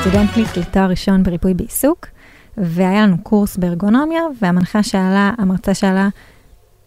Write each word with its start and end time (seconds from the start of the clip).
סטודנטית 0.00 0.56
לתואר 0.56 0.90
ראשון 0.90 1.22
בריפוי 1.22 1.54
בעיסוק, 1.54 2.06
והיה 2.56 3.02
לנו 3.02 3.22
קורס 3.22 3.56
בארגונומיה, 3.56 4.22
והמנחה 4.40 4.82
שאלה, 4.82 5.30
המרצה 5.38 5.74
שאלה, 5.74 6.08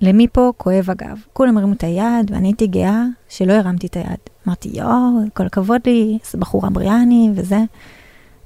למי 0.00 0.28
פה 0.32 0.52
כואב 0.56 0.90
הגב? 0.90 1.18
כולם 1.32 1.56
הרימו 1.56 1.72
את 1.72 1.84
היד, 1.84 2.30
ואני 2.30 2.48
הייתי 2.48 2.66
גאה 2.66 3.04
שלא 3.28 3.52
הרמתי 3.52 3.86
את 3.86 3.96
היד. 3.96 4.18
אמרתי, 4.46 4.68
יואו, 4.72 5.20
כל 5.34 5.46
הכבוד 5.46 5.80
לי, 5.86 6.18
איזה 6.24 6.38
בחורה 6.38 6.70
בריאה 6.70 7.02
אני, 7.02 7.30
וזה. 7.34 7.58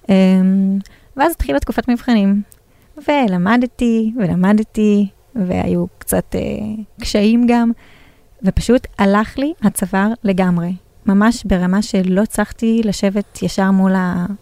אמ, 0.08 0.78
ואז 1.16 1.32
התחילה 1.32 1.60
תקופת 1.60 1.88
מבחנים, 1.88 2.42
ולמדתי, 3.08 4.12
ולמדתי, 4.16 5.08
והיו 5.34 5.86
קצת 5.98 6.34
אה, 6.34 6.40
קשיים 7.00 7.46
גם, 7.48 7.70
ופשוט 8.42 8.86
הלך 8.98 9.38
לי 9.38 9.52
הצוואר 9.62 10.08
לגמרי. 10.24 10.72
ממש 11.06 11.44
ברמה 11.44 11.82
שלא 11.82 12.22
הצלחתי 12.22 12.80
לשבת 12.84 13.42
ישר 13.42 13.70
מול 13.70 13.92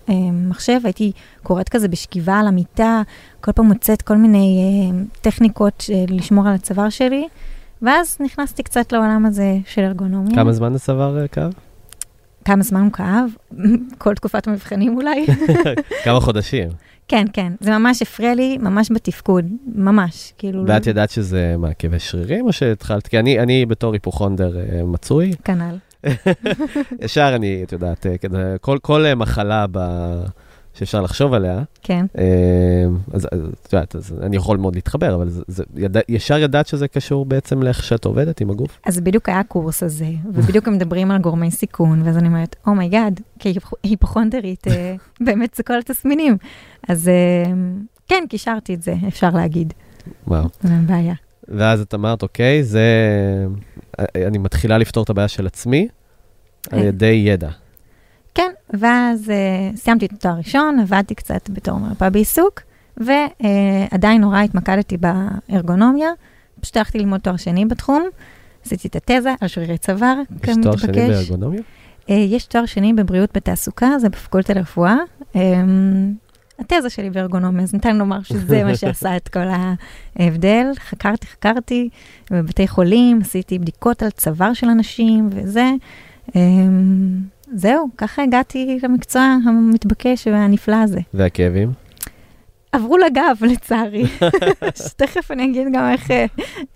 המחשב, 0.09 0.81
הייתי 0.85 1.13
קוראת 1.43 1.69
כזה 1.69 1.89
בשכיבה 1.89 2.39
על 2.39 2.47
המיטה, 2.47 3.03
כל 3.41 3.53
פעם 3.53 3.67
מוצאת 3.67 4.03
כל 4.03 4.17
מיני 4.17 4.61
אה, 4.93 4.99
טכניקות 5.21 5.81
של 5.81 6.05
לשמור 6.09 6.49
על 6.49 6.55
הצוואר 6.55 6.89
שלי, 6.89 7.29
ואז 7.83 8.17
נכנסתי 8.21 8.63
קצת 8.63 8.93
לעולם 8.93 9.27
הזה 9.27 9.57
של 9.67 9.83
ארגונומיה. 9.83 10.35
כמה 10.35 10.53
זמן 10.53 10.75
הצוואר 10.75 11.21
אה, 11.23 11.29
כאב? 11.29 11.53
כמה 12.45 12.63
זמן 12.63 12.81
הוא 12.81 12.93
כאב? 12.93 13.31
כל 13.99 14.15
תקופת 14.15 14.49
המבחנים 14.49 14.97
אולי? 14.97 15.27
כמה 16.05 16.21
חודשים. 16.21 16.69
כן, 17.09 17.25
כן, 17.33 17.53
זה 17.61 17.79
ממש 17.79 18.03
הפריע 18.03 18.35
לי, 18.35 18.59
ממש 18.59 18.93
בתפקוד, 18.93 19.45
ממש, 19.75 20.33
כאילו... 20.39 20.65
ואת 20.67 20.87
ידעת 20.87 21.11
שזה 21.11 21.55
מה, 21.59 21.75
כאבי 21.75 21.99
שרירים 21.99 22.47
או 22.47 22.53
שהתחלת? 22.53 23.07
כי 23.07 23.19
אני, 23.19 23.41
אני 23.41 23.67
בתור 23.67 23.93
היפוכונדר 23.93 24.59
אה, 24.59 24.85
מצוי, 24.85 25.33
כנ"ל. 25.45 25.77
ישר 27.05 27.33
אני, 27.35 27.63
את 27.63 27.73
יודעת, 27.73 28.07
אה, 28.07 28.59
כל, 28.61 28.79
כל 28.79 29.07
אה, 29.07 29.15
מחלה 29.15 29.67
ב... 29.71 29.79
שאפשר 30.75 31.01
לחשוב 31.01 31.35
עליה, 31.35 31.63
כן, 31.83 32.07
אה, 32.19 32.25
אז 33.13 33.29
את 33.67 33.73
יודעת, 33.73 33.97
אז 33.97 34.15
אני 34.23 34.37
יכול 34.37 34.59
מאוד 34.59 34.75
להתחבר, 34.75 35.15
אבל 35.15 35.29
זה, 35.29 35.43
זה, 35.47 35.65
יד... 35.77 35.97
ישר 36.09 36.39
ידעת 36.39 36.67
שזה 36.67 36.89
קשור 36.89 37.25
בעצם 37.25 37.63
לאיך 37.63 37.85
שאת 37.85 38.05
עובדת 38.05 38.41
עם 38.41 38.51
הגוף? 38.51 38.81
אז 38.87 39.01
בדיוק 39.01 39.29
היה 39.29 39.41
הקורס 39.41 39.83
הזה, 39.83 40.11
ובדיוק 40.33 40.69
הם 40.69 40.75
מדברים 40.75 41.11
על 41.11 41.19
גורמי 41.19 41.51
סיכון, 41.51 42.03
ואז 42.03 42.17
אני 42.17 42.29
אומרת, 42.29 42.57
oh 42.67 42.80
my 42.80 42.94
God, 42.94 43.21
כהיפוכונדרית, 43.39 44.69
אה, 44.69 44.95
באמת 45.27 45.55
זה 45.55 45.63
כל 45.63 45.79
התסמינים. 45.79 46.37
אז 46.89 47.11
כן, 48.09 48.25
קישרתי 48.29 48.75
את 48.75 48.83
זה, 48.83 48.95
אפשר 49.09 49.31
להגיד, 49.31 49.73
וואו. 50.27 50.45
אין 50.65 50.87
בעיה. 50.87 51.15
ואז 51.51 51.81
את 51.81 51.95
אמרת, 51.95 52.23
אוקיי, 52.23 52.65
זה... 52.65 52.85
אני 54.17 54.39
מתחילה 54.39 54.79
לפתור 54.79 55.05
את 55.05 55.11
הבעיה 55.11 55.29
של 55.29 55.47
עצמי 55.47 55.89
על 56.71 56.79
אה. 56.79 56.85
ידי 56.85 57.23
ידע. 57.27 57.51
כן, 58.35 58.51
ואז 58.71 59.29
uh, 59.29 59.77
סיימתי 59.77 60.07
את 60.07 60.13
התואר 60.13 60.35
ראשון, 60.35 60.79
עבדתי 60.81 61.15
קצת 61.15 61.51
בתור 61.51 61.79
מרפאה 61.79 62.11
בעיסוק, 62.11 62.61
ועדיין 62.97 64.21
נורא 64.21 64.41
התמקדתי 64.41 64.97
בארגונומיה. 64.97 66.09
פשוט 66.61 66.77
הלכתי 66.77 66.99
ללמוד 66.99 67.21
תואר 67.21 67.37
שני 67.37 67.65
בתחום, 67.65 68.09
עשיתי 68.65 68.89
את 68.89 68.97
התזה 68.97 69.35
על 69.41 69.49
שרירי 69.49 69.79
צוואר, 69.79 70.21
יש 70.49 70.57
תואר 70.63 70.77
שני 70.77 71.09
בארגונומיה? 71.09 71.61
Uh, 71.61 72.13
יש 72.13 72.45
תואר 72.45 72.67
שני 72.67 72.93
בבריאות 72.93 73.31
בתעסוקה, 73.35 73.99
זה 73.99 74.09
בפקולטה 74.09 74.55
לרפואה. 74.55 74.97
Um, 75.21 75.37
התזה 76.61 76.91
שלי 76.91 77.11
בארגונומיה, 77.11 77.63
אז 77.63 77.75
ניתן 77.75 77.97
לומר 77.97 78.23
שזה 78.23 78.65
מה 78.65 78.77
שעשה 78.81 79.17
את 79.17 79.29
כל 79.29 79.47
ההבדל. 80.19 80.67
חקרתי, 80.79 81.27
חקרתי 81.27 81.89
בבתי 82.31 82.69
חולים, 82.69 83.21
עשיתי 83.21 83.59
בדיקות 83.59 84.03
על 84.03 84.11
צוואר 84.11 84.53
של 84.53 84.69
אנשים 84.69 85.29
וזה. 85.33 85.71
Um, 86.29 86.33
זהו, 87.55 87.89
ככה 87.99 88.23
הגעתי 88.23 88.79
למקצוע 88.83 89.23
המתבקש 89.47 90.27
והנפלא 90.27 90.77
הזה. 90.77 91.01
והכאבים? 91.15 91.73
עברו 92.73 92.99
לגב, 92.99 93.37
לצערי. 93.41 94.05
שתכף 94.87 95.31
אני 95.31 95.45
אגיד 95.45 95.67
גם 95.73 95.93
איך, 95.93 96.11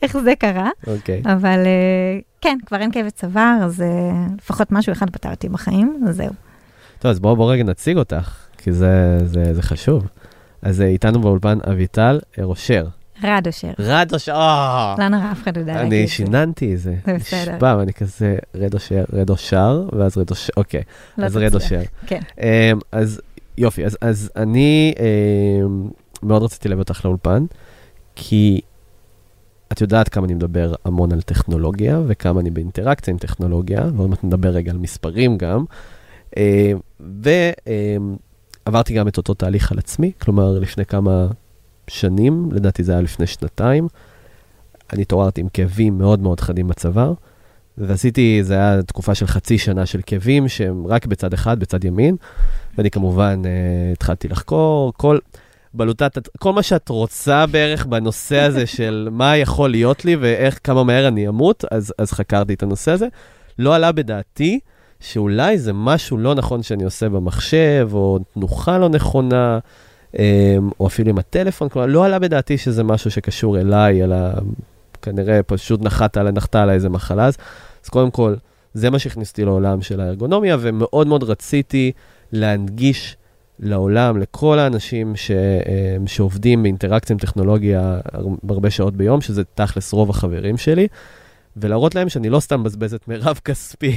איך 0.03 0.19
זה 0.19 0.35
קרה, 0.39 0.71
אוקיי. 0.87 1.23
אבל 1.25 1.59
אה, 1.59 2.19
כן, 2.41 2.59
כבר 2.67 2.81
אין 2.81 2.91
כאבי 2.91 3.11
צוואר, 3.11 3.59
אז 3.65 3.83
אה, 3.83 3.87
לפחות 4.39 4.73
משהו 4.73 4.93
אחד 4.93 5.11
פתרתי 5.11 5.49
בחיים, 5.49 6.03
אז 6.09 6.17
זהו. 6.17 6.33
טוב, 6.99 7.11
אז 7.11 7.21
בואו 7.21 7.37
בוא 7.37 7.53
רגע 7.53 7.65
נציג 7.65 7.97
אותך, 7.97 8.47
כי 8.65 8.73
זה, 8.73 9.19
זה, 9.25 9.55
זה 9.55 9.63
חשוב. 9.63 10.07
אז 10.63 10.81
אה, 10.81 10.87
איתנו 10.87 11.21
באולפן 11.21 11.59
אביטל 11.71 12.21
אה, 12.39 12.45
רושר. 12.45 12.87
רד 13.23 13.47
אושר. 13.47 13.71
רד 13.79 14.09
רושר, 14.13 14.33
אה! 14.33 14.95
לא 14.99 15.09
נורא, 15.09 15.33
אף 15.33 15.43
אחד 15.43 15.57
לא 15.57 15.61
יודע 15.61 15.75
להגיד 15.75 15.93
אני 15.93 16.03
את 16.03 16.09
זה. 16.09 16.15
שיננתי 16.15 16.75
את 16.75 16.81
זה. 16.81 16.95
זה 17.07 17.15
בסדר. 17.15 17.55
נשבע, 17.55 17.77
ואני 17.79 17.93
כזה 17.93 18.37
רד 18.55 18.75
אושר, 18.75 19.05
רד 19.13 19.31
אושר, 19.31 19.89
ואז 19.93 20.19
רד 20.19 20.31
אושר, 20.31 20.53
אוקיי. 20.57 20.83
לא 21.19 21.25
אז 21.25 21.37
רד. 21.37 21.55
אושר. 21.55 21.81
כן. 22.07 22.21
אמ, 22.41 22.79
אז 22.93 23.21
יופי, 23.59 23.85
אז, 23.87 23.99
אז 24.01 24.31
אני 24.37 24.95
אמ, 24.99 25.89
מאוד 26.23 26.43
רציתי 26.43 26.69
להביא 26.69 26.83
אותך 26.83 27.05
לאולפן, 27.05 27.45
כי 28.17 28.61
את 29.73 29.81
יודעת 29.81 30.09
כמה 30.09 30.27
אני 30.27 30.35
מדבר 30.35 30.75
המון 30.85 31.13
על 31.13 31.23
טכנולוגיה, 31.23 32.01
וכמה 32.07 32.41
אני 32.41 32.51
באינטראקציה 32.51 33.13
עם 33.13 33.19
טכנולוגיה, 33.19 33.83
ועוד 33.97 34.11
מעט 34.11 34.25
נדבר 34.25 34.49
רגע 34.49 34.71
על 34.73 34.79
מספרים 34.79 35.39
גם. 35.39 35.65
ועברתי 38.67 38.95
גם 38.95 39.09
את 39.09 39.17
אותו 39.17 39.35
תהליך 39.35 39.73
על 39.73 39.79
עצמי, 39.79 40.13
כלומר, 40.21 40.59
לפני 40.59 40.85
כמה 40.85 41.27
שנים, 41.89 42.49
לדעתי 42.53 42.85
זה 42.85 42.93
היה 42.93 43.01
לפני 43.01 43.27
שנתיים, 43.27 43.89
אני 44.93 45.03
התעוררתי 45.03 45.41
עם 45.41 45.49
כאבים 45.49 45.99
מאוד 45.99 46.21
מאוד 46.21 46.41
חדים 46.41 46.69
בצוואר, 46.69 47.13
ועשיתי, 47.79 48.45
זה 48.45 48.55
היה 48.55 48.83
תקופה 48.83 49.15
של 49.15 49.27
חצי 49.27 49.59
שנה 49.59 49.87
של 49.87 50.01
כאבים 50.07 50.49
שהם 50.49 50.87
רק 50.87 51.07
בצד 51.07 51.33
אחד, 51.33 51.61
בצד 51.61 51.85
ימין, 51.85 52.17
ואני 52.79 52.91
כמובן 52.91 53.43
uh, 53.45 53.47
התחלתי 53.93 54.29
לחקור, 54.29 54.93
כל, 54.97 55.19
בלוטת, 55.75 56.29
כל 56.39 56.53
מה 56.53 56.63
שאת 56.63 56.89
רוצה 56.89 57.47
בערך 57.47 57.87
בנושא 57.87 58.41
הזה 58.41 58.67
של 58.77 59.09
מה 59.13 59.37
יכול 59.37 59.71
להיות 59.71 60.05
לי 60.05 60.17
ואיך, 60.17 60.61
כמה 60.65 60.85
מהר 60.85 61.09
אני 61.09 61.29
אמות, 61.29 61.65
אז, 61.71 61.95
אז 61.99 62.13
חקרתי 62.13 62.55
את 62.55 62.63
הנושא 62.63 62.91
הזה. 62.91 63.07
לא 63.59 63.75
עלה 63.75 63.93
בדעתי 63.93 64.61
שאולי 65.05 65.59
זה 65.59 65.73
משהו 65.73 66.19
לא 66.19 66.35
נכון 66.35 66.63
שאני 66.63 66.85
עושה 66.85 67.09
במחשב, 67.09 67.89
או 67.93 68.19
תנוחה 68.35 68.79
לא 68.79 68.89
נכונה, 68.89 69.59
um, 70.13 70.19
או 70.81 70.87
אפילו 70.87 71.11
עם 71.11 71.19
הטלפון, 71.19 71.69
כלומר, 71.69 71.87
לא 71.87 72.05
עלה 72.05 72.19
בדעתי 72.19 72.59
שזה 72.59 72.85
משהו 72.85 73.11
שקשור 73.11 73.61
אליי, 73.61 74.05
אלא 74.05 74.17
כנראה 75.03 75.43
פשוט 75.43 75.83
נחת 75.83 76.17
עליי, 76.17 76.33
נחתה 76.33 76.63
עליי 76.63 76.75
איזה 76.75 76.89
מחלה. 76.89 77.27
אז, 77.27 77.37
אז 77.85 77.89
קודם 77.89 78.11
כל, 78.11 78.35
זה 78.75 78.91
מה 78.91 78.99
שהכניס 78.99 79.31
אותי 79.31 79.45
לעולם 79.45 79.83
של 79.83 80.01
הארגונומיה, 80.01 80.57
ומאוד 80.61 81.07
מאוד 81.07 81.23
רציתי 81.23 81.93
להנגיש 82.33 83.17
לעולם, 83.61 84.19
לכל 84.19 84.59
האנשים 84.59 85.17
ש, 85.17 85.31
אה, 85.31 85.97
שעובדים 86.07 86.63
באינטראקציה 86.63 87.15
עם 87.15 87.19
טכנולוגיה 87.19 88.01
הרבה 88.49 88.71
שעות 88.71 88.97
ביום, 88.97 89.21
שזה 89.21 89.43
תכלס 89.55 89.93
רוב 89.93 90.11
החברים 90.11 90.57
שלי, 90.57 90.89
ולהראות 91.57 91.95
להם 91.95 92.09
שאני 92.09 92.29
לא 92.29 92.41
סתם 92.41 92.61
מבזבז 92.61 92.95
את 92.95 93.09
מירב 93.09 93.41
כספי, 93.45 93.97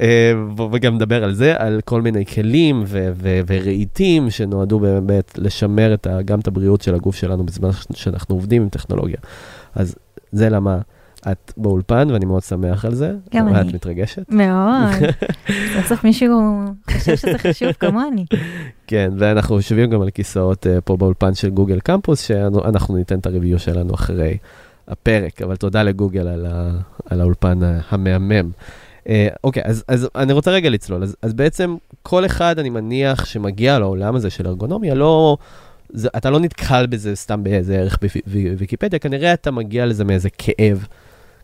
אה, 0.00 0.32
וגם 0.72 0.94
נדבר 0.94 1.24
על 1.24 1.34
זה, 1.34 1.54
על 1.58 1.80
כל 1.84 2.02
מיני 2.02 2.26
כלים 2.26 2.82
ו- 2.86 3.10
ו- 3.14 3.40
ורהיטים 3.46 4.30
שנועדו 4.30 4.78
באמת 4.78 5.38
לשמר 5.38 5.94
את 5.94 6.06
ה- 6.06 6.22
גם 6.22 6.40
את 6.40 6.46
הבריאות 6.46 6.82
של 6.82 6.94
הגוף 6.94 7.16
שלנו 7.16 7.46
בזמן 7.46 7.70
שאנחנו 7.94 8.34
עובדים 8.34 8.62
עם 8.62 8.68
טכנולוגיה. 8.68 9.18
אז 9.74 9.94
זה 10.32 10.48
למה 10.48 10.78
את 11.32 11.52
באולפן, 11.56 12.08
ואני 12.10 12.24
מאוד 12.24 12.42
שמח 12.42 12.84
על 12.84 12.94
זה. 12.94 13.12
גם 13.34 13.48
את 13.48 13.54
אני. 13.54 13.72
מתרגשת? 13.72 14.22
מאוד. 14.28 14.88
סוף 15.74 15.86
סוף 15.88 16.04
מישהו 16.04 16.62
חושב 16.92 17.16
שזה 17.16 17.38
חשוב 17.38 17.72
כמוני. 17.72 18.24
כן, 18.86 19.12
ואנחנו 19.18 19.56
יושבים 19.56 19.90
גם 19.90 20.02
על 20.02 20.10
כיסאות 20.10 20.66
uh, 20.66 20.80
פה 20.80 20.96
באולפן 20.96 21.34
של 21.34 21.50
גוגל 21.50 21.80
קמפוס, 21.80 22.20
שאנחנו 22.20 22.96
ניתן 22.96 23.18
את 23.18 23.26
הריוויו 23.26 23.58
שלנו 23.58 23.94
אחרי 23.94 24.38
הפרק, 24.88 25.42
אבל 25.42 25.56
תודה 25.56 25.82
לגוגל 25.82 26.28
על, 26.28 26.46
ה, 26.46 26.70
על 27.10 27.20
האולפן 27.20 27.58
המהמם. 27.88 28.50
Uh, 29.04 29.10
אוקיי, 29.44 29.62
אז, 29.66 29.84
אז 29.88 30.08
אני 30.16 30.32
רוצה 30.32 30.50
רגע 30.50 30.70
לצלול. 30.70 31.02
אז, 31.02 31.16
אז 31.22 31.34
בעצם 31.34 31.76
כל 32.02 32.26
אחד, 32.26 32.58
אני 32.58 32.70
מניח, 32.70 33.24
שמגיע 33.24 33.78
לעולם 33.78 34.14
הזה 34.14 34.30
של 34.30 34.46
ארגונומיה, 34.46 34.94
לא... 34.94 35.36
זה, 35.92 36.08
אתה 36.16 36.30
לא 36.30 36.40
נתקל 36.40 36.86
בזה 36.86 37.16
סתם 37.16 37.44
באיזה 37.44 37.76
ערך 37.78 37.98
בוויקיפדיה, 38.26 38.98
כנראה 38.98 39.32
אתה 39.32 39.50
מגיע 39.50 39.86
לזה 39.86 40.04
מאיזה 40.04 40.28
כאב. 40.38 40.86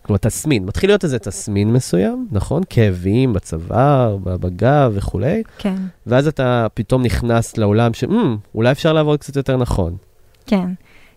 כלומר, 0.02 0.18
תסמין, 0.18 0.64
מתחיל 0.64 0.90
להיות 0.90 1.04
איזה 1.04 1.18
תסמין 1.18 1.72
מסוים, 1.72 2.28
נכון? 2.32 2.62
כאבים 2.70 3.32
בצוואר, 3.32 4.16
בגב 4.16 4.92
וכולי, 4.94 5.42
כן, 5.58 5.76
ואז 6.06 6.28
אתה 6.28 6.66
פתאום 6.74 7.02
נכנס 7.02 7.56
לעולם 7.56 7.94
ש, 7.94 8.04
"מ, 8.04 8.36
אולי 8.54 8.70
אפשר 8.70 8.92
לעבוד 8.92 9.20
קצת 9.20 9.36
יותר 9.36 9.56
נכון. 9.56 9.96
כן. 10.46 10.66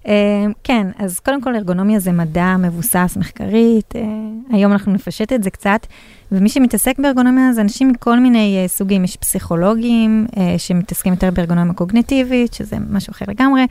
אה, 0.07 0.45
כן, 0.63 0.87
אז 0.97 1.19
קודם 1.19 1.41
כל 1.41 1.55
ארגונומיה 1.55 1.99
זה 1.99 2.11
מדע 2.11 2.57
מבוסס 2.57 3.17
מחקרית, 3.19 3.95
אה, 3.95 4.01
היום 4.49 4.71
אנחנו 4.71 4.93
נפשט 4.93 5.33
את 5.33 5.43
זה 5.43 5.49
קצת, 5.49 5.87
ומי 6.31 6.49
שמתעסק 6.49 6.99
בארגונומיה 6.99 7.53
זה 7.53 7.61
אנשים 7.61 7.87
מכל 7.87 8.19
מיני 8.19 8.59
אה, 8.61 8.67
סוגים, 8.67 9.03
יש 9.03 9.17
פסיכולוגים 9.17 10.27
אה, 10.37 10.55
שמתעסקים 10.57 11.13
יותר 11.13 11.31
בארגונומיה 11.31 11.73
קוגניטיבית, 11.73 12.53
שזה 12.53 12.77
משהו 12.89 13.11
אחר 13.11 13.25
לגמרי, 13.27 13.65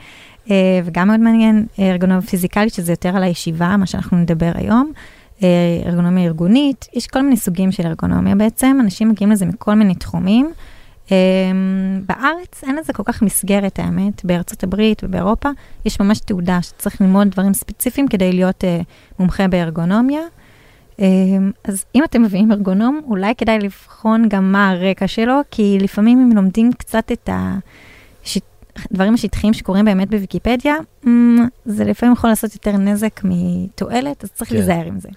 וגם 0.83 1.07
מאוד 1.07 1.19
מעניין, 1.19 1.65
ארגונומיה 1.79 2.21
פיזיקלית, 2.21 2.73
שזה 2.73 2.91
יותר 2.91 3.15
על 3.15 3.23
הישיבה, 3.23 3.77
מה 3.77 3.85
שאנחנו 3.85 4.17
נדבר 4.17 4.51
היום. 4.55 4.91
ארגונומיה 5.85 6.25
ארגונית, 6.25 6.85
יש 6.93 7.07
כל 7.07 7.21
מיני 7.21 7.37
סוגים 7.37 7.71
של 7.71 7.87
ארגונומיה 7.87 8.35
בעצם, 8.35 8.77
אנשים 8.81 9.09
מגיעים 9.09 9.31
לזה 9.31 9.45
מכל 9.45 9.73
מיני 9.73 9.95
תחומים. 9.95 10.51
Um, 11.07 11.09
בארץ 12.05 12.63
אין 12.63 12.75
לזה 12.75 12.93
כל 12.93 13.03
כך 13.05 13.21
מסגרת, 13.21 13.79
האמת, 13.79 14.25
בארצות 14.25 14.63
הברית 14.63 15.03
ובאירופה 15.03 15.49
יש 15.85 15.99
ממש 15.99 16.19
תעודה 16.19 16.61
שצריך 16.61 17.01
ללמוד 17.01 17.27
דברים 17.27 17.53
ספציפיים 17.53 18.07
כדי 18.07 18.31
להיות 18.31 18.63
uh, 18.63 18.83
מומחה 19.19 19.47
בארגונומיה. 19.47 20.21
Um, 20.97 21.01
אז 21.63 21.85
אם 21.95 22.03
אתם 22.03 22.21
מביאים 22.21 22.51
ארגונום, 22.51 23.01
אולי 23.07 23.35
כדאי 23.35 23.59
לבחון 23.59 24.29
גם 24.29 24.51
מה 24.51 24.69
הרקע 24.69 25.07
שלו, 25.07 25.39
כי 25.51 25.77
לפעמים 25.81 26.19
אם 26.19 26.35
לומדים 26.35 26.73
קצת 26.73 27.11
את 27.11 27.29
הדברים 28.91 29.13
השטחיים 29.13 29.53
שקורים 29.53 29.85
באמת 29.85 30.09
בוויקיפדיה, 30.09 30.75
um, 31.05 31.07
זה 31.65 31.83
לפעמים 31.83 32.13
יכול 32.13 32.29
לעשות 32.29 32.53
יותר 32.53 32.71
נזק 32.71 33.21
מתועלת, 33.23 34.23
אז 34.23 34.31
צריך 34.31 34.49
כן. 34.49 34.55
להיזהר 34.55 34.85
עם 34.85 34.99
זה. 34.99 35.09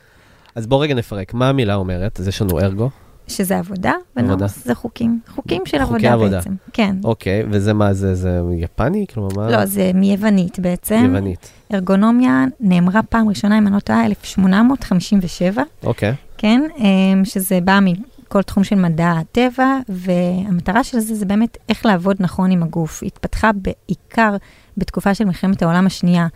אז 0.55 0.67
בוא 0.67 0.83
רגע 0.83 0.95
נפרק, 0.95 1.35
מה 1.35 1.49
המילה 1.49 1.75
אומרת? 1.75 2.21
אז 2.21 2.29
יש 2.29 2.43
לנו 2.43 2.59
ארגו, 2.61 2.91
שזה 3.31 3.59
עבודה. 3.59 3.93
ונורס 4.17 4.65
זה 4.65 4.75
חוקים. 4.75 5.21
חוקים 5.29 5.63
של 5.67 5.85
חוקי 5.85 5.95
עבודה, 5.95 6.13
עבודה. 6.13 6.37
בעצם. 6.37 6.55
כן. 6.73 6.97
אוקיי, 7.05 7.43
וזה 7.51 7.73
מה 7.75 7.93
זה, 7.93 8.15
זה 8.15 8.41
יפני? 8.57 9.07
כלומר, 9.15 9.29
מה? 9.37 9.51
לא, 9.51 9.67
זה 9.67 9.91
מיוונית 9.95 10.59
בעצם. 10.59 11.03
יוונית. 11.05 11.51
ארגונומיה 11.75 12.45
נאמרה 12.61 13.03
פעם 13.03 13.29
ראשונה, 13.29 13.59
אם 13.59 13.67
אני 13.67 13.75
לא 13.75 13.81
טועה, 13.81 14.07
1857, 14.07 15.63
אוקיי, 15.85 16.15
כן? 16.39 16.63
אמ, 16.79 17.25
שזה 17.25 17.59
בא 17.65 17.79
מכל 17.83 18.43
תחום 18.43 18.65
של 18.65 18.77
מדע 18.77 19.13
הטבע, 19.13 19.77
והמטרה 19.89 20.85
של 20.85 20.99
זה 20.99 21.15
זה 21.15 21.27
באמת 21.27 21.59
איך 21.69 21.87
לעבוד 21.87 22.17
נכון 22.21 22.51
עם 22.51 22.63
הגוף. 22.63 23.03
התפתחה 23.07 23.51
בעיקר 23.53 24.37
בתקופה 24.81 25.15
של 25.15 25.25
מלחמת 25.25 25.63
העולם 25.63 25.87
השנייה, 25.87 26.27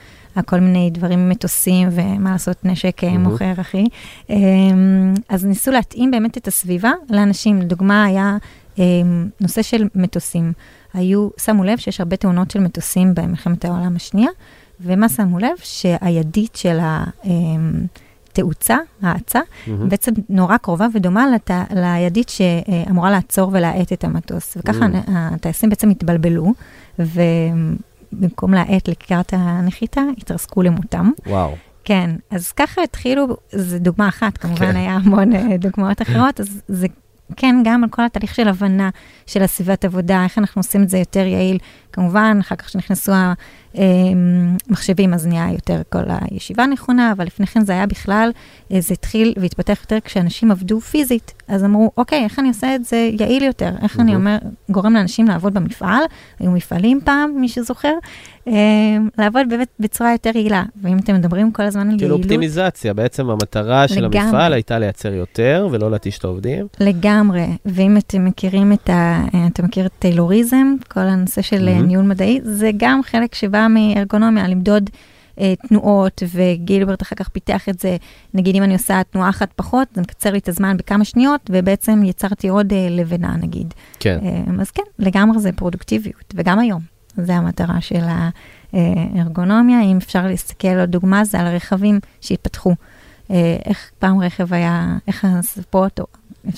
כל 0.44 0.60
מיני 0.60 0.90
דברים 0.90 1.28
מטוסים 1.28 1.88
ומה 1.90 2.32
לעשות, 2.32 2.64
נשק 2.64 3.04
מהמם. 3.04 3.22
מוכר, 3.22 3.52
אחי. 3.60 3.84
אמ, 4.30 5.14
אז 5.28 5.44
ניסו 5.44 5.70
להתאים 5.70 6.10
באמת 6.10 6.38
את 6.38 6.48
הסביבה 6.48 6.92
לאנשים. 7.10 7.62
לדוגמה, 7.62 8.04
היה 8.04 8.36
אמ, 8.78 9.28
נושא 9.40 9.62
של 9.62 9.88
מטוסים. 9.94 10.52
היו, 10.94 11.28
שמו 11.40 11.64
לב 11.64 11.78
שיש 11.78 12.00
הרבה 12.00 12.16
תאונות 12.16 12.50
של 12.50 12.60
מטוסים 12.60 13.14
במלחמת 13.14 13.64
העולם 13.64 13.96
השנייה, 13.96 14.30
ומה 14.80 15.08
שמו 15.08 15.38
לב? 15.38 15.56
שהידית 15.62 16.56
של 16.56 16.78
התאוצה, 18.32 18.76
האצה, 19.02 19.40
מהמם. 19.66 19.88
בעצם 19.88 20.12
נורא 20.28 20.56
קרובה 20.56 20.86
ודומה 20.94 21.26
לת... 21.34 21.50
לידית 21.70 22.28
שאמורה 22.28 23.10
לעצור 23.10 23.50
ולהאט 23.52 23.92
את 23.92 24.04
המטוס. 24.04 24.56
וככה 24.56 24.86
Mm. 24.86 25.10
הטייסים 25.10 25.70
בעצם 25.70 25.90
התבלבלו, 25.90 26.52
ובמקום 28.18 28.54
להאט 28.54 28.88
לקראת 28.88 29.32
הנחיתה, 29.36 30.00
התרסקו 30.18 30.62
למותם. 30.62 31.10
וואו. 31.26 31.54
כן, 31.84 32.10
אז 32.30 32.52
ככה 32.52 32.82
התחילו, 32.82 33.26
זו 33.52 33.78
דוגמה 33.78 34.08
אחת, 34.08 34.38
כמובן 34.38 34.72
כן. 34.72 34.76
היה 34.76 34.94
המון 34.94 35.32
אה, 35.32 35.56
דוגמאות 35.56 36.02
אחרות, 36.02 36.40
אז 36.40 36.62
זה 36.68 36.86
כן 37.36 37.56
גם 37.64 37.84
על 37.84 37.90
כל 37.90 38.04
התהליך 38.04 38.34
של 38.34 38.48
הבנה 38.48 38.90
של 39.26 39.42
הסביבת 39.42 39.84
עבודה, 39.84 40.24
איך 40.24 40.38
אנחנו 40.38 40.58
עושים 40.58 40.82
את 40.82 40.88
זה 40.88 40.98
יותר 40.98 41.26
יעיל. 41.26 41.58
כמובן, 41.94 42.38
אחר 42.40 42.56
כך 42.56 42.68
שנכנסו 42.68 43.12
המחשבים, 43.74 45.14
אז 45.14 45.26
נהיה 45.26 45.52
יותר 45.52 45.82
כל 45.88 46.02
הישיבה 46.08 46.66
נכונה, 46.66 47.12
אבל 47.12 47.24
לפני 47.24 47.46
כן 47.46 47.64
זה 47.64 47.72
היה 47.72 47.86
בכלל, 47.86 48.30
אה, 48.72 48.80
זה 48.80 48.94
התחיל 48.94 49.34
והתפתח 49.36 49.78
יותר 49.80 49.98
כשאנשים 50.04 50.50
עבדו 50.50 50.80
פיזית. 50.80 51.32
אז 51.48 51.64
אמרו, 51.64 51.90
אוקיי, 51.96 52.24
איך 52.24 52.38
אני 52.38 52.48
עושה 52.48 52.74
את 52.74 52.84
זה 52.84 53.10
יעיל 53.20 53.42
יותר? 53.42 53.70
איך 53.82 54.00
אני 54.00 54.12
מהמם. 54.12 54.26
אומר, 54.26 54.38
גורם 54.70 54.94
לאנשים 54.94 55.28
לעבוד 55.28 55.54
במפעל, 55.54 56.02
היו 56.38 56.50
מפעלים 56.50 57.00
פעם, 57.04 57.30
מי 57.36 57.48
שזוכר, 57.48 57.94
אה, 58.48 58.52
לעבוד 59.18 59.42
באמת 59.48 59.68
בצורה 59.80 60.12
יותר 60.12 60.30
יעילה. 60.34 60.62
ואם 60.82 60.98
אתם 60.98 61.14
מדברים 61.14 61.52
כל 61.52 61.62
הזמן 61.62 61.80
על 61.80 61.86
כאילו 61.88 62.00
יעילות, 62.00 62.20
אופטימיזציה, 62.20 62.94
בעצם 62.94 63.30
המטרה 63.30 63.88
של 63.88 64.04
לגמרי. 64.04 64.18
המפעל 64.18 64.52
הייתה 64.52 64.78
לייצר 64.78 65.12
יותר 65.12 65.68
ולא 65.70 65.90
להתיש 65.90 66.18
את 66.18 66.24
העובדים. 66.24 66.66
לגמרי, 66.80 67.46
ואם 67.66 67.96
אתם 67.96 68.24
מכירים 68.24 68.72
את 68.72 68.90
ה... 68.90 69.24
אתה 69.46 69.62
מכיר 69.62 69.86
את 69.86 69.92
טיילוריזם, 69.98 70.74
כל 70.88 71.00
הנושא 71.00 71.42
של 71.42 71.64
מהמם. 71.64 71.83
mm-hmm. 71.83 71.83
ניהול 71.84 72.04
מדעי, 72.04 72.40
זה 72.42 72.70
גם 72.76 73.00
חלק 73.02 73.34
שבא 73.34 73.66
מארגונומיה, 73.70 74.48
למדוד 74.48 74.90
אה, 75.40 75.54
תנועות, 75.68 76.22
וגילברט 76.34 77.02
אחר 77.02 77.16
כך 77.16 77.28
פיתח 77.28 77.68
את 77.68 77.80
זה, 77.80 77.96
נגיד 78.34 78.56
אם 78.56 78.62
אני 78.62 78.72
עושה 78.72 79.02
תנועה 79.10 79.28
אחת 79.28 79.52
פחות, 79.56 79.88
זה 79.94 80.00
מקצר 80.00 80.30
לי 80.30 80.38
את 80.38 80.48
הזמן 80.48 80.76
בכמה 80.76 81.04
שניות, 81.04 81.50
ובעצם 81.52 82.02
יצרתי 82.04 82.48
עוד 82.48 82.72
אה, 82.72 82.86
לבנה 82.90 83.36
נגיד. 83.36 83.74
כן. 84.00 84.18
אה, 84.22 84.60
אז 84.60 84.70
כן, 84.70 84.82
לגמרי 84.98 85.38
זה 85.38 85.52
פרודוקטיביות, 85.52 86.34
וגם 86.34 86.58
היום. 86.58 86.94
זה 87.16 87.34
המטרה 87.34 87.80
של 87.80 88.04
הארגונומיה. 88.72 89.82
אם 89.82 89.96
אפשר 89.96 90.26
להסתכל 90.26 90.68
על 90.68 90.86
דוגמה, 90.86 91.24
זה 91.24 91.40
על 91.40 91.46
הרכבים 91.46 92.00
שהתפתחו. 92.20 92.74
אה, 93.30 93.56
איך 93.64 93.90
פעם 93.98 94.22
רכב 94.22 94.54
היה, 94.54 94.96
איך 95.06 95.24
הספות, 95.28 96.00
או 96.00 96.06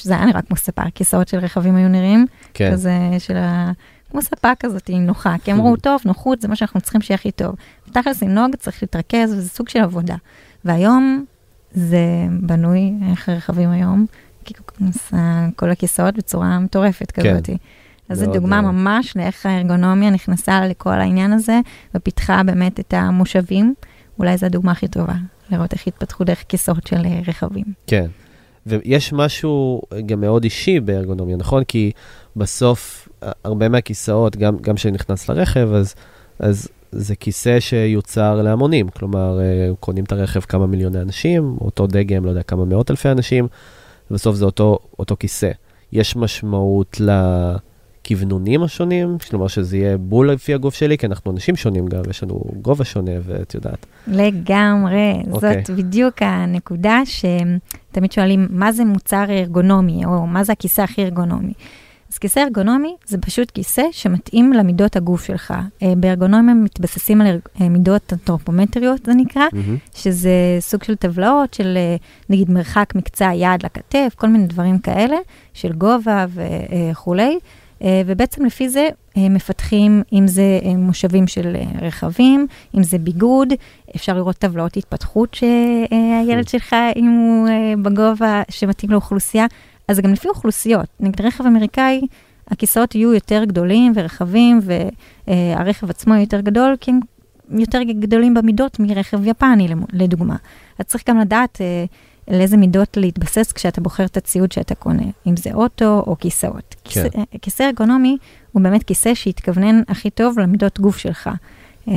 זה 0.03 0.17
היה 0.17 0.25
נראה 0.25 0.43
כמו 0.43 0.57
ספה, 0.57 0.83
כיסאות 0.95 1.29
של 1.29 1.39
רכבים 1.39 1.77
היו 1.77 1.89
נראים, 1.89 2.27
כן. 2.55 2.73
כזה 2.73 2.93
של 3.19 3.37
ה... 3.37 3.73
כמו 4.11 4.23
ספה 4.23 4.55
כזאת, 4.61 4.91
נוחה, 4.91 5.37
כי 5.45 5.53
אמרו, 5.53 5.77
טוב, 5.77 6.01
נוחות 6.05 6.41
זה 6.41 6.49
מה 6.49 6.57
שאנחנו 6.57 6.81
צריכים 6.81 7.01
שיהיה 7.01 7.15
הכי 7.15 7.31
טוב. 7.31 7.55
תכלס 7.93 8.23
לנהוג 8.23 8.57
צריך 8.57 8.83
להתרכז, 8.83 9.33
וזה 9.33 9.49
סוג 9.49 9.69
של 9.69 9.81
עבודה. 9.81 10.17
והיום 10.65 11.25
זה 11.73 12.27
בנוי, 12.41 12.93
איך 13.11 13.29
הרכבים 13.29 13.71
היום, 13.71 14.07
כי 14.45 14.55
כל 15.57 15.71
הכיסאות 15.71 16.15
בצורה 16.15 16.59
מטורפת 16.59 17.11
כן. 17.11 17.23
כזאת. 17.23 17.51
אז 18.09 18.19
זו 18.19 18.25
מאוד, 18.25 18.37
דוגמה 18.37 18.57
אה, 18.57 18.63
ממש 18.63 19.17
לאיך 19.17 19.47
הארגונומיה 19.47 20.11
נכנסה 20.11 20.67
לכל 20.67 20.93
העניין 20.93 21.33
הזה, 21.33 21.61
ופיתחה 21.95 22.43
באמת 22.43 22.81
את 22.81 22.95
המושבים. 22.95 23.75
אולי 24.19 24.37
זו 24.37 24.47
הדוגמה 24.47 24.73
הכי 24.73 24.89
טובה, 24.89 25.15
לראות 25.51 25.73
איך 25.73 25.87
התפתחו 25.87 26.25
דרך 26.25 26.45
כיסאות 26.49 26.87
של 26.87 27.05
אה, 27.05 27.21
רכבים. 27.27 27.65
כן. 27.87 28.07
ויש 28.67 29.13
משהו 29.13 29.83
גם 30.07 30.21
מאוד 30.21 30.45
אישי 30.45 30.81
בארגונומיה, 30.81 31.37
נכון? 31.37 31.65
כי 31.65 31.91
בסוף, 32.37 33.09
הרבה 33.45 33.69
מהכיסאות, 33.69 34.37
גם, 34.37 34.57
גם 34.61 34.75
כשנכנס 34.75 35.29
לרכב, 35.29 35.73
אז, 35.73 35.95
אז 36.39 36.69
זה 36.93 37.17
כיסא 37.17 37.61
שיוצר 37.61 38.43
להמונים. 38.43 38.89
כלומר, 38.89 39.41
אה, 39.41 39.71
קונים 39.81 40.05
את 40.05 40.13
הרכב 40.13 40.41
כמה 40.41 40.67
מיליוני 40.67 41.01
אנשים, 41.01 41.57
אותו 41.61 41.87
דגם, 41.87 42.25
לא 42.25 42.31
יודע, 42.31 42.43
כמה 42.43 42.65
מאות 42.65 42.91
אלפי 42.91 43.09
אנשים, 43.09 43.49
ובסוף 44.11 44.37
זה 44.37 44.45
אותו, 44.45 44.79
אותו 44.99 45.17
כיסא. 45.21 45.51
יש 45.93 46.17
משמעות 46.17 47.01
לכוונונים 47.01 48.63
השונים, 48.63 49.17
כלומר 49.31 49.49
שזה 49.49 49.77
יהיה 49.77 49.99
בול 49.99 50.33
לפי 50.33 50.55
הגוף 50.55 50.75
שלי, 50.75 50.99
כי 50.99 51.07
אנחנו 51.07 51.31
אנשים 51.33 51.57
שונים 51.57 51.87
גם, 51.87 52.03
יש 52.11 52.23
לנו 52.23 52.41
גובה 52.63 52.85
שונה, 52.85 53.13
ואת 53.23 53.55
יודעת. 53.55 53.87
לגמרי, 54.07 55.13
אוקיי. 55.31 55.63
זאת 55.67 55.77
בדיוק 55.77 56.15
הנקודה 56.23 57.01
שתמיד 57.05 58.13
שואלים, 58.13 58.49
מה 58.51 58.73
זה 58.73 58.85
מוצר 58.85 59.25
ארגונומי, 59.29 60.05
או 60.05 60.27
מה 60.27 60.45
זה 60.45 60.53
הכיסא 60.53 60.83
הכי 60.83 61.03
ארגונומי. 61.03 61.53
אז 62.17 62.21
כיסא 62.21 62.41
ארגונומי 62.41 62.97
זה 63.07 63.19
פשוט 63.19 63.51
כיסא 63.51 63.83
שמתאים 63.93 64.53
למידות 64.53 64.97
הגוף 64.97 65.25
שלך. 65.25 65.55
אה, 65.83 65.93
בארגונומיה 65.97 66.55
מתבססים 66.55 67.21
על 67.21 67.39
אה, 67.61 67.69
מידות 67.69 68.13
אנתרופומטריות, 68.13 69.07
זה 69.07 69.15
נקרא, 69.15 69.43
מהמם. 69.53 69.77
שזה 69.95 70.31
סוג 70.61 70.85
של 70.85 70.95
טבלאות 70.95 71.55
של 71.55 71.77
אה, 71.77 71.97
נגיד 72.31 72.51
מרחק 72.51 72.93
מקצה 72.95 73.29
היד 73.29 73.63
לכתף, 73.63 74.15
כל 74.17 74.29
מיני 74.29 74.47
דברים 74.47 74.79
כאלה, 74.79 75.17
של 75.55 75.73
גובה 75.73 76.27
וכולי. 76.35 77.39
ובעצם 78.07 78.45
לפי 78.45 78.69
זה 78.69 78.89
מפתחים, 79.17 80.03
אם 80.13 80.27
זה 80.27 80.61
מושבים 80.79 81.27
של 81.27 81.57
רכבים, 81.83 82.47
אם 82.77 82.83
זה 82.83 82.99
ביגוד, 82.99 83.49
אפשר 83.97 84.15
לראות 84.15 84.37
טבלאות 84.37 84.77
התפתחות 84.77 85.35
שהילד 85.35 86.49
שלך, 86.49 86.77
אם 86.97 87.11
הוא 87.11 87.49
בגובה 87.83 88.43
שמתאים 88.51 88.91
לאוכלוסייה, 88.91 89.47
אז 89.89 89.97
זה 89.97 90.03
גם 90.03 90.13
לפי 90.13 90.29
אוכלוסיות. 90.29 90.87
נגיד 91.01 91.21
רכב 91.21 91.47
אמריקאי, 91.47 92.01
הכיסאות 92.49 92.95
יהיו 92.95 93.15
יותר 93.15 93.45
גדולים 93.45 93.93
ורחבים, 93.95 94.61
והרכב 95.29 95.91
עצמו 95.91 96.15
יהיה 96.15 96.23
יותר 96.23 96.41
גדול, 96.41 96.77
כי 96.81 96.91
הם 96.91 97.01
יותר 97.51 97.83
גדולים 97.83 98.35
במידות 98.35 98.81
מרכב 98.81 99.27
יפני, 99.27 99.69
לדוגמה. 99.93 100.37
אז 100.79 100.85
צריך 100.85 101.05
גם 101.09 101.19
לדעת 101.19 101.61
אה, 101.61 101.85
לאיזה 102.29 102.57
מידות 102.57 102.97
להתבסס 102.97 103.53
כשאתה 103.53 103.81
בוחר 103.81 104.05
את 104.05 104.17
הציוד 104.17 104.53
שאתה 104.53 104.75
קונה, 104.75 105.03
אם 105.27 105.37
זה 105.37 105.51
אוטו 105.55 106.05
או 106.07 106.17
כיסאות. 106.19 106.75
כן. 106.85 106.91
כיסא, 106.91 107.09
אה, 107.19 107.39
כיסא 107.43 107.63
ארגונומי 107.63 108.17
הוא 108.53 108.63
באמת 108.63 108.83
כיסא 108.83 109.15
שהתכוונן 109.15 109.83
הכי 109.89 110.11
טוב 110.11 110.39
למידות 110.39 110.81
גוף 110.81 110.97
שלך. 110.97 111.31
אה, 111.89 111.95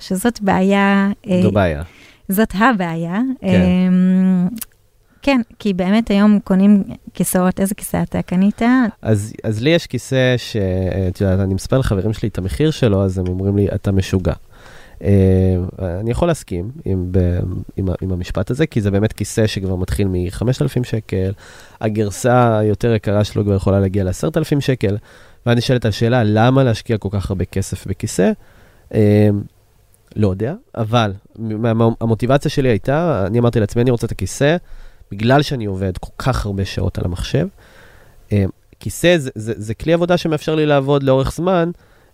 שזאת 0.00 0.40
בעיה, 0.40 1.10
אה, 1.30 1.40
זו 1.42 1.52
בעיה. 1.52 1.82
זאת 2.28 2.52
הבעיה. 2.54 3.20
כן. 3.40 3.62
אה, 5.28 5.32
כן, 5.34 5.40
כי 5.58 5.72
באמת 5.72 6.10
היום 6.10 6.38
קונים 6.44 6.82
כיסאות, 7.14 7.60
איזה 7.60 7.74
כיסא 7.74 8.02
אתה 8.02 8.22
קנית? 8.22 8.62
אז, 9.02 9.32
אז 9.44 9.62
לי 9.62 9.70
יש 9.70 9.86
כיסא 9.86 10.34
שאת 10.36 11.20
יודעת, 11.20 11.40
אני 11.40 11.54
מספר 11.54 11.78
לחברים 11.78 12.12
שלי 12.12 12.28
את 12.28 12.38
המחיר 12.38 12.70
שלו, 12.70 13.04
אז 13.04 13.18
הם 13.18 13.26
אומרים 13.28 13.56
לי, 13.56 13.68
אתה 13.74 13.92
משוגע. 13.92 14.32
אה, 15.02 15.56
אני 16.00 16.10
יכול 16.10 16.28
להסכים 16.28 16.70
עם, 16.84 17.08
ב, 17.10 17.18
עם, 17.76 17.86
עם 18.00 18.12
המשפט 18.12 18.50
הזה, 18.50 18.66
כי 18.66 18.80
זה 18.80 18.90
באמת 18.90 19.12
כיסא 19.12 19.46
שכבר 19.46 19.76
מתחיל 19.76 20.08
מ-5,000 20.08 20.84
שקל, 20.84 21.32
הגרסה 21.80 22.58
היותר 22.58 22.94
יקרה 22.94 23.24
שלו 23.24 23.44
כבר 23.44 23.54
יכולה 23.54 23.80
להגיע 23.80 24.04
ל-10,000 24.04 24.60
שקל, 24.60 24.96
ואני 25.46 25.58
נשאלת 25.58 25.84
השאלה, 25.84 26.22
למה 26.24 26.64
להשקיע 26.64 26.98
כל 26.98 27.08
כך 27.12 27.30
הרבה 27.30 27.44
כסף 27.44 27.86
בכיסא? 27.86 28.32
אה, 28.94 29.28
לא 30.16 30.28
יודע, 30.28 30.54
אבל 30.74 31.12
המוטיבציה 32.00 32.50
שלי 32.50 32.68
הייתה, 32.68 33.24
אני 33.26 33.38
אמרתי 33.38 33.60
לעצמי, 33.60 33.82
אני 33.82 33.90
רוצה 33.90 34.06
את 34.06 34.12
הכיסא, 34.12 34.56
בגלל 35.14 35.42
שאני 35.42 35.64
עובד 35.64 35.98
כל 35.98 36.10
כך 36.18 36.46
הרבה 36.46 36.64
שעות 36.64 36.98
על 36.98 37.04
המחשב. 37.04 37.46
אה, 38.32 38.44
כיסא 38.80 39.18
זה, 39.18 39.30
זה, 39.34 39.52
זה 39.56 39.74
כלי 39.74 39.92
עבודה 39.92 40.16
שמאפשר 40.16 40.54
לי 40.54 40.66
לעבוד 40.66 41.02
לאורך 41.02 41.32
זמן, 41.32 41.70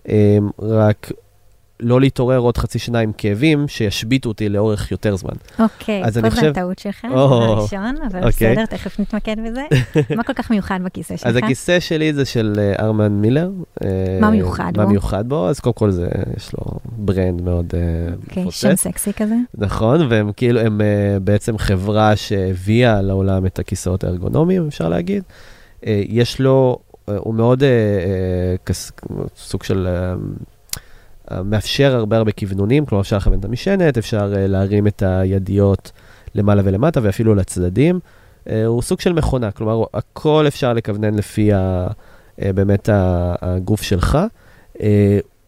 אה, 0.08 0.38
רק 0.58 1.12
לא 1.82 2.00
להתעורר 2.00 2.38
עוד 2.38 2.56
חצי 2.56 2.78
שנה 2.78 2.98
עם 2.98 3.12
כאבים 3.18 3.68
שישביתו 3.68 4.28
אותי 4.28 4.48
לאורך 4.48 4.90
יותר 4.92 5.16
זמן. 5.16 5.32
אוקיי, 5.58 6.04
אז 6.04 6.18
פה 6.18 6.30
חושב- 6.30 6.46
הטעות 6.46 6.78
שלך, 6.78 7.04
או, 7.04 7.10
דבר 7.10 7.62
ראשון, 7.62 7.94
אבל 8.10 8.24
אוקיי. 8.24 8.52
בסדר, 8.54 8.66
תכף 8.66 9.00
נתמקד 9.00 9.36
בזה. 9.46 9.62
מה 10.16 10.22
כל 10.22 10.32
כך 10.32 10.50
מיוחד 10.50 10.80
בכיסא 10.84 11.16
שלך? 11.16 11.26
אז 11.26 11.36
הכיסא 11.36 11.80
שלי 11.80 12.12
זה 12.12 12.24
של 12.24 12.54
אה, 12.58 12.84
ארמן 12.84 13.12
מילר. 13.12 13.50
אה, 13.84 14.18
מה 14.20 14.30
מיוחד 14.30 14.72
מה 14.76 14.84
בו? 14.84 14.90
מיוחד 14.90 15.28
בו? 15.28 15.48
אז 15.48 15.60
קודם 15.60 15.74
כל 15.74 15.90
זה, 15.90 16.08
יש 16.36 16.52
לו 16.52 16.64
ברנד 16.84 17.42
מאוד 17.42 17.72
אה, 17.74 17.80
אוקיי, 18.24 18.42
מפוצץ. 18.42 18.60
שם 18.60 18.76
סקסי 18.76 19.12
כזה. 19.12 19.34
נכון, 19.54 20.00
והם 20.10 20.32
כאילו, 20.36 20.60
הם 20.60 20.80
בעצם 21.22 21.58
חברה 21.58 22.16
שהביאה 22.16 23.02
לעולם 23.02 23.46
את 23.46 23.58
הכיסאות 23.58 24.04
הארגונומיים, 24.04 24.66
אפשר 24.68 24.88
להגיד. 24.88 25.22
יש 25.86 26.40
לו, 26.40 26.78
הוא 27.04 27.34
מאוד 27.34 27.62
סוג 29.36 29.62
של, 29.62 29.88
מאפשר 31.44 31.96
הרבה 31.96 32.16
הרבה 32.16 32.32
כוונונים, 32.32 32.86
כלומר 32.86 33.02
אפשר 33.02 33.16
לכוון 33.16 33.38
את 33.38 33.44
המשענת, 33.44 33.98
אפשר 33.98 34.32
uh, 34.34 34.36
להרים 34.38 34.86
את 34.86 35.02
הידיות 35.06 35.92
למעלה 36.34 36.62
ולמטה 36.64 37.00
ואפילו 37.02 37.34
לצדדים. 37.34 38.00
Uh, 38.44 38.50
הוא 38.66 38.82
סוג 38.82 39.00
של 39.00 39.12
מכונה, 39.12 39.50
כלומר 39.50 39.84
הכל 39.94 40.44
אפשר 40.48 40.72
לכוונן 40.72 41.14
לפי 41.14 41.52
ה, 41.52 41.86
uh, 41.86 42.42
באמת 42.54 42.88
הגוף 42.92 43.82
שלך. 43.82 44.18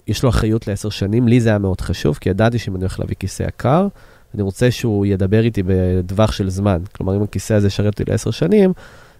יש 0.06 0.22
לו 0.22 0.28
אחריות 0.28 0.66
לעשר 0.66 0.88
שנים, 0.88 1.28
לי 1.28 1.40
זה 1.40 1.48
היה 1.48 1.58
מאוד 1.58 1.80
חשוב, 1.80 2.18
כי 2.20 2.28
ידעתי 2.28 2.58
שאם 2.58 2.76
אני 2.76 2.82
הולך 2.82 3.00
להביא 3.00 3.16
כיסא 3.18 3.42
יקר, 3.42 3.88
אני 4.34 4.42
רוצה 4.42 4.70
שהוא 4.70 5.06
ידבר 5.06 5.40
איתי 5.40 5.62
בטווח 5.66 6.32
של 6.32 6.50
זמן. 6.50 6.82
כלומר, 6.96 7.16
אם 7.16 7.22
הכיסא 7.22 7.54
הזה 7.54 7.66
ישרת 7.66 7.86
אותי 7.86 8.10
לעשר 8.10 8.30
שנים, 8.30 8.72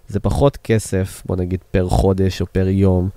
זה 0.08 0.20
פחות 0.20 0.56
כסף, 0.56 1.22
בוא 1.26 1.36
נגיד, 1.36 1.60
פר 1.70 1.88
חודש 1.88 2.40
או 2.40 2.46
פר 2.46 2.68
יום 2.68 3.08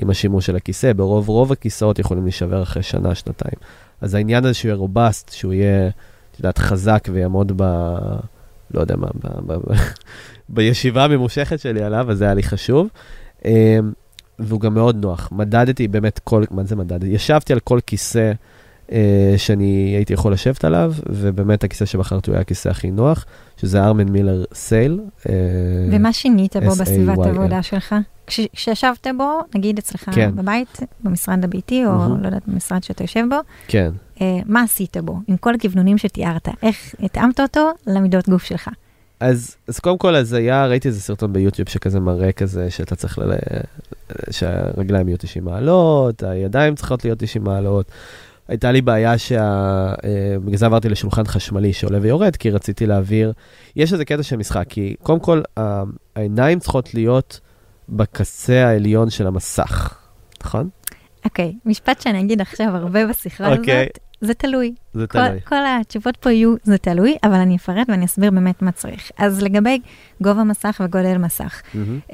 עם 0.00 0.10
השימוש 0.10 0.46
של 0.46 0.56
הכיסא. 0.56 0.92
ברוב 0.92 1.28
רוב 1.28 1.52
הכיסאות 1.52 1.98
יכולים 1.98 2.24
להישבר 2.24 2.62
אחרי 2.62 2.82
שנה, 2.82 3.14
שנתיים. 3.14 3.54
אז 4.00 4.14
העניין 4.14 4.44
הזה 4.44 4.54
שהוא 4.54 4.68
יהיה 4.68 4.76
רובסט, 4.76 5.32
שהוא 5.32 5.52
יהיה, 5.52 5.88
את 6.32 6.38
יודעת, 6.38 6.58
חזק 6.58 7.08
ויעמוד 7.12 7.52
ב... 7.56 7.62
לא 8.74 8.80
יודע 8.80 8.96
מה, 8.96 9.06
ב, 9.24 9.52
ב, 9.52 9.74
בישיבה 10.48 11.04
הממושכת 11.04 11.60
שלי 11.60 11.82
עליו, 11.82 12.10
אז 12.10 12.18
זה 12.18 12.24
היה 12.24 12.34
לי 12.34 12.42
חשוב. 12.42 12.88
אמ, 13.44 13.50
והוא 14.38 14.60
גם 14.60 14.74
מאוד 14.74 14.96
נוח. 14.96 15.28
מדדתי 15.32 15.88
באמת 15.88 16.18
כל, 16.18 16.44
מה 16.50 16.64
זה 16.64 16.76
מדדתי? 16.76 17.06
ישבתי 17.06 17.52
על 17.52 17.60
כל 17.60 17.78
כיסא 17.86 18.32
אה, 18.92 19.34
שאני 19.36 19.92
הייתי 19.96 20.12
יכול 20.12 20.32
לשבת 20.32 20.64
עליו, 20.64 20.92
ובאמת 21.08 21.64
הכיסא 21.64 21.84
שבחרתי 21.84 22.30
הוא 22.30 22.34
היה 22.34 22.40
הכיסא 22.40 22.68
הכי 22.68 22.90
נוח, 22.90 23.24
שזה 23.56 23.84
ארמן 23.84 24.08
מילר 24.08 24.44
סייל. 24.54 25.00
אה, 25.28 25.34
ומה 25.90 26.12
שינית 26.12 26.56
בו 26.56 26.70
בסביבת. 26.70 27.26
העבודה 27.26 27.62
שלך? 27.62 27.94
כש- 28.30 28.48
כשישבת 28.52 29.06
בו, 29.16 29.40
נגיד 29.54 29.78
אצלך 29.78 30.10
כן. 30.14 30.36
בבית, 30.36 30.80
במשרד 31.04 31.44
הביתי, 31.44 31.86
או 31.86 31.92
מהמם. 31.92 32.20
לא 32.20 32.26
יודעת, 32.26 32.42
במשרד 32.48 32.82
שאתה 32.82 33.04
יושב 33.04 33.24
בו, 33.30 33.36
כן. 33.68 33.90
אה, 34.20 34.38
מה 34.46 34.62
עשית 34.62 34.96
בו? 34.96 35.18
עם 35.28 35.36
כל 35.36 35.54
הכוונונים 35.54 35.98
שתיארת, 35.98 36.48
איך 36.62 36.94
התאמת 37.02 37.40
אותו 37.40 37.70
למידות 37.86 38.28
גוף 38.28 38.42
שלך? 38.44 38.68
אז, 39.20 39.56
אז 39.68 39.78
קודם 39.78 39.98
כל, 39.98 40.16
אז 40.16 40.32
היה, 40.32 40.66
ראיתי 40.66 40.88
איזה 40.88 41.00
סרטון 41.00 41.32
ביוטיוב 41.32 41.68
שכזה 41.68 42.00
מראה 42.00 42.32
כזה, 42.32 42.70
שאתה 42.70 42.96
צריך, 42.96 43.18
ל... 43.18 43.32
שהרגליים 44.30 45.08
יהיו 45.08 45.18
90 45.18 45.44
מעלות, 45.44 46.22
הידיים 46.22 46.74
צריכות 46.74 47.04
להיות 47.04 47.18
90 47.18 47.44
מעלות. 47.44 47.86
הייתה 48.48 48.72
לי 48.72 48.80
בעיה 48.82 49.18
שה... 49.18 49.42
אה, 50.04 50.36
בגלל 50.44 50.56
זה 50.56 50.66
עברתי 50.66 50.88
לשולחן 50.88 51.24
חשמלי 51.24 51.72
שעולה 51.72 51.98
ויורד, 52.02 52.36
כי 52.36 52.50
רציתי 52.50 52.86
להעביר... 52.86 53.32
יש 53.76 53.92
איזה 53.92 54.04
קטע 54.04 54.22
של 54.22 54.36
משחק, 54.36 54.64
כי 54.68 54.94
קודם 55.02 55.20
כל, 55.20 55.42
העיניים 56.16 56.58
צריכות 56.58 56.94
להיות 56.94 57.40
בקצה 57.90 58.66
העליון 58.68 59.10
של 59.10 59.26
המסך, 59.26 59.98
נכון? 60.44 60.68
אוקיי, 61.24 61.54
משפט 61.64 62.00
שאני 62.00 62.20
אגיד 62.20 62.40
עכשיו 62.40 62.68
הרבה 62.76 63.06
בשיחה 63.06 63.56
אוקיי. 63.56 63.80
הזאת, 63.82 63.98
זה 64.20 64.34
תלוי. 64.34 64.74
זה 64.92 65.06
כל, 65.06 65.18
תלוי. 65.28 65.40
כל 65.40 65.56
התשובות 65.80 66.16
פה 66.16 66.30
יהיו, 66.30 66.54
זה 66.62 66.78
תלוי, 66.78 67.16
אבל 67.24 67.34
אני 67.34 67.56
אפרט 67.56 67.90
ואני 67.90 68.04
אסביר 68.04 68.30
באמת 68.30 68.62
מה 68.62 68.72
צריך. 68.72 69.10
אז 69.18 69.42
לגבי 69.42 69.80
גובה 70.22 70.44
מסך 70.44 70.80
וגודל 70.84 71.18
מסך. 71.18 71.62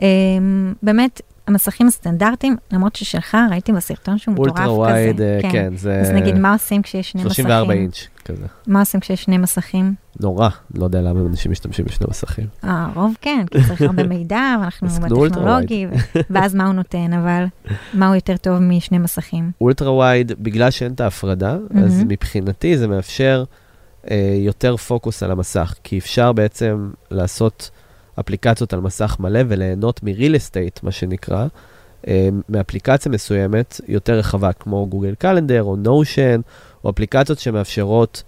אמ, 0.02 0.74
באמת, 0.82 1.20
המסכים 1.46 1.86
הסטנדרטיים, 1.86 2.56
למרות 2.72 2.96
ששלך 2.96 3.36
ראיתי 3.50 3.72
בסרטון 3.72 4.18
שהוא 4.18 4.32
מטורף 4.32 4.50
כזה. 4.50 4.66
אולטרה 4.66 4.78
וייד, 4.78 5.20
אה, 5.20 5.38
כן, 5.52 5.76
זה... 5.76 6.00
אז 6.00 6.10
נגיד, 6.10 6.38
מה 6.38 6.52
עושים 6.52 6.82
כשיש 6.82 7.10
שני 7.10 7.22
34 7.22 7.62
מסכים? 7.62 7.80
אינץ' 7.80 8.08
כזה. 8.24 8.46
מה 8.66 8.80
עושים 8.80 9.00
כשיש 9.00 9.22
שני 9.22 9.38
מסכים? 9.38 9.94
נורא, 10.20 10.48
לא 10.74 10.84
יודע 10.84 11.02
למה 11.02 11.20
אנשים 11.20 11.52
משתמשים 11.52 11.84
בשני 11.84 12.06
מסכים. 12.10 12.46
אה, 12.64 12.88
הרוב 12.94 13.14
כן, 13.20 13.44
כי 13.50 13.58
צריך 13.68 13.82
הרבה 13.82 14.02
מידע, 14.16 14.56
ואנחנו 14.60 14.88
בטכנולוגי, 14.88 15.86
ו- 15.86 16.20
ואז 16.30 16.54
מה 16.54 16.66
הוא 16.66 16.74
נותן, 16.74 17.12
אבל 17.12 17.44
מה 17.94 18.06
הוא 18.06 18.14
יותר 18.14 18.36
טוב 18.36 18.58
משני 18.58 18.98
מסכים? 18.98 19.50
אולטרה 19.60 19.92
וייד, 19.92 20.32
בגלל 20.38 20.70
שאין 20.70 20.92
את 20.92 21.00
ההפרדה, 21.00 21.56
אז. 21.84 22.04
מבחינתי 22.08 22.78
זה 22.78 22.88
מאפשר 22.88 23.44
אה, 24.10 24.34
יותר 24.38 24.76
פוקוס 24.76 25.22
על 25.22 25.30
המסך, 25.30 25.74
כי 25.84 25.98
אפשר 25.98 26.32
בעצם 26.32 26.90
לעשות 27.10 27.70
אפליקציות 28.20 28.72
על 28.72 28.80
מסך 28.80 29.16
מלא 29.20 29.40
וליהנות 29.48 30.02
מ-real 30.02 30.34
estate, 30.34 30.80
מה 30.82 30.90
שנקרא, 30.90 31.46
אה, 32.08 32.28
מאפליקציה 32.48 33.12
מסוימת 33.12 33.80
יותר 33.88 34.18
רחבה, 34.18 34.52
כמו 34.52 34.86
גוגל 34.86 35.14
קלנדר 35.14 35.62
או 35.62 35.76
נושן, 35.76 36.40
או 36.84 36.90
אפליקציות 36.90 37.38
שמאפשרות 37.38 38.22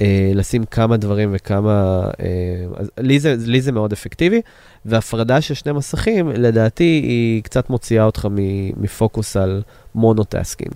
אה, 0.00 0.30
לשים 0.34 0.64
כמה 0.64 0.96
דברים 0.96 1.30
וכמה... 1.32 2.04
אה, 2.20 2.26
אז 2.76 2.90
לי 2.98 3.20
זה, 3.20 3.36
לי 3.38 3.60
זה 3.60 3.72
מאוד 3.72 3.92
אפקטיבי, 3.92 4.40
והפרדה 4.84 5.40
של 5.40 5.54
שני 5.54 5.72
מסכים, 5.72 6.28
לדעתי, 6.28 6.84
היא 6.84 7.42
קצת 7.42 7.70
מוציאה 7.70 8.04
אותך 8.04 8.28
מפוקוס 8.76 9.36
על 9.36 9.62
monotasking. 9.94 10.74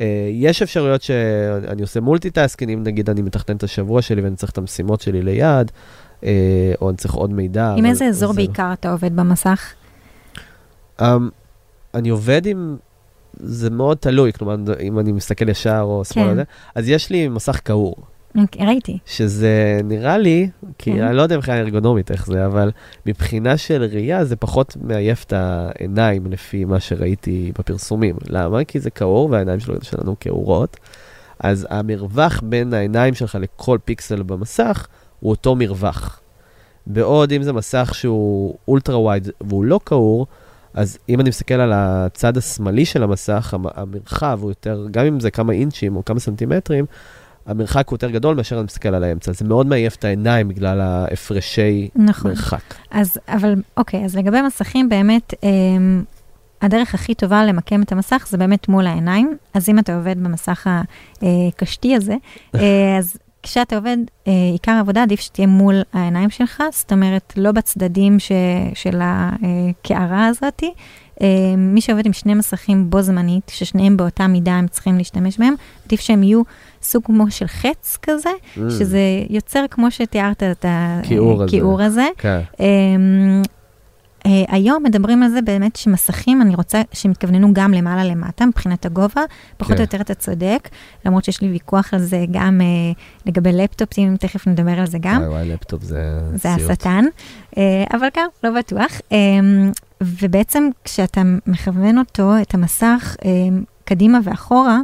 אה, 0.00 0.28
יש 0.32 0.62
אפשרויות 0.62 1.02
שאני 1.02 1.82
עושה 1.82 2.00
multitasking, 2.00 2.72
אם 2.72 2.82
נגיד 2.82 3.10
אני 3.10 3.22
מתכנן 3.22 3.56
את 3.56 3.62
השבוע 3.62 4.02
שלי 4.02 4.22
ואני 4.22 4.36
צריך 4.36 4.52
את 4.52 4.58
המשימות 4.58 5.00
שלי 5.00 5.22
ליד, 5.22 5.72
או 6.80 6.88
אני 6.90 6.96
צריך 6.96 7.14
עוד 7.14 7.32
מידע. 7.32 7.70
עם 7.72 7.78
אבל 7.78 7.86
איזה 7.86 8.04
אזור 8.04 8.32
זה- 8.32 8.36
בעיקר 8.36 8.72
אתה 8.72 8.92
עובד 8.92 9.16
במסך? 9.16 9.72
Um, 11.00 11.04
אני 11.94 12.08
עובד 12.08 12.46
עם, 12.46 12.76
זה 13.34 13.70
מאוד 13.70 13.96
תלוי, 13.96 14.32
כלומר, 14.32 14.56
אם 14.80 14.98
אני 14.98 15.12
מסתכל 15.12 15.48
ישר 15.48 15.80
או 15.82 16.04
שמאלה, 16.04 16.44
כן. 16.44 16.50
אז 16.74 16.88
יש 16.88 17.10
לי 17.10 17.28
מסך 17.28 17.60
קעור, 17.60 17.96
אוקיי, 18.38 18.66
ראיתי. 18.66 18.98
שזה 19.06 19.80
נראה 19.84 20.18
לי, 20.18 20.48
כי 20.78 20.92
כן. 20.92 21.02
אני 21.02 21.16
לא 21.16 21.22
יודע 21.22 21.36
מבחינה 21.36 21.58
ארגונומית 21.58 22.10
איך 22.10 22.26
זה, 22.26 22.46
אבל 22.46 22.70
מבחינה 23.06 23.56
של 23.56 23.82
ראייה 23.82 24.24
זה 24.24 24.36
פחות 24.36 24.76
מעייף 24.82 25.24
את 25.24 25.32
העיניים 25.32 26.26
לפי 26.26 26.64
מה 26.64 26.80
שראיתי 26.80 27.52
בפרסומים. 27.58 28.16
למה? 28.28 28.64
כי 28.64 28.80
זה 28.80 28.90
קעור 28.90 29.28
והעיניים 29.30 29.60
שלו- 29.60 29.74
שלנו 29.82 30.16
קעורות, 30.16 30.76
אז 31.40 31.66
המרווח 31.70 32.40
בין 32.44 32.74
העיניים 32.74 33.14
שלך 33.14 33.38
לכל 33.40 33.78
פיקסל 33.84 34.22
במסך 34.22 34.86
הוא 35.24 35.30
אותו 35.30 35.56
מרווח. 35.56 36.20
בעוד 36.86 37.32
אם 37.32 37.42
זה 37.42 37.52
מסך 37.52 37.90
שהוא 37.94 38.54
אולטרה 38.68 38.98
ווייד 38.98 39.28
והוא 39.40 39.64
לא 39.64 39.80
קעור, 39.84 40.26
אז 40.74 40.98
אם 41.08 41.20
אני 41.20 41.28
מסתכל 41.28 41.54
על 41.54 41.72
הצד 41.74 42.36
השמאלי 42.36 42.84
של 42.84 43.02
המסך, 43.02 43.54
המ- 43.54 43.66
המרחב 43.74 44.38
הוא 44.42 44.50
יותר, 44.50 44.86
גם 44.90 45.06
אם 45.06 45.20
זה 45.20 45.30
כמה 45.30 45.52
אינצ'ים 45.52 45.96
או 45.96 46.04
כמה 46.04 46.20
סנטימטרים, 46.20 46.84
המרחק 47.46 47.88
הוא 47.88 47.94
יותר 47.94 48.10
גדול 48.10 48.36
מאשר 48.36 48.56
אני 48.56 48.64
מסתכל 48.64 48.88
על 48.94 49.04
האמצע. 49.04 49.32
זה 49.32 49.44
מאוד 49.44 49.66
מעייף 49.66 49.96
את 49.96 50.04
העיניים 50.04 50.48
בגלל 50.48 50.80
ההפרשי 50.80 51.88
נכון. 51.96 52.30
מרחק. 52.30 52.74
אז, 52.90 53.18
אבל, 53.28 53.54
אוקיי, 53.76 54.04
אז 54.04 54.16
לגבי 54.16 54.42
מסכים, 54.42 54.88
באמת, 54.88 55.34
אמ, 55.42 56.04
הדרך 56.62 56.94
הכי 56.94 57.14
טובה 57.14 57.44
למקם 57.44 57.82
את 57.82 57.92
המסך 57.92 58.26
זה 58.30 58.36
באמת 58.38 58.68
מול 58.68 58.86
העיניים. 58.86 59.36
אז 59.54 59.68
אם 59.68 59.78
אתה 59.78 59.96
עובד 59.96 60.24
במסך 60.24 60.66
הקשתי 61.22 61.96
הזה, 61.96 62.14
אה, 62.54 62.98
אז 62.98 63.16
כשאתה 63.44 63.76
עובד, 63.76 63.96
אה, 64.26 64.32
עיקר 64.52 64.72
העבודה 64.72 65.02
עדיף 65.02 65.20
שתהיה 65.20 65.46
מול 65.46 65.82
העיניים 65.92 66.30
שלך, 66.30 66.62
זאת 66.72 66.92
אומרת, 66.92 67.32
לא 67.36 67.52
בצדדים 67.52 68.18
ש, 68.18 68.32
של 68.74 69.00
הקערה 69.02 70.26
הזאתי. 70.26 70.72
אה, 71.22 71.26
מי 71.56 71.80
שעובד 71.80 72.06
עם 72.06 72.12
שני 72.12 72.34
מסכים 72.34 72.90
בו 72.90 73.02
זמנית, 73.02 73.52
ששניהם 73.54 73.96
באותה 73.96 74.26
מידה 74.26 74.52
הם 74.52 74.68
צריכים 74.68 74.98
להשתמש 74.98 75.38
בהם, 75.38 75.54
עדיף 75.86 76.00
שהם 76.00 76.22
יהיו 76.22 76.42
סוג 76.82 77.04
כמו 77.04 77.30
של 77.30 77.46
חץ 77.46 77.98
כזה, 78.02 78.30
שזה 78.54 79.00
יוצר 79.30 79.64
כמו 79.70 79.90
שתיארת 79.90 80.42
את 80.42 80.64
כיעור 81.02 81.34
הזה. 81.34 81.44
הכיעור 81.44 81.82
הזה. 81.82 82.06
כן. 82.18 82.40
אה, 82.60 82.66
היום 84.48 84.82
מדברים 84.82 85.22
על 85.22 85.30
זה 85.30 85.42
באמת 85.42 85.76
שמסכים, 85.76 86.42
אני 86.42 86.54
רוצה 86.54 86.82
שהם 86.92 87.10
יתכווננו 87.12 87.48
גם 87.52 87.72
למעלה 87.72 88.04
למטה, 88.04 88.46
מבחינת 88.46 88.86
הגובה, 88.86 89.22
פחות 89.56 89.72
כן. 89.72 89.78
או 89.78 89.82
יותר 89.82 90.00
אתה 90.00 90.14
צודק, 90.14 90.68
למרות 91.06 91.24
שיש 91.24 91.40
לי 91.40 91.48
ויכוח 91.48 91.94
על 91.94 92.00
זה 92.00 92.24
גם 92.30 92.60
אה, 92.60 92.66
לגבי 93.26 93.52
לפטופים, 93.52 94.16
תכף 94.16 94.46
נדבר 94.46 94.80
על 94.80 94.86
זה 94.86 94.98
גם. 95.00 95.16
וואי 95.16 95.28
וואי, 95.28 95.48
לפטופ 95.48 95.82
זה 95.82 96.20
זה 96.34 96.48
סיוט. 96.56 96.70
השטן, 96.70 97.04
אה, 97.58 97.84
אבל 97.92 98.08
גם, 98.16 98.26
לא 98.44 98.50
בטוח. 98.50 99.00
אה, 99.12 99.18
ובעצם 100.00 100.68
כשאתה 100.84 101.22
מכוון 101.46 101.98
אותו, 101.98 102.32
את 102.42 102.54
המסך, 102.54 103.16
אה, 103.24 103.30
קדימה 103.84 104.18
ואחורה, 104.24 104.76
אה, 104.76 104.80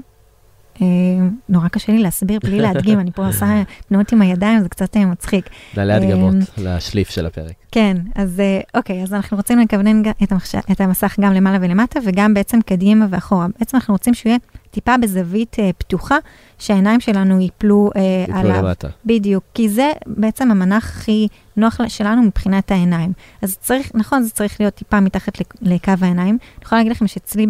נורא 1.49 1.69
קשה 1.69 1.93
לי 1.93 1.99
להסביר 1.99 2.39
בלי 2.45 2.61
להדגים, 2.65 3.01
אני 3.01 3.11
פה 3.13 3.27
עושה 3.27 3.63
תנועות 3.89 4.13
עם 4.13 4.23
הידיים, 4.23 4.63
זה 4.63 4.69
קצת 4.69 4.97
אה, 4.97 5.07
מצחיק. 5.07 5.49
אה, 5.79 5.97
הדגמות 5.97 6.35
לשליף 6.59 7.11
של 7.11 7.27
הפרק. 7.27 7.53
כן, 7.73 7.97
אז 8.15 8.41
אה, 8.41 8.61
אוקיי, 8.75 9.03
אז 9.03 9.15
אנחנו 9.15 9.37
רוצים 9.37 9.59
לכוונן 9.59 10.03
את, 10.23 10.33
המחש... 10.33 10.55
את 10.55 10.81
המסך 10.81 11.17
גם 11.21 11.33
למעלה 11.33 11.59
ולמטה, 11.61 12.01
וגם 12.07 12.35
בעצם 12.35 12.59
קדימה 12.67 13.07
ואחורה. 13.11 13.47
בעצם 13.59 13.77
אנחנו 13.77 13.95
רוצים 13.95 14.15
שהוא 14.15 14.31
יהיה 14.31 14.39
טיפה 14.71 14.97
בזווית 14.97 15.57
אה, 15.59 15.71
פתוחה, 15.79 16.17
שהעיניים 16.59 17.01
שלנו 17.01 17.41
ייפלו 17.41 17.91
אה, 17.97 18.25
יפלו 18.29 18.39
עליו. 18.39 18.63
למטה. 18.63 18.89
בדיוק, 19.07 19.45
כי 19.55 19.69
זה 19.69 19.93
בעצם 20.07 20.51
המנח 20.51 20.85
הכי 20.85 21.29
נוח 21.61 21.81
שלנו 21.89 22.23
מבחינת 22.23 22.71
העיניים. 22.71 23.13
אז 23.43 23.57
צריך, 23.59 23.91
נכון, 23.95 24.23
זה 24.23 24.31
צריך 24.31 24.61
להיות 24.61 24.75
טיפה 24.75 25.01
מתחת 25.01 25.41
לק- 25.41 25.55
לקו 25.63 25.93
העיניים. 26.01 26.39
אני 26.57 26.65
יכולה 26.65 26.81
להגיד 26.81 26.93
לכם 26.93 27.07
שאצלי 27.07 27.47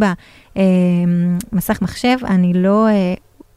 במסך 1.53 1.83
מחשב, 1.83 2.17
אני 2.25 2.53
לא... 2.55 2.89
אה, 2.89 3.15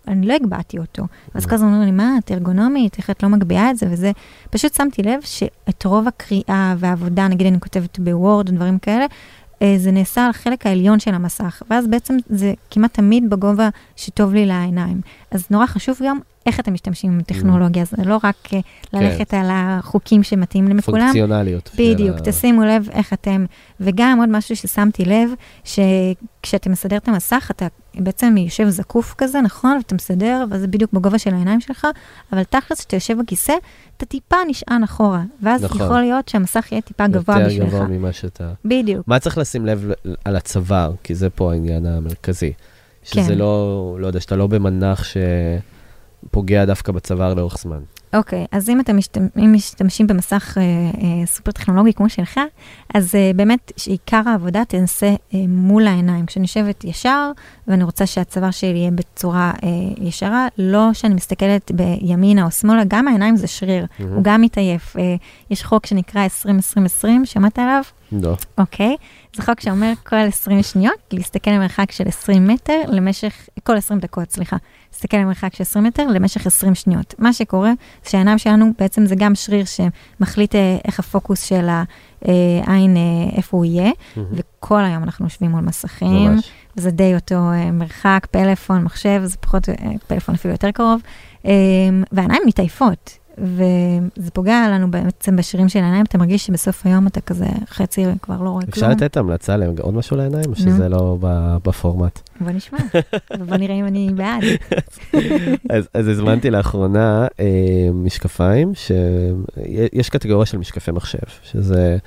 אני 0.07 0.27
לא 0.27 0.33
הגבהתי 0.33 0.77
אותו. 0.79 1.03
אז 1.33 1.45
כל 1.45 1.55
הזמן 1.55 1.67
אומרים 1.67 1.85
לי, 1.85 1.91
מה, 1.91 2.17
את 2.25 2.31
ארגונומית, 2.31 2.97
איך 2.97 3.09
את 3.09 3.23
לא 3.23 3.29
מגביהה 3.29 3.71
את 3.71 3.77
זה 3.77 3.85
וזה. 3.91 4.11
פשוט 4.49 4.73
שמתי 4.73 5.03
לב 5.03 5.19
שאת 5.21 5.85
רוב 5.85 6.07
הקריאה 6.07 6.75
והעבודה, 6.77 7.27
נגיד 7.27 7.47
אני 7.47 7.59
כותבת 7.59 7.99
בוורד 7.99 8.49
או 8.49 8.55
דברים 8.55 8.79
כאלה, 8.79 9.05
אה, 9.61 9.75
זה 9.77 9.91
נעשה 9.91 10.23
על 10.23 10.29
החלק 10.29 10.65
העליון 10.67 10.99
של 10.99 11.13
המסך, 11.13 11.61
ואז 11.69 11.87
בעצם 11.87 12.17
זה 12.29 12.53
כמעט 12.71 12.93
תמיד 12.93 13.29
בגובה 13.29 13.69
שטוב 13.95 14.33
לי 14.33 14.45
לעיניים. 14.45 15.01
אז 15.31 15.45
נורא 15.49 15.65
חשוב 15.65 15.97
גם 16.07 16.19
איך 16.45 16.59
אתם 16.59 16.73
משתמשים 16.73 17.11
עם 17.11 17.21
טכנולוגיה, 17.21 17.85
זה 17.85 18.03
לא 18.05 18.19
רק 18.23 18.35
אה, 18.53 18.59
ללכת 18.93 19.33
על 19.33 19.49
החוקים 19.51 20.23
שמתאימים 20.23 20.77
לכולם. 20.77 20.99
פונקציונליות. 20.99 21.69
של 21.75 21.93
בדיוק, 21.93 22.17
תשימו 22.23 22.63
לב 22.63 22.89
איך 22.91 23.13
אתם, 23.13 23.45
וגם 23.79 24.17
עוד 24.19 24.29
משהו 24.29 24.55
ששמתי 24.55 25.05
לב, 25.05 25.29
שכשאתה 25.63 26.69
מסדר 26.69 26.97
את 26.97 27.07
המסך, 27.07 27.47
אתה 27.51 27.67
בעצם 27.95 28.37
יושב 28.37 28.69
זקוף 28.69 29.15
כזה, 29.17 29.41
נכון? 29.41 29.77
ואתה 29.77 29.95
מסדר, 29.95 30.45
וזה 30.49 30.67
בדיוק 30.67 30.93
בגובה 30.93 31.19
של 31.19 31.33
העיניים 31.33 31.61
שלך, 31.61 31.87
אבל 32.33 32.43
תכלס, 32.43 32.79
כשאתה 32.79 32.95
יושב 32.95 33.17
בכיסא, 33.21 33.53
אתה 33.97 34.05
טיפה 34.05 34.37
נשען 34.47 34.83
אחורה, 34.83 35.21
ואז 35.41 35.63
נכון. 35.63 35.81
יכול 35.81 35.99
להיות 35.99 36.29
שהמסך 36.29 36.71
יהיה 36.71 36.81
טיפה 36.81 37.07
גבוה 37.07 37.35
יותר 37.35 37.47
בשבילך. 37.47 37.73
גבוה 37.73 37.87
ממה 37.87 38.11
שאתה... 38.11 38.53
בדיוק, 38.65 39.07
מה 39.07 39.19
צריך 39.19 39.37
לשים 39.37 39.65
לב 39.65 39.91
על 40.25 40.35
הצוואר? 40.35 40.93
כי 41.03 41.15
זה 41.15 41.29
פה 41.29 41.51
העניין 41.51 41.85
המרכזי. 41.85 42.53
שזה 43.03 43.21
כן. 43.27 43.37
לא, 43.37 43.97
לא 43.99 44.07
יודע, 44.07 44.19
שאתה 44.19 44.35
לא 44.35 44.47
במנח 44.47 45.03
שפוגע 46.29 46.65
דווקא 46.65 46.91
בצוואר 46.91 47.33
לאורך 47.33 47.57
זמן. 47.57 47.79
אוקיי, 48.13 48.45
אז 48.51 48.69
אם 48.69 48.79
אתם 48.79 48.97
משתמ... 48.97 49.27
אם 49.37 49.53
משתמשים 49.53 50.07
במסך 50.07 50.57
אה, 50.57 50.63
אה, 50.63 51.25
סופר 51.25 51.51
טכנולוגי 51.51 51.93
כמו 51.93 52.09
שלך, 52.09 52.39
אז 52.93 53.15
אה, 53.15 53.31
באמת 53.35 53.71
שעיקר 53.77 54.21
העבודה 54.25 54.65
תנסה 54.65 55.07
אה, 55.07 55.39
מול 55.47 55.87
העיניים. 55.87 56.25
כשאני 56.25 56.43
יושבת 56.43 56.83
ישר, 56.83 57.31
ואני 57.67 57.83
רוצה 57.83 58.05
שהצוואר 58.05 58.51
שלי 58.51 58.69
יהיה 58.69 58.91
בצורה 58.91 59.51
אה, 59.63 59.69
ישרה, 60.07 60.47
לא 60.57 60.93
שאני 60.93 61.13
מסתכלת 61.13 61.71
בימינה 61.71 62.45
או 62.45 62.51
שמאלה, 62.51 62.83
גם 62.87 63.07
העיניים 63.07 63.35
זה 63.35 63.47
שריר, 63.47 63.85
מהמם. 63.99 64.13
הוא 64.13 64.23
גם 64.23 64.41
מתעייף. 64.41 64.97
אה, 64.97 65.15
יש 65.49 65.63
חוק 65.63 65.85
שנקרא 65.85 66.27
20-20-20, 67.03 67.05
שמעת 67.25 67.59
עליו? 67.59 67.81
לא. 68.11 68.35
אוקיי. 68.57 68.95
זה 69.35 69.43
חוק 69.43 69.59
שאומר 69.59 69.93
כל 70.05 70.15
20 70.15 70.63
שניות, 70.63 70.97
להסתכל 71.11 71.51
למרחק 71.51 71.91
של 71.91 72.07
20 72.07 72.47
מטר 72.47 72.81
למשך, 72.87 73.33
כל 73.63 73.77
20 73.77 73.99
דקות, 73.99 74.31
סליחה. 74.31 74.57
להסתכל 74.93 75.17
למרחק 75.17 75.55
של 75.55 75.63
20 75.63 75.85
מטר 75.85 76.07
למשך 76.07 76.47
20 76.47 76.75
שניות. 76.75 77.15
מה 77.19 77.33
שקורה, 77.33 77.71
זה 78.03 78.09
שהעיניים 78.09 78.37
שלנו, 78.37 78.71
בעצם 78.79 79.05
זה 79.05 79.15
גם 79.15 79.35
שריר 79.35 79.65
שמחליט 79.65 80.55
אה, 80.55 80.77
איך 80.85 80.99
הפוקוס 80.99 81.43
של 81.43 81.67
העין, 82.21 82.97
אה, 82.97 83.37
איפה 83.37 83.57
הוא 83.57 83.65
יהיה. 83.65 83.91
וכל 84.31 84.83
היום 84.83 85.03
אנחנו 85.03 85.25
יושבים 85.25 85.51
מול 85.51 85.61
מסכים, 85.61 86.31
ממש. 86.31 86.51
וזה 86.77 86.91
די 86.91 87.15
אותו 87.15 87.35
אה, 87.35 87.71
מרחק, 87.71 88.27
פלאפון, 88.31 88.83
מחשב, 88.83 89.21
זה 89.23 89.37
פחות, 89.37 89.69
אה, 89.69 89.75
פלאפון 90.07 90.35
אפילו 90.35 90.53
יותר 90.53 90.71
קרוב, 90.71 91.01
אה, 91.45 91.51
והעיניים 92.11 92.41
מתעייפות. 92.45 93.17
וזה 93.37 94.31
פוגע 94.33 94.67
לנו 94.71 94.91
בעצם 94.91 95.35
בשירים 95.35 95.69
של 95.69 95.79
העיניים, 95.79 96.05
אתה 96.05 96.17
מרגיש 96.17 96.45
שבסוף 96.45 96.85
היום 96.85 97.07
אתה 97.07 97.21
כזה 97.21 97.45
חצי 97.69 98.05
כבר 98.21 98.41
לא 98.41 98.49
רואה 98.49 98.63
אפשר 98.69 98.79
כלום. 98.81 98.91
לתת 98.91 99.17
המלצה 99.17 99.57
לעוד 99.57 99.93
משהו 99.93 100.17
לעיניים, 100.17 100.49
או. 100.49 100.55
שזה 100.55 100.89
לא 100.89 101.17
בפורמט? 101.63 102.19
בוא 102.41 102.51
נשמע, 102.51 102.79
ובוא 103.39 103.57
נראה 103.57 103.75
אם 103.75 103.85
אני 103.85 104.09
בעד. 104.15 104.43
אז, 105.93 106.07
הזמנתי 106.07 106.49
לאחרונה 106.51 107.27
אה, 107.39 107.45
משקפיים, 107.93 108.71
שיש 108.75 110.09
קטגוריה 110.09 110.45
של 110.45 110.57
משקפי 110.57 110.91
מחשב, 110.91 111.17
שזה 111.43 111.97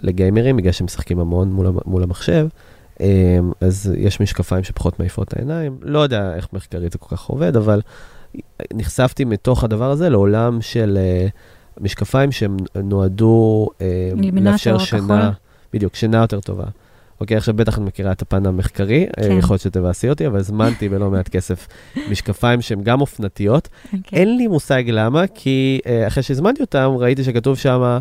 לגיימרים, 0.00 0.56
בגלל 0.56 0.72
שהם 0.72 0.84
משחקים 0.84 1.18
המון 1.18 1.52
מול, 1.52 1.66
המ- 1.66 1.78
מול 1.86 2.02
המחשב, 2.02 2.46
אה, 3.00 3.38
אז 3.60 3.94
יש 3.98 4.20
משקפיים 4.20 4.64
שפחות 4.64 5.00
מעיפות 5.00 5.28
את 5.28 5.36
העיניים. 5.36 5.76
לא 5.82 5.98
יודע 5.98 6.34
איך 6.34 6.48
מחקרית 6.52 6.92
זה 6.92 6.98
כל 6.98 7.16
כך 7.16 7.22
עובד, 7.24 7.56
אבל 7.56 7.80
נחשפתי 8.74 9.24
מתוך 9.24 9.64
הדבר 9.64 9.90
הזה 9.90 10.10
לעולם 10.10 10.60
של 10.60 10.98
אה, 11.00 11.26
משקפיים 11.80 12.32
שהם 12.32 12.56
נועדו 12.82 13.68
אה, 13.80 14.10
למנוע 14.16 14.52
לאפשר 14.52 14.78
שינה, 14.78 15.18
הכחול. 15.18 15.32
בדיוק, 15.72 15.94
שינה 15.94 16.18
יותר 16.18 16.40
טובה. 16.40 16.64
אוקיי, 17.20 17.36
עכשיו 17.36 17.54
בטח 17.54 17.78
את 17.78 17.82
מכירה 17.82 18.12
את 18.12 18.22
הפן 18.22 18.46
המחקרי, 18.46 19.06
כן. 19.16 19.22
כן. 19.22 19.38
יכול 19.38 19.54
להיות 19.54 19.60
שתבאסי 19.62 20.08
אותי, 20.08 20.26
אבל 20.26 20.38
הזמנתי 20.38 20.88
בלא 20.88 21.10
מעט 21.10 21.28
כסף 21.28 21.68
משקפיים 22.10 22.60
שהן 22.60 22.82
גם 22.82 23.00
אופנתיות. 23.00 23.68
אוקיי. 23.84 24.18
אין 24.18 24.36
לי 24.36 24.46
מושג 24.46 24.82
למה, 24.86 25.26
כי 25.26 25.80
אה, 25.86 26.06
אחרי 26.06 26.22
שהזמנתי 26.22 26.60
אותם, 26.60 26.90
ראיתי 26.98 27.24
שכתוב 27.24 27.56
שם, 27.56 27.98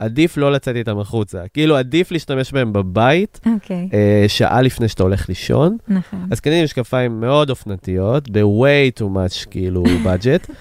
עדיף 0.00 0.36
לא 0.36 0.52
לצאת 0.52 0.76
איתם 0.76 0.98
החוצה. 0.98 1.42
כאילו, 1.54 1.76
עדיף 1.76 2.12
להשתמש 2.12 2.52
בהם 2.52 2.72
בבית, 2.72 3.40
אוקיי, 3.46 3.88
אה, 3.92 4.24
שעה 4.28 4.62
לפני 4.62 4.88
שאתה 4.88 5.02
הולך 5.02 5.28
לישון. 5.28 5.76
נכון. 5.88 6.26
אז 6.30 6.40
קניתי 6.40 6.64
משקפיים 6.64 7.20
מאוד 7.20 7.50
אופנתיות, 7.50 8.30
ב-way 8.30 9.00
too 9.00 9.04
much, 9.04 9.48
כאילו, 9.50 9.84
budget, 10.04 10.52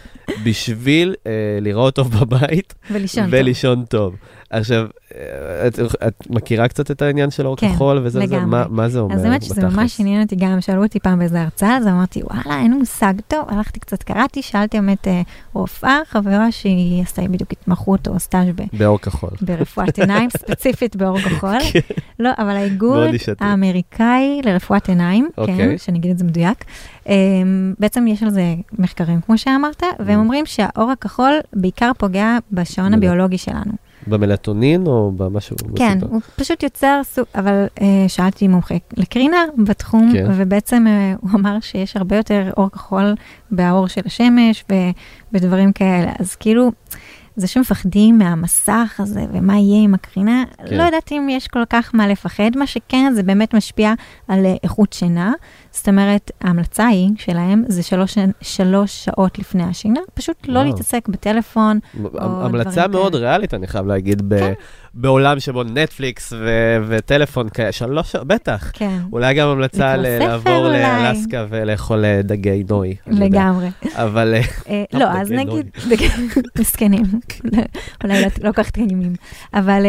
בשביל 0.45 1.15
אה, 1.28 1.32
לראות 1.62 1.95
טוב 1.95 2.12
בבית 2.19 2.73
ולישון 2.91 3.23
טוב. 3.23 3.34
ולישון 3.34 3.86
טוב. 3.86 4.15
עכשיו, 4.50 4.86
אה, 5.16 5.68
את, 5.68 5.80
את 6.08 6.24
מכירה 6.30 6.68
קצת 6.68 6.92
את 6.92 7.02
העניין 7.02 7.32
של 7.32 7.48
אור 7.48 7.58
כן, 7.58 7.74
כחול 7.74 8.02
וזה? 8.04 8.20
לגמרי. 8.20 8.46
מה, 8.46 8.66
מה 8.70 8.90
זה 8.90 9.00
אומר 9.00 9.16
אז 9.16 9.24
האמת 9.26 9.44
שזה 9.44 9.54
בתכלס? 9.56 9.74
ממש 9.76 10.00
עניין 10.00 10.22
אותי 10.24 10.36
גם, 10.36 10.62
שאלו 10.62 10.84
אותי 10.84 11.00
פעם 11.00 11.20
באיזה 11.20 11.42
הרצאה, 11.42 11.78
אז 11.78 11.88
אמרתי, 11.88 12.22
וואלה, 12.24 12.62
אין 12.62 12.74
מושג 12.74 13.14
טוב, 13.28 13.46
הלכתי 13.48 13.80
קצת, 13.80 14.04
קראתי, 14.04 14.42
שאלתי 14.42 14.78
באמת 14.80 15.08
אה, 15.08 15.22
רופאה, 15.54 16.00
חברה 16.10 16.52
שהיא 16.52 17.02
עשתה 17.04 17.22
בדיוק 17.22 17.52
התמחות 17.52 18.08
או 18.08 18.20
סטאז' 18.20 18.48
ב- 18.56 18.78
באור 18.78 19.00
כחול. 19.00 19.30
ברפואת 19.42 20.00
עיניים, 20.00 20.30
ספציפית 20.30 20.96
באור 20.96 21.20
כחול. 21.20 21.60
כן. 21.74 21.80
לא, 22.20 22.30
אבל 22.38 22.50
האיגוד. 22.56 23.10
האמריקאי 23.40 24.42
לרפואת 24.46 24.90
עיניים, 24.90 25.30
כן, 25.36 25.42
אוקיי. 25.42 25.78
שאני 25.78 25.98
אגיד 26.00 26.12
את 26.12 26.18
זה 26.18 26.26
מדויק, 26.26 26.66
אמ, 27.08 27.14
בעצם 27.80 28.08
יש 28.08 28.24
על 28.24 28.30
זה 28.30 28.42
מחקרים, 28.80 29.22
כמו 29.22 29.38
שאמרת, 29.38 29.84
והם 30.00 30.20
Mm. 30.20 30.22
אומרים 30.22 30.46
שהאור 30.46 30.92
הכחול 30.92 31.34
בעיקר 31.54 31.92
פוגע 31.98 32.38
בשעון. 32.52 32.94
הביולוגי 32.94 33.38
שלנו. 33.38 33.72
במלטונין 34.10 34.88
או 34.88 35.12
במשהו? 35.17 35.56
כן, 35.76 35.98
בסרטון? 35.98 36.10
הוא 36.12 36.22
פשוט 36.36 36.63
יוצר 36.63 37.02
סוג, 37.04 37.26
אבל 37.36 37.65
אה, 37.82 38.06
שאלתי 38.08 38.48
מומחה 38.48 38.76
לקרינה 38.98 39.43
בתחום, 39.58 40.10
כן. 40.13 40.28
ובעצם 40.36 40.86
אה, 40.88 41.13
הוא 41.22 41.32
אמר 41.34 41.58
שיש 41.62 41.98
הרבה 41.98 42.15
יותר 42.15 42.52
אור 42.58 42.69
כחול 42.69 43.15
באור 43.52 43.88
של 43.88 44.02
השמש 44.06 44.65
ו- 44.72 44.76
ודברים 45.34 45.74
כאלה. 45.74 46.12
אז 46.19 46.36
כאילו, 46.36 46.72
זה 47.36 47.48
שמפחדים 47.48 48.17
מהמסך 48.17 48.95
הזה 49.00 49.26
ומה 49.34 49.58
יהיה 49.58 49.84
עם 49.84 49.93
הקרינה, 49.93 50.43
כן. 50.67 50.78
לא 50.78 50.84
יודעת 50.84 51.12
אם 51.12 51.28
יש 51.30 51.48
כל 51.48 51.63
כך 51.69 51.91
מה 51.93 52.08
לפחד, 52.08 52.52
מה 52.56 52.67
שכן, 52.67 53.12
זה 53.15 53.24
באמת 53.24 53.56
משפיע 53.56 53.93
על 54.28 54.45
אה, 54.45 54.56
איכות 54.63 54.93
שינה. 54.93 55.34
זאת 55.80 55.89
אומרת, 55.89 56.32
ההמלצה 56.42 56.88
היא 56.88 57.10
שלהם 57.18 57.63
זה 57.68 57.84
שלוש, 57.84 58.18
שלוש 58.42 59.06
שעות 59.06 59.39
לפני 59.39 59.63
השינה, 59.63 60.00
פשוט 60.13 60.36
לא. 60.48 60.63
להתעסק 60.63 61.08
בטלפון. 61.08 61.80
המלצה 62.20 62.88
מאוד 62.88 63.13
כאלה. 63.13 63.28
ריאלית, 63.30 63.54
אני 63.54 63.68
חייב 63.68 63.86
להגיד, 63.88 64.30
ב- 64.30 64.39
כן. 64.39 64.54
בעולם 64.94 65.39
שבו 65.39 65.63
נטפליקס 65.63 66.34
ו- 66.34 66.78
וטלפון 66.88 67.50
כאלה, 67.50 67.72
שלוש, 67.72 68.15
בטח. 68.15 68.72
כן, 68.74 68.98
אולי 69.13 69.34
גם 69.34 69.48
המלצה 69.48 69.96
ל- 69.98 70.18
לעבור 70.20 70.68
אולי. 70.68 70.80
לאלסקה 70.82 71.46
ולאכול 71.50 72.06
אה, 72.06 72.22
דגי 72.24 72.63
נוי. 72.70 72.96
לגמרי. 73.08 73.68
אבל 73.94 74.34
אה, 74.34 74.42
אה, 74.70 74.84
לא, 75.00 75.06
אז 75.22 75.32
נגיד, 75.32 75.70
מסכנים, 76.60 77.04
אולי 78.04 78.22
לא- 78.22 78.28
לא 78.44 78.52
כל 78.52 78.63
כך 78.63 78.70
טעימים. 78.70 79.13
אבל 79.54 79.86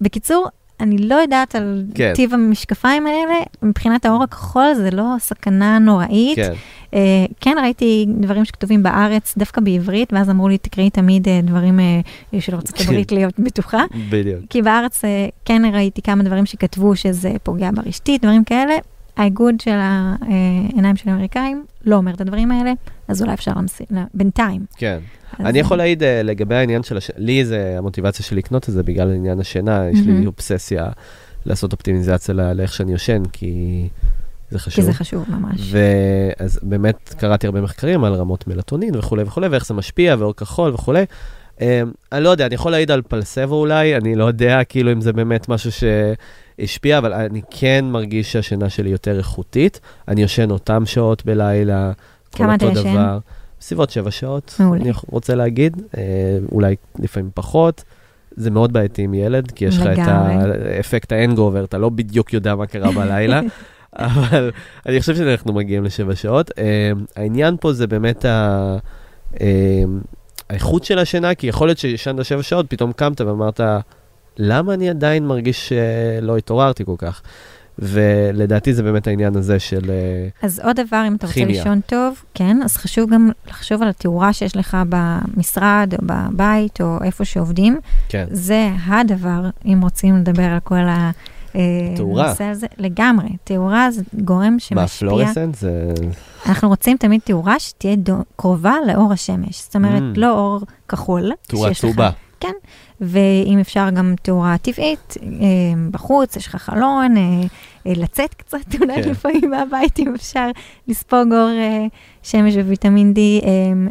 בקיצור, 0.00 0.46
אני 0.80 0.98
לא 0.98 1.14
יודעת 1.14 1.54
על 1.54 1.84
כן. 1.94 2.12
טיב 2.14 2.34
המשקפיים 2.34 3.06
האלה, 3.06 3.34
מבחינת 3.62 4.04
האור 4.04 4.22
הכחול 4.22 4.74
זה 4.74 4.90
לא 4.90 5.04
סכנה 5.18 5.78
נוראית. 5.78 6.36
כן, 6.36 6.52
אה, 6.94 7.26
כן, 7.40 7.56
ראיתי 7.62 8.06
דברים 8.08 8.44
שכתובים 8.44 8.82
בארץ, 8.82 9.34
דווקא 9.38 9.60
בעברית, 9.60 10.12
ואז 10.12 10.30
אמרו 10.30 10.48
לי, 10.48 10.58
תקראי 10.58 10.90
תמיד 10.90 11.28
אה, 11.28 11.40
דברים 11.42 11.80
אה, 11.80 12.40
של 12.40 12.54
ארצות 12.54 12.76
כן. 12.76 12.84
הברית 12.84 13.12
להיות 13.12 13.34
בטוחה. 13.38 13.84
בדיוק. 14.10 14.40
כי 14.50 14.62
בארץ 14.62 15.04
אה, 15.04 15.28
כן 15.44 15.62
ראיתי 15.74 16.02
כמה 16.02 16.22
דברים 16.22 16.46
שכתבו 16.46 16.96
שזה 16.96 17.32
פוגע 17.42 17.70
ברשתית, 17.74 18.22
דברים 18.22 18.44
כאלה. 18.44 18.74
האיגוד 19.16 19.60
של 19.60 19.78
העיניים 19.80 20.96
של 20.96 21.10
האמריקאים 21.10 21.64
לא 21.84 21.96
אומר 21.96 22.12
את 22.12 22.20
הדברים 22.20 22.50
האלה, 22.50 22.72
אז 23.08 23.22
אולי 23.22 23.34
אפשר 23.34 23.52
למסים, 23.56 23.86
בינתיים. 24.14 24.66
כן. 24.76 24.98
אני 25.40 25.58
יכול 25.58 25.76
להעיד 25.76 26.02
אה, 26.02 26.22
לגבי 26.22 26.54
העניין 26.54 26.82
של 26.82 26.96
השינה, 26.96 27.18
לי 27.18 27.44
זה 27.44 27.74
המוטיבציה 27.78 28.24
שלי 28.24 28.38
לקנות 28.38 28.68
את 28.68 28.74
זה 28.74 28.82
בגלל 28.82 29.12
עניין 29.12 29.40
השינה, 29.40 29.88
יש 29.90 30.00
לי. 30.06 30.26
אובססיה 30.26 30.88
לעשות 31.46 31.72
אופטימיזציה 31.72 32.34
לאיך 32.34 32.72
שאני 32.72 32.92
יושן, 32.92 33.22
כי 33.32 33.88
זה 34.50 34.58
חשוב. 34.58 34.74
כי 34.74 34.82
זה 34.82 34.92
חשוב 34.92 35.24
ממש. 35.28 35.72
ואז 35.72 36.60
באמת 36.62 37.14
קראתי 37.18 37.46
הרבה 37.46 37.60
מחקרים 37.60 38.04
על 38.04 38.14
רמות 38.14 38.46
מלטונין 38.46 38.96
וכולי 38.96 39.22
וכולי, 39.22 39.48
ואיך 39.48 39.66
זה 39.66 39.74
משפיע, 39.74 40.16
ואור 40.18 40.36
כחול 40.36 40.74
וכולי. 40.74 41.04
Um, 41.56 41.60
אני 42.12 42.24
לא 42.24 42.28
יודע, 42.28 42.46
אני 42.46 42.54
יכול 42.54 42.72
להעיד 42.72 42.90
על 42.90 43.02
פלסבו 43.02 43.54
אולי, 43.54 43.96
אני 43.96 44.14
לא 44.14 44.24
יודע 44.24 44.64
כאילו 44.64 44.92
אם 44.92 45.00
זה 45.00 45.12
באמת 45.12 45.48
משהו 45.48 45.70
שהשפיע, 45.72 46.98
אבל 46.98 47.12
אני 47.12 47.40
כן 47.50 47.84
מרגיש 47.84 48.32
שהשינה 48.32 48.70
שלי 48.70 48.90
יותר 48.90 49.18
איכותית. 49.18 49.80
אני 50.08 50.22
יושן 50.22 50.50
אותם 50.50 50.86
שעות 50.86 51.26
בלילה, 51.26 51.92
כמה 52.32 52.54
אתה 52.54 52.66
ישן? 52.66 52.92
דבר. 52.92 53.18
בסביבות 53.60 53.90
שבע 53.90 54.10
שעות, 54.10 54.54
מעולה. 54.60 54.82
אני 54.82 54.92
רוצה 55.06 55.34
להגיד, 55.34 55.82
אה, 55.96 56.02
אולי 56.52 56.76
לפעמים 56.98 57.30
פחות. 57.34 57.84
זה 58.36 58.50
מאוד 58.50 58.72
בעייתי 58.72 59.02
עם 59.02 59.14
ילד, 59.14 59.50
כי 59.50 59.64
יש 59.64 59.78
לך 59.78 59.86
את. 59.86 60.08
האפקט 60.76 61.12
האנגובר, 61.12 61.64
אתה 61.64 61.78
לא 61.78 61.88
בדיוק 61.88 62.32
יודע 62.32 62.54
מה 62.54 62.66
קרה 62.66 62.92
בלילה, 62.92 63.40
אבל 63.92 64.50
אני 64.86 65.00
חושב 65.00 65.16
שאנחנו 65.16 65.52
מגיעים 65.52 65.84
לשבע 65.84 66.14
שעות. 66.14 66.50
אה, 66.58 66.92
העניין 67.16 67.56
פה 67.60 67.72
זה 67.72 67.86
באמת 67.86 68.24
ה... 68.24 68.76
אה, 69.40 69.84
האיכות 70.50 70.84
של 70.84 70.98
השינה, 70.98 71.34
כי 71.34 71.46
יכול 71.46 71.68
להיות 71.68 71.78
שישנת 71.78 72.24
שבע 72.24 72.42
שעות, 72.42 72.66
פתאום 72.68 72.92
קמת 72.92 73.20
ואמרת, 73.20 73.60
למה 74.38 74.74
אני 74.74 74.90
עדיין 74.90 75.26
מרגיש 75.26 75.68
שלא 75.68 76.36
התעוררתי 76.36 76.84
כל 76.84 76.94
כך? 76.98 77.22
ולדעתי 77.78 78.74
זה 78.74 78.82
באמת 78.82 79.06
העניין 79.06 79.36
הזה 79.36 79.58
של... 79.58 79.90
אה, 79.90 80.28
אז 80.42 80.60
עוד 80.60 80.76
דבר, 80.80 81.04
אם 81.08 81.14
אתה 81.14 81.26
רוצה 81.26 81.34
כימיה. 81.40 81.58
לישון 81.58 81.80
טוב, 81.86 82.22
כן, 82.34 82.56
אז 82.64 82.76
חשוב 82.76 83.10
גם 83.10 83.30
לחשוב 83.48 83.82
על 83.82 83.88
התאורה 83.88 84.32
שיש 84.32 84.56
לך 84.56 84.76
במשרד, 84.88 85.92
או 85.98 86.06
בבית, 86.06 86.80
או 86.80 86.98
איפה 87.04 87.24
שעובדים. 87.24 87.78
כן, 88.08 88.26
זה 88.30 88.70
הדבר, 88.86 89.40
אם 89.66 89.78
רוצים 89.82 90.16
לדבר 90.16 90.42
על 90.42 90.60
כל 90.60 90.74
ה... 90.74 91.10
אה, 91.56 91.60
תאורה. 91.96 92.26
הנושא 92.26 92.44
הזה, 92.44 92.66
לגמרי. 92.78 93.28
תאורה 93.44 93.90
זה 93.90 94.02
גורם 94.24 94.52
מה, 94.52 94.60
שמשפיע. 94.60 95.08
פלורסנט 95.08 95.54
זה... 95.54 95.92
אנחנו 96.46 96.68
רוצים 96.68 96.96
תמיד 96.96 97.20
תאורה 97.24 97.58
שתהיה 97.58 97.96
דו, 97.96 98.16
קרובה 98.36 98.74
לאור 98.86 99.12
השמש. 99.12 99.62
זאת 99.62 99.76
אומרת, 99.76 100.02
Mm. 100.02 100.18
לא 100.20 100.38
אור 100.38 100.60
כחול. 100.88 101.32
תאורה 101.46 101.74
צהובה. 101.74 102.10
כן, 102.40 102.52
ואם 103.00 103.58
אפשר 103.60 103.90
גם 103.90 104.14
תאורה 104.22 104.56
טבעית, 104.58 105.14
אה, 105.22 105.28
בחוץ, 105.90 106.36
יש 106.36 106.46
לך 106.46 106.56
חלון, 106.56 107.16
אה, 107.16 107.22
אה, 107.86 107.92
לצאת 107.96 108.34
קצת 108.34 108.58
אולי 108.80 109.02
כן. 109.02 109.08
לפעמים 109.10 109.50
מהבית, 109.50 109.98
אם 109.98 110.14
אפשר 110.14 110.50
לספוג 110.88 111.32
אור 111.32 111.50
שמש 112.22 112.54
וויטמין 112.56 113.14
D. 113.16 113.46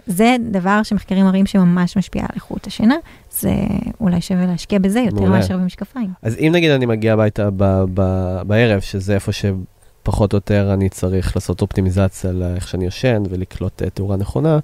זה 0.08 0.36
דבר 0.51 0.84
שמחקרים 0.84 1.25
מראים 1.25 1.45
שממש 1.45 1.97
משפיע 1.97 2.21
על 2.21 2.29
איכות 2.36 2.67
השינה, 2.67 2.95
זה 3.31 3.53
אולי 4.01 4.21
שווה 4.21 4.45
להשקיע 4.45 4.79
בזה 4.79 4.99
יותר 4.99 5.15
מעולה. 5.15 5.29
מאשר 5.38 5.58
במשקפיים. 5.58 6.10
אז 6.21 6.36
אם 6.39 6.51
נגיד 6.55 6.71
אני 6.71 6.86
מגיע 6.86 7.13
הביתה 7.13 7.49
ב- 7.58 7.84
ב- 7.93 8.41
בערב, 8.47 8.79
שזה 8.81 9.13
איפה 9.13 9.31
שפחות 9.31 10.34
או 10.34 10.38
יותר 10.38 10.73
אני 10.73 10.89
צריך 10.89 11.36
לעשות 11.36 11.62
אופטימיזציה 11.62 12.31
לאיך 12.31 12.67
שאני 12.67 12.86
יושן 12.86 13.23
ולקלוט 13.29 13.84
תאורה 13.84 14.17
נכונה, 14.17 14.60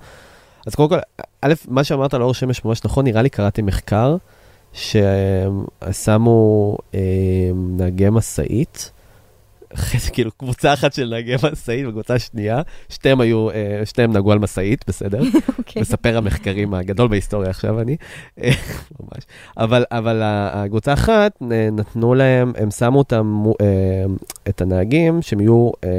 אז 0.67 0.75
קודם 0.75 0.89
כל, 0.89 0.97
א', 1.41 1.53
מה 1.67 1.83
שאמרת 1.83 2.13
על 2.13 2.21
אור 2.21 2.33
שמש 2.33 2.65
ממש 2.65 2.81
נכון, 2.85 3.05
נראה 3.05 3.21
לי 3.21 3.29
קראתי 3.29 3.61
מחקר 3.61 4.15
ששמו 4.73 5.47
אה, 6.95 6.99
נהגי 7.55 8.09
משאית, 8.09 8.91
כאילו 10.13 10.31
קבוצה 10.31 10.73
אחת 10.73 10.93
של 10.93 11.09
נהגי 11.09 11.35
משאית 11.51 11.85
וקבוצה 11.87 12.19
שנייה, 12.19 12.61
שתיהם 12.89 13.21
היו, 13.21 13.49
אה, 13.49 13.81
שתיהם 13.85 14.11
נהגו 14.13 14.31
על 14.31 14.39
משאית, 14.39 14.85
בסדר? 14.87 15.21
אוקיי. 15.59 15.81
מספר 15.81 16.17
המחקרים 16.17 16.73
הגדול 16.73 17.07
בהיסטוריה 17.07 17.49
עכשיו 17.49 17.79
אני, 17.79 17.95
אה, 18.43 18.51
ממש. 18.99 19.23
אבל, 19.57 19.83
אבל 19.91 20.21
הקבוצה 20.23 20.93
אחת, 20.93 21.31
נ- 21.41 21.75
נתנו 21.79 22.13
להם, 22.13 22.53
הם 22.57 22.71
שמו 22.71 22.97
אותם, 22.97 23.43
אה, 23.61 23.65
את 24.49 24.61
הנהגים, 24.61 25.21
שהם 25.21 25.39
יהיו 25.39 25.71
אה, 25.83 25.89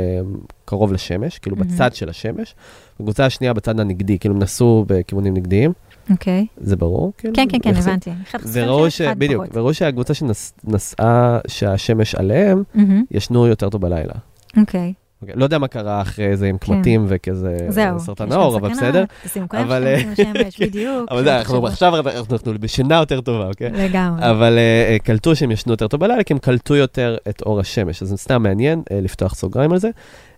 קרוב 0.64 0.92
לשמש, 0.92 1.38
כאילו 1.38 1.56
מהמם. 1.56 1.68
בצד 1.70 1.94
של 1.94 2.08
השמש, 2.08 2.54
והקבוצה 3.02 3.26
השנייה 3.26 3.52
בצד 3.52 3.80
הנגדי, 3.80 4.18
כאילו 4.18 4.34
נסעו 4.34 4.84
בכיוונים 4.88 5.34
נגדיים, 5.34 5.72
אוקיי. 6.10 6.46
זה 6.56 6.76
ברור? 6.76 7.12
כאילו, 7.18 7.34
כן, 7.34 7.46
כן, 7.48 7.58
כן, 7.62 7.80
זה? 7.80 7.90
הבנתי. 7.90 8.10
וראו 8.52 8.90
ש... 8.90 9.00
בדיוק. 9.00 9.44
וראו 9.52 9.74
שהקבוצה 9.74 10.14
שנסעה, 10.14 11.38
שהשמש 11.48 12.14
עליהם, 12.14 12.62
מהמם, 12.74 13.02
ישנו 13.10 13.46
יותר 13.46 13.68
טוב 13.68 13.82
בלילה. 13.82 14.14
אוקיי. 14.56 14.92
אוקיי, 15.22 15.34
לא 15.36 15.44
יודע 15.44 15.58
מה 15.58 15.68
קרה 15.68 16.02
אחרי 16.02 16.36
זה 16.36 16.46
עם 16.46 16.58
כן. 16.58 16.74
קמטים 16.74 17.04
וכזה 17.08 17.56
זהו. 17.68 18.00
סרטן 18.00 18.28
יש 18.28 18.32
העור, 18.32 18.56
אבל 18.56 18.74
סכנה, 18.74 18.88
בסדר. 18.88 19.04
תשימו 19.24 19.48
קרם 19.48 19.60
אבל, 19.60 19.86
אה, 19.86 20.02
שמש, 20.16 20.60
בדיוק. 20.62 21.10
אבל 21.10 21.24
זה, 21.24 21.38
אנחנו. 21.38 21.66
עכשיו 21.66 21.98
אנחנו 21.98 22.52
בשינה 22.60 22.94
יותר 22.94 23.20
טובה, 23.20 23.48
אוקיי? 23.48 23.70
לגמרי. 23.70 24.30
אבל 24.30 24.58
אה, 24.58 24.96
קלטו 25.04 25.36
שהם 25.36 25.50
ישנו 25.50 25.72
יותר 25.72 25.88
טוב 25.88 26.00
בלילה, 26.00 26.24
כי 26.24 26.32
הם 26.32 26.38
קלטו 26.38 26.76
יותר 26.76 27.16
את 27.28 27.42
אור 27.42 27.60
השמש, 27.60 28.02
אז 28.02 28.08
זה 28.08 28.16
סתם 28.16 28.42
מעניין 28.42 28.82
אה, 28.92 29.00
לפתוח 29.00 29.34
סוגריים 29.34 29.72
על 29.72 29.78
זה. 29.78 29.90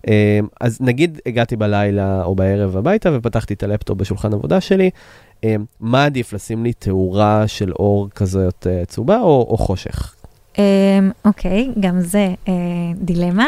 אה, 0.09 0.41
אז 0.61 0.79
נגיד 0.81 1.21
הגעתי 1.27 1.57
בלילה 1.57 2.25
או 2.25 2.35
בערב 2.35 2.77
הביתה 2.77 3.11
ופתחתי 3.13 3.55
את 3.55 3.63
הלפטופ 3.63 3.99
בשולחן 3.99 4.33
עבודה 4.33 4.61
שלי, 4.61 4.91
אה, 5.45 5.57
מה 5.81 6.05
עדיף 6.05 6.33
לשים 6.33 6.65
לי 6.65 6.73
תאורה 6.73 7.49
של 7.49 7.73
אור 7.73 8.09
כזאת 8.15 8.67
צהובה 8.89 9.21
או, 9.21 9.47
או 9.51 9.57
חושך? 9.57 10.15
אמ, 10.59 11.11
אוקיי, 11.25 11.71
גם 11.81 12.01
זה 12.01 12.35
אה, 12.49 12.53
דילמה, 12.97 13.47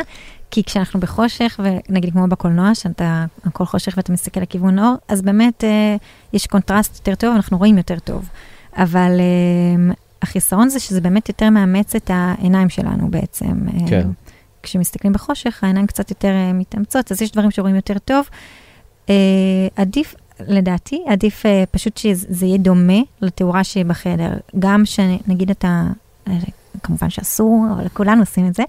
כי 0.51 0.65
כשאנחנו 0.65 1.01
בחושך, 1.01 1.61
ונגיד 1.89 2.13
כמו 2.13 2.27
בקולנוע, 2.29 2.75
שאתה 2.75 3.25
הכל 3.45 3.65
חושך 3.65 3.95
ואתה 3.97 4.13
מסתכל 4.13 4.41
לכיוון 4.41 4.79
אור, 4.79 4.95
אז 5.09 5.23
באמת 5.23 5.65
אה, 5.65 5.97
יש 6.33 6.47
קונטרסט 6.47 6.97
יותר 6.97 7.15
טוב, 7.15 7.35
אנחנו 7.35 7.59
רואים 7.59 7.77
יותר 7.77 7.99
טוב. 7.99 8.29
אבל 8.77 9.21
אה, 9.21 9.95
החיסרון 10.23 10.69
זה 10.69 10.81
שזה 10.81 11.01
באמת 11.01 11.29
יותר 11.29 11.51
מאמץ 11.51 11.95
את 11.95 12.11
העיניים 12.15 12.69
שלנו 12.69 13.11
בעצם. 13.11 13.67
כן. 13.89 14.09
כשמסתכלים 14.67 15.13
בחושך, 15.13 15.65
העיניים 15.65 15.87
קצת 15.87 16.11
יותר 16.11 16.29
אה, 16.29 16.53
מתאמצות, 16.53 17.13
אז 17.13 17.23
יש 17.23 17.33
דברים 17.33 17.51
שרואים 17.51 17.77
יותר 17.77 17.99
טוב. 17.99 18.29
אה, 19.11 19.15
עדיף, 19.77 20.15
לדעתי, 20.49 21.03
עדיף 21.07 21.47
אה, 21.47 21.65
פשוט 21.71 21.97
שזה 21.97 22.47
יהיה 22.47 22.59
דומה 22.59 22.99
לתאורה 23.23 23.65
שבחדר. 23.65 24.31
גם 24.59 24.83
שנגיד 24.85 25.51
אתה, 25.51 25.83
כמובן 26.83 27.11
שאסור, 27.11 27.67
אבל 27.77 27.89
כולנו 27.89 28.23
עושים 28.23 28.47
את 28.47 28.55
זה, 28.55 28.63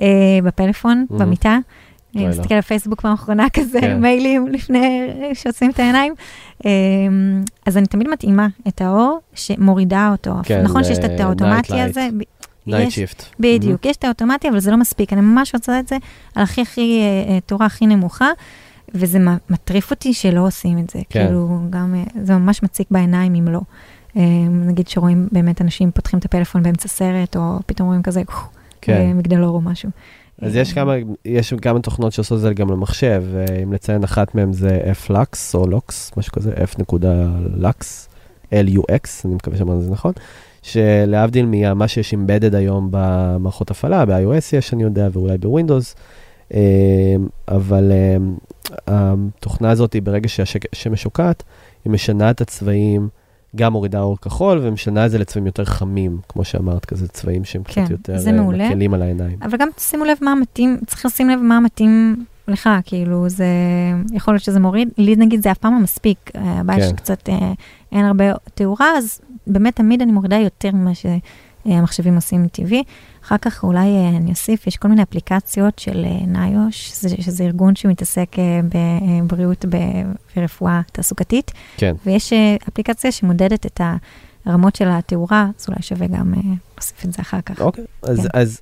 אה, 0.00 0.06
בפלאפון, 0.44 1.06
Mhm. 1.10 1.14
במיטה. 1.18 1.58
לא. 2.14 2.28
מסתכל 2.28 2.54
על 2.54 2.60
פייסבוק 2.60 3.00
פעם 3.00 3.12
אחרונה 3.12 3.46
כזה, 3.56 3.80
כן. 3.80 4.00
מיילים 4.00 4.48
לפני 4.48 5.08
שעושים 5.34 5.70
את 5.70 5.80
העיניים. 5.80 6.14
אז 7.66 7.76
אני 7.76 7.86
תמיד 7.86 8.08
מתאימה 8.08 8.46
את 8.68 8.80
האור 8.80 9.18
שמורידה 9.34 10.08
אותו. 10.12 10.34
כן, 10.42 10.62
נכון 10.62 10.84
שיש 10.84 10.98
את 10.98 11.20
האוטומטי. 11.20 11.80
הזה. 11.80 12.08
Night 12.66 12.90
Shift. 12.90 13.24
בדיוק, 13.40 13.86
יש 13.86 13.96
את 13.96 14.04
האוטומטי, 14.04 14.48
אבל 14.48 14.60
זה 14.60 14.70
לא 14.70 14.76
מספיק. 14.76 15.12
אני 15.12 15.20
ממש 15.20 15.54
רוצה 15.54 15.80
את 15.80 15.88
זה 15.88 15.96
על 16.34 16.42
הכי 16.42 16.60
הכי, 16.60 17.00
אה, 17.00 17.38
תאורה 17.46 17.66
הכי 17.66 17.86
נמוכה, 17.86 18.30
וזה 18.94 19.18
מטריף 19.50 19.90
אותי 19.90 20.14
שלא 20.14 20.46
עושים 20.46 20.78
את 20.78 20.90
זה. 20.90 20.98
כן. 21.08 21.24
כאילו, 21.24 21.60
גם, 21.70 21.94
אה, 21.94 22.22
זה 22.22 22.36
ממש 22.36 22.62
מציק 22.62 22.86
בעיניים 22.90 23.34
אם 23.34 23.48
לא. 23.48 23.60
אה, 24.16 24.22
נגיד 24.50 24.88
שרואים 24.88 25.28
באמת 25.32 25.60
אנשים 25.60 25.90
פותחים 25.90 26.18
את 26.18 26.24
הפלאפון 26.24 26.62
באמצע 26.62 26.88
סרט, 26.88 27.36
או 27.36 27.58
פתאום 27.66 27.88
רואים 27.88 28.02
כזה, 28.02 28.22
כן. 28.80 29.12
מגדלור 29.16 29.56
או 29.56 29.60
משהו. 29.60 29.90
אז 30.42 30.56
יש 30.56 30.72
כמה, 30.72 30.94
יש 31.24 31.54
כמה 31.54 31.80
תוכנות 31.80 32.12
שעושות 32.12 32.36
את 32.36 32.42
זה 32.42 32.54
גם 32.54 32.70
למחשב, 32.70 33.24
אם 33.62 33.72
לציין 33.72 34.04
אחת 34.04 34.34
מהן 34.34 34.52
זה 34.52 34.80
F.lux 35.06 35.36
או 35.54 35.64
Lux, 35.64 35.92
משהו 36.16 36.32
כזה, 36.32 36.54
F.lux, 36.54 37.84
L-U-X, 38.50 39.08
אני 39.24 39.34
מקווה 39.34 39.56
שאמרתי 39.56 39.78
את 39.78 39.84
זה 39.84 39.90
נכון, 39.90 40.12
שלהבדיל 40.64 41.46
ממה 41.48 41.88
שיש 41.88 42.12
אימבדד 42.12 42.54
היום 42.54 42.88
במערכות 42.90 43.70
הפעלה, 43.70 44.04
ב-iOS 44.04 44.56
יש, 44.56 44.74
אני 44.74 44.82
יודע, 44.82 45.08
ואולי 45.12 45.38
בווינדוס, 45.38 45.94
אה, 46.54 46.60
אבל 47.48 47.92
אה, 47.92 48.16
התוכנה 48.86 49.70
הזאת, 49.70 49.96
ברגע 50.02 50.28
שהשמש 50.28 51.02
שוקעת, 51.02 51.42
היא 51.84 51.92
משנה 51.92 52.30
את 52.30 52.40
הצבעים, 52.40 53.08
גם 53.56 53.72
מורידה 53.72 54.00
אור 54.00 54.18
כחול, 54.18 54.60
ומשנה 54.62 55.06
את 55.06 55.10
זה 55.10 55.18
לצבעים 55.18 55.46
יותר 55.46 55.64
חמים, 55.64 56.18
כמו 56.28 56.44
שאמרת, 56.44 56.84
כזה 56.84 57.08
צבעים 57.08 57.44
שהם 57.44 57.62
כן, 57.62 57.84
קצת 57.84 57.90
יותר 57.90 58.16
אה. 58.26 58.68
מקלים 58.68 58.94
על 58.94 59.02
העיניים. 59.02 59.38
אבל 59.42 59.58
גם 59.58 59.68
שימו 59.78 60.04
לב 60.04 60.16
מה 60.20 60.34
מתאים, 60.34 60.78
צריך 60.86 61.06
לשים 61.06 61.30
לב 61.30 61.40
מה 61.40 61.60
מתאים 61.60 62.24
לך, 62.48 62.68
כאילו, 62.84 63.28
זה, 63.28 63.46
יכול 64.12 64.34
להיות 64.34 64.42
שזה 64.42 64.60
מוריד, 64.60 64.88
לי 64.98 65.16
נגיד 65.16 65.42
זה 65.42 65.50
אף 65.50 65.58
פעם 65.58 65.74
לא 65.74 65.80
מספיק, 65.80 66.30
אה, 66.36 66.60
הבעיה 66.60 66.80
כן. 66.80 66.88
שקצת 66.88 67.28
אה, 67.28 67.52
אין 67.94 68.04
הרבה 68.04 68.24
תאורה, 68.54 68.98
אז 68.98 69.20
באמת 69.46 69.76
תמיד 69.76 70.02
אני 70.02 70.12
מורידה 70.12 70.36
יותר 70.36 70.70
ממה 70.72 70.94
ש... 70.94 71.06
אה, 71.66 71.78
המחשבים 71.78 72.14
עושים 72.14 72.48
טבעי. 72.48 72.82
אחר 73.24 73.36
כך 73.38 73.64
אולי 73.64 73.88
אה, 73.88 74.08
אני 74.08 74.30
אוסיף, 74.30 74.66
יש 74.66 74.76
כל 74.76 74.88
מיני 74.88 75.02
אפליקציות 75.02 75.78
של 75.78 76.04
אה, 76.04 76.26
ניוש, 76.26 76.88
שזה, 76.88 77.08
שזה 77.20 77.44
ארגון 77.44 77.76
שמתעסק 77.76 78.38
אה, 78.38 78.60
בבריאות 79.22 79.64
ורפואה 80.36 80.80
תעסוקתית, 80.92 81.50
כן. 81.76 81.94
ויש 82.06 82.32
אה, 82.32 82.56
אפליקציה 82.68 83.12
שמודדת 83.12 83.66
את 83.66 83.80
הרמות 84.46 84.76
של 84.76 84.88
התאורה, 84.88 85.46
אז 85.58 85.66
אולי 85.68 85.82
שווה 85.82 86.06
גם 86.06 86.34
אה, 86.34 86.40
להוסיף 86.74 87.04
את 87.04 87.12
זה 87.12 87.22
אחר 87.22 87.40
כך. 87.40 87.60
אוקיי, 87.60 87.84
אז, 88.02 88.20
כן. 88.20 88.40
אז 88.40 88.60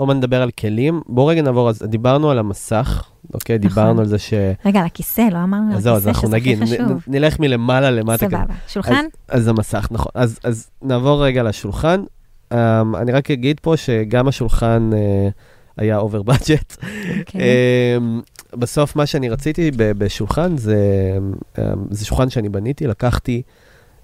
עומר 0.00 0.14
נדבר 0.14 0.42
על 0.42 0.50
כלים. 0.50 1.00
בואו 1.06 1.26
רגע 1.26 1.42
נעבור, 1.42 1.68
אז 1.68 1.82
דיברנו 1.82 2.30
על 2.30 2.38
המסך, 2.38 3.04
אוקיי? 3.34 3.58
נכון. 3.58 3.68
דיברנו 3.68 4.00
על 4.00 4.06
זה 4.06 4.18
ש... 4.18 4.34
רגע, 4.64 4.80
על 4.80 4.86
הכיסא, 4.86 5.20
לא 5.32 5.38
אמרנו 5.42 5.70
על 5.70 5.76
אז 5.76 5.82
זהו, 5.82 5.96
אז 5.96 6.06
הכיסא, 6.06 6.08
אנחנו 6.10 6.28
שזה 6.28 6.36
הכי 6.36 6.54
נגיד, 6.56 6.62
נ- 6.62 6.66
חשוב. 6.66 7.02
נ- 7.08 7.12
נלך 7.14 7.40
מלמעלה 7.40 7.90
למטה. 7.90 8.26
סבבה. 8.26 8.54
שולחן? 8.68 9.04
אז 9.28 9.48
המסך, 9.48 9.88
נכון. 9.90 10.12
אז, 10.14 10.38
אז 10.44 10.70
נעבור 10.82 11.24
רגע 11.24 11.42
לשולחן. 11.42 12.02
אמ, 12.52 12.54
אני 12.98 13.12
רק 13.12 13.30
אגיד 13.30 13.60
פה 13.60 13.76
שגם 13.76 14.28
השולחן 14.28 14.90
אה, 14.92 14.96
היה 15.76 15.98
over 15.98 16.22
budget. 16.22 16.76
אוקיי. 17.18 17.40
אמ, 17.98 18.56
בסוף 18.56 18.96
מה 18.96 19.06
שאני 19.06 19.28
רציתי 19.28 19.70
בשולחן 19.76 20.56
זה, 20.56 20.78
אמ, 21.56 21.60
זה 21.90 22.06
שולחן 22.06 22.30
שאני 22.30 22.48
בניתי, 22.48 22.86
לקחתי, 22.86 23.42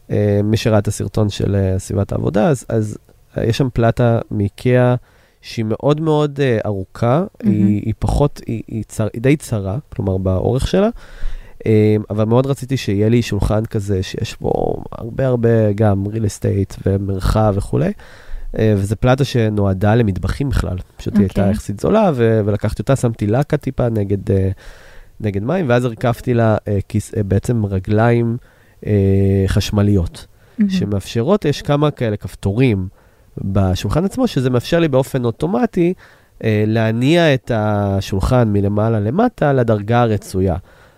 אה, 0.08 0.12
מי 0.44 0.56
שראה 0.56 0.78
את 0.78 0.88
הסרטון 0.88 1.28
של 1.28 1.56
אה, 1.76 1.78
סביבת 1.78 2.12
העבודה, 2.12 2.48
אז, 2.48 2.66
אז 2.68 2.98
uh, 3.34 3.40
יש 3.40 3.58
שם 3.58 3.68
פלטה 3.72 4.18
מאיקאה 4.30 4.94
שהיא 5.46 5.64
מאוד 5.68 6.00
מאוד 6.00 6.40
uh, 6.40 6.66
ארוכה, 6.66 7.24
מהמם. 7.44 7.56
היא, 7.56 7.82
היא 7.84 7.94
פחות, 7.98 8.40
היא, 8.46 8.62
היא, 8.68 8.84
צר, 8.88 9.08
היא 9.12 9.22
די 9.22 9.36
צרה, 9.36 9.78
כלומר 9.94 10.18
באורך 10.18 10.68
שלה. 10.68 10.88
Um, 11.58 11.62
אבל 12.10 12.24
מאוד 12.24 12.46
רציתי 12.46 12.76
שיהיה 12.76 13.08
לי 13.08 13.22
שולחן 13.22 13.64
כזה 13.64 14.02
שיש 14.02 14.36
בו 14.40 14.76
הרבה 14.92 15.26
הרבה 15.26 15.72
גם 15.72 16.04
real 16.06 16.18
estate 16.18 16.78
ומרחב 16.86 17.54
וכולי. 17.56 17.92
Uh, 18.52 18.58
וזו 18.76 18.96
פלטה 19.00 19.24
שנועדה 19.24 19.94
למטבחים 19.94 20.48
בכלל. 20.48 20.76
פשוט 20.96 21.14
היא 21.14 21.22
הייתה 21.22 21.40
אוקיי. 21.40 21.52
יחסית 21.52 21.80
זולה, 21.80 22.10
ו- 22.14 22.40
ולקחתי 22.44 22.82
אותה, 22.82 22.96
שמתי 22.96 23.26
לקה 23.26 23.56
טיפה 23.56 23.88
נגד, 23.88 24.30
uh, 24.30 24.32
נגד 25.20 25.42
מים, 25.42 25.68
ואז 25.68 25.84
הרכבתי 25.84 26.34
לה 26.34 26.56
uh, 26.56 26.60
כיס, 26.88 27.14
uh, 27.14 27.22
בעצם 27.22 27.66
רגליים 27.66 28.36
uh, 28.80 28.86
חשמליות, 29.46 30.26
מהמם. 30.58 30.70
שמאפשרות, 30.70 31.44
יש 31.44 31.62
כמה 31.62 31.90
כאלה 31.90 32.16
כפתורים 32.16 32.88
בשולחן 33.44 34.04
עצמו, 34.04 34.26
שזה 34.26 34.50
מאפשר 34.50 34.80
לי 34.80 34.88
באופן 34.88 35.24
אוטומטי 35.24 35.94
uh, 36.38 36.42
להניע 36.66 37.34
את 37.34 37.50
השולחן 37.54 38.52
מלמעלה 38.52 39.00
למטה 39.00 39.52
לדרגה 39.52 40.02
הרצויה. 40.02 40.56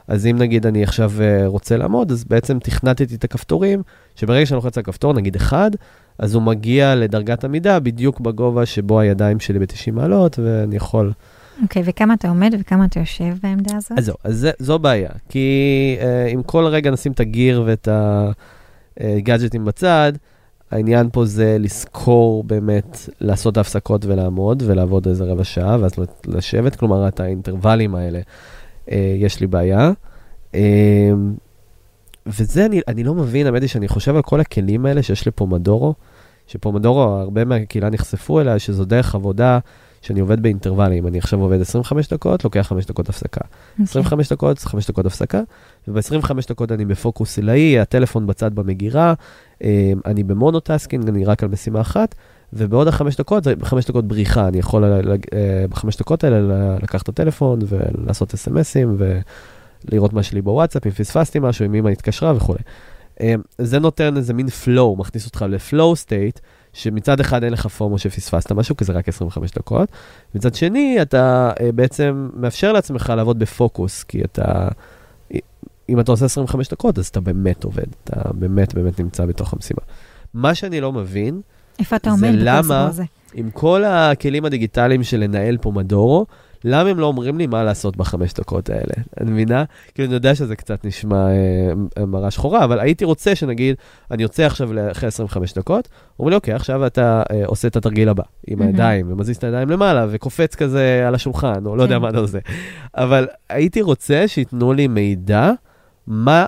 אז 0.08 0.26
אם 0.26 0.36
נגיד 0.38 0.66
אני 0.66 0.82
עכשיו 0.82 1.12
אה, 1.20 1.46
רוצה 1.46 1.76
לעמוד, 1.76 2.10
אז 2.12 2.24
בעצם 2.24 2.58
תכנתתי 2.58 3.14
את 3.14 3.24
הכפתורים, 3.24 3.82
שברגע 4.14 4.46
שאני 4.46 4.56
לוחץ 4.56 4.78
על 4.78 4.84
כפתור, 4.84 5.12
נגיד 5.12 5.36
אחד, 5.36 5.70
אז 6.18 6.34
הוא 6.34 6.42
מגיע 6.42 6.94
לדרגת 6.94 7.44
עמידה 7.44 7.80
בדיוק 7.80 8.20
בגובה 8.20 8.66
שבו 8.66 9.00
הידיים 9.00 9.40
שלי 9.40 9.58
ב-90 9.58 9.92
מעלות, 9.92 10.38
ואני 10.38 10.76
יכול... 10.76 11.12
אוקיי, 11.62 11.82
וכמה 11.84 12.14
אתה 12.14 12.28
עומד 12.28 12.54
וכמה 12.60 12.84
אתה 12.84 13.00
יושב 13.00 13.34
בעמדה 13.42 13.76
הזאת? 13.76 13.98
אז 13.98 14.04
זהו, 14.04 14.16
אז 14.24 14.36
זה, 14.36 14.50
זו 14.58 14.78
בעיה. 14.78 15.10
כי 15.28 15.96
אה, 16.00 16.26
אם 16.26 16.42
כל 16.42 16.64
רגע 16.66 16.90
נשים 16.90 17.12
את 17.12 17.20
הגיר 17.20 17.62
ואת 17.66 17.88
הגאדג'טים 19.00 19.64
בצד, 19.64 20.12
העניין 20.70 21.08
פה 21.12 21.24
זה 21.24 21.56
לזכור 21.60 22.44
באמת 22.44 22.98
לעשות 23.20 23.52
את 23.52 23.56
ההפסקות 23.56 24.04
ולעמוד 24.04 24.62
ולעבוד 24.66 25.08
איזה 25.08 25.24
רבע 25.24 25.44
שעה, 25.44 25.76
ואז 25.80 25.92
לשבת, 26.26 26.76
כלומר, 26.76 27.08
את 27.08 27.20
האינטרוולים 27.20 27.94
האלה, 27.94 28.20
אה, 28.90 29.14
יש 29.18 29.40
לי 29.40 29.46
בעיה. 29.46 29.92
אה, 30.54 31.10
וזה, 32.26 32.66
אני, 32.66 32.80
אני 32.88 33.04
לא 33.04 33.14
מבין, 33.14 33.46
האמת 33.46 33.62
היא 33.62 33.68
שאני 33.68 33.88
חושב 33.88 34.16
על 34.16 34.22
כל 34.22 34.40
הכלים 34.40 34.86
האלה 34.86 35.02
שיש 35.02 35.26
לפומדורו, 35.26 35.94
שפומדורו, 36.46 37.02
הרבה 37.02 37.44
מהקהילה 37.44 37.90
נחשפו 37.90 38.40
אליה, 38.40 38.58
שזו 38.58 38.84
דרך 38.84 39.14
עבודה 39.14 39.58
שאני 40.02 40.20
עובד 40.20 40.42
באינטרוולים. 40.42 41.06
אני 41.06 41.18
עכשיו 41.18 41.40
עובד 41.40 41.60
25 41.60 42.08
דקות, 42.08 42.44
לוקח 42.44 42.60
5 42.60 42.86
דקות 42.86 43.08
הפסקה. 43.08 43.40
אוקיי. 43.72 43.84
25 43.84 44.32
דקות, 44.32 44.58
5 44.58 44.86
דקות 44.90 45.06
הפסקה, 45.06 45.40
וב-25 45.92 46.30
דקות 46.48 46.72
אני 46.72 46.84
בפוקוס 46.84 47.36
עילאי, 47.36 47.78
הטלפון 47.78 48.26
בצד 48.26 48.54
במגירה, 48.54 49.14
אה, 49.64 49.92
אני 50.06 50.24
ב 50.24 50.31
monotasking, 50.31 51.08
אני 51.08 51.24
רק 51.24 51.42
על 51.42 51.48
משימה 51.48 51.80
אחת, 51.80 52.14
ובעוד 52.52 52.88
החמש 52.88 53.16
דקות, 53.16 53.44
זה 53.44 53.54
חמש 53.62 53.86
דקות 53.86 54.08
בריחה, 54.08 54.48
אני 54.48 54.58
יכול 54.58 54.84
אה, 54.84 55.64
בחמש 55.70 55.96
דקות 55.96 56.24
האלה 56.24 56.76
לקחת 56.82 57.02
את 57.02 57.08
הטלפון 57.08 57.58
ולעשות 57.68 58.34
אס.אם.אסים 58.34 58.96
ולראות 59.88 60.12
מה 60.12 60.22
יש 60.22 60.34
לי 60.34 60.42
בוואטסאפ, 60.42 60.86
אם 60.86 60.90
פספסתי 60.92 61.38
משהו, 61.38 61.66
אם 61.66 61.74
אמא 61.74 61.88
התקשרה 61.88 62.36
וכולי. 62.36 62.58
אה, 63.20 63.34
זה 63.58 63.78
נותן 63.78 64.16
איזה 64.16 64.34
מין 64.34 64.46
flow, 64.46 64.98
מכניס 64.98 65.26
אותך 65.26 65.44
ל-flow 65.48 66.06
state, 66.06 66.40
שמצד 66.72 67.20
אחד 67.20 67.44
אין 67.44 67.52
לך 67.52 67.66
פומו 67.66 67.98
שפספסת 67.98 68.52
משהו, 68.52 68.76
כי 68.76 68.84
זה 68.84 68.92
רק 68.92 69.08
25 69.08 69.50
דקות, 69.50 69.88
מצד 70.34 70.54
שני, 70.54 71.02
אתה 71.02 71.50
אה, 71.60 71.72
בעצם 71.72 72.28
מאפשר 72.34 72.72
לעצמך 72.72 73.12
לעבוד 73.16 73.38
בפוקוס, 73.38 74.02
כי 74.02 74.24
אתה, 74.24 74.68
אם 75.88 76.00
אתה 76.00 76.12
עושה 76.12 76.24
25 76.24 76.68
דקות, 76.68 76.98
אז 76.98 77.06
אתה 77.06 77.20
באמת 77.20 77.64
עובד, 77.64 77.86
אתה 78.04 78.20
באמת 78.34 78.74
באמת 78.74 79.00
נמצא 79.00 79.26
בתוך 79.26 79.52
המשימה. 79.52 79.80
מה 80.34 80.54
שאני 80.54 80.80
לא 80.80 80.92
מבין, 80.92 81.40
איפה 81.78 81.96
אתה 81.96 82.10
זה 82.10 82.26
עומד 82.26 82.38
בכל 82.38 82.44
למה- 82.48 82.58
הסיפור 82.58 82.76
הזה? 82.76 83.02
עם 83.02 83.08
עם 83.44 83.50
כל 83.50 83.84
הכלים 83.84 84.44
הדיגיטליים 84.44 85.02
של 85.02 85.16
לנהל 85.20 85.56
פומדורו, 85.60 86.26
למה 86.64 86.90
הם 86.90 86.98
לא 86.98 87.06
אומרים 87.06 87.38
לי 87.38 87.46
מה 87.46 87.62
לעשות 87.64 87.96
בחמש 87.96 88.32
דקות 88.34 88.70
האלה? 88.70 88.94
אני 89.20 89.30
מבינה? 89.30 89.64
כאילו, 89.94 90.06
אני 90.06 90.14
יודע 90.14 90.34
שזה 90.34 90.56
קצת 90.56 90.84
נשמע 90.84 91.26
אה, 91.98 92.06
מראה 92.06 92.30
שחורה, 92.30 92.64
אבל 92.64 92.80
הייתי 92.80 93.04
רוצה 93.04 93.34
שנגיד, 93.34 93.76
אני 94.10 94.22
יוצא 94.22 94.42
עכשיו 94.42 94.68
אחרי 94.90 95.06
25 95.08 95.54
דקות, 95.54 95.88
אומרים 96.18 96.30
לי, 96.30 96.36
אוקיי, 96.36 96.54
עכשיו 96.54 96.86
אתה 96.86 97.22
אה, 97.30 97.42
עושה 97.46 97.68
את 97.68 97.76
התרגיל 97.76 98.08
הבא, 98.08 98.22
עם 98.46 98.58
מהמם. 98.58 98.70
הידיים, 98.70 99.12
ומזיז 99.12 99.36
את 99.36 99.44
הידיים 99.44 99.70
למעלה, 99.70 100.06
וקופץ 100.10 100.54
כזה 100.54 101.04
על 101.08 101.14
השולחן, 101.14 101.66
או 101.66 101.76
לא 101.76 101.82
יודע 101.82 101.96
כן. 101.96 102.02
מה 102.02 102.08
אתה 102.10 102.18
עושה. 102.18 102.38
אבל 102.96 103.26
הייתי 103.48 103.82
רוצה 103.82 104.24
שייתנו 104.28 104.72
לי 104.72 104.86
מידע, 104.88 105.52
מה 106.08 106.46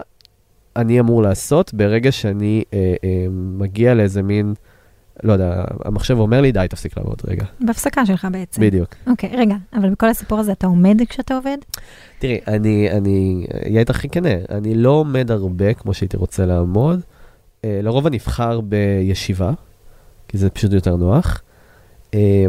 אני 0.77 1.01
אמור 1.01 1.23
לעשות 1.23 1.75
ברגע 1.75 2.13
שאני 2.13 2.65
אה, 2.73 2.95
אה, 3.05 3.27
מגיע 3.31 3.95
לאיזה 3.95 4.23
מין, 4.23 4.55
לא 5.23 5.33
יודע, 5.33 5.65
המחשב 5.85 6.19
אומר 6.19 6.41
לי, 6.41 6.53
די, 6.53 6.67
תפסיק 6.71 6.97
לעבוד 6.97 7.23
רגע. 7.29 7.45
בהפסקה 7.61 8.07
שלך 8.07 8.29
בעצם. 8.33 8.63
בדיוק. 8.63 8.95
אוקיי, 9.07 9.31
רגע, 9.37 9.57
אבל 9.75 9.91
בכל 9.91 10.09
הסיפור 10.09 10.39
הזה 10.39 10.53
אתה 10.53 10.67
עומד 10.67 11.01
כשאתה 11.09 11.35
עובד? 11.37 11.57
תראי, 12.19 12.41
אני, 12.47 12.91
אני 12.91 13.47
אהיה 13.65 13.81
איתך 13.81 13.97
הכי 13.97 14.09
כנה, 14.09 14.35
אני 14.51 14.75
לא 14.75 14.91
עומד 14.91 15.31
הרבה 15.31 15.75
כמו 15.75 15.95
שהייתי 15.95 16.17
רוצה 16.17 16.47
לעמוד. 16.47 17.01
אה, 17.65 17.81
לרוב 17.83 18.07
אני 18.07 18.17
אבחר 18.17 18.61
בישיבה, 18.61 19.53
כי 20.29 20.39
זה 20.39 20.51
פשוט 20.51 20.73
יותר 20.73 20.97
נוח. 20.97 21.43
אה, 22.15 22.47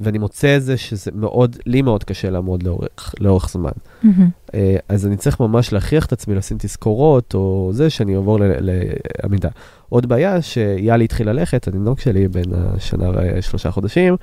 ואני 0.00 0.18
מוצא 0.18 0.56
את 0.56 0.62
זה 0.62 0.76
שזה 0.76 1.10
מאוד, 1.14 1.56
לי 1.66 1.82
מאוד 1.82 2.04
קשה 2.04 2.30
לעמוד 2.30 2.62
לאורך, 2.62 3.14
לאורך 3.20 3.50
זמן. 3.50 3.70
מהמם. 4.02 4.28
אה, 4.54 4.76
אז 4.88 5.06
אני 5.06 5.16
צריך 5.16 5.40
ממש 5.40 5.72
להכריח 5.72 6.06
את 6.06 6.12
עצמי 6.12 6.34
לשים 6.34 6.56
תזכורות, 6.60 7.34
או 7.34 7.70
זה, 7.72 7.90
שאני 7.90 8.16
אעבור 8.16 8.38
לעמידה. 8.60 9.48
עוד 9.88 10.06
בעיה, 10.06 10.42
שיאלי 10.42 11.04
התחיל 11.04 11.28
ללכת, 11.28 11.68
התינוק 11.68 12.00
שלי 12.00 12.28
בן 12.28 12.54
השנה 12.54 13.10
ושלושה 13.16 13.70
חודשים, 13.70 14.16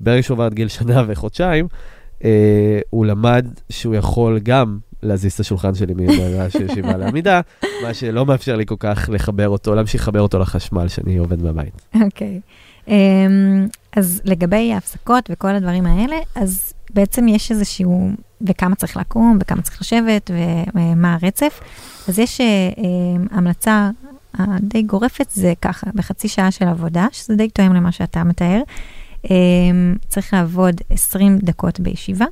ברגע 0.00 0.22
שהוא 0.22 0.34
עבר 0.34 0.46
את 0.46 0.54
גיל 0.54 0.68
שנה 0.68 1.04
וחודשיים, 1.06 1.68
אה, 2.24 2.80
הוא 2.90 3.06
למד 3.06 3.46
שהוא 3.68 3.94
יכול 3.94 4.38
גם 4.38 4.78
להזיז 5.02 5.32
את 5.32 5.40
השולחן 5.40 5.74
שלי 5.74 5.94
מעמדה 5.94 6.50
של 6.50 6.64
ישיבה 6.70 6.96
לעמידה, 6.96 7.40
מה 7.82 7.94
שלא 7.94 8.26
מאפשר 8.26 8.56
לי 8.56 8.66
כל 8.66 8.74
כך 8.78 9.10
לחבר 9.12 9.48
אותו, 9.48 9.74
להמשיך 9.74 10.02
לחבר 10.02 10.20
אותו 10.20 10.38
לחשמל 10.38 10.88
שאני 10.88 11.16
עובד 11.16 11.42
מהבית. 11.42 11.82
אוקיי. 12.04 12.34
אמ, 12.34 12.40
אז 13.96 14.20
לגבי 14.24 14.72
ההפסקות 14.72 15.30
וכל 15.32 15.54
הדברים 15.54 15.86
האלה, 15.86 16.16
אז 16.34 16.72
בעצם 16.94 17.28
יש 17.28 17.50
איזשהו, 17.50 18.10
וכמה 18.42 18.74
צריך 18.74 18.96
לקום, 18.96 19.38
וכמה 19.40 19.62
צריך 19.62 19.80
לשבת, 19.80 20.30
ומה 20.74 21.14
הרצף. 21.14 21.60
אז 22.08 22.18
יש 22.18 22.40
אה, 22.40 22.46
אה, 22.46 23.36
המלצה 23.36 23.90
הדי 24.34 24.82
גורפת, 24.82 25.30
זה 25.30 25.52
ככה, 25.62 25.86
בחצי 25.94 26.28
שעה 26.28 26.50
של 26.50 26.68
עבודה, 26.68 27.06
שזה 27.12 27.34
די 27.34 27.48
תואם 27.48 27.72
למה 27.72 27.92
שאתה 27.92 28.24
מתאר. 28.24 28.60
אמ, 29.30 29.96
צריך 30.08 30.34
לעבוד 30.34 30.80
20 30.90 31.38
דקות 31.38 31.80
בישיבה, 31.80 32.24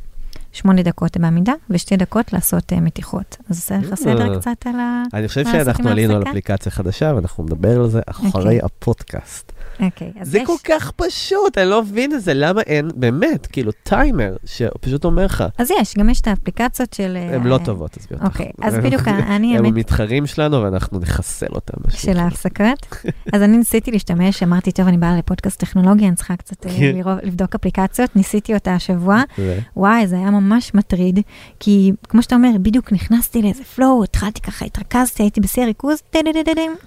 8 0.53 0.83
דקות 0.83 1.17
בעמידה, 1.17 1.53
ושתי 1.71 1.97
דקות 1.97 2.33
לעשות 2.33 2.73
אה, 2.73 2.81
מתיחות. 2.81 3.37
אז 3.51 3.57
עושה 3.57 3.79
לך 3.79 3.95
סדר 3.95 4.35
אה. 4.35 4.41
קצת 4.41 4.67
על 4.67 4.81
ה... 4.81 5.03
אני 5.15 5.29
חושב 5.29 5.45
שאנחנו 5.45 5.89
עלינו 5.89 6.15
על? 6.15 6.23
אפליקציה 6.23 6.73
חדשה, 6.73 7.13
ואנחנו 7.15 7.45
נדבר 7.45 7.81
על 7.81 7.89
זה 7.89 8.01
אחרי 8.07 8.31
אוקיי. 8.35 8.61
הפודקאסט. 8.63 9.53
אוקיי, 9.81 10.13
אז 10.21 10.31
זה 10.31 10.39
יש... 10.39 10.47
כל 10.47 10.57
כך 10.65 10.91
פשוט, 10.91 11.59
אני 11.59 11.71
לא 11.71 11.83
מבין 11.83 12.13
את 12.13 12.23
זה, 12.23 12.35
למה 12.35 12.61
אין, 12.61 12.91
באמת, 12.95 13.47
כאילו, 13.47 13.73
טיימר, 13.73 14.37
שפשוט 14.45 15.05
אומר 15.05 15.25
לך, 15.25 15.45
אז 15.59 15.71
יש, 15.81 15.95
גם 15.99 16.11
יש 16.11 16.21
את 16.21 16.27
האפליקציות 16.27 16.93
של... 16.93 17.17
אה, 17.17 17.35
הן 17.35 17.47
לא 17.47 17.59
טובות, 17.65 17.97
עזבי 17.97 18.15
אותך. 18.15 18.25
אוקיי, 18.25 18.51
אז 18.63 18.75
בדיוק 18.75 19.09
אני, 19.37 19.59
הם 19.59 19.65
המתחרים 19.65 20.27
שלנו, 20.27 20.63
ואנחנו 20.63 20.99
נחסל 20.99 21.47
אותם. 21.55 21.91
של. 21.91 22.19
ההפסקות. 22.19 23.05
אז 23.33 23.43
אני 23.43 23.57
ניסיתי 23.57 23.91
להשתמש, 23.91 24.43
אמרתי, 24.43 24.73
טוב, 24.73 24.89
אני 24.89 24.99
באה 24.99 25.19
לפודקאסט 25.19 25.61
טכנולוגיה, 25.61 26.09
אני 26.09 26.17
צריכה 26.17 26.37
קצת 26.37 26.67
אה, 26.67 26.71
כן. 26.79 26.97
לבדוק 27.23 27.55
אפליקציות, 27.55 28.17
ניסיתי 28.17 28.55
אותה 28.55 28.75
השבוע. 28.75 29.23
וואי, 29.77 30.07
זה 30.07 30.17
היה 30.17 30.31
ממש 30.31 30.75
מטריד, 30.75 31.21
כי 31.61 31.93
כמו 32.09 32.23
שאתה 32.23 32.35
אומר, 32.35 32.51
בדיוק 32.63 32.93
נכנסתי 32.93 33.43
לאיזה 33.43 33.65
פלואו, 33.65 34.05
התחלתי 34.05 34.41
ככה, 34.41 34.65
התרכזתי, 34.65 35.23
הייתי 35.23 35.41
בשיא 35.41 35.63
הריכוז, 35.63 35.99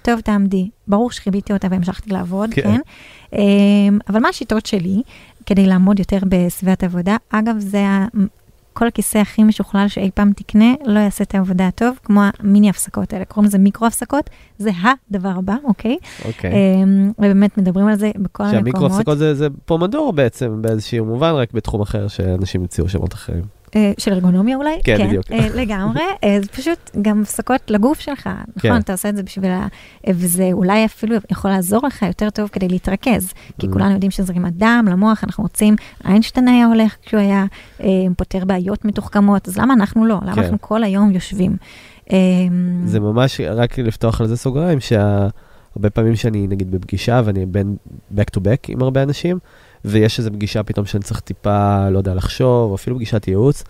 טוב, 0.02 0.20
תעמדי. 0.20 0.68
ברור 0.88 1.10
שחיביתי 1.10 1.52
אותה 1.52 1.68
והמשכתי 1.70 2.10
לעבוד, 2.10 2.50
כן. 2.54 2.62
כן. 2.62 2.80
אה, 3.34 3.40
אבל 4.08 4.20
מה 4.20 4.28
השיטות 4.28 4.66
שלי 4.66 5.02
כדי 5.46 5.66
לעמוד 5.66 5.98
יותר 5.98 6.18
בסביבת 6.28 6.84
עבודה? 6.84 7.16
אגב, 7.30 7.54
זה 7.58 7.80
ה- 7.86 8.06
כל 8.72 8.86
הכיסא 8.86 9.18
הכי 9.18 9.42
משוכלל 9.42 9.88
שאי 9.88 10.10
פעם 10.14 10.32
תקנה, 10.36 10.74
לא 10.84 10.98
יעשה 11.00 11.24
את 11.24 11.34
העבודה 11.34 11.68
טוב, 11.74 11.98
כמו 12.04 12.20
המיני 12.38 12.70
הפסקות 12.70 13.12
האלה, 13.12 13.24
קוראים 13.24 13.48
לזה 13.48 13.58
מיקרו 13.58 13.86
הפסקות, 13.86 14.30
זה 14.58 14.70
הדבר 14.82 15.28
הבא, 15.36 15.54
אוקיי? 15.64 15.96
אוקיי. 16.24 16.52
אמ, 16.54 17.12
ובאמת 17.18 17.58
מדברים 17.58 17.86
על 17.86 17.94
זה 17.96 18.10
בכל 18.16 18.44
שהמיקרו 18.50 18.80
המקומות. 18.82 18.92
הפסקות 19.00 19.18
זה, 19.18 19.34
זה 19.34 19.48
פומדור 19.64 20.12
בעצם, 20.12 20.62
באיזשהו 20.62 21.04
מובן, 21.06 21.32
רק 21.32 21.52
בתחום 21.52 21.80
אחר 21.80 22.08
שאנשים 22.08 22.60
המציאו 22.60 22.88
שמות 22.88 23.14
אחרים. 23.14 23.42
אה, 23.76 23.92
של 23.98 24.12
ארגונומיה 24.12 24.56
אולי? 24.56 24.80
כן, 24.84 25.06
בדיוק. 25.06 25.24
אה, 25.32 25.48
לגמרי, 25.54 26.02
אה, 26.24 26.38
זה 26.40 26.48
פשוט 26.48 26.90
גם 27.02 27.22
הפסקות 27.22 27.70
לגוף 27.70 28.00
שלך, 28.00 28.26
נכון? 28.26 28.70
כן. 28.70 28.76
אתה 28.76 28.92
עושה 28.92 29.08
את 29.08 29.16
זה 29.16 29.22
בשביל 29.22 29.50
ה... 29.50 29.66
וזה 30.08 30.48
אולי 30.52 30.84
אפילו 30.84 31.16
יכול 31.30 31.50
לעזור 31.50 31.86
לך 31.86 32.02
יותר 32.02 32.30
טוב 32.30 32.48
כדי 32.48 32.68
להתרכז. 32.68 33.32
כי 33.58 33.66
Mm. 33.66 33.72
כולנו 33.72 33.92
יודעים 33.92 34.10
שזרימת 34.10 34.52
דם 34.56 34.84
למוח, 34.90 35.24
אנחנו 35.24 35.42
רוצים, 35.44 35.76
איינשטיין 36.04 36.48
היה 36.48 36.66
הולך 36.66 36.96
כשהוא 37.02 37.20
היה 37.20 37.44
פותר 38.16 38.44
בעיות 38.44 38.84
מתוחכמות, 38.84 39.48
אז 39.48 39.58
למה 39.58 39.74
אנחנו 39.74 40.06
לא? 40.06 40.18
למה 40.22 40.34
כן. 40.34 40.42
אנחנו 40.42 40.60
כל 40.60 40.84
היום 40.84 41.10
יושבים? 41.10 41.56
אה, 42.12 42.16
זה 42.84 43.00
ממש, 43.00 43.40
רק 43.40 43.78
לפתוח 43.78 44.20
על 44.20 44.26
זה 44.26 44.36
סוגריים, 44.36 44.80
שהרבה 44.80 45.90
פעמים 45.94 46.16
שאני 46.16 46.46
נגיד 46.46 46.70
בפגישה 46.70 47.22
ואני 47.24 47.46
בין 47.46 47.76
back 48.16 48.36
to 48.36 48.40
back 48.40 48.64
עם 48.68 48.82
הרבה 48.82 49.02
אנשים, 49.02 49.38
ויש 49.84 50.18
איזו 50.18 50.30
פגישה 50.32 50.62
פתאום 50.62 50.86
שאני 50.86 51.02
צריך 51.02 51.20
טיפה, 51.20 51.88
לא 51.90 51.98
יודע, 51.98 52.14
לחשוב, 52.14 52.70
או 52.70 52.74
אפילו 52.74 52.96
פגישת 52.96 53.28
ייעוץ, 53.28 53.64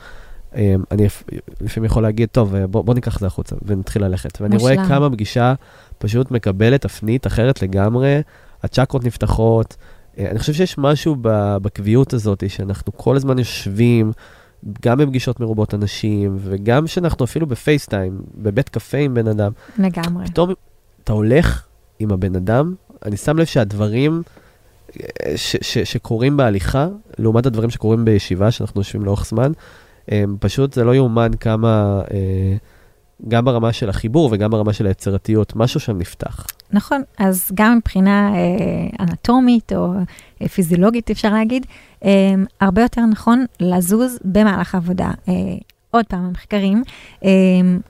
אמ, 0.57 0.83
אני 0.91 1.05
לפ- 1.05 1.25
לפעמים 1.61 1.85
יכול 1.85 2.03
להגיד, 2.03 2.29
טוב, 2.33 2.57
בוא, 2.57 2.85
בוא 2.85 2.95
ניקח 2.95 3.15
את 3.17 3.21
זה 3.21 3.27
החוצה 3.27 3.57
ונתחיל 3.63 4.05
ללכת. 4.05 4.41
ואני 4.41 4.57
רואה 4.57 4.75
מושלם. 4.75 4.89
כמה 4.89 5.11
פגישה 5.11 5.55
פשוט 5.99 6.31
מקבלת 6.31 6.81
תפנית 6.83 7.27
אחרת 7.27 7.63
לגמרי, 7.63 8.21
הצ'קרות 8.63 9.05
נפתחות. 9.05 9.77
אה, 10.19 10.31
אני 10.31 10.39
חושב 10.39 10.53
שיש 10.53 10.79
משהו 10.79 11.17
בקביעות 11.63 12.13
הזאת, 12.13 12.51
שאנחנו 12.51 12.93
כל 12.97 13.17
הזמן 13.17 13.39
יושבים, 13.39 14.13
גם 14.83 14.99
בפגישות 14.99 15.41
מרובות 15.41 15.75
אנשים, 15.75 16.37
וגם 16.41 16.87
שאנחנו 16.87 17.25
אפילו 17.25 17.47
בפייסטיים, 17.47 18.21
בבית 18.35 18.69
קפה 18.69 18.99
עם 18.99 19.15
בן 19.15 19.29
אדם, 19.29 19.53
לגמרי. 19.79 20.27
פתאום 20.27 20.53
אתה 21.05 21.13
הולך 21.13 21.67
עם 21.99 22.11
הבן 22.13 22.37
אדם, 22.37 22.75
אני 23.05 23.17
שם 23.17 23.39
לב 23.39 23.45
שהדברים 23.47 24.23
אה, 24.27 24.44
ש- 25.37 25.57
ש- 25.61 25.79
שקורים 25.79 26.37
בהליכה, 26.37 26.89
לעומת 27.19 27.47
הדברים 27.47 27.71
שקורים 27.71 28.05
בישיבה, 28.05 28.51
שאנחנו 28.51 28.81
יושבים 28.81 29.05
לאורך 29.05 29.27
זמן, 29.27 29.53
הם 30.09 30.37
פשוט 30.41 30.73
זה 30.73 30.85
לא 30.85 30.95
יאומן 30.95 31.31
כמה, 31.41 32.03
אה, 32.15 32.57
גם 33.29 33.45
ברמה 33.45 33.73
של 33.73 33.89
החיבור 33.89 34.29
וגם 34.33 34.51
ברמה 34.51 34.73
של 34.73 34.87
היצירתיות, 34.87 35.57
משהו 35.57 35.81
שם 35.81 35.99
נפתח. 35.99 36.47
נכון, 36.73 37.03
אז 37.19 37.51
גם 37.55 37.77
מבחינה 37.77 38.33
אה, 38.35 39.05
אנטומית 39.05 39.73
או 39.73 39.93
אה, 40.43 40.49
פיזיולוגית, 40.49 41.11
אפשר 41.11 41.33
להגיד, 41.33 41.67
אה, 42.05 42.35
הרבה 42.61 42.83
יותר 42.83 43.01
נכון 43.07 43.45
לזוז 43.61 44.19
במהלך 44.25 44.75
העבודה. 44.75 45.11
אה, 45.29 45.33
עוד 45.95 46.05
פעם, 46.07 46.25
המחקרים, 46.25 46.83
אה, 47.25 47.31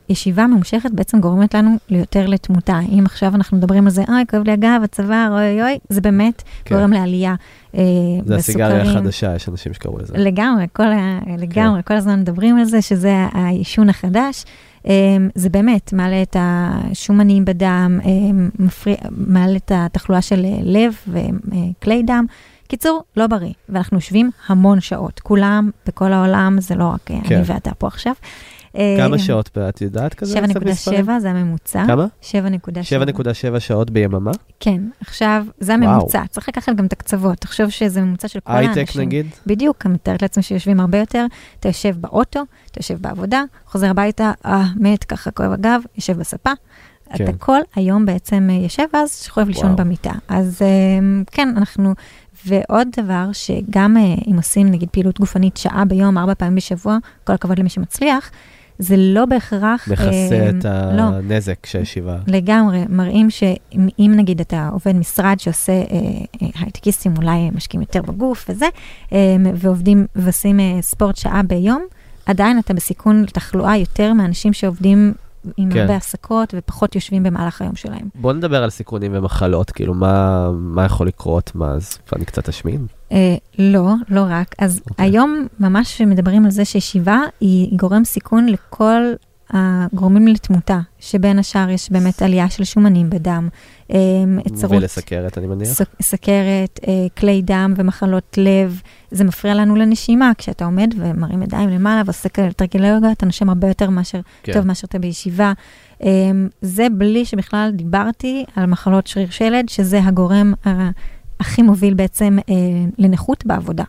ישיבה 0.09 0.47
ממושכת 0.47 0.91
בעצם 0.91 1.21
גורמת 1.21 1.55
לנו 1.55 1.77
ליותר 1.89 2.27
לתמותה. 2.27 2.79
אם 2.89 3.03
עכשיו 3.07 3.35
אנחנו 3.35 3.57
מדברים 3.57 3.85
על 3.85 3.91
זה, 3.91 4.03
אוי, 4.09 4.25
כואב 4.31 4.43
לי 4.43 4.53
הגב, 4.53 4.81
הצוואר, 4.85 5.29
אוי 5.31 5.63
אוי, 5.63 5.79
זה 5.89 6.01
באמת 6.01 6.43
כן. 6.65 6.75
גורם 6.75 6.93
לעלייה 6.93 7.35
אה, 7.75 7.83
זה 8.25 8.37
הסיגריה 8.37 8.81
בסוכרים. 8.81 8.99
החדשה, 8.99 9.35
יש 9.35 9.49
אנשים 9.49 9.75
שקראו 9.75 9.99
לזה. 9.99 10.15
לגמרי, 10.17 10.67
כל 10.73 10.93
ה... 10.93 11.19
לגמרי, 11.39 11.81
כל 11.85 11.95
הזמן 11.95 12.21
מדברים 12.21 12.59
על 12.59 12.65
זה, 12.65 12.83
שזה 12.83 13.27
העישון 13.33 13.89
החדש. 13.89 14.45
Um, 14.85 14.87
זה 15.35 15.49
באמת 15.49 15.93
מעלה 15.93 16.23
את 16.23 16.37
השומנים 16.39 17.45
בדם, 17.45 18.01
um, 18.03 18.07
מפריע, 18.59 18.97
מעלה 19.11 19.57
את 19.57 19.73
התחלואה 19.75 20.23
של 20.23 20.45
אה, 20.45 20.59
לב 20.63 20.95
וכלי 21.09 22.03
דם. 22.03 22.27
קיצור, 22.69 23.03
לא 23.17 23.27
בריא, 23.27 23.53
ואנחנו 23.69 23.97
יושבים 23.97 24.31
המון 24.47 24.81
שעות. 24.81 25.21
כולם 25.21 25.71
בכל 25.87 26.13
העולם, 26.13 26.57
זה 26.61 26.75
לא 26.75 26.85
רק 26.85 27.01
כן. 27.05 27.21
אני 27.27 27.43
ואתה 27.47 27.71
פה 27.75 27.87
עכשיו. 27.87 28.15
כמה 28.75 29.15
אה, 29.15 29.19
שעות 29.19 29.59
את 29.69 29.81
יודעת 29.81 30.15
כזה? 30.15 30.41
קצת 30.41 30.63
מספרים? 30.63 31.09
7.7 31.09 31.19
זה 31.19 31.31
הממוצע. 31.31 31.85
כמה? 31.87 32.07
7.7. 32.23 32.33
7.7 33.55 33.61
שעות 33.61 33.91
ביממה? 33.91 34.31
כן, 34.61 34.81
עכשיו, 35.01 35.45
זה 35.61 35.75
וואו. 35.75 35.91
הממוצע. 35.91 36.23
צריך 36.31 36.49
לקחת 36.49 36.77
גם 36.77 36.87
את 36.87 36.93
הקצוות. 36.93 37.39
תחשוב 37.39 37.71
שזה 37.71 38.01
ממוצע 38.01 38.29
של 38.29 38.41
כל 38.41 38.53
האנשים. 38.53 38.73
הייטק 38.77 38.97
נגיד? 38.97 39.27
בדיוק, 39.47 39.87
אני 39.87 39.95
מתארת 39.95 40.23
לעצמי 40.23 40.43
שיושבים 40.43 40.81
הרבה 40.81 40.99
יותר, 40.99 41.27
אתה 41.61 41.69
יושב 41.69 41.95
באוטו, 42.01 42.41
אתה 42.71 42.79
יושב 42.79 42.99
בעבודה, 43.01 43.43
חוזר 43.67 43.91
הביתה, 43.91 44.33
אה, 44.47 44.65
מת, 44.77 45.05
ככה 45.05 45.31
כואב 45.31 45.53
הגב, 45.53 45.81
יושב 45.97 46.19
בספה. 46.19 46.51
כן. 47.15 47.25
אתה 47.25 47.33
כל 47.39 47.61
היום 47.75 48.07
בעצם 48.07 48.49
אה, 48.51 48.55
יושב 48.55 48.85
ואז 48.93 49.23
שוכב 49.25 49.49
לישון 49.49 49.67
וואו. 49.67 49.77
במיטה. 49.77 50.13
אז 50.29 50.63
אה, 50.63 51.23
כן, 51.31 51.55
אנחנו... 51.57 51.95
ועוד 52.47 52.89
דבר, 52.97 53.29
שגם 53.33 53.97
אה, 53.97 54.15
אם 54.31 54.37
עושים 54.37 54.71
נגיד 54.71 54.89
פעילות 54.91 55.21
גופנית 55.21 55.57
שעה 55.57 55.85
ביום, 55.85 56.19
ארבע 56.19 56.35
פעמים 56.35 56.55
בשבוע, 56.55 56.99
כל 57.25 57.33
הכבוד 57.33 57.59
למי 57.59 57.69
שמצליח, 57.69 58.31
זה 58.79 58.95
לא 58.99 59.25
בהכרח... 59.25 59.89
מכסה 59.89 60.09
אה, 60.33 60.51
את 60.51 60.65
לא, 60.97 61.03
הנזק 61.03 61.67
שהישיבה. 61.67 62.19
לגמרי, 62.27 62.85
מראים 62.89 63.31
שאם 63.31 63.89
אם 63.99 64.13
נגיד 64.17 64.41
אתה 64.41 64.69
עובד 64.73 64.97
משרד 64.97 65.37
שעושה 65.39 65.73
אה, 65.73 65.83
אה, 66.43 66.49
הייטקיסטים, 66.61 67.15
אולי 67.17 67.51
משקיעים 67.55 67.83
יותר 67.83 68.03
בגוף 68.03 68.47
וזה, 68.49 68.67
אה, 69.13 69.37
ועובדים 69.55 70.07
ועושים 70.17 70.61
אה, 70.61 70.79
ספורט 70.81 71.17
שעה 71.17 71.43
ביום, 71.43 71.85
עדיין 72.27 72.59
אתה 72.59 72.75
בסיכון 72.75 73.23
לתחלואה 73.23 73.77
יותר 73.77 74.13
מאנשים 74.13 74.53
שעובדים 74.53 75.13
עם 75.57 75.71
כן. 75.71 75.81
הרבה 75.81 75.97
הפסקות 75.97 76.55
ופחות 76.57 76.95
יושבים 76.95 77.23
במהלך 77.23 77.63
היום 77.63 77.77
שלהם. 77.77 78.09
בוא 78.15 78.33
נדבר 78.33 78.63
על 78.63 78.71
סיכונים 78.71 79.11
ומחלות, 79.15 79.71
כאילו 79.71 79.95
מה, 79.95 80.51
מה 80.53 80.85
יכול 80.85 81.07
לקרות, 81.07 81.53
מה, 81.55 81.71
אז 81.71 81.99
אני 82.17 82.25
קצת 82.25 82.49
אשמין? 82.49 82.87
אה, 83.13 83.37
לא, 83.59 83.95
לא 84.09 84.25
רק. 84.29 84.55
אז 84.59 84.81
אוקיי. 84.91 85.07
היום 85.07 85.47
ממש 85.61 86.01
מדברים 86.01 86.45
על 86.45 86.51
זה 86.51 86.65
שישיבה 86.65 87.19
היא 87.41 87.79
גורם 87.79 88.05
סיכון 88.05 88.47
לכל 88.47 89.03
הגורמים 89.51 90.27
לתמותה, 90.27 90.81
שבין 90.99 91.39
השאר 91.39 91.71
יש 91.71 91.91
באמת 91.91 92.23
עלייה 92.23 92.51
של 92.51 92.65
שומנים 92.65 93.11
בדם, 93.11 93.49
צרות 94.55 94.73
ולסכרת, 94.73 95.39
אני 95.39 95.47
מניח. 95.47 95.69
סכרת, 96.03 96.81
אה, 96.89 97.07
כלי 97.19 97.43
דם 97.43 97.75
ומחלות 97.77 98.39
לב, 98.39 98.81
זה 99.11 99.25
מפריע 99.25 99.55
לנו 99.55 99.77
לנשימה. 99.77 100.33
כשאתה 100.39 100.65
עומד 100.65 100.95
ומרים 100.99 101.43
ידיים 101.43 101.69
למעלה 101.69 102.03
ועושה 102.05 102.29
תרגילי 102.57 102.89
יוגה, 102.89 103.13
אתה 103.13 103.27
נושם 103.27 103.49
הרבה 103.49 103.69
יותר 103.69 103.91
מאשר, 103.91 104.21
כן. 104.43 104.53
טוב 104.53 104.67
מאשר 104.67 104.87
אתה 104.87 104.99
בישיבה. 104.99 105.53
אה, 106.03 106.09
זה 106.63 106.87
בלי 106.93 107.25
שבכלל 107.25 107.71
דיברתי 107.75 108.45
על 108.57 108.67
מחלות 108.67 109.07
שריר 109.07 109.31
שלד, 109.31 109.69
שזה 109.69 110.01
הגורם 110.05 110.55
הכי 111.41 111.63
מוביל 111.63 111.95
בעצם 111.95 112.39
אה, 112.49 112.55
לנכות 112.99 113.47
בעבודה. 113.47 113.85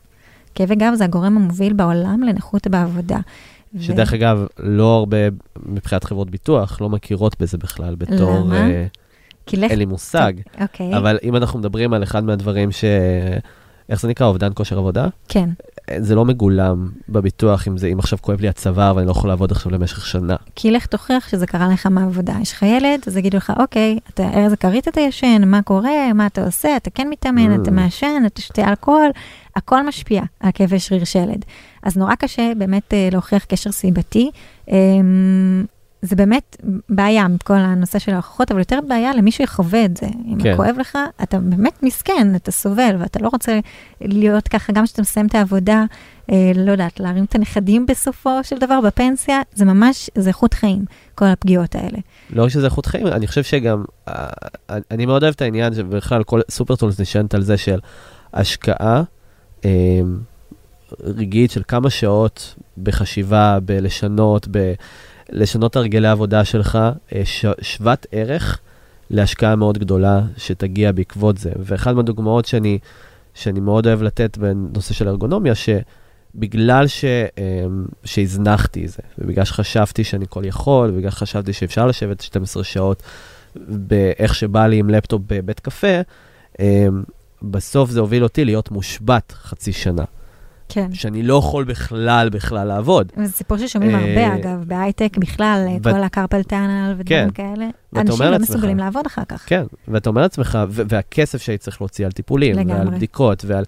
כאבי 0.56 0.76
גב 0.76 0.94
זה 0.96 1.04
הגורם 1.04 1.38
המוביל 1.38 1.74
בעולם 1.74 2.24
לנכות 2.24 2.68
בעבודה. 2.68 3.20
שדרך 3.80 4.14
אגב, 4.14 4.46
לא 4.60 4.96
הרבה 4.96 5.18
מבחינת 5.66 6.04
חברות 6.04 6.30
ביטוח, 6.30 6.82
לא 6.82 6.90
מכירות 6.90 7.42
בזה 7.42 7.58
בכלל 7.58 7.96
בתור... 7.96 8.40
למה? 8.40 8.56
אה, 8.56 8.86
כי 9.46 9.58
לך... 9.58 9.72
אין 9.72 9.80
לי 9.80 9.86
מושג, 9.86 10.34
אוקיי, 10.62 10.98
אבל 10.98 11.18
אם 11.24 11.36
אנחנו 11.36 11.60
מדברים 11.60 11.94
על 11.94 12.04
אחד 12.04 12.24
מהדברים 12.24 12.72
ש... 12.72 12.84
איך 13.90 14.02
זה 14.02 14.08
נקרא? 14.08 14.28
אובדן 14.28 14.50
כושר 14.54 14.78
עבודה? 14.78 15.08
כן. 15.28 15.50
זה 15.98 16.16
לא 16.16 16.26
מגולם 16.26 16.90
בביטוח, 17.10 17.68
אם 17.68 17.78
זה, 17.78 17.88
אם 17.88 18.00
עכשיו 18.00 18.20
כואב 18.22 18.42
לי 18.42 18.48
הצוואר 18.48 18.96
ואני 18.96 19.08
לא 19.08 19.12
יכול 19.12 19.30
לעבוד 19.30 19.52
עכשיו 19.52 19.72
למשך 19.72 20.06
שנה. 20.06 20.36
כי 20.56 20.72
לך 20.72 20.86
תוכיח 20.86 21.28
שזה 21.28 21.48
קרה 21.48 21.68
לך 21.68 21.86
מהעבודה. 21.86 22.34
יש 22.42 22.52
לך 22.52 22.62
ילד, 22.62 23.00
אז 23.08 23.18
יגידו 23.18 23.38
לך, 23.38 23.54
אוקיי, 23.60 24.00
אתה 24.14 24.30
איזה 24.34 24.58
כרית 24.58 24.88
אתה 24.88 25.02
ישן, 25.02 25.42
מה 25.46 25.62
קורה, 25.62 26.14
מה 26.14 26.26
אתה 26.26 26.46
עושה, 26.46 26.78
אתה 26.78 26.90
כן 26.90 27.08
מתאמן, 27.10 27.56
Mm. 27.56 27.62
אתה 27.62 27.72
מעשן, 27.72 28.24
אתה 28.26 28.42
שותה 28.42 28.70
אלכוהול, 28.70 29.10
הכל 29.56 29.88
משפיע 29.88 30.22
על 30.40 30.50
כאבי 30.54 30.80
שריר 30.80 31.04
שלד. 31.04 31.46
אז 31.84 31.98
נורא 31.98 32.16
קשה 32.16 32.52
באמת 32.58 32.94
אה, 32.94 33.10
להוכיח 33.12 33.46
קשר 33.46 33.72
סיבתי. 33.72 34.32
זה 36.02 36.16
באמת 36.16 36.58
בעיה 36.90 37.28
מכל 37.28 37.54
הנושא 37.54 38.00
של 38.00 38.14
ההוכחות, 38.14 38.52
אבל 38.52 38.60
יותר 38.60 38.80
בעיה 38.88 39.14
למי 39.14 39.32
שיחווה 39.32 39.86
את 39.86 39.98
זה. 39.98 40.08
אם 40.26 40.38
כן. 40.44 40.56
כואב 40.56 40.76
לך, 40.80 40.98
אתה 41.24 41.40
באמת 41.40 41.84
מסכן, 41.84 42.36
אתה 42.36 42.52
סובל, 42.52 42.96
ואתה 43.00 43.20
לא 43.20 43.30
רוצה 43.34 43.60
להיות 44.02 44.48
ככה, 44.48 44.74
גם 44.74 44.86
כשאתה 44.86 45.02
מסיים 45.02 45.28
את 45.28 45.36
העבודה, 45.36 45.84
אה, 46.32 46.52
לא 46.56 46.72
יודעת, 46.72 47.00
להרים 47.00 47.24
את 47.24 47.36
הנכדים 47.36 47.86
בסופו 47.86 48.44
של 48.44 48.58
דבר 48.58 48.82
בפנסיה, 48.82 49.42
זה 49.54 49.66
ממש, 49.66 50.10
זה 50.16 50.30
איכות 50.30 50.54
חיים, 50.54 50.86
כל 51.16 51.26
הפגיעות 51.26 51.76
האלה. 51.76 51.98
לא 52.30 52.44
רק 52.44 52.50
שזה 52.50 52.66
איכות 52.66 52.86
חיים, 52.86 53.08
אני 53.08 53.28
חושב 53.28 53.44
שגם, 53.44 53.84
אה, 54.08 54.28
אני 54.92 55.06
מאוד 55.06 55.24
אוהב 55.24 55.34
את 55.36 55.42
העניין 55.42 55.74
שבכלל 55.74 56.24
כל 56.24 56.42
סופרטולס 56.52 57.00
נשענת 57.00 57.34
על 57.34 57.42
זה 57.42 57.58
של 57.58 57.80
השקעה 58.34 59.04
אה, 59.66 60.02
רגעית 61.00 61.52
של 61.52 61.62
כמה 61.68 61.90
שעות 61.90 62.56
בחשיבה, 62.78 63.60
בלשנות, 63.66 64.48
בלשנות 65.34 65.76
הרגלי 65.76 66.08
העבודה 66.08 66.46
שלך, 66.46 66.80
אה, 67.16 67.22
ש, 67.26 67.46
שוות 67.62 68.06
ערך 68.12 68.60
להשקעה 69.10 69.56
מאוד 69.56 69.78
גדולה 69.78 70.22
שתגיע 70.38 70.92
בעקבות 70.92 71.38
זה. 71.38 71.52
ואחת 71.60 71.96
מהדוגמאות 71.96 72.46
שאני, 72.46 72.80
שאני 73.34 73.60
מאוד 73.60 73.88
אוהב 73.88 74.02
לתת 74.02 74.38
בנושא 74.38 74.94
של 74.94 75.08
ארגונומיה, 75.08 75.54
שבגלל 75.56 76.88
ש, 76.88 77.06
אה, 77.06 77.66
שהזנחתי 78.04 78.86
את 78.86 78.90
זה, 78.90 79.02
ובגלל 79.20 79.46
שחשבתי 79.46 80.04
שאני 80.04 80.26
כל 80.30 80.46
יכול, 80.46 80.90
ובגלל 80.90 81.12
שחשבתי 81.12 81.54
שאפשר 81.54 81.88
לשבת 81.88 82.22
12 82.22 82.64
שעות 82.64 83.04
באיך 83.68 84.36
שבא 84.36 84.68
לי 84.68 84.78
עם 84.78 84.90
לפטופ 84.90 85.22
בבית 85.28 85.60
קפה, 85.60 86.02
אה, 86.60 86.88
בסוף 87.42 87.90
זה 87.90 88.00
הוביל 88.00 88.24
אותי 88.24 88.46
להיות 88.46 88.72
מושבת 88.72 89.32
חצי 89.32 89.74
שנה. 89.74 90.04
כן. 90.70 90.94
שאני 90.94 91.24
לא 91.24 91.36
יכול 91.36 91.64
בכלל 91.64 92.30
בכלל 92.30 92.68
לעבוד. 92.68 93.12
זה 93.24 93.32
סיפור 93.32 93.58
ששומעים 93.58 93.96
אה, 93.96 94.00
הרבה, 94.00 94.36
אגב, 94.36 94.64
בהייטק 94.68 95.18
בכלל, 95.18 95.66
ו- 95.84 95.92
כל 95.94 96.04
הקרפל 96.04 96.44
טאנל 96.44 96.92
ודברים 96.98 97.06
כן. 97.06 97.28
כאלה. 97.34 97.66
אנשים 97.96 98.22
לא 98.26 98.30
לעצמך- 98.32 98.50
מסוגלים 98.50 98.78
לעבוד 98.78 99.06
אחר 99.06 99.22
כך. 99.28 99.44
כן, 99.48 99.64
ואתה 99.88 100.10
אומר 100.10 100.22
לעצמך, 100.22 100.60
והכסף 100.70 101.42
שהייתי 101.42 101.64
צריך 101.64 101.82
להוציא 101.82 102.06
על 102.06 102.12
טיפולים, 102.12 102.56
ועל 102.56 102.66
לגמרי. 102.66 102.96
בדיקות, 102.96 103.46
ועל 103.48 103.64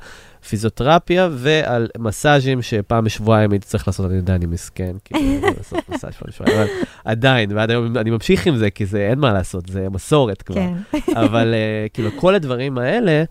פיזיותרפיה, 0.50 1.30
ועל 1.32 1.88
מסאז'ים 1.98 2.62
שפעם 2.62 3.04
בשבועיים 3.04 3.52
הייתי 3.52 3.68
צריך 3.68 3.88
לעשות, 3.88 4.06
אני 4.06 4.16
יודע, 4.16 4.36
אני 4.36 4.46
מסכן, 4.46 4.96
כאילו, 5.06 5.48
לעשות 5.58 5.90
מסאז' 5.90 6.12
פעם 6.14 6.28
בשבועיים, 6.28 6.58
אבל 6.60 6.68
עדיין, 7.06 7.52
ועד 7.52 7.70
היום 7.72 7.98
אני 7.98 8.10
ממשיך 8.10 8.48
עם 8.48 8.58
זה, 8.58 8.70
כי 8.70 8.86
זה 8.86 9.08
אין 9.10 9.20
מה 9.20 9.34
לעשות, 9.34 9.68
זה 9.70 9.88
מסורת 9.92 10.42
כבר. 10.42 10.56
כן. 10.56 10.74
אבל 11.16 11.54
אה, 11.54 11.88
כאילו, 11.94 12.10
כל 12.16 12.36
הדברים 12.36 12.78
האלה, 12.78 13.24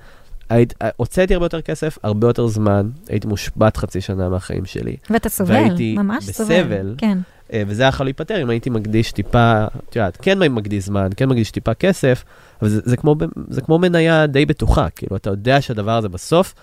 היית- 0.49 0.74
הוצאתי 0.97 1.34
הרבה 1.34 1.47
יותר 1.47 1.61
כסף, 1.61 1.99
הרבה 2.03 2.26
יותר 2.26 2.47
זמן, 2.47 2.88
הייתי 3.09 3.26
מושבת 3.26 3.76
חצי 3.76 4.01
שנה 4.01 4.28
מהחיים 4.28 4.64
שלי, 4.64 4.97
ואתה 5.11 5.28
סובל, 5.28 5.53
והייתי 5.55 5.94
ממש 5.99 6.24
סובל. 6.30 6.62
בסבל. 6.62 6.94
כן. 6.99 7.18
אה, 7.53 7.62
וזה 7.66 7.82
היה 7.82 7.88
יכול 7.88 8.07
להיפתר 8.07 8.42
אם 8.42 8.51
הייתי 8.51 8.70
מקדיש 8.70 9.12
טיפה, 9.12 9.64
את 9.88 9.97
יודעת, 9.97 10.18
כן 10.22 10.38
מקדיש 10.38 10.84
זמן, 10.84 11.09
כן 11.16 11.28
מקדיש 11.28 11.51
טיפה 11.51 11.74
כסף, 11.74 12.24
אבל 12.62 12.70
זה, 12.70 12.80
זה, 12.84 12.97
כמו, 12.97 13.16
זה 13.49 13.61
כמו 13.61 13.78
מניה 13.78 14.26
די 14.26 14.47
בטוחה, 14.47 14.90
כאילו, 14.90 15.16
אתה 15.16 15.30
יודע 15.30 15.61
שהדבר 15.61 15.97
הזה 15.97 16.09
בסוף 16.09 16.55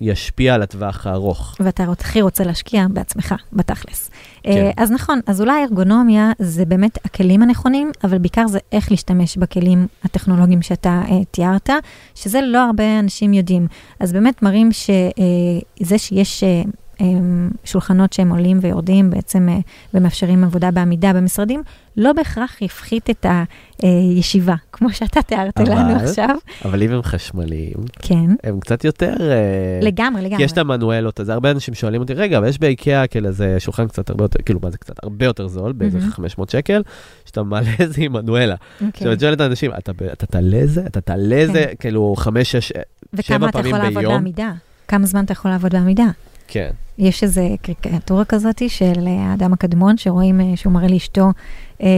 ישפיע 0.00 0.54
על 0.54 0.62
הטווח 0.62 1.06
הארוך. 1.06 1.56
ואתה 1.60 1.84
הכי 2.00 2.22
רוצה 2.22 2.44
להשקיע 2.44 2.86
בעצמך, 2.90 3.34
בתכלס. 3.52 4.10
כן. 4.42 4.50
אה, 4.50 4.70
אז 4.76 4.90
נכון, 4.90 5.20
אז 5.26 5.40
אולי 5.40 5.62
ארגונומיה 5.62 6.32
זה 6.38 6.64
באמת 6.64 6.98
הכלים 7.04 7.42
הנכונים, 7.42 7.90
אבל 8.04 8.18
בעיקר 8.18 8.46
זה 8.46 8.58
איך 8.72 8.90
להשתמש 8.90 9.36
בכלים 9.36 9.86
הטכנולוגיים 10.04 10.62
שאתה 10.62 11.02
אה, 11.10 11.24
תיארת, 11.30 11.70
שזה 12.14 12.40
לא 12.40 12.58
הרבה 12.58 12.98
אנשים 12.98 13.32
יודעים. 13.32 13.66
אז 14.00 14.12
באמת 14.12 14.42
מראים 14.42 14.68
שזה 14.72 15.98
שיש... 15.98 16.44
אה, 16.44 16.48
אה, 16.48 16.62
שולחנות 17.64 18.12
שהם 18.12 18.30
עולים 18.30 18.58
ויורדים 18.62 19.10
בעצם 19.10 19.48
אה, 19.48 19.58
ומאפשרים 19.94 20.44
עבודה 20.44 20.70
בעמידה 20.70 21.12
במשרדים, 21.12 21.62
לא 21.96 22.12
בהכרח 22.12 22.62
יפחית 22.62 23.10
את 23.10 23.26
הישיבה, 23.82 24.54
כמו 24.72 24.90
שאתה 24.92 25.22
תיארת 25.22 25.58
אבל- 25.60 25.70
לנו 25.70 25.96
עכשיו. 25.96 26.36
אבל 26.64 26.82
אם 26.82 26.90
הם 26.92 27.02
חשמליים, 27.02 27.74
כן, 28.02 28.30
הם 28.44 28.60
קצת 28.60 28.84
יותר... 28.84 29.14
אה, 29.20 29.36
לגמרי, 29.82 30.22
לגמרי. 30.22 30.36
כי 30.36 30.42
יש 30.42 30.52
את 30.52 30.58
המנואלות, 30.58 31.20
אז 31.20 31.28
הרבה 31.28 31.50
אנשים 31.50 31.74
שואלים 31.74 32.00
אותי, 32.00 32.14
רגע, 32.14 32.38
אבל 32.38 32.48
יש 32.48 32.58
באיקאה 32.58 33.06
כאילו 33.06 33.28
איזה 33.28 33.56
שולחן 33.58 33.88
קצת 33.88 34.10
הרבה 34.10 34.24
יותר, 34.24 34.42
כאילו, 34.44 34.60
מה 34.62 34.70
זה 34.70 34.78
קצת 34.78 35.04
הרבה 35.04 35.24
יותר 35.24 35.48
זול, 35.48 35.72
באיזה 35.72 35.98
מהמם. 35.98 36.10
500 36.10 36.50
שקל, 36.50 36.82
שאתה 37.24 37.42
מעלה 37.42 37.70
את 37.82 37.92
זה 37.92 38.02
עם 38.02 38.12
מנואלה. 38.12 38.54
אוקיי. 38.74 38.88
עכשיו, 38.94 39.12
את 39.12 39.20
שואלת 39.20 39.36
את 39.36 39.40
האנשים, 39.40 39.70
"אתה 40.12 40.26
תעלה 40.26 40.66
זה? 40.66 40.86
אתה 40.86 41.00
תעלה 41.00 41.46
זה? 41.52 41.64
כאילו, 41.80 42.14
חמש, 42.16 42.52
שש, 42.52 42.68
שבע 42.68 42.82
וכמה 43.12 43.48
אתה 43.48 43.52
פעמים 43.58 43.68
יכול 43.74 43.78
לעבוד 43.84 43.98
ביום? 43.98 44.12
בעמידה? 44.14 44.52
כמה 44.88 45.06
זמן 45.06 45.24
אתה 45.24 45.32
יכול 45.32 45.50
לעבוד 45.50 45.72
בעמידה? 45.72 46.04
כן. 46.48 46.70
יש 46.98 47.22
איזו 47.22 47.42
קריקטורה 47.62 48.24
כזאת 48.24 48.62
של 48.68 48.92
אה, 49.06 49.30
האדם 49.30 49.52
הקדמון, 49.52 49.96
שרואים 49.96 50.40
אה, 50.40 50.52
שהוא 50.56 50.72
מראה 50.72 50.88
לאשתו 50.88 51.30
אה, 51.82 51.88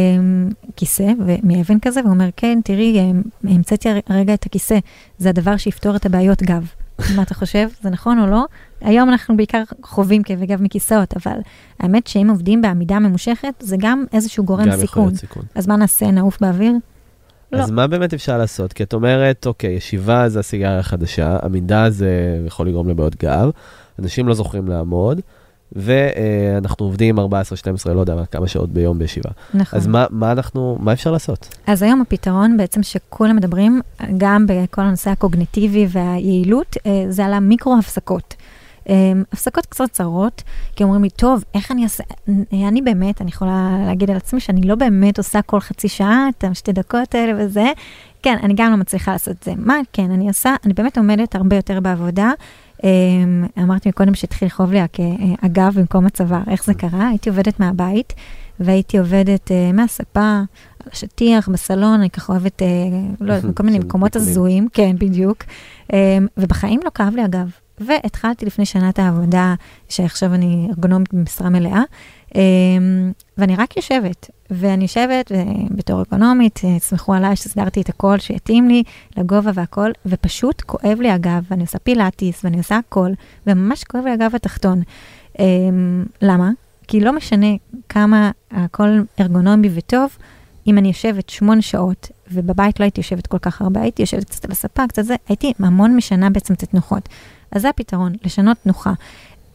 כיסא 0.76 1.12
מאבן 1.42 1.78
כזה, 1.82 2.00
והוא 2.00 2.12
אומר, 2.12 2.28
כן, 2.36 2.58
תראי, 2.64 2.98
אה, 2.98 3.10
המצאתי 3.54 3.88
הר- 3.88 3.98
הרגע 4.08 4.34
את 4.34 4.46
הכיסא, 4.46 4.78
זה 5.18 5.28
הדבר 5.28 5.56
שיפתור 5.56 5.96
את 5.96 6.06
הבעיות 6.06 6.42
גב. 6.42 6.66
מה 7.16 7.22
אתה 7.22 7.34
חושב? 7.34 7.68
זה 7.82 7.90
נכון 7.90 8.18
או 8.18 8.26
לא? 8.26 8.44
היום 8.80 9.08
אנחנו 9.08 9.36
בעיקר 9.36 9.62
חווים 9.82 10.22
כאבי 10.22 10.46
גב 10.46 10.62
מכיסאות, 10.62 11.14
אבל 11.16 11.38
האמת 11.80 12.06
שאם 12.06 12.26
עובדים 12.30 12.62
בעמידה 12.62 12.98
ממושכת, 12.98 13.54
זה 13.60 13.76
גם 13.78 14.04
איזשהו 14.12 14.44
גורם 14.44 14.64
גם 14.70 14.76
סיכון. 14.80 15.14
סיכון. 15.14 15.42
אז 15.54 15.66
מה 15.66 15.76
נעשה, 15.76 16.10
נעוף 16.10 16.40
באוויר? 16.40 16.72
לא. 17.52 17.58
אז 17.58 17.70
מה 17.70 17.86
באמת 17.86 18.14
אפשר 18.14 18.38
לעשות? 18.38 18.72
כי 18.72 18.82
את 18.82 18.94
אומרת, 18.94 19.46
אוקיי, 19.46 19.70
ישיבה 19.70 20.28
זה 20.28 20.40
הסיגריה 20.40 20.78
החדשה, 20.78 21.38
עמידה 21.44 21.90
זה 21.90 22.10
יכול 22.46 22.68
לגרום 22.68 22.88
לבעיות 22.88 23.16
גב, 23.22 23.50
אנשים 24.00 24.28
לא 24.28 24.34
זוכרים 24.34 24.68
לעמוד, 24.68 25.20
ואנחנו 25.72 26.86
עובדים 26.86 27.18
14-12, 27.18 27.22
לא 27.86 28.00
יודע 28.00 28.14
מה, 28.14 28.26
כמה 28.26 28.48
שעות 28.48 28.70
ביום 28.70 28.98
בישיבה. 28.98 29.30
נכון. 29.54 29.78
אז 29.78 29.86
מה, 29.86 30.06
מה 30.10 30.32
אנחנו, 30.32 30.78
מה 30.80 30.92
אפשר 30.92 31.10
לעשות? 31.10 31.54
אז 31.66 31.82
היום 31.82 32.00
הפתרון 32.00 32.56
בעצם 32.56 32.82
שכולם 32.82 33.36
מדברים, 33.36 33.80
גם 34.16 34.46
בכל 34.48 34.82
הנושא 34.82 35.10
הקוגניטיבי 35.10 35.86
והיעילות, 35.90 36.76
אה, 36.86 37.04
זה 37.08 37.26
על 37.26 37.32
המיקרו-הפסקות. 37.32 38.34
אה, 38.88 39.12
הפסקות 39.32 39.66
קצרצרות, 39.66 40.42
כי 40.76 40.84
אומרים 40.84 41.02
לי, 41.02 41.10
טוב, 41.10 41.44
איך 41.54 41.72
אני 41.72 41.84
אעשה, 41.84 42.04
אה, 42.28 42.68
אני 42.68 42.82
באמת, 42.82 43.20
אני 43.20 43.30
יכולה 43.30 43.76
להגיד 43.86 44.10
על 44.10 44.16
עצמי 44.16 44.40
שאני 44.40 44.62
לא 44.62 44.74
באמת 44.74 45.18
עושה 45.18 45.42
כל 45.42 45.60
חצי 45.60 45.88
שעה 45.88 46.28
את 46.28 46.44
השתי 46.44 46.72
דקות 46.72 47.14
האלה 47.14 47.32
וזה. 47.38 47.66
כן, 48.22 48.36
אני 48.42 48.54
גם 48.56 48.70
לא 48.70 48.76
מצליחה 48.76 49.12
לעשות 49.12 49.36
את 49.38 49.42
זה. 49.42 49.52
מה 49.56 49.74
כן 49.92 50.10
אני 50.10 50.28
עושה? 50.28 50.54
אני 50.64 50.74
באמת 50.74 50.98
עומדת 50.98 51.34
הרבה 51.34 51.56
יותר 51.56 51.80
בעבודה. 51.80 52.32
אה, 52.84 53.62
אמרתי 53.62 53.88
מקודם 53.88 54.14
שהתחיל 54.14 54.48
לכאוב 54.48 54.72
לי 54.72 54.80
הגב 55.42 55.72
במקום 55.76 56.06
הצוואר. 56.06 56.42
איך 56.50 56.64
זה 56.64 56.74
קרה? 56.74 57.08
הייתי 57.08 57.30
עובדת 57.30 57.60
מהבית, 57.60 58.12
והייתי 58.60 58.98
עובדת 58.98 59.52
אה, 59.52 59.72
מהספה, 59.72 60.40
על 60.84 60.90
השטיח, 60.92 61.48
בסלון, 61.48 62.00
אני 62.00 62.10
ככה 62.10 62.32
אוהבת, 62.32 62.62
אה, 62.62 62.68
לא 63.20 63.32
יודעת, 63.32 63.54
כל 63.56 63.62
מיני 63.62 63.78
מקומות. 63.78 64.16
הזויים, 64.16 64.68
כן, 64.72 64.96
בדיוק. 64.98 65.44
אה, 65.92 66.18
ובחיים 66.36 66.80
לא 66.84 66.90
כאב 66.94 67.14
לי 67.14 67.22
הגב. 67.22 67.50
והתחלתי 67.80 68.46
לפני 68.46 68.66
שנה 68.66 68.88
את 68.88 68.98
העבודה, 68.98 69.54
שעכשיו 69.88 70.34
אני 70.34 70.66
ארגונומית 70.70 71.14
במשרה 71.14 71.50
מלאה, 71.50 71.72
אה, 71.78 71.82
ואני 73.38 73.56
רק 73.56 73.76
יושבת, 73.76 74.30
ואני 74.50 74.84
יושבת 74.84 75.32
בתור 75.70 75.98
ארגונומית, 75.98 76.60
אה, 76.64 76.78
סמכו 76.78 77.14
עליי 77.14 77.36
שסידרתי 77.36 77.80
את 77.80 77.88
הכל 77.88 78.18
שיתאים 78.18 78.68
לי, 78.68 78.82
לגובה 79.16 79.50
והכל, 79.54 79.90
ופשוט 80.06 80.62
כואב 80.66 81.00
לי 81.00 81.10
הגב, 81.10 81.44
ואני 81.50 81.62
עושה 81.62 81.78
פילאטיס, 81.78 82.44
ואני 82.44 82.58
עושה 82.58 82.76
הכל, 82.76 83.10
וממש 83.46 83.84
כואב 83.84 84.04
לי 84.04 84.10
הגב 84.10 84.34
התחתון. 84.34 84.82
אה, 85.40 85.44
למה? 86.22 86.50
כי 86.88 87.00
לא 87.00 87.12
משנה 87.12 87.46
כמה 87.88 88.30
הכל 88.50 88.88
ארגונומי 89.20 89.68
וטוב, 89.74 90.16
אם 90.66 90.78
אני 90.78 90.88
יושבת 90.88 91.28
שמונה 91.28 91.62
שעות, 91.62 92.08
ובבית 92.32 92.80
לא 92.80 92.84
הייתי 92.84 93.00
יושבת 93.00 93.26
כל 93.26 93.38
כך 93.38 93.62
הרבה, 93.62 93.80
הייתי 93.80 94.02
יושבת 94.02 94.24
קצת 94.24 94.44
על 94.44 94.50
הספה, 94.50 94.86
קצת 94.88 95.04
זה, 95.04 95.14
הייתי 95.28 95.52
המון 95.58 95.96
משנה 95.96 96.30
בעצם 96.30 96.54
את 96.54 96.62
התנוחות. 96.62 97.08
אז 97.52 97.62
זה 97.62 97.68
הפתרון, 97.68 98.12
לשנות 98.24 98.56
תנוחה. 98.62 98.92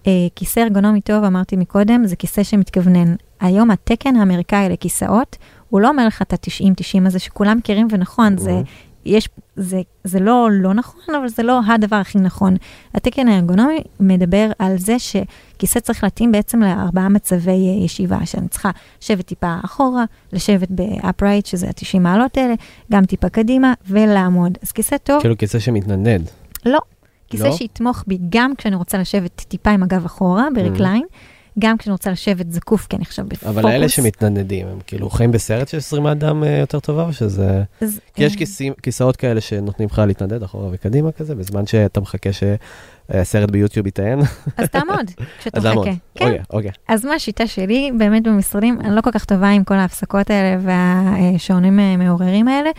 אה, 0.08 0.28
כיסא 0.36 0.60
ארגונומי 0.60 1.02
טוב, 1.02 1.24
אמרתי 1.24 1.56
מקודם, 1.56 2.06
זה 2.06 2.16
כיסא 2.16 2.44
שמתכוונן. 2.44 3.16
היום 3.40 3.72
התקן 3.72 4.16
האמריקאי 4.16 4.70
לכיסאות, 4.70 5.38
הוא 5.70 5.82
לא 5.82 5.90
אומר 5.90 6.08
לך 6.08 6.22
את 6.22 6.34
ה-90-90 6.34 7.08
הזה 7.08 7.20
שכולם 7.20 7.58
מכירים, 7.58 7.88
ונכון, 7.92 8.38
זה, 8.38 8.62
יש, 9.06 9.30
זה, 9.56 9.82
זה 10.04 10.20
לא 10.20 10.50
לא 10.52 10.74
נכון, 10.74 11.16
אבל 11.16 11.28
זה 11.28 11.44
לא 11.44 11.60
הדבר 11.68 11.96
הכי 11.96 12.18
נכון. 12.18 12.56
התקן 12.94 13.28
הארגונומי 13.28 13.82
מדבר 14.00 14.52
על 14.60 14.78
זה 14.78 14.96
שכיסא 15.00 15.80
צריך 15.80 16.04
להתאים 16.04 16.32
בעצם 16.32 16.62
לארבעה 16.62 17.10
מצבי 17.10 17.52
אה, 17.52 17.86
ישיבה, 17.86 18.26
שאני 18.26 18.48
צריכה 18.48 18.72
לשבת 19.02 19.26
טיפה 19.26 19.56
אחורה, 19.66 20.04
לשבת 20.34 20.68
ב-upright, 20.72 21.46
שזה 21.46 21.68
ה-90 21.68 22.00
מעלות 22.00 22.38
האלה, 22.38 22.54
גם 22.92 23.06
טיפה 23.06 23.30
קדימה, 23.30 23.74
ולעמוד. 23.88 24.58
אז 24.64 24.72
כיסא 24.72 24.98
טוב, 24.98 25.20
כאילו 25.22 25.38
כיסא 25.38 25.60
שמתנדנד. 25.60 26.30
לא. 26.66 26.80
כיסא 27.30 27.44
לא? 27.44 27.52
שיתמוך 27.52 28.04
בי 28.08 28.18
גם 28.30 28.56
כשאני 28.58 28.76
רוצה 28.76 28.98
לשבת 28.98 29.36
טיפה 29.48 29.70
עם 29.72 29.84
הגב 29.84 30.06
אחורה, 30.06 30.48
ב 30.56 30.61
recline, 30.61 31.06
גם 31.60 31.78
כשאני 31.78 31.92
רוצה 31.92 32.12
לשבת 32.12 32.52
זקוף, 32.52 32.88
כי 32.88 32.96
אני 32.96 33.04
עכשיו 33.04 33.26
בפוקוס. 33.26 33.48
אבל 33.58 33.66
האלה 33.66 33.90
שמתנדנדים, 33.90 34.68
הם 34.68 34.80
כאילו 34.88 35.10
חיים 35.10 35.32
בסרט 35.32 35.68
של 35.68 35.80
זרימת 35.80 36.18
דם 36.18 36.44
אה, 36.44 36.58
יותר 36.58 36.80
טובה, 36.80 37.04
או 37.04 37.14
שזה... 37.14 37.64
אז, 37.82 38.00
כי 38.14 38.24
יש 38.24 38.34
אה, 38.34 38.38
כיסאים- 38.38 38.74
כיסאות 38.84 39.16
כאלה 39.16 39.42
שנותנים 39.42 39.90
לך 39.92 40.02
להתנדנד 40.08 40.44
אחורה 40.44 40.70
וקדימה 40.72 41.12
כזה, 41.12 41.36
בזמן 41.36 41.66
שאתה 41.68 42.00
מחכה 42.00 42.30
שהסרט 43.12 43.52
ביוטיוב 43.52 43.88
יטען. 43.88 44.20
אז 44.58 44.70
תעמוד. 44.70 45.12
מחכה. 45.48 45.92
כן. 46.16 46.26
אוקיי, 46.26 46.40
אוקיי. 46.54 46.72
אז 46.88 47.06
מה 47.06 47.14
השיטה 47.14 47.48
שלי, 47.48 47.92
באמת 47.98 48.24
במשרדים, 48.24 48.80
אני 48.82 48.96
לא 48.96 49.02
כל 49.02 49.12
כך 49.12 49.26
טובה 49.26 49.50
עם 49.50 49.64
כל 49.64 49.74
ההפסקות 49.74 50.30
האלה 50.30 50.58
והשעונים 50.62 51.80
אה, 51.80 51.98
מעוררים 51.98 52.48
האלה. 52.48 52.70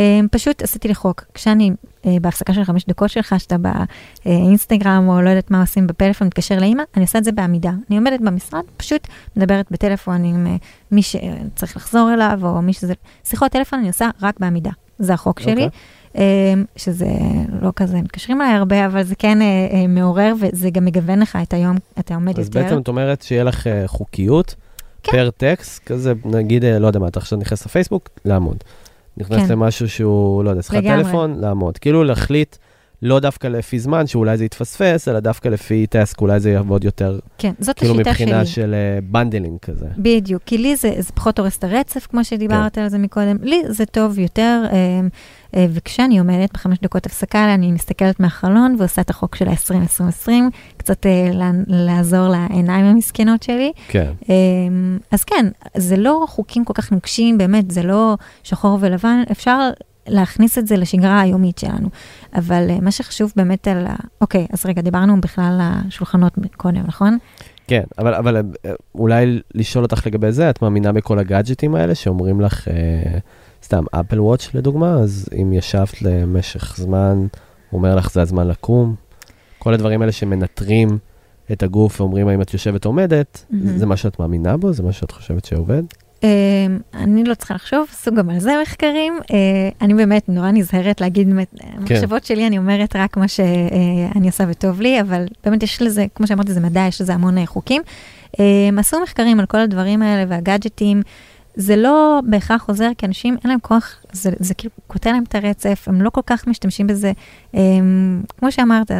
אה, 0.00 0.20
פשוט 0.30 0.62
עשיתי 0.62 0.88
לי 0.88 0.94
חוק. 0.94 1.24
כשאני 1.34 1.70
אה, 2.06 2.16
בהפסקה 2.20 2.54
של 2.54 2.64
חמש 2.64 2.84
דקות 2.88 3.10
שלך, 3.10 3.34
שאתה 3.38 3.56
באינסטגרם 4.24 5.08
או 5.08 5.22
לא 5.22 5.30
יודעת 5.30 5.50
מה 5.50 5.60
עושים 5.60 5.86
בפלאפון, 5.86 6.26
מתקשר 6.26 6.58
לאימא, 6.58 6.82
אני 6.96 7.04
עושה 7.04 7.18
את 7.18 7.24
זה 7.24 7.32
בעמידה. 7.32 7.70
אני 7.90 7.98
עומדת 7.98 8.20
במשרד, 8.20 8.62
פשוט 8.76 9.08
מדברת 9.36 9.66
בטלפון 9.70 10.24
עם 10.24 10.46
אה, 10.46 10.56
מי 10.90 11.02
שצריך 11.02 11.76
לחזור 11.76 12.14
אליו, 12.14 12.40
או 12.42 12.62
מי 12.62 12.72
שזה... 12.72 12.94
שיחות 13.24 13.52
טלפון 13.52 13.78
אני 13.78 13.88
עושה 13.88 14.10
רק 14.22 14.40
בעמידה. 14.40 14.70
זה 14.98 15.14
החוק 15.14 15.40
שלי. 15.40 15.68
אה, 16.16 16.22
שזה 16.76 17.06
לא 17.62 17.70
כזה, 17.76 17.96
מתקשרים 17.96 18.42
אליי 18.42 18.54
הרבה, 18.54 18.86
אבל 18.86 19.02
זה 19.02 19.14
כן 19.14 19.42
אה, 19.42 19.46
אה, 19.72 19.86
מעורר, 19.86 20.34
וזה 20.40 20.70
גם 20.70 20.84
מגוון 20.84 21.18
לך 21.18 21.38
את 21.42 21.54
היום, 21.54 21.76
אתה 21.98 22.14
עומד 22.14 22.38
אז 22.38 22.46
יותר. 22.46 22.62
בעצם 22.62 22.78
את 22.78 22.88
אומרת 22.88 23.22
שיהיה 23.22 23.44
לך 23.44 23.66
אה, 23.66 23.82
חוקיות 23.86 24.54
כן. 25.02 25.12
per 25.12 25.30
task, 25.30 25.84
כזה, 25.84 26.12
נגיד, 26.24 26.64
לא 26.64 26.86
יודע 26.86 26.98
מה, 26.98 27.08
אתה 27.08 27.18
עכשיו 27.18 27.38
נכנס 27.38 27.66
לפייסבוק, 27.66 28.08
לעמוד. 28.24 28.56
נכנס 29.16 29.46
כן. 29.46 29.52
למשהו 29.52 29.88
שהוא, 29.88 30.44
לא 30.44 30.50
יודע, 30.50 30.62
שיחת. 30.62 30.82
טלפון, 30.82 31.38
לעמוד. 31.40 31.78
כאילו 31.78 32.04
להחליט 32.04 32.56
לא 33.02 33.20
דווקא 33.20 33.46
לפי 33.46 33.78
זמן, 33.78 34.06
שאולי 34.06 34.36
זה 34.36 34.44
יתפספס, 34.44 35.08
אלא 35.08 35.20
דווקא 35.20 35.48
לפי 35.48 35.86
task, 35.86 36.20
אולי 36.20 36.40
זה 36.40 36.50
יעבוד 36.50 36.84
יותר, 36.84 37.18
כן, 37.38 37.52
זאת 37.60 37.78
כאילו 37.78 37.94
השיטה 37.94 38.14
שלי. 38.14 38.24
מבחינה 38.24 38.44
של 38.46 38.74
bundling 39.02 39.58
כזה. 39.62 39.86
בדיוק, 39.98 40.42
כי 40.46 40.58
לי 40.58 40.76
זה, 40.76 40.92
זה 40.98 41.12
פחות 41.14 41.38
הורס 41.38 41.58
את 41.58 41.64
הרצף, 41.64 42.06
כמו 42.06 42.24
שדיברת 42.24 42.74
כן. 42.74 42.80
על 42.82 42.88
זה 42.88 42.98
מקודם. 42.98 43.36
לי 43.42 43.62
זה 43.68 43.86
טוב 43.86 44.18
יותר, 44.18 44.62
אה, 44.72 44.76
אה, 45.56 45.66
וכשאני 45.70 46.18
עומדת 46.18 46.52
בחמש 46.54 46.78
דקות 46.82 47.06
הפסקה, 47.06 47.54
אני 47.54 47.72
מסתכלת 47.72 48.20
מהחלון 48.20 48.76
ועושה 48.78 49.02
את 49.02 49.10
החוק 49.10 49.36
של 49.36 49.48
ה-20-20-20, 49.48 50.28
קצת 50.76 51.06
אה, 51.06 51.30
לה- 51.32 51.50
לעזור 51.66 52.28
לעיניים 52.28 52.84
המסכנות 52.86 53.42
שלי. 53.42 53.72
כן. 53.88 54.12
אה, 54.30 54.34
אז 55.10 55.24
כן, 55.24 55.46
זה 55.76 55.96
לא 55.96 56.24
חוקים 56.28 56.64
כל 56.64 56.72
כך 56.72 56.92
נוקשים, 56.92 57.38
באמת, 57.38 57.70
זה 57.70 57.82
לא 57.82 58.16
שחור 58.42 58.78
ולבן, 58.80 59.22
אפשר 59.30 59.70
להכניס 60.08 60.58
את 60.58 60.66
זה 60.66 60.76
לשגרה 60.76 61.20
היומית 61.20 61.58
שלנו. 61.58 61.88
אבל 62.34 62.66
אה, 62.70 62.80
מה 62.80 62.90
שחשוב 62.90 63.32
באמת 63.36 63.68
על 63.68 63.86
ה... 63.86 63.94
אוקיי, 64.20 64.46
אז 64.52 64.66
רגע, 64.66 64.82
דיברנו 64.82 65.20
בכלל 65.20 65.44
על 65.44 65.60
השולחנות 65.60 66.32
קודם, 66.56 66.82
נכון? 66.86 67.18
כן, 67.68 67.82
אבל, 67.98 68.14
אבל 68.14 68.36
אה, 68.36 68.72
אולי 68.94 69.40
לשאול 69.54 69.84
אותך 69.84 70.06
לגבי 70.06 70.32
זה, 70.32 70.50
את 70.50 70.62
מאמינה 70.62 70.92
בכל 70.92 71.18
הגאדג'טים 71.18 71.74
האלה 71.74 71.94
שאומרים 71.94 72.40
לך, 72.40 72.68
אה, 72.68 73.18
סתם 73.62 73.84
אפל 73.90 74.20
וואץ' 74.20 74.54
לדוגמה, 74.54 74.94
אז 74.94 75.28
אם 75.42 75.52
ישבת 75.52 76.02
למשך 76.02 76.76
זמן, 76.76 77.26
הוא 77.70 77.78
אומר 77.78 77.94
לך 77.94 78.12
זה 78.12 78.22
הזמן 78.22 78.48
לקום, 78.48 78.94
כל 79.58 79.74
הדברים 79.74 80.00
האלה 80.00 80.12
שמנטרים 80.12 80.98
את 81.52 81.62
הגוף 81.62 82.00
ואומרים 82.00 82.28
האם 82.28 82.42
את 82.42 82.52
יושבת 82.52 82.84
עומדת, 82.84 83.44
מהמם. 83.50 83.78
זה 83.78 83.86
מה 83.86 83.96
שאת 83.96 84.20
מאמינה 84.20 84.56
בו? 84.56 84.72
זה 84.72 84.82
מה 84.82 84.92
שאת 84.92 85.10
חושבת 85.10 85.44
שעובד? 85.44 85.82
אה, 86.24 86.28
אני 86.94 87.24
לא 87.24 87.34
צריכה 87.34 87.54
לחשוב, 87.54 87.86
עשו 87.92 88.14
גם 88.14 88.30
על 88.30 88.38
זה 88.38 88.52
מחקרים. 88.62 89.18
אה, 89.30 89.68
אני 89.80 89.94
באמת 89.94 90.28
נורא 90.28 90.50
נזהרת 90.50 91.00
להגיד, 91.00 91.28
באמת, 91.28 91.54
המחשבות 91.62 92.24
שלי, 92.24 92.46
אני 92.46 92.58
אומרת 92.58 92.96
רק 92.96 93.16
מה 93.16 93.28
שאני 93.28 94.26
עושה 94.26 94.44
וטוב 94.48 94.80
לי, 94.80 95.00
אבל 95.00 95.24
באמת 95.44 95.62
יש 95.62 95.82
לזה, 95.82 96.06
כמו 96.14 96.26
שאמרתי, 96.26 96.52
זה 96.52 96.60
מדע, 96.60 96.80
יש 96.88 97.00
לזה 97.00 97.14
המון 97.14 97.38
אה, 97.38 97.46
חוקים. 97.46 97.82
אה, 98.40 98.68
עשו 98.78 99.00
מחקרים 99.02 99.40
על 99.40 99.46
כל 99.46 99.58
הדברים 99.58 100.02
האלה 100.02 100.24
והגאדג'טים. 100.28 101.02
זה 101.58 101.76
לא 101.76 102.20
בהכרח 102.26 102.68
עוזר, 102.68 102.90
כי 102.98 103.06
אנשים 103.06 103.36
אין 103.44 103.50
להם 103.50 103.60
כוח, 103.62 103.96
זה, 104.12 104.30
זה 104.38 104.54
כאילו 104.54 104.74
קוטע 104.86 105.12
להם 105.12 105.22
את 105.22 105.34
הרצף, 105.34 105.84
הם 105.86 106.02
לא 106.02 106.10
כל 106.10 106.20
כך 106.26 106.46
משתמשים 106.46 106.86
בזה. 106.86 107.12
הם, 107.54 108.22
כמו 108.38 108.52
שאמרת, 108.52 108.90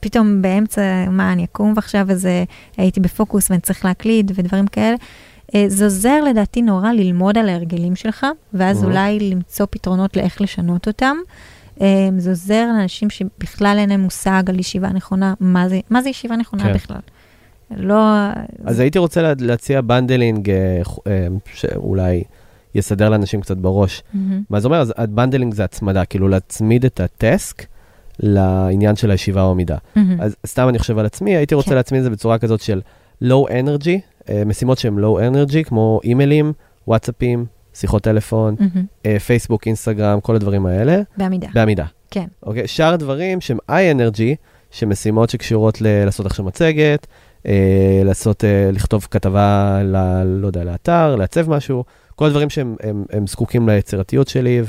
פתאום 0.00 0.42
באמצע, 0.42 1.04
מה, 1.10 1.32
אני 1.32 1.44
אקום 1.44 1.72
ועכשיו 1.76 2.10
איזה, 2.10 2.44
הייתי 2.76 3.00
בפוקוס 3.00 3.50
ואני 3.50 3.60
צריך 3.60 3.84
להקליד 3.84 4.32
ודברים 4.34 4.66
כאלה. 4.66 4.96
אה, 5.54 5.64
זה 5.68 5.84
עוזר 5.84 6.24
לדעתי 6.24 6.62
נורא 6.62 6.92
ללמוד 6.92 7.38
על 7.38 7.48
ההרגלים 7.48 7.96
שלך, 7.96 8.26
ואז 8.54 8.82
Mhm. 8.82 8.86
אולי 8.86 9.18
למצוא 9.20 9.66
פתרונות 9.70 10.16
לאיך 10.16 10.40
לשנות 10.40 10.86
אותם. 10.86 11.16
אה, 11.80 11.86
זה 12.18 12.30
עוזר 12.30 12.66
לאנשים 12.76 13.10
שבכלל 13.10 13.76
אין 13.78 13.88
להם 13.88 14.00
מושג 14.00 14.42
על 14.46 14.60
ישיבה 14.60 14.88
נכונה, 14.88 15.34
מה 15.40 15.68
זה, 15.68 15.80
מה 15.90 16.02
זה 16.02 16.08
ישיבה 16.08 16.36
נכונה 16.36 16.62
כן. 16.62 16.72
בכלל. 16.74 16.96
לא... 17.76 18.04
אז 18.64 18.80
הייתי 18.80 18.98
רוצה 18.98 19.22
לה- 19.22 19.32
להציע 19.40 19.80
bundling 19.80 20.50
אה, 20.50 20.56
אה, 21.06 21.26
שאולי 21.54 22.24
יסדר 22.74 23.08
לאנשים 23.08 23.40
קצת 23.40 23.56
בראש. 23.56 24.02
מהמם. 24.14 24.42
מה 24.50 24.60
זה 24.60 24.68
אומר? 24.68 24.80
אז 24.80 24.92
bundling 25.08 25.54
זה 25.54 25.64
הצמדה, 25.64 26.04
כאילו 26.04 26.28
להצמיד 26.28 26.84
את 26.84 27.00
ה 27.00 27.12
task 27.12 27.62
לעניין 28.20 28.96
של 28.96 29.10
הישיבה 29.10 29.42
או 29.42 29.50
עמידה. 29.50 29.76
מהמם. 29.96 30.20
אז 30.20 30.36
סתם 30.46 30.68
אני 30.68 30.78
חושב 30.78 30.98
על 30.98 31.06
עצמי, 31.06 31.36
הייתי 31.36 31.54
רוצה 31.54 31.70
כן. 31.70 31.76
להצמיד 31.76 31.98
את 31.98 32.04
זה 32.04 32.10
בצורה 32.10 32.38
כזאת 32.38 32.60
של 32.60 32.80
low 33.24 33.48
energy, 33.48 33.88
אה, 33.88 33.98
משימות 34.46 34.78
שהן 34.78 34.98
low 34.98 35.18
energy, 35.32 35.64
כמו 35.64 36.00
אימיילים, 36.04 36.52
וואטסאפים, 36.88 37.44
שיחות 37.74 38.02
טלפון. 38.02 38.56
אה, 39.06 39.18
פייסבוק, 39.18 39.66
אינסטגרם, 39.66 40.20
כל 40.20 40.36
הדברים 40.36 40.66
האלה, 40.66 41.00
בעמידה. 41.16 41.48
בעמידה. 41.54 41.84
כן. 42.10 42.26
אוקיי? 42.42 42.66
שאר 42.68 42.92
הדברים 42.94 43.40
שהם 43.40 43.58
high 43.70 43.96
energy, 43.98 44.34
שמשימות 44.70 45.30
שקשורות 45.30 45.80
ל- 45.80 46.04
לעשות 46.04 46.26
עכשיו 46.26 46.44
מצגת, 46.44 47.06
אה, 47.46 47.52
לעשות, 48.04 48.44
אה, 48.44 48.70
לכתוב 48.72 49.06
כתבה, 49.10 49.80
ל, 49.84 50.22
לא 50.24 50.46
יודע, 50.46 50.64
לאתר, 50.64 51.16
לעצב 51.16 51.50
משהו, 51.50 51.84
כל 52.16 52.26
הדברים 52.26 52.50
שהם 52.50 52.76
הם, 52.82 53.04
הם 53.12 53.26
זקוקים 53.26 53.68
ליצירתיות 53.68 54.28
שלי, 54.28 54.62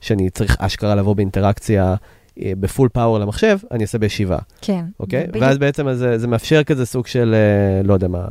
ושאני 0.00 0.30
צריך 0.30 0.56
אשכרה 0.60 0.94
לבוא 0.94 1.14
באינטראקציה 1.16 1.94
אה, 2.42 2.52
ב 2.60 2.66
full 2.66 2.88
power 2.88 3.18
למחשב, 3.18 3.58
אני 3.70 3.82
אעשה 3.82 3.98
בישיבה, 3.98 4.38
כן. 4.60 4.84
אוקיי? 5.00 5.26
ואז 5.40 5.58
בעצם 5.58 5.92
זה, 5.92 6.18
זה 6.18 6.26
מאפשר 6.28 6.64
כזה 6.64 6.86
סוג 6.86 7.06
של, 7.06 7.34
אה, 7.34 7.82
לא 7.82 7.94
יודע 7.94 8.08
מה, 8.08 8.24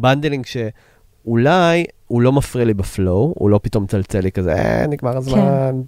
bundling 0.00 0.44
שאולי 0.46 1.84
הוא 2.06 2.22
לא 2.22 2.32
מפריע 2.32 2.64
לי 2.64 2.74
ב 2.74 2.84
flow, 2.84 3.34
הוא 3.38 3.50
לא 3.50 3.60
פתאום 3.62 3.84
מצלצל 3.84 4.20
לי 4.20 4.32
כזה, 4.32 4.52
אה, 4.54 4.86
נגמר 4.86 5.16
הזמן, 5.16 5.80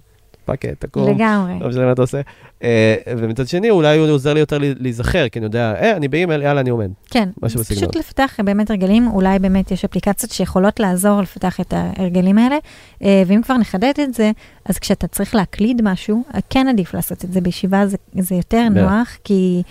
fuck 0.45 0.65
it, 0.65 0.79
תקום. 0.79 1.09
לגמרי. 1.09 1.59
לא 1.59 1.69
משנה 1.69 1.85
מה 1.85 1.91
אתה 1.91 2.01
עושה. 2.01 2.21
אה, 2.63 2.95
ומצד 3.07 3.47
שני, 3.47 3.69
אולי 3.69 3.97
הוא 3.97 4.09
עוזר 4.09 4.33
לי 4.33 4.39
יותר 4.39 4.57
להיזכר, 4.79 5.29
כי 5.29 5.39
אני 5.39 5.45
יודע, 5.45 5.73
אה, 5.81 5.95
אני 5.95 6.07
באימייל, 6.07 6.41
יאללה, 6.41 6.61
אני 6.61 6.69
עומד. 6.69 6.91
כן, 7.09 7.29
משהו 7.41 7.59
בסגנון. 7.59 7.81
פשוט 7.81 7.95
לפתח 7.95 8.39
באמת 8.43 8.69
הרגלים, 8.69 9.07
אולי 9.07 9.39
באמת 9.39 9.71
יש 9.71 9.85
אפליקציות 9.85 10.31
שיכולות 10.31 10.79
לעזור 10.79 11.21
לפתח 11.21 11.59
את 11.59 11.73
ההרגלים 11.73 12.37
האלה, 12.37 12.57
אה, 13.03 13.23
ואם 13.27 13.41
כבר 13.41 13.57
נחדד 13.57 13.93
את 14.03 14.13
זה, 14.13 14.31
אז 14.65 14.79
כשאתה 14.79 15.07
צריך 15.07 15.35
להקליד 15.35 15.81
משהו, 15.83 16.23
כן 16.49 16.67
עדיף 16.67 16.93
לעשות 16.93 17.25
את 17.25 17.33
זה 17.33 17.41
בישיבה, 17.41 17.87
זה, 17.87 17.97
זה 18.13 18.35
יותר. 18.35 18.67
נוח, 18.71 19.17
כי 19.23 19.63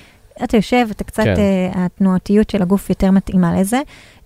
אתה 0.45 0.57
יושב, 0.57 0.87
אתה 0.91 1.05
קצת, 1.05 1.25
כן. 1.25 1.35
אה, 1.39 1.85
התנועתיות 1.85 2.51
של 2.51 2.63
הגוף 2.63 2.91
יותר 2.91 3.11
מתאימה 3.11 3.61
לזה. 3.61 3.81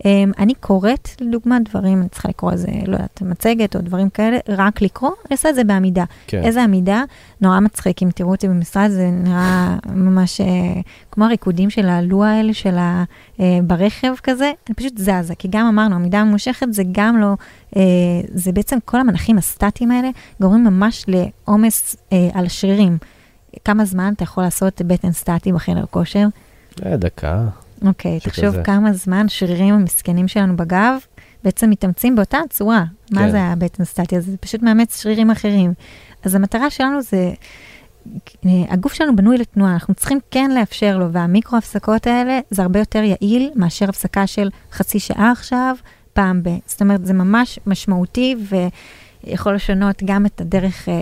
אה, 0.06 0.24
אני 0.38 0.54
קוראת, 0.54 1.08
לדוגמה, 1.20 1.58
דברים, 1.60 2.00
אני 2.00 2.08
צריכה 2.08 2.28
לקרוא 2.28 2.52
איזה, 2.52 2.68
לא 2.86 2.92
יודעת, 2.92 3.22
מצגת 3.22 3.76
או 3.76 3.80
דברים 3.80 4.10
כאלה, 4.10 4.38
רק 4.48 4.82
לקרוא, 4.82 5.10
אני 5.10 5.34
עושה 5.34 5.50
את 5.50 5.54
זה 5.54 5.64
בעמידה. 5.64 6.04
כן. 6.26 6.42
איזה 6.44 6.62
עמידה, 6.62 7.02
נורא 7.40 7.60
מצחיק, 7.60 8.02
אם 8.02 8.08
תראו 8.14 8.30
אותי 8.30 8.48
במשרד, 8.48 8.88
זה 8.90 9.10
נראה 9.12 9.76
ממש 9.86 10.40
אה, 10.40 10.46
כמו 11.10 11.24
הריקודים 11.24 11.70
של 11.70 11.88
הלוע 11.88 12.26
האלה, 12.28 12.54
של 12.54 12.78
ה... 12.78 13.04
אה, 13.40 13.58
ברכב 13.66 14.14
כזה, 14.22 14.52
אני 14.68 14.74
פשוט 14.74 14.98
זזה, 14.98 15.34
כי 15.38 15.48
גם 15.50 15.66
אמרנו, 15.66 15.94
עמידה 15.94 16.24
ממושכת 16.24 16.66
זה 16.70 16.82
גם 16.92 17.18
לא, 17.18 17.34
אה, 17.76 17.82
זה 18.34 18.52
בעצם 18.52 18.78
כל 18.84 19.00
המנחים 19.00 19.38
הסטטיים 19.38 19.90
האלה 19.90 20.08
גורמים 20.40 20.64
ממש 20.64 21.04
לעומס 21.08 21.96
אה, 22.12 22.28
על 22.34 22.48
שרירים. 22.48 22.98
כמה 23.64 23.84
זמן 23.84 24.12
אתה 24.16 24.22
יכול 24.22 24.44
לעשות 24.44 24.82
בטן 24.82 25.12
סטטי 25.12 25.52
בחדר 25.52 25.84
כושר? 25.90 26.26
אה, 26.86 26.96
דקה. 26.96 27.44
אוקיי, 27.86 28.20
תחשוב 28.20 28.46
כזה. 28.46 28.62
כמה 28.62 28.92
זמן 28.92 29.28
שרירים 29.28 29.74
המסכנים 29.74 30.28
שלנו 30.28 30.56
בגב 30.56 30.94
בעצם 31.44 31.70
מתאמצים 31.70 32.16
באותה 32.16 32.38
צורה. 32.50 32.84
מה 33.12 33.20
כן. 33.20 33.30
זה 33.30 33.40
הבטן 33.40 33.84
סטטי 33.84 34.16
הזה? 34.16 34.30
זה 34.30 34.36
פשוט 34.36 34.62
מאמץ 34.62 35.02
שרירים 35.02 35.30
אחרים. 35.30 35.74
אז 36.22 36.34
המטרה 36.34 36.70
שלנו 36.70 37.02
זה, 37.02 37.32
אה, 38.46 38.50
הגוף 38.68 38.92
שלנו 38.92 39.16
בנוי 39.16 39.38
לתנועה, 39.38 39.72
אנחנו 39.72 39.94
צריכים 39.94 40.18
כן 40.30 40.50
לאפשר 40.50 40.98
לו, 40.98 41.12
והמיקרו 41.12 41.58
הפסקות 41.58 42.06
האלה 42.06 42.40
זה 42.50 42.62
הרבה 42.62 42.78
יותר 42.78 43.02
יעיל 43.02 43.50
מאשר 43.54 43.88
הפסקה 43.88 44.26
של 44.26 44.48
חצי 44.72 44.98
שעה 44.98 45.32
עכשיו, 45.32 45.76
פעם 46.12 46.42
ב... 46.42 46.48
זאת 46.66 46.80
אומרת, 46.80 47.06
זה 47.06 47.12
ממש 47.12 47.58
משמעותי 47.66 48.36
ויכול 49.26 49.54
לשנות 49.54 50.02
גם 50.04 50.26
את 50.26 50.40
הדרך 50.40 50.88
אה, 50.88 50.94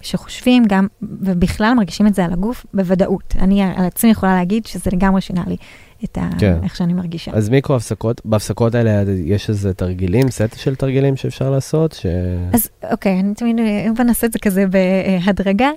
שחושבים, 0.00 0.64
גם, 0.68 0.86
ובכלל 1.02 1.74
מרגישים 1.74 2.06
את 2.06 2.14
זה 2.14 2.24
על 2.24 2.32
הגוף 2.32 2.66
בוודאות. 2.74 3.34
אני 3.38 3.62
על 3.62 3.84
עצמי 3.84 4.10
יכולה 4.10 4.34
להגיד 4.34 4.66
שזה 4.66 4.90
לגמרי 4.92 5.20
שינה 5.20 5.42
לי 5.46 5.56
את 6.04 6.18
ה... 6.18 6.28
כן. 6.38 6.56
איך 6.62 6.76
שאני 6.76 6.92
מרגישה. 6.92 7.30
אז 7.34 7.48
מיקרו 7.48 7.76
הפסקות, 7.76 8.20
בהפסקות 8.24 8.74
האלה 8.74 9.04
יש 9.24 9.48
איזה 9.48 9.74
תרגילים, 9.74 10.30
סט 10.30 10.56
של 10.56 10.74
תרגילים 10.74 11.16
שאפשר 11.16 11.50
לעשות, 11.50 11.92
ש... 11.92 12.06
אז 12.52 12.68
אוקיי, 12.90 13.20
אני 13.20 13.34
תמיד, 13.34 13.58
אה, 13.58 13.86
בוא 13.96 14.04
נעשה 14.04 14.26
את 14.26 14.32
זה 14.32 14.38
כזה 14.38 14.64
בהדרגה. 14.66 15.70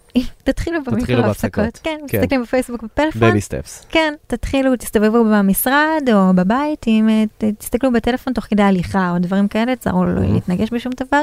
תתחילו 0.43 0.79
במיקרו 0.83 1.25
הפסקות. 1.25 1.79
כן, 1.83 1.97
כן. 2.07 2.19
מסתכלים 2.19 2.41
בפייסבוק 2.43 2.83
בפלאפון. 2.83 3.19
Baby 3.21 3.41
steps. 3.41 3.85
כן, 3.89 4.13
תתחילו, 4.27 4.75
תסתובבו 4.75 5.23
במשרד 5.25 6.01
או 6.13 6.33
בבית, 6.35 6.85
אם 6.87 7.09
אה, 7.09 7.23
תסתכלו 7.57 7.91
בטלפון 7.91 8.33
תוך 8.33 8.45
כדי 8.45 8.63
הליכה 8.63 9.11
או 9.11 9.19
דברים 9.19 9.47
כאלה, 9.47 9.75
תזהרו 9.75 10.05
לא 10.05 10.21
Mhm. 10.21 10.33
להתנגש 10.33 10.69
בשום 10.73 10.91
דבר. 11.03 11.21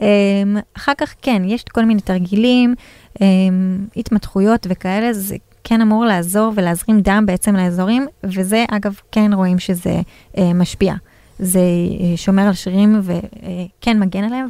אמ, 0.00 0.06
אחר 0.76 0.92
כך 0.98 1.14
כן, 1.22 1.42
יש 1.46 1.64
כל 1.72 1.84
מיני 1.84 2.00
תרגילים, 2.00 2.74
אמ, 3.20 3.26
התמתחויות 3.96 4.66
וכאלה, 4.70 5.12
זה 5.12 5.36
כן 5.64 5.80
אמור 5.80 6.04
לעזור 6.04 6.52
ולהזרים 6.56 7.00
דם 7.00 7.24
בעצם 7.26 7.56
לאזורים, 7.56 8.06
וזה 8.24 8.64
אגב 8.70 9.00
כן 9.12 9.32
רואים 9.32 9.58
שזה 9.58 10.00
אה, 10.38 10.52
משפיע. 10.54 10.94
זה 11.38 11.60
אה, 11.60 12.16
שומר 12.16 12.42
על 12.42 12.52
שרירים 12.52 13.00
וכן 13.02 14.00
מגן 14.00 14.24
עליהם, 14.24 14.48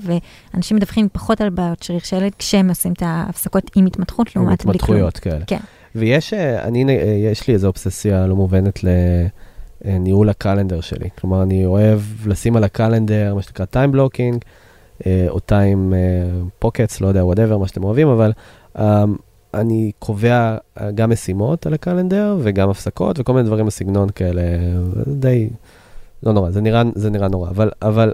ואנשים 0.55 0.77
מדווחים 0.77 1.09
פחות 1.13 1.41
על 1.41 1.51
בעיות 1.51 1.83
שריר 1.83 2.01
שלד 2.01 2.33
כשהם 2.39 2.69
עושים 2.69 2.93
את 2.93 3.03
ההפסקות 3.07 3.71
עם 3.77 3.87
התמתחות 3.87 4.37
לעומת 4.37 4.65
בלי 4.65 4.79
כלום. 4.79 5.11
כאלה. 5.11 5.45
כן. 5.47 5.61
ויש, 5.95 6.35
אה, 6.35 6.63
אני, 6.65 6.85
אה, 6.89 7.05
יש 7.33 7.49
לי 7.49 7.55
איזו 7.55 7.67
אובססיה 7.67 8.27
לא 8.27 8.37
מובנת 8.37 8.81
לניהול 9.85 10.29
הקלנדר 10.29 10.81
שלי. 10.81 11.09
כלומר, 11.21 11.43
אני 11.43 11.67
אוהב 11.67 12.01
לשים 12.27 12.57
על 12.57 12.65
הקלנדר, 12.65 13.35
מה 13.35 13.43
שנקרא 13.43 13.67
time 13.73 13.95
blocking, 13.95 14.39
אה, 15.07 15.27
או 15.29 15.39
time 15.49 15.95
אה, 15.95 16.69
pockets, 16.69 16.97
לא 17.01 17.07
יודע, 17.07 17.23
whatever, 17.23 17.59
מה 17.59 17.69
שאתם 17.69 17.85
אוהבים, 17.85 18.09
אבל 18.09 18.33
אה, 18.79 19.05
אני 19.55 19.93
קובע 19.99 20.57
אה, 20.81 20.91
גם 20.91 21.11
משימות 21.11 21.67
על 21.67 21.75
הקלנדר 21.75 22.37
וגם 22.43 22.71
הפסקות 22.71 23.21
וכל 23.21 23.33
מיני 23.33 23.47
דברים 23.47 23.67
בסגנון 23.67 24.11
כאלה, 24.11 24.43
זה 24.95 25.15
די, 25.15 25.51
לא 26.23 26.33
נורא, 26.33 26.51
זה 26.51 26.61
נראה, 26.61 26.83
זה 26.95 27.11
נראה 27.11 27.29
נורא, 27.29 27.51
אבל, 27.51 27.71
אבל 27.83 28.13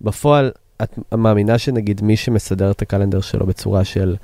בפועל, 0.00 0.50
את 0.82 0.98
מאמינה 1.12 1.58
שנגיד 1.58 2.02
מי 2.02 2.16
שמסדר 2.16 2.70
את 2.70 2.82
הקלנדר 2.82 3.20
שלו 3.20 3.46
בצורה 3.46 3.84
של 3.84 4.16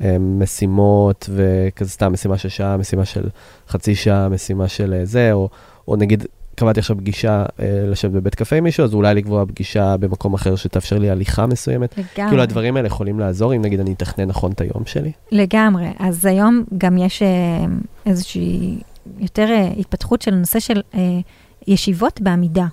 אה, 0.00 0.16
משימות 0.18 1.30
וכזה 1.32 1.90
סתם 1.90 2.12
משימה 2.12 2.38
של 2.38 2.48
שעה, 2.48 2.76
משימה 2.76 3.04
של 3.04 3.28
חצי 3.68 3.94
שעה, 3.94 4.28
משימה 4.28 4.68
של 4.68 4.94
אה, 4.94 5.04
זה, 5.04 5.32
או, 5.32 5.48
או 5.88 5.96
נגיד 5.96 6.24
קבעתי 6.54 6.80
עכשיו 6.80 6.96
פגישה 6.96 7.44
אה, 7.60 7.84
לשבת 7.90 8.12
בבית 8.12 8.34
קפה 8.34 8.56
עם 8.56 8.64
מישהו, 8.64 8.84
אז 8.84 8.94
אולי 8.94 9.14
לקבוע 9.14 9.46
פגישה 9.46 9.96
במקום 9.96 10.34
אחר 10.34 10.56
שתאפשר 10.56 10.98
לי 10.98 11.10
הליכה 11.10 11.46
מסוימת. 11.46 11.98
לגמרי. 11.98 12.30
כאילו 12.30 12.42
הדברים 12.42 12.76
האלה 12.76 12.86
יכולים 12.86 13.20
לעזור 13.20 13.56
אם 13.56 13.62
נגיד 13.62 13.80
אני 13.80 13.92
אתכנן 13.92 14.24
נכון 14.24 14.52
את 14.52 14.60
היום 14.60 14.82
שלי. 14.86 15.12
לגמרי. 15.32 15.88
אז 15.98 16.26
היום 16.26 16.64
גם 16.78 16.98
יש 16.98 17.22
אה, 17.22 17.28
איזושהי 18.06 18.78
יותר 19.18 19.46
אה, 19.50 19.70
התפתחות 19.78 20.22
של 20.22 20.34
הנושא 20.34 20.60
של 20.60 20.80
אה, 20.94 21.00
ישיבות 21.66 22.20
בעמידה. 22.20 22.66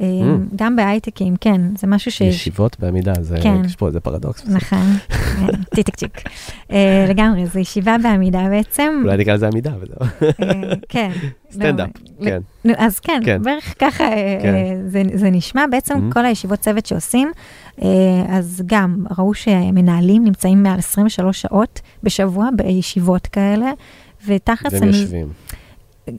אה, 0.00 0.06
Mm. 0.06 0.56
גם 0.56 0.76
בהייטקים, 0.76 1.34
כן, 1.40 1.60
זה 1.78 1.86
משהו 1.86 2.10
ש... 2.10 2.20
ישיבות 2.20 2.76
בעמידה, 2.80 3.12
זה, 3.20 3.36
כן. 3.42 3.64
יש 3.64 3.76
פה 3.76 3.86
איזה 3.86 4.00
פרדוקס. 4.00 4.44
נכון, 4.48 4.78
כן, 5.08 5.46
טיק 5.74 5.90
צ'יק. 5.96 6.22
אה, 6.72 7.06
לגמרי, 7.08 7.46
זו 7.46 7.58
ישיבה 7.58 7.96
בעמידה 8.02 8.46
בעצם. 8.50 9.00
אולי 9.04 9.16
נקרא 9.16 9.34
לזה 9.34 9.46
עמידה 9.48 9.72
וזהו. 9.80 10.28
אה, 10.42 10.72
כן. 10.88 11.10
סטנדאפ, 11.52 11.88
לא, 12.20 12.24
כן. 12.26 12.40
נו, 12.64 12.72
אז 12.78 12.98
כן, 13.00 13.20
כן. 13.24 13.42
בערך 13.42 13.74
ככה 13.78 14.04
אה, 14.04 14.38
כן. 14.42 14.54
זה, 14.86 15.02
זה 15.14 15.30
נשמע. 15.30 15.64
בעצם 15.70 15.94
Mhm. 16.10 16.14
כל 16.14 16.24
הישיבות 16.24 16.58
צוות 16.58 16.86
שעושים, 16.86 17.30
אז 18.28 18.62
גם 18.66 19.04
ראו 19.18 19.34
שמנהלים 19.34 20.24
נמצאים 20.24 20.62
מעל 20.62 20.78
23 20.78 21.42
שעות 21.42 21.80
בשבוע 22.02 22.48
בישיבות 22.56 23.26
כאלה, 23.26 23.70
ותכלס 24.26 24.72
והם 24.72 24.82
הם... 24.82 24.88
יושבים. 24.88 25.26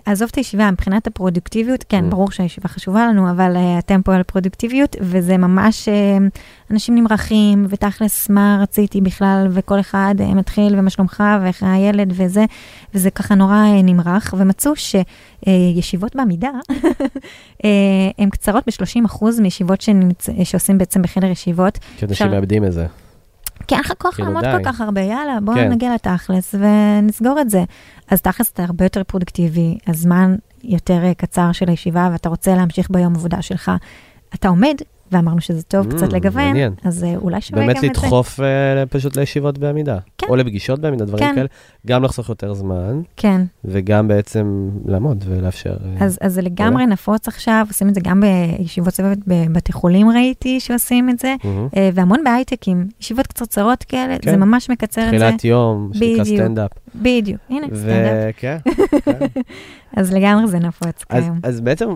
עזוב 0.06 0.30
את 0.32 0.36
הישיבה, 0.36 0.72
מבחינת 0.72 1.08
הפרודוקטיביות, 1.08 1.86
כן, 1.90 2.06
Mm. 2.08 2.12
ברור 2.12 2.32
שהישיבה 2.32 2.70
חשובה 2.70 3.08
לנו, 3.08 3.32
אבל 3.32 3.56
uh, 3.56 3.80
אתם 3.80 4.02
פה 4.02 4.16
על 4.16 4.24
פרודוקטיביות, 4.24 4.96
וזה 5.02 5.38
ממש, 5.38 5.88
uh, 5.88 5.92
אנשים 6.72 6.96
נמרחים, 6.96 7.66
ותכלס 7.70 8.30
מה 8.30 8.60
רציתי 8.62 9.02
בכלל, 9.02 9.48
וכל 9.52 9.80
אחד 9.80 10.16
uh, 10.18 10.36
מתחיל, 10.36 10.80
ומה 10.80 10.90
שלומך, 10.90 11.24
ואיך 11.42 11.64
הילד 11.64 12.14
וזה, 12.16 12.46
וזה 12.94 13.12
ככה 13.12 13.36
נורא 13.36 13.66
uh, 13.80 13.84
נמרח, 13.84 14.34
ומצאו 14.38 14.72
שישיבות 14.76 16.16
בעמידה, 16.16 16.52
uh, 16.72 16.76
הן 18.20 18.30
קצרות 18.30 18.64
ב-30% 18.68 19.26
מישיבות 19.42 19.82
שנמצ... 19.82 20.30
שעושים 20.44 20.78
בעצם 20.78 21.02
בחדר 21.02 21.28
ישיבות. 21.28 21.80
כי 21.98 22.06
אנשים 22.06 22.32
מאבדים 22.32 22.66
את 22.66 22.74
זה. 22.74 22.86
כי 23.68 23.76
אין 23.76 23.84
לך 23.84 23.94
כוח 23.98 24.16
כאילו, 24.16 24.28
לעמוד 24.28 24.46
די. 24.46 24.52
כל 24.52 24.64
כך 24.64 24.82
הרבה, 24.82 25.02
יאללה, 25.02 25.40
בואו 25.44 25.56
כן. 25.56 25.70
נגיע 25.70 25.94
לתכלס 25.94 26.56
ונסגור 26.56 27.42
את 27.42 27.50
זה. 27.50 27.64
אז 28.08 28.22
תכלס 28.22 28.52
אתה 28.52 28.64
הרבה 28.64 28.86
יותר 28.86 29.04
פרודוקטיבי, 29.04 29.78
הזמן 29.88 30.36
יותר 30.64 31.04
אה, 31.04 31.14
קצר 31.14 31.52
של 31.52 31.70
הישיבה, 31.70 32.10
ואתה 32.12 32.30
רוצה 32.30 32.56
להמשיך 32.56 32.88
ביום 32.92 33.16
עבודה 33.16 33.42
שלך. 33.42 33.72
אתה 34.36 34.48
עומד, 34.48 34.76
ואמרנו 35.12 35.42
שזה 35.42 35.64
טוב 35.64 35.88
Mm, 35.88 35.96
קצת 35.96 36.14
לגוון, 36.14 36.44
מעניין. 36.44 36.74
אז 36.84 37.04
אה, 37.04 37.16
אולי 37.16 37.42
שווה 37.42 37.62
גם 37.62 37.68
באמת 37.68 37.78
את 37.78 37.82
זה. 37.82 37.88
לדחוף 37.88 38.40
אה, 38.40 38.86
פשוט 38.86 39.18
לישיבות 39.18 39.58
בעמידה. 39.58 39.98
כן. 40.18 40.28
או 40.30 40.36
לפגישות 40.36 40.80
בעמידה, 40.80 41.06
דברים 41.06 41.26
כן. 41.30 41.36
כאלה. 41.36 41.48
גם 41.88 42.04
לחסוך 42.04 42.30
יותר 42.30 42.54
זמן, 42.54 43.02
כן, 43.18 43.42
וגם 43.66 44.08
בעצם 44.08 44.70
לעמוד 44.86 45.24
ולאפשר. 45.28 45.70
אה, 46.00 46.06
אז, 46.06 46.18
אז 46.22 46.34
זה 46.34 46.42
לגמרי 46.42 46.86
נפוץ 46.86 47.28
עכשיו, 47.28 47.66
עושים 47.68 47.90
את 47.90 47.96
זה 47.96 48.02
גם 48.04 48.22
בישיבות 48.22 48.94
צוות 48.94 49.18
בבתי 49.28 49.74
חולים 49.74 50.10
ראיתי 50.10 50.60
שעושים 50.60 51.10
את 51.10 51.20
זה. 51.20 51.36
אה, 51.78 51.90
והמון 51.94 52.24
בהייטקים, 52.24 52.88
ישיבות 53.02 53.28
קצרצרות 53.28 53.84
כאלה, 53.84 54.18
כן. 54.22 54.32
זה 54.32 54.38
ממש 54.38 54.70
מקצר 54.70 55.02
את 55.02 55.12
זה. 55.12 55.18
תחילת 55.18 55.44
יום, 55.46 55.92
שנקרא. 55.94 56.24
סטנדאפ. 56.24 56.72
בדיוק, 56.96 57.40
הנה, 57.50 57.68
סטנדאפ. 57.68 58.26
וכן, 58.30 58.58
כן. 59.06 59.42
אז 59.98 60.14
לגמרי 60.14 60.48
זה 60.48 60.60
נפוץ 60.60 61.04
אז, 61.10 61.24
כיום. 61.24 61.40
אז 61.44 61.62
בעצם, 61.62 61.90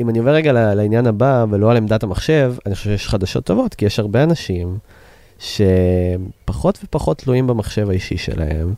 אם 0.00 0.10
אני 0.10 0.18
עובר 0.18 0.30
רגע 0.30 0.52
לעניין 0.52 1.06
הבא, 1.06 1.44
ולא 1.50 1.70
על 1.70 1.76
עמדת 1.76 2.02
המחשב, 2.02 2.54
אני 2.66 2.74
חושב 2.74 2.90
שיש 2.90 3.08
חדשות 3.08 3.44
טובות, 3.44 3.74
כי 3.74 3.86
יש 3.86 3.98
הרבה 3.98 4.22
אנשים 4.22 4.78
שפחות 5.38 6.78
ופחות 6.84 7.18
תלויים 7.18 7.46
במחשב 7.46 7.90
האישי 7.90 8.16
שלהם, 8.16 8.74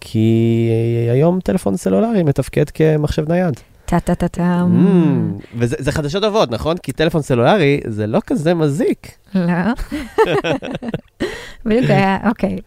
כי 0.00 0.68
היום 1.10 1.40
טלפון 1.40 1.76
סלולרי 1.76 2.22
מתפקד 2.22 2.70
כמחשב 2.70 3.28
נייד. 3.28 3.60
טה-טה-טה-טם. 3.86 4.86
Mm, 4.86 5.44
וזה 5.58 5.76
זה 5.78 5.92
חדשות 5.92 6.22
טובות, 6.22 6.50
נכון? 6.50 6.76
כי 6.76 6.92
טלפון 6.92 7.22
סלולרי 7.22 7.80
זה 7.86 8.06
לא 8.06 8.20
כזה 8.26 8.54
מזיק. 8.54 9.10
לא. 9.34 9.42
בדיוק 11.66 11.90
היה, 11.90 12.18
אוקיי. 12.28 12.58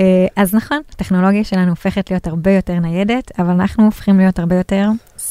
אה, 0.00 0.26
אז 0.36 0.54
נכון, 0.54 0.78
הטכנולוגיה 0.90 1.44
שלנו 1.44 1.70
הופכת 1.70 2.10
להיות 2.10 2.26
הרבה 2.26 2.50
יותר 2.50 2.74
ניידת, 2.74 3.32
אבל 3.38 3.50
אנחנו 3.50 3.84
הופכים 3.84 4.18
להיות 4.18 4.38
הרבה 4.38 4.56
יותר 4.56 4.88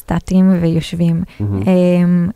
סטטיים 0.10 0.58
ויושבים. 0.62 1.24
אה, 1.42 1.46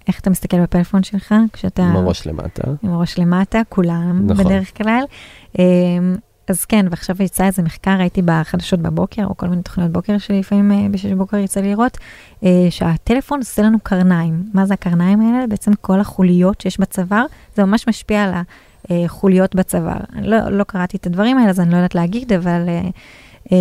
איך 0.08 0.20
אתה 0.20 0.30
מסתכל 0.30 0.62
בפלאפון 0.62 1.04
שלך 1.04 1.36
כשאתה... 1.54 1.84
עם 1.84 1.96
הראש 1.96 2.28
למטה. 2.28 2.64
עם 2.84 2.94
הראש 2.94 3.20
למטה, 3.20 3.62
כולם 3.70 4.22
נכון. 4.28 4.46
בדרך 4.46 4.78
כלל. 4.78 5.04
אה, 5.60 5.64
אז 6.48 6.66
כן, 6.66 6.86
ועכשיו 6.90 7.16
יצא 7.20 7.46
איזה 7.46 7.62
מחקר, 7.62 7.96
ראיתי 8.00 8.22
בחדשות 8.26 8.80
בבוקר, 8.80 9.26
או 9.26 9.38
כל 9.38 9.48
מיני 9.48 9.62
תוכניות 9.62 9.92
בוקר 9.92 10.18
שלפעמים 10.18 10.72
אה, 10.72 10.90
בשש 10.92 11.06
בבוקר 11.06 11.38
יצא 11.38 11.62
לי 11.62 11.70
לראות, 11.70 11.98
אה, 12.44 12.68
שהטלפון 12.70 13.40
עושה 13.40 13.62
לנו 13.62 13.80
קרניים. 13.80 14.44
מה 14.54 14.66
זה 14.66 14.74
הקרניים 14.74 15.22
האלה? 15.22 15.48
בעצם 15.48 15.72
כל 15.82 16.00
החוליות 16.00 16.62
שיש 16.62 16.80
בצוואר, 16.80 17.26
זה 17.56 17.66
ממש 17.66 17.88
משפיע 17.88 18.24
על 18.24 18.34
החוליות 18.90 19.56
בצוואר. 19.56 20.00
אני 20.14 20.28
לא, 20.28 20.50
לא 20.50 20.64
קראתי 20.64 20.98
את 20.98 21.06
הדברים 21.06 21.38
האלה, 21.38 21.50
אז 21.50 21.60
אני 21.60 21.72
לא 21.72 21.76
יודעת 21.76 21.96
להגיד, 21.96 22.34
אבל 22.34 22.66
אה, 22.68 22.82
אה, 23.52 23.58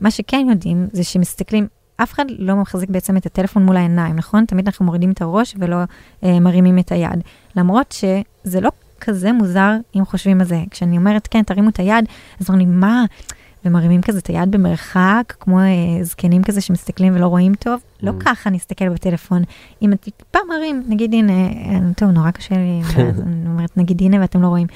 מה 0.00 0.10
שכן 0.10 0.46
יודעים 0.50 0.86
זה 0.92 1.04
שמסתכלים, 1.04 1.66
אף 2.02 2.12
אחד 2.12 2.24
לא 2.38 2.56
מחזיק 2.56 2.90
בעצם 2.90 3.16
את 3.16 3.26
הטלפון 3.26 3.62
מול 3.66 3.76
העיניים, 3.76 4.16
נכון? 4.16 4.44
תמיד 4.44 4.66
אנחנו 4.66 4.84
מורידים 4.84 5.10
את 5.10 5.22
הראש 5.22 5.54
ולא 5.58 5.76
אה, 6.24 6.40
מרימים 6.40 6.78
את 6.78 6.92
היד. 6.92 7.22
למרות 7.56 7.92
שזה 7.92 8.60
לא 8.60 8.70
כזה 9.00 9.32
מוזר 9.32 9.72
אם 9.96 10.04
חושבים 10.04 10.40
על 10.40 10.46
זה. 10.46 10.60
כשאני 10.70 10.96
אומרת, 10.96 11.26
כן, 11.30 11.42
תרימו 11.42 11.68
את 11.68 11.78
היד, 11.78 12.04
אז 12.40 12.48
אומרים, 12.48 12.80
מה? 12.80 13.04
ומרימים 13.64 14.02
כזה 14.02 14.18
את 14.18 14.26
היד 14.26 14.50
במרחק, 14.50 15.34
כמו 15.40 15.58
אה, 15.58 15.64
זקנים 16.02 16.42
כזה 16.42 16.60
שמסתכלים 16.60 17.16
ולא 17.16 17.26
רואים 17.26 17.54
טוב. 17.54 17.80
לא 18.02 18.10
Mm. 18.10 18.24
ככה 18.24 18.50
נסתכל 18.50 18.88
בטלפון. 18.88 19.42
אם 19.82 19.92
את 19.92 20.00
טיפה 20.00 20.38
מרים, 20.48 20.82
נגיד 20.88 21.12
הנה, 21.14 21.32
אה, 21.32 21.78
טוב, 21.96 22.10
נורא 22.10 22.30
קשה 22.30 22.54
לי, 22.54 22.80
אני 23.26 23.46
אומרת, 23.46 23.76
נגיד 23.76 24.02
הנה 24.02 24.20
ואתם 24.20 24.42
לא 24.42 24.46
רואים. 24.46 24.66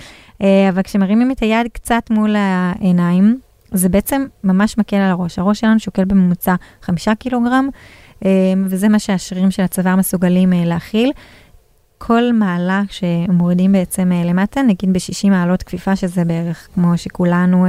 אה, 0.43 0.69
אבל 0.69 0.83
כשמרימים 0.83 1.31
את 1.31 1.41
היד 1.41 1.67
קצת 1.73 2.11
מול 2.11 2.37
העיניים, 2.37 3.39
זה 3.73 3.89
בעצם 3.89 4.27
ממש 4.45 4.79
מקל 4.79 4.97
על 4.97 5.11
הראש. 5.11 5.39
הראש 5.39 5.61
שלנו 5.61 5.79
שוקל 5.79 6.05
בממוצע 6.05 6.55
חמישה 6.83 7.15
קילוגרם, 7.15 7.69
אה, 8.25 8.31
וזה 8.65 8.89
מה 8.89 8.99
שהשרירים 8.99 9.51
של 9.51 9.63
הצוואר 9.63 9.97
מסוגלים 9.97 10.53
אה, 10.53 10.65
להכיל. 10.65 11.13
כל 11.99 12.33
מעלה 12.33 12.83
שמורידים 12.91 13.73
בעצם 13.73 14.13
אה, 14.13 14.25
למטה, 14.25 14.63
נגיד 14.63 14.93
ב-60 14.93 15.31
מעלות 15.31 15.63
כפיפה, 15.63 15.97
שזה 15.97 16.25
בערך 16.25 16.69
כמו 16.75 16.99
שכולנו 16.99 17.67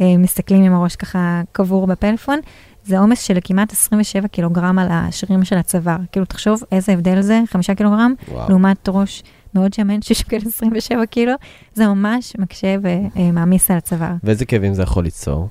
מסתכלים 0.00 0.62
עם 0.62 0.74
הראש 0.74 0.96
ככה 0.96 1.42
קבור 1.52 1.86
בפלאפון, 1.86 2.38
זה 2.84 2.98
עומס 2.98 3.22
של 3.22 3.38
כמעט 3.44 3.72
27 3.72 4.28
קילוגרם 4.28 4.78
על 4.78 4.88
השרירים 4.90 5.44
של 5.44 5.58
הצוואר. 5.58 5.96
כאילו, 6.12 6.26
תחשוב 6.26 6.62
איזה 6.72 6.92
הבדל 6.92 7.20
זה, 7.20 7.40
5 7.46 7.70
קילוגרם, 7.70 8.14
וואו. 8.28 8.48
לעומת 8.48 8.88
ראש 8.88 9.22
מאוד 9.56 9.72
שמן 9.72 10.02
ששוקל 10.02 10.36
27 10.46 11.06
קילו, 11.06 11.32
זה 11.74 11.86
ממש 11.86 12.36
מקשה 12.38 12.76
ומעמיס 13.16 13.70
על 13.70 13.76
הצוואר. 13.76 14.12
ואיזה 14.24 14.44
כאבים 14.44 14.74
זה 14.74 14.82
יכול 14.82 15.04
ליצור? 15.04 15.48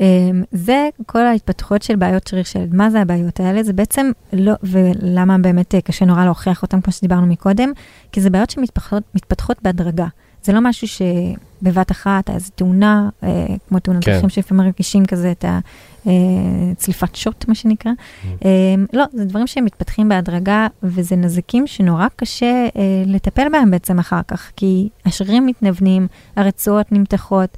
אמ, 0.00 0.42
זה 0.52 0.88
כל 1.06 1.26
ההתפתחות 1.26 1.82
של 1.82 1.96
בעיות 1.96 2.26
שריר 2.26 2.42
שלד. 2.44 2.74
מה 2.74 2.90
זה 2.90 3.00
הבעיות 3.00 3.40
האלה? 3.40 3.62
זה 3.62 3.72
בעצם 3.72 4.10
לא, 4.32 4.52
ולמה 4.62 5.38
באמת 5.38 5.74
אה, 5.74 5.80
קשה 5.80 6.04
נורא 6.04 6.24
להוכיח 6.24 6.62
אותם, 6.62 6.80
כמו 6.80 6.92
שדיברנו 6.92 7.26
מקודם, 7.26 7.72
כי 8.12 8.20
זה 8.20 8.30
בעיות 8.30 8.50
שמתפתחות 8.50 9.02
מתפתחות 9.14 9.56
בהדרגה. 9.62 10.06
זה 10.46 10.52
לא 10.52 10.60
משהו 10.60 10.88
שבבת 10.88 11.90
אחת, 11.90 12.30
איזו 12.30 12.50
תאונה, 12.54 13.08
אה, 13.22 13.46
כמו 13.68 13.78
תאונת 13.78 14.04
כן. 14.04 14.12
דרכים 14.12 14.28
שלפעמים 14.28 14.64
מרגישים 14.64 15.06
כזה 15.06 15.30
את 15.30 15.44
הצליפת 16.72 17.16
שוט, 17.16 17.48
מה 17.48 17.54
שנקרא. 17.54 17.92
אה, 18.44 18.50
לא, 18.92 19.04
זה 19.12 19.24
דברים 19.24 19.46
שהם 19.46 19.64
מתפתחים 19.64 20.08
בהדרגה, 20.08 20.66
וזה 20.82 21.16
נזקים 21.16 21.66
שנורא 21.66 22.06
קשה 22.16 22.66
אה, 22.76 23.02
לטפל 23.06 23.48
בהם 23.52 23.70
בעצם 23.70 23.98
אחר 23.98 24.20
כך, 24.28 24.50
כי 24.56 24.88
השרירים 25.06 25.46
מתנוונים, 25.46 26.06
הרצועות 26.36 26.92
נמתחות. 26.92 27.56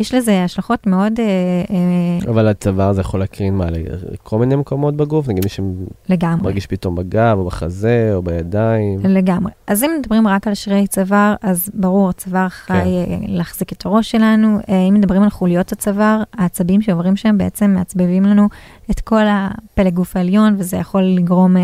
יש 0.00 0.14
לזה 0.14 0.44
השלכות 0.44 0.86
מאוד 0.86 1.20
אה, 1.20 1.24
אה, 1.70 2.30
אבל 2.30 2.48
הצוואר 2.48 2.92
זה 2.92 3.00
יכול 3.00 3.20
להקרין 3.20 3.54
מה, 3.54 3.66
לכל 4.12 4.38
מיני 4.38 4.56
מקומות 4.56 4.96
בגוף? 4.96 5.28
נגיד 5.28 5.44
מי. 5.44 5.50
שמרגיש 5.50 6.66
פתאום 6.66 6.94
בגב, 6.94 7.38
או 7.38 7.44
בחזה, 7.44 8.10
או 8.14 8.22
בידיים. 8.22 8.98
לגמרי. 9.04 9.52
אז 9.66 9.84
אם 9.84 9.90
מדברים 9.98 10.28
רק 10.28 10.46
על 10.46 10.54
שרירי 10.54 10.86
צוואר, 10.86 11.34
אז 11.42 11.70
ברור, 11.74 12.08
הצוואר 12.08 12.48
חי 12.48 12.72
אה, 12.74 13.16
להחזיק 13.28 13.72
את 13.72 13.86
הראש 13.86 14.10
שלנו. 14.10 14.58
אם 14.88 14.94
מדברים 14.94 15.22
על 15.22 15.30
חוליות 15.30 15.72
הצוואר, 15.72 16.22
העצבים 16.34 16.82
שעוברים 16.82 17.16
שם 17.16 17.38
בעצם 17.38 17.70
מעצבבים 17.70 18.22
לנו 18.22 18.48
את 18.90 19.00
כל 19.00 19.24
הפלג 19.28 19.94
גוף 19.94 20.16
העליון, 20.16 20.54
וזה 20.58 20.76
יכול 20.76 21.02
לגרום 21.02 21.56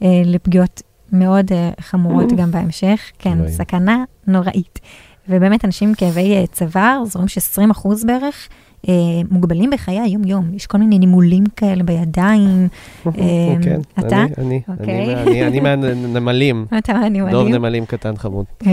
לפגיעות 0.00 0.82
מאוד 1.12 1.50
חמורות 1.80 2.32
גם 2.32 2.50
בהמשך. 2.50 3.10
כן. 3.18 3.48
סכנה 3.48 4.04
נוראית. 4.26 4.80
ובאמת, 5.28 5.64
אנשים 5.64 5.88
עם 5.88 5.94
כאבי 5.94 6.34
אה, 6.36 6.44
צוואר, 6.52 7.02
זוכרים 7.04 7.28
ש-20% 7.28 7.88
בערך 8.06 8.48
אה, 8.88 8.92
מוגבלים 9.30 9.70
בחיי 9.70 10.00
היום-יום, 10.00 10.50
יש 10.54 10.66
כל 10.66 10.78
מיני 10.78 10.98
נימולים 10.98 11.44
כאלה 11.56 11.82
בידיים. 11.82 12.68
אה, 13.06 13.12
כן, 13.62 13.80
אתה? 13.98 14.16
אני, 14.22 14.32
אני, 14.38 14.60
אוקיי. 14.68 15.14
אני, 15.22 15.46
אני 15.46 15.60
מהנמלים. 15.60 16.66
אתה 16.78 16.92
מהנימולים. 16.92 17.32
דוב 17.36 17.48
נמלים 17.48 17.86
קטן 17.86 18.16
חמוד. 18.16 18.44
אה, 18.66 18.70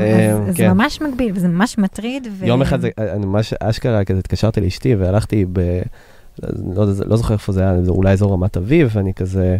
אה, 0.00 0.32
אז- 0.32 0.48
אז 0.48 0.56
כן. 0.56 0.68
זה 0.68 0.74
ממש 0.74 1.00
מגביל, 1.02 1.32
וזה 1.34 1.48
ממש 1.48 1.78
מטריד. 1.78 2.28
ו- 2.32 2.46
יום 2.46 2.62
אחד, 2.62 2.80
זה- 2.80 2.88
אני 2.98 3.26
ממש 3.26 3.52
אשכרה 3.60 4.04
כזה 4.04 4.18
התקשרתי 4.18 4.60
לאשתי 4.60 4.94
והלכתי 4.94 5.44
ב... 5.52 5.80
לא, 6.74 6.84
לא 7.06 7.16
זוכר 7.16 7.34
איפה 7.34 7.52
זה 7.52 7.60
היה, 7.62 7.82
זה 7.82 7.90
אולי 7.90 8.12
אזור 8.12 8.32
רמת 8.32 8.56
אביב, 8.56 8.90
ואני 8.92 9.14
כזה, 9.14 9.56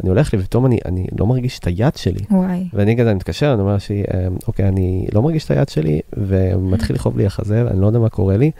אני 0.00 0.08
הולך 0.08 0.34
לי 0.34 0.40
ופתאום 0.40 0.66
אני, 0.66 0.78
אני 0.84 1.06
לא 1.18 1.26
מרגיש 1.26 1.58
את 1.58 1.66
היד 1.66 1.96
שלי. 1.96 2.24
וואי. 2.30 2.68
ואני 2.72 2.96
כזה 2.96 3.14
מתקשר, 3.14 3.52
אני 3.52 3.60
אומר 3.60 3.78
שהיא, 3.78 4.04
אוקיי, 4.48 4.68
אני 4.68 5.06
לא 5.12 5.22
מרגיש 5.22 5.44
את 5.44 5.50
היד 5.50 5.68
שלי, 5.68 6.00
ומתחיל 6.12 6.96
לכאוב 6.96 7.18
לי 7.18 7.26
החזה, 7.26 7.64
ואני 7.66 7.80
לא 7.80 7.86
יודע 7.86 7.98
מה 7.98 8.08
קורה 8.08 8.36
לי. 8.36 8.50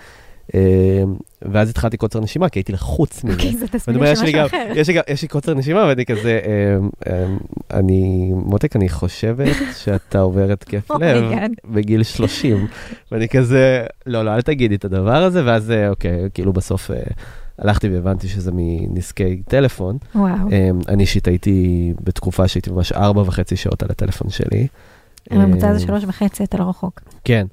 אה, 0.54 1.02
ואז 1.42 1.70
התחלתי 1.70 1.96
קוצר 1.96 2.20
נשימה, 2.20 2.48
כי 2.48 2.58
הייתי 2.58 2.72
לחוץ 2.72 3.24
מזה. 3.24 3.34
אוקיי, 3.34 3.52
זה 3.52 3.66
אומר, 3.94 4.14
של 4.14 4.22
משהו 4.22 4.46
אחר. 4.46 4.66
יש 4.76 4.88
לי 4.88 4.94
גם, 4.94 5.02
יש 5.08 5.22
לי 5.22 5.28
קוצר 5.28 5.54
נשימה, 5.54 5.84
ואני 5.88 6.04
כזה, 6.06 6.40
אה, 7.06 7.26
אני, 7.72 8.30
מותק, 8.34 8.76
אני 8.76 8.88
חושבת 8.88 9.56
שאתה 9.76 10.20
עובר 10.20 10.52
התקף 10.52 10.90
לב 11.00 11.32
God. 11.32 11.72
בגיל 11.72 12.02
30. 12.02 12.66
ואני 13.12 13.28
כזה, 13.28 13.84
לא, 14.06 14.24
לא, 14.24 14.34
אל 14.34 14.42
תגידי 14.42 14.74
את 14.74 14.84
הדבר 14.84 15.22
הזה, 15.22 15.46
ואז, 15.46 15.70
אה, 15.70 15.88
אוקיי, 15.88 16.28
כאילו 16.34 16.52
בסוף 16.52 16.90
אה, 16.90 16.96
הלכתי 17.58 17.88
והבנתי 17.88 18.28
שזה 18.28 18.50
מנזקי 18.54 19.42
טלפון. 19.48 19.98
וואו. 20.14 20.50
אה, 20.52 20.70
אני 20.88 21.02
אישית 21.02 21.28
הייתי 21.28 21.92
בתקופה 22.04 22.48
שהייתי 22.48 22.70
ממש 22.70 22.92
ארבע 22.92 23.20
וחצי 23.22 23.56
שעות 23.56 23.82
על 23.82 23.88
הטלפון 23.90 24.30
שלי. 24.30 24.66
הממוצע 25.30 25.68
אה, 25.68 25.74
זה 25.74 25.80
שלוש 25.80 26.04
וחצי, 26.04 26.44
אתה 26.44 26.58
לא 26.58 26.64
רחוק. 26.68 27.00
כן. 27.24 27.46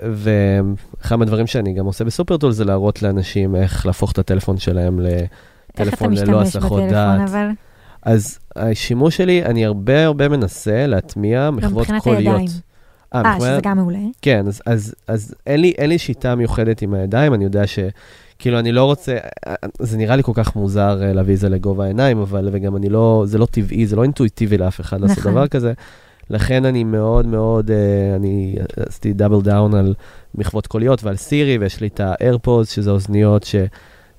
ואחד 0.00 1.16
מהדברים 1.16 1.46
שאני 1.46 1.72
גם 1.72 1.86
עושה 1.86 2.04
בסופרטול 2.04 2.52
זה 2.52 2.64
להראות 2.64 3.02
לאנשים 3.02 3.56
איך 3.56 3.86
להפוך 3.86 4.12
את 4.12 4.18
הטלפון 4.18 4.58
שלהם 4.58 5.00
איך 5.06 5.30
אתה 5.74 5.84
לטלפון 5.84 6.12
ללא 6.12 6.40
משתמש 6.40 6.56
הסחות 6.56 6.82
בטלפון, 6.82 6.90
דעת. 6.94 7.28
אבל 7.30 7.48
אז 8.02 8.38
השימוש 8.56 9.16
שלי, 9.16 9.44
אני 9.44 9.66
הרבה 9.66 10.04
הרבה 10.04 10.28
מנסה 10.28 10.86
להטמיע 10.86 11.50
מחוות 11.50 11.72
מבחינת 11.80 12.02
קוליות. 12.02 12.36
הידיים. 12.38 12.48
אה, 13.14 13.20
מבחינת- 13.20 13.40
שזה 13.40 13.60
גם 13.62 13.76
מעולה. 13.76 13.98
כן, 14.22 14.46
אז, 14.48 14.62
אז, 14.66 14.94
אז 15.08 15.34
אין, 15.46 15.60
לי, 15.60 15.72
אין 15.78 15.88
לי 15.88 15.98
שיטה 15.98 16.34
מיוחדת 16.34 16.82
עם 16.82 16.94
הידיים, 16.94 17.34
אני 17.34 17.44
יודע 17.44 17.66
ש... 17.66 17.78
כאילו, 18.42 18.58
אני 18.58 18.72
לא 18.72 18.84
רוצה, 18.84 19.16
זה 19.78 19.96
נראה 19.96 20.16
לי 20.16 20.22
כל 20.22 20.32
כך 20.34 20.56
מוזר 20.56 21.02
אה, 21.02 21.12
להביא 21.12 21.34
את 21.34 21.38
זה 21.38 21.48
לגובה 21.48 21.84
העיניים, 21.84 22.18
אבל 22.18 22.48
וגם 22.52 22.76
אני 22.76 22.88
לא, 22.88 23.24
זה 23.26 23.38
לא 23.38 23.46
טבעי, 23.46 23.86
זה 23.86 23.96
לא 23.96 24.02
אינטואיטיבי 24.02 24.58
לאף 24.58 24.80
אחד 24.80 25.00
לעשות 25.00 25.18
נכון. 25.18 25.32
דבר 25.32 25.48
כזה. 25.48 25.72
לכן 26.30 26.64
אני 26.64 26.84
מאוד 26.84 27.26
מאוד, 27.26 27.70
אה, 27.70 28.16
אני 28.16 28.56
עשיתי 28.88 29.12
double 29.12 29.42
down 29.42 29.74
על 29.74 29.94
מחוות 30.34 30.66
קוליות 30.66 31.04
ועל 31.04 31.16
סירי, 31.16 31.58
ויש 31.58 31.80
לי 31.80 31.86
את 31.86 32.00
ה-AirPods, 32.00 32.68
שזה 32.68 32.90
אוזניות 32.90 33.46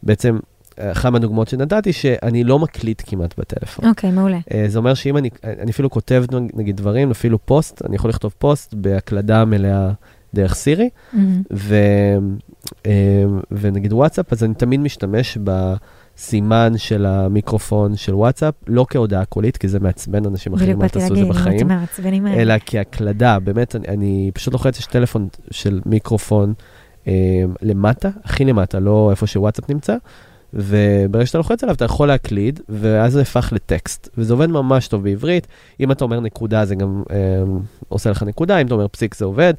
שבעצם, 0.03 0.39
אה, 0.79 0.91
אחת 0.91 1.11
מהדוגמאות 1.11 1.47
שנתתי, 1.47 1.93
שאני 1.93 2.43
לא 2.43 2.59
מקליד 2.59 3.01
כמעט 3.05 3.39
בטלפון. 3.39 3.89
אוקיי, 3.89 4.11
מעולה. 4.11 4.39
אה, 4.53 4.65
זה 4.67 4.77
אומר 4.77 4.93
שאם 4.93 5.17
אני, 5.17 5.29
אני 5.43 5.71
אפילו 5.71 5.89
כותב 5.89 6.23
נגיד 6.31 6.77
דברים, 6.77 7.11
אפילו 7.11 7.45
פוסט, 7.45 7.85
אני 7.85 7.95
יכול 7.95 8.09
לכתוב 8.09 8.33
פוסט 8.37 8.73
בהקלדה 8.73 9.45
מלאה 9.45 9.91
דרך 10.33 10.53
סירי, 10.53 10.89
מהמם. 11.13 11.41
ו, 11.53 11.75
ונגיד 13.51 13.93
וואטסאפ, 13.93 14.33
אז 14.33 14.43
אני 14.43 14.53
תמיד 14.53 14.79
משתמש 14.79 15.37
בסימן 15.43 16.73
של 16.77 17.05
המיקרופון 17.05 17.95
של 17.95 18.15
וואטסאפ, 18.15 18.53
לא 18.67 18.85
כהודעה 18.89 19.25
קולית, 19.25 19.57
כי 19.57 19.67
זה 19.67 19.79
מעצבן 19.79 20.25
אנשים 20.25 20.53
אחרים, 20.53 20.81
אל 20.81 20.87
תעשו 20.87 21.13
את 21.13 21.19
זה 21.19 21.25
בחיים. 21.25 21.71
אלא 22.27 22.53
כהקלדה, 22.65 23.39
באמת, 23.39 23.75
אני, 23.75 23.87
אני 23.87 24.31
פשוט 24.33 24.53
לוחץ, 24.53 24.79
יש 24.79 24.85
טלפון 24.85 25.27
של 25.51 25.81
מיקרופון 25.85 26.53
אה, 27.07 27.13
למטה, 27.61 28.09
הכי 28.23 28.45
למטה, 28.45 28.79
לא 28.79 29.11
איפה 29.11 29.27
שוואטסאפ 29.27 29.69
נמצא, 29.69 29.95
וברגע 30.53 31.25
שאתה 31.25 31.37
לוחץ 31.37 31.63
עליו 31.63 31.75
אתה 31.75 31.85
יכול 31.85 32.07
להקליד, 32.07 32.59
ואז 32.69 33.13
זה 33.13 33.21
הפך 33.21 33.49
לטקסט, 33.55 34.09
וזה 34.17 34.33
עובד 34.33 34.49
ממש 34.49 34.87
טוב 34.87 35.03
בעברית. 35.03 35.47
אם 35.79 35.91
אתה 35.91 36.03
אומר 36.03 36.19
נקודה 36.19 36.65
זה 36.65 36.75
גם 36.75 37.03
אה, 37.11 37.15
עושה 37.89 38.09
לך 38.09 38.23
נקודה, 38.23 38.57
אם 38.57 38.65
אתה 38.65 38.73
אומר 38.73 38.87
פסיק 38.87 39.15
זה 39.15 39.25
עובד. 39.25 39.53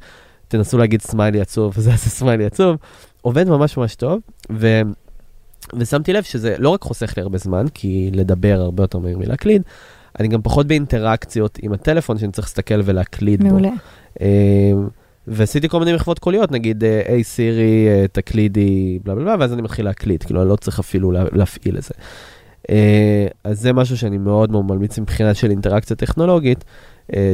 תנסו 0.47 0.77
להגיד 0.77 1.01
סמיילי 1.01 1.41
עצוב, 1.41 1.73
וזה 1.77 1.89
יעשה 1.89 2.09
סמיילי 2.09 2.45
עצוב. 2.45 2.77
עובד 3.21 3.47
ממש 3.47 3.77
ממש 3.77 3.95
טוב, 3.95 4.19
ו... 4.51 4.81
ושמתי 5.73 6.13
לב 6.13 6.23
שזה 6.23 6.55
לא 6.59 6.69
רק 6.69 6.81
חוסך 6.81 7.13
לי 7.17 7.23
הרבה 7.23 7.37
זמן, 7.37 7.65
כי 7.73 8.09
לדבר 8.13 8.57
הרבה 8.59 8.83
יותר 8.83 8.99
מהיר 8.99 9.17
מלהקליד, 9.17 9.61
אני 10.19 10.27
גם 10.27 10.41
פחות 10.41 10.67
באינטראקציות 10.67 11.59
עם 11.61 11.73
הטלפון 11.73 12.17
שאני 12.17 12.31
צריך 12.31 12.47
להסתכל 12.47 12.81
ולהקליד 12.83 13.43
בו. 13.43 13.49
מעולה. 13.49 13.71
אה, 14.21 14.27
ועשיתי 15.27 15.69
כל 15.69 15.79
מיני 15.79 15.93
מחוות 15.93 16.19
קוליות, 16.19 16.51
נגיד, 16.51 16.83
אה, 16.83 17.01
היי 17.07 17.23
סירי, 17.23 17.87
אה, 17.87 18.05
תקלידי, 18.11 18.99
בלה 19.03 19.15
בלה 19.15 19.23
בלה, 19.23 19.35
ואז 19.39 19.53
אני 19.53 19.61
מתחיל 19.61 19.85
להקליט, 19.85 20.23
כאילו, 20.23 20.41
אני 20.41 20.49
לא 20.49 20.55
צריך 20.55 20.79
אפילו 20.79 21.11
לה, 21.11 21.23
להפעיל 21.31 21.77
את 21.77 21.83
זה. 21.83 21.93
אה, 22.69 23.27
אז 23.43 23.61
זה 23.61 23.73
משהו 23.73 23.97
שאני 23.97 24.17
מאוד 24.17 24.51
מאוד 24.51 24.65
ממליץ 24.65 24.99
מבחינת 24.99 25.35
של 25.35 25.49
אינטראקציה 25.49 25.95
טכנולוגית, 25.95 26.63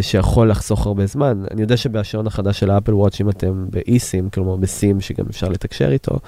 שיכול 0.02 0.50
לחסוך 0.50 0.86
הרבה 0.86 1.06
זמן. 1.06 1.44
אני 1.52 1.62
יודע 1.62 1.78
שבשעון 1.78 2.28
החדש 2.28 2.60
של 2.60 2.72
האפל 2.72 2.94
וואץ', 2.94 3.22
אם 3.22 3.30
אתם 3.30 3.66
באי-סים, 3.70 4.30
כלומר 4.30 4.56
בסים 4.56 5.02
שגם 5.02 5.26
אפשר 5.30 5.50
לתקשר 5.50 5.92
איתו, 5.92 6.20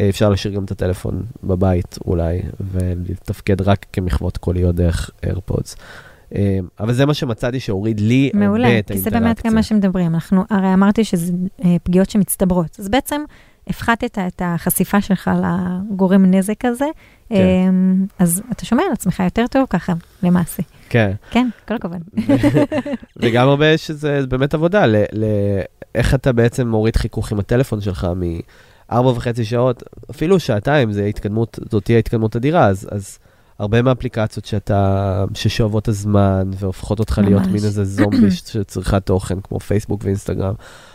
אה, 0.00 0.08
אפשר 0.08 0.28
להשאיר 0.28 0.54
גם 0.54 0.64
את 0.64 0.70
הטלפון 0.70 1.22
בבית 1.44 1.98
אולי, 2.06 2.42
ולתפקד 2.72 3.60
רק 3.60 3.86
כמחוות 3.92 4.36
קוליות 4.36 4.74
דרך 4.74 5.10
AirPods. 5.26 5.76
אה, 6.34 6.58
אבל 6.80 6.92
זה 6.92 7.06
מה 7.06 7.14
שמצאתי 7.14 7.60
שהוריד 7.60 8.00
לי 8.00 8.30
הרבה 8.34 8.46
מעולה, 8.46 8.78
את 8.78 8.92
כי 8.92 8.98
זה 8.98 9.10
האינטראקציה. 9.10 9.20
באמת 9.20 9.46
גם 9.46 9.54
מה 9.54 9.62
שמדברים. 9.62 10.14
אנחנו, 10.14 10.42
הרי 10.50 10.74
אמרתי 10.74 11.04
שזה 11.04 11.32
אה, 11.64 11.76
פגיעות 11.82 12.10
שמצטברות. 12.10 12.76
אז 12.78 12.88
בעצם 12.88 13.22
הפחתת 13.66 14.18
את 14.26 14.42
החשיפה 14.44 15.00
שלך 15.00 15.30
לגורם 15.90 16.24
נזק 16.24 16.64
הזה, 16.64 16.84
כן. 17.28 17.34
אה, 17.34 17.68
אז 18.18 18.42
אתה 18.52 18.64
שומע 18.64 18.82
על 18.82 18.92
עצמך 18.92 19.20
יותר 19.20 19.44
טוב 19.50 19.66
ככה, 19.70 19.92
למעשה. 20.22 20.62
כן. 20.88 21.12
כן, 21.30 21.48
כל 21.68 21.74
הכבוד. 21.74 22.02
וגם 23.22 23.48
הרבה 23.48 23.78
שזה 23.78 24.26
באמת 24.28 24.54
עבודה, 24.54 24.86
ל, 24.86 24.96
ל, 25.12 25.24
איך 25.94 26.14
אתה 26.14 26.32
בעצם 26.32 26.68
מוריד 26.68 26.96
חיכוך 26.96 27.32
עם 27.32 27.38
הטלפון 27.38 27.80
שלך 27.80 28.08
מארבע 28.16 29.08
וחצי 29.08 29.44
שעות, 29.44 29.82
אפילו 30.10 30.40
שעתיים, 30.40 30.92
זה 30.92 31.04
התקדמות, 31.04 31.58
זאת 31.70 31.84
תהיה 31.84 31.98
התקדמות 31.98 32.36
אדירה, 32.36 32.66
אז, 32.66 32.88
אז 32.90 33.18
הרבה 33.58 33.82
מהאפליקציות 33.82 34.44
שאתה, 34.44 35.24
ששואבות 35.34 35.82
את 35.82 35.88
הזמן 35.88 36.50
והופכות 36.58 36.98
אותך 36.98 37.20
להיות 37.24 37.42
ממש. 37.42 37.52
מין 37.52 37.64
איזה 37.64 37.84
זומבי 37.84 38.30
שצריכה 38.46 39.00
תוכן, 39.00 39.40
כמו 39.40 39.60
פייסבוק 39.60 40.04
ואינסטגרם. 40.04 40.54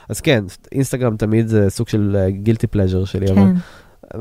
אז 0.10 0.22
כן, 0.22 0.44
אינסטגרם 0.72 1.18
תמיד 1.18 1.48
זה 1.48 1.70
סוג 1.70 1.88
של 1.90 2.18
גילטי 2.30 2.68
פלז'ר 2.68 3.06
שלי, 3.06 3.26
אבל 3.32 3.36
כן, 3.36 3.54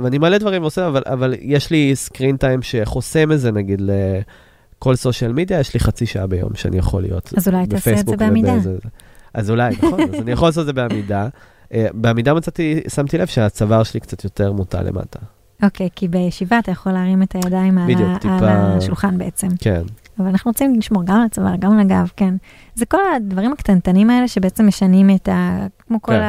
ואני 0.02 0.18
מלא 0.18 0.38
דברים 0.38 0.62
עושה, 0.62 0.86
אבל, 0.88 1.02
אבל 1.06 1.34
יש 1.40 1.70
לי 1.70 1.96
סקרין 1.96 2.36
טיים 2.36 2.62
שחוסם 2.62 3.32
את 3.32 3.40
זה, 3.40 3.52
נגיד, 3.52 3.82
לכל 3.84 4.96
סושיאל 4.96 5.32
מדיה, 5.32 5.60
יש 5.60 5.74
לי 5.74 5.80
חצי 5.80 6.06
שעה 6.06 6.26
ביום 6.26 6.50
שאני 6.54 6.76
יכול 6.78 7.02
להיות 7.02 7.32
אז 7.36 7.48
אולי 7.48 7.66
תעשה 7.66 8.00
את 8.00 8.06
זה 8.08 8.16
בעמידה. 8.16 8.52
ובזה- 8.52 8.72
זה. 8.72 8.88
אז 9.34 9.50
אולי, 9.50 9.74
נכון, 9.82 10.00
אז 10.00 10.20
אני 10.22 10.30
יכול 10.32 10.48
לעשות 10.48 10.60
את 10.60 10.66
זה 10.66 10.72
בעמידה. 10.72 11.28
אה, 11.74 11.86
בעמידה 11.94 12.34
מצאתי, 12.34 12.80
שמתי 12.94 13.18
לב 13.18 13.26
שהצוואר 13.26 13.82
שלי 13.82 14.00
קצת 14.00 14.24
יותר 14.24 14.52
מוטה 14.52 14.82
למטה. 14.82 15.18
אוקיי, 15.62 15.88
כי 15.96 16.08
בישיבה 16.08 16.58
אתה 16.58 16.70
יכול 16.70 16.92
להרים 16.92 17.22
את 17.22 17.34
הידיים 17.34 17.78
על 17.78 17.84
בדיוק, 17.84 18.08
על 18.08 18.16
טיפה- 18.18 18.36
השולחן 18.76 19.18
בעצם. 19.18 19.48
כן, 19.60 19.82
אבל 20.18 20.28
אנחנו 20.28 20.50
רוצים 20.50 20.74
לשמור 20.74 21.02
גם 21.04 21.16
על 21.16 21.26
הצוואר, 21.26 21.56
גם 21.58 21.72
על 21.72 21.80
הגב, 21.80 22.10
כן. 22.16 22.34
זה 22.74 22.86
כל 22.86 22.98
הדברים 23.16 23.52
הקטנטנים 23.52 24.10
האלה 24.10 24.28
שבעצם 24.28 24.66
משנים 24.66 25.10
את 25.14 25.28
ה... 25.28 25.66
כמו 25.86 26.02
כל 26.02 26.12
כן. 26.12 26.22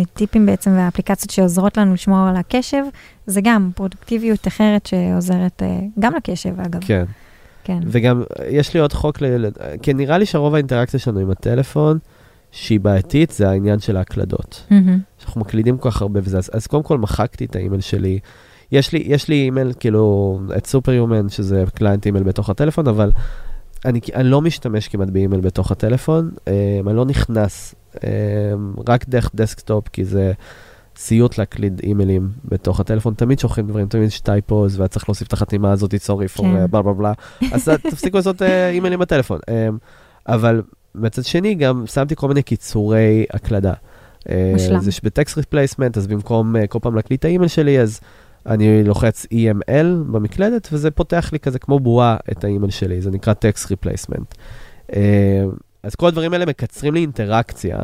הטיפים 0.00 0.46
בעצם 0.46 0.70
והאפליקציות 0.70 1.30
שעוזרות 1.30 1.76
לנו 1.76 1.94
לשמור 1.94 2.28
על 2.28 2.36
הקשב, 2.36 2.82
זה 3.26 3.40
גם 3.40 3.70
פרודוקטיביות 3.74 4.48
אחרת 4.48 4.86
שעוזרת 4.86 5.62
אה, 5.62 5.80
גם 5.98 6.14
לקשב, 6.14 6.60
אגב. 6.60 6.80
כן. 6.80 7.04
כן. 7.64 7.78
וגם, 7.86 8.22
אה, 8.40 8.46
יש 8.48 8.74
לי 8.74 8.80
עוד 8.80 8.92
חוק, 8.92 9.20
ל... 9.20 9.46
ל- 9.46 9.50
כי 9.82 9.94
נראה 9.94 10.18
לי 10.18 10.26
שרוב 10.26 10.54
האינטראקציה 10.54 11.00
שלנו 11.00 11.20
עם 11.20 11.30
הטלפון, 11.30 11.98
שהיא 12.50 12.80
בעייתית, 12.80 13.30
זה 13.30 13.50
העניין 13.50 13.78
של 13.78 13.96
ההקלדות. 13.96 14.66
מהמם. 14.70 14.98
שאנחנו 15.18 15.40
מקלידים 15.40 15.78
כל 15.78 15.90
כך 15.90 16.02
הרבה 16.02 16.20
וזה, 16.22 16.38
אז, 16.38 16.50
אז 16.52 16.66
קודם 16.66 16.82
כל 16.82 16.98
מחקתי 16.98 17.44
את 17.44 17.56
האימייל 17.56 17.80
שלי. 17.80 18.18
יש 18.72 18.92
לי, 18.92 19.02
יש 19.06 19.28
לי 19.28 19.34
אימייל, 19.34 19.72
כאילו, 19.80 20.38
את 20.56 20.66
Superhuman, 20.66 21.28
שזה 21.28 21.64
client 21.74 22.06
אימייל 22.06 22.24
בתוך 22.24 22.50
הטלפון, 22.50 22.88
אבל 22.88 23.10
אני, 23.84 24.00
אני 24.14 24.28
לא 24.28 24.40
משתמש 24.40 24.88
כמעט 24.88 25.08
באימייל 25.08 25.40
בתוך 25.40 25.70
הטלפון, 25.70 26.30
אה, 26.48 26.80
אני 26.86 26.96
לא 26.96 27.04
נכנס, 27.04 27.74
אה, 28.04 28.10
רק 28.88 29.08
דרך 29.08 29.30
desktop, 29.34 29.88
כי 29.88 30.04
זה 30.04 30.32
סיוט 30.96 31.38
להקליד 31.38 31.80
אימיילים 31.82 32.28
בתוך 32.44 32.80
הטלפון, 32.80 33.14
תמיד 33.14 33.38
שוכחים 33.38 33.66
דברים, 33.66 33.86
תמיד 33.86 34.06
יש 34.06 34.20
typos, 34.20 34.80
ואת 34.80 34.90
צריך 34.90 35.08
להוסיף 35.08 35.28
את 35.28 35.32
החתימה 35.32 35.72
הזאת, 35.72 35.94
sorry 35.94 36.38
for 36.38 36.42
כן. 36.42 36.66
בלה 36.70 36.82
בלה 36.82 36.92
בלה, 36.92 37.12
אז 37.52 37.68
תפסיקו 37.90 38.16
לעשות 38.16 38.42
אה, 38.42 38.70
אימיילים 38.70 38.98
בטלפון. 38.98 39.38
אה, 39.48 39.68
אבל 40.28 40.62
מצד 40.94 41.24
שני, 41.24 41.54
גם 41.54 41.86
שמתי 41.86 42.16
כל 42.16 42.28
מיני 42.28 42.42
קיצורי 42.42 43.26
הקלדה. 43.32 43.72
אה, 44.30 44.50
מושלם. 44.52 44.80
זה 44.80 44.92
שב-text 44.92 45.36
replacement, 45.36 45.96
אז 45.96 46.06
במקום 46.06 46.56
אה, 46.56 46.66
כל 46.66 46.78
פעם 46.82 46.94
להקליד 46.94 47.20
את 47.20 47.24
האימייל 47.24 47.48
שלי, 47.48 47.80
אז 47.80 48.00
אני 48.46 48.84
לוחץ 48.84 49.26
EML 49.34 49.86
במקלדת, 50.12 50.68
וזה 50.72 50.90
פותח 50.90 51.30
לי 51.32 51.38
כזה 51.38 51.58
כמו 51.58 51.80
בועה 51.80 52.16
את 52.30 52.44
האימייל 52.44 52.70
שלי, 52.70 53.00
זה 53.00 53.10
נקרא 53.10 53.34
text 53.34 53.70
replacement. 53.70 54.34
אז 55.82 55.94
כל 55.94 56.06
הדברים 56.06 56.32
האלה 56.32 56.46
מקצרים 56.46 56.94
לי 56.94 57.00
אינטראקציה, 57.00 57.78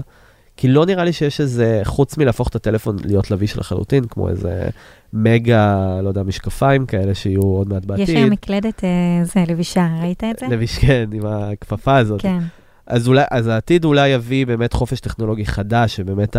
כי 0.56 0.68
לא 0.68 0.86
נראה 0.86 1.04
לי 1.04 1.12
שיש 1.12 1.40
איזה, 1.40 1.80
חוץ 1.84 2.18
מלהפוך 2.18 2.48
את 2.48 2.54
הטלפון 2.54 2.96
להיות 3.04 3.30
לביש 3.30 3.56
לחלוטין, 3.56 4.04
כמו 4.04 4.28
איזה 4.28 4.68
מגה, 5.12 5.98
לא 6.02 6.08
יודע, 6.08 6.22
משקפיים 6.22 6.86
כאלה 6.86 7.14
שיהיו 7.14 7.42
עוד 7.42 7.68
מעט 7.68 7.84
בעתיד. 7.84 8.08
יש 8.08 8.14
היום 8.14 8.30
מקלדת, 8.30 8.84
אה, 8.84 9.24
זה, 9.24 9.44
לבישה, 9.48 9.88
ראית 10.02 10.24
את 10.24 10.38
זה? 10.38 10.46
לביש, 10.46 10.78
כן, 10.78 11.10
עם 11.12 11.26
הכפפה 11.26 11.96
הזאת. 11.96 12.20
כן. 12.20 12.38
אז, 12.86 13.08
אולי, 13.08 13.24
אז 13.30 13.46
העתיד 13.46 13.84
אולי 13.84 14.08
יביא 14.08 14.46
באמת 14.46 14.72
חופש 14.72 15.00
טכנולוגי 15.00 15.46
חדש, 15.46 15.96
שבאמת 15.96 16.36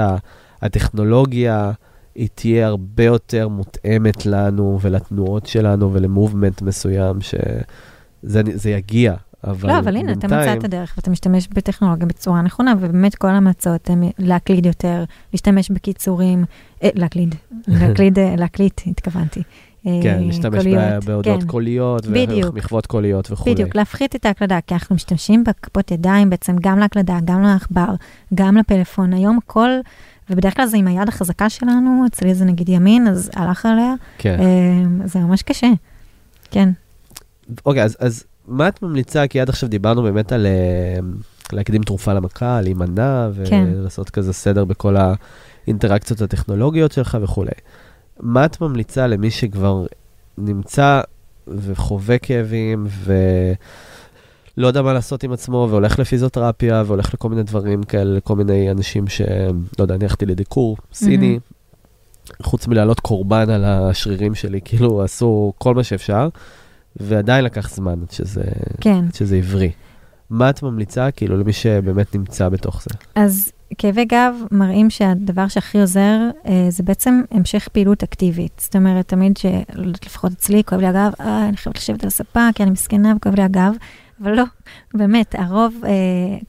הטכנולוגיה 0.61 1.71
היא 2.15 2.29
תהיה 2.35 2.67
הרבה 2.67 3.03
יותר 3.03 3.47
מותאמת 3.47 4.25
לנו 4.25 4.79
ולתנועות 4.81 5.45
שלנו 5.45 5.93
ולמובמנט 5.93 6.61
מסוים, 6.61 7.19
שזה 7.21 8.69
יגיע. 8.69 9.15
אבל 9.43 9.69
לא, 9.69 9.79
אבל 9.79 9.97
הנה, 9.97 10.11
אתה 10.11 10.27
מצא 10.27 10.53
את 10.53 10.63
הדרך 10.63 10.93
ואתה 10.97 11.09
משתמש 11.09 11.47
בטכנולוגיה 11.47 12.07
בצורה 12.07 12.41
נכונה, 12.41 12.73
ובאמת 12.79 13.15
כל 13.15 13.27
ההמלצות 13.27 13.89
הן 13.89 14.03
להקליד 14.19 14.65
יותר, 14.65 15.03
להשתמש 15.33 15.71
בקיצורים, 15.71 16.45
אה, 16.83 16.89
להקליד, 16.93 17.35
להקליד, 17.67 18.19
אה, 18.19 18.35
להקליט, 18.37 18.81
התכוונתי. 18.87 19.43
כן, 19.83 20.19
אה, 20.19 20.25
להשתמש 20.25 20.63
קוליות, 20.63 21.05
בהודעות 21.05 21.41
כן. 21.41 21.47
קוליות 21.47 22.05
בדיוק. 22.05 22.53
ומחוות 22.53 22.85
קוליות 22.85 23.31
וכולי. 23.31 23.55
בדיוק, 23.55 23.75
להפחית 23.75 24.15
את 24.15 24.25
ההקלדה, 24.25 24.59
כי 24.67 24.73
אנחנו 24.73 24.95
משתמשים 24.95 25.43
בכפות 25.43 25.91
ידיים 25.91 26.29
בעצם 26.29 26.55
גם 26.61 26.79
להקלדה, 26.79 27.17
גם 27.25 27.43
לעכבר, 27.43 27.95
גם 28.33 28.57
לפלאפון. 28.57 29.13
היום 29.13 29.39
הכל, 29.43 29.69
ובדרך 30.29 30.55
כלל 30.55 30.65
זה 30.65 30.77
עם 30.77 30.87
היד 30.87 31.07
החזקה 31.07 31.49
שלנו, 31.49 32.03
אצלי 32.07 32.35
זה 32.35 32.45
נגיד 32.45 32.69
ימין, 32.69 33.07
אז 33.07 33.31
הלך 33.35 33.65
עליה. 33.65 33.93
כן. 34.17 34.39
אה, 34.39 35.07
זה 35.07 35.19
ממש 35.19 35.41
קשה. 35.41 35.67
כן. 36.51 36.69
אוקיי, 37.65 37.83
אז, 37.83 37.97
אז 37.99 38.23
מה 38.47 38.67
את 38.67 38.81
ממליצה? 38.81 39.27
כי 39.27 39.39
עד 39.39 39.49
עכשיו 39.49 39.69
דיברנו 39.69 40.03
באמת 40.03 40.31
על 40.31 40.45
אה, 40.45 40.99
להקדים 41.53 41.83
תרופה 41.83 42.13
למכה, 42.13 42.61
להימנע, 42.61 43.29
כן. 43.45 43.67
ולעשות 43.75 44.09
כזה 44.09 44.33
סדר 44.33 44.65
בכל 44.65 44.95
האינטראקציות 45.67 46.21
הטכנולוגיות 46.21 46.91
שלך 46.91 47.17
וכולי. 47.21 47.51
מה 48.19 48.45
את 48.45 48.61
ממליצה 48.61 49.07
למי 49.07 49.31
שכבר 49.31 49.85
נמצא 50.37 51.01
וחווה 51.47 52.17
כאבים 52.17 52.87
ולא 54.57 54.67
יודע 54.67 54.81
מה 54.81 54.93
לעשות 54.93 55.23
עם 55.23 55.31
עצמו 55.31 55.67
והולך 55.69 55.99
לפיזיותרפיה 55.99 56.83
והולך 56.85 57.13
לכל 57.13 57.29
מיני 57.29 57.43
דברים 57.43 57.83
כאלה, 57.83 58.17
לכל 58.17 58.35
מיני 58.35 58.71
אנשים 58.71 59.07
ש... 59.07 59.21
לא 59.79 59.83
יודע, 59.83 59.95
אני 59.95 60.03
הלכתי 60.03 60.25
לדיקור 60.25 60.77
סיני, 60.93 61.39
חוץ 62.41 62.67
מלהעלות 62.67 62.99
קורבן 62.99 63.49
על 63.49 63.65
השרירים 63.65 64.35
שלי, 64.35 64.59
כאילו 64.65 65.03
עשו 65.03 65.53
כל 65.57 65.75
מה 65.75 65.83
שאפשר, 65.83 66.29
ועדיין 66.95 67.45
לקח 67.45 67.69
זמן 67.69 68.01
עד 68.01 68.11
שזה, 68.11 68.43
כן. 68.81 69.05
שזה 69.13 69.35
עברי. 69.35 69.71
מה 70.29 70.49
את 70.49 70.63
ממליצה, 70.63 71.11
כאילו, 71.11 71.37
למי 71.37 71.53
שבאמת 71.53 72.15
נמצא 72.15 72.49
בתוך 72.49 72.83
זה? 72.83 72.89
אז 73.15 73.51
כאבי 73.77 74.05
גב 74.05 74.35
מראים 74.51 74.89
שהדבר 74.89 75.47
שהכי 75.47 75.79
עוזר 75.79 76.19
אה, 76.47 76.65
זה 76.69 76.83
בעצם 76.83 77.21
המשך 77.31 77.67
פעילות 77.71 78.03
אקטיבית. 78.03 78.51
זאת 78.57 78.75
אומרת, 78.75 79.07
תמיד 79.07 79.37
שלפחות 79.37 80.31
אצלי 80.31 80.63
כואב 80.63 80.81
לי 80.81 80.87
הגב, 80.87 81.11
אה, 81.19 81.49
אני 81.49 81.57
חייבת 81.57 81.77
לשבת 81.77 82.03
על 82.03 82.07
הספה 82.07 82.49
כי 82.55 82.63
אני 82.63 82.71
מסכנה 82.71 83.13
וכואב 83.17 83.35
לי 83.35 83.43
הגב, 83.43 83.73
אבל 84.21 84.35
לא, 84.35 84.43
באמת, 84.93 85.35
הרוב, 85.37 85.73
אה, 85.85 85.91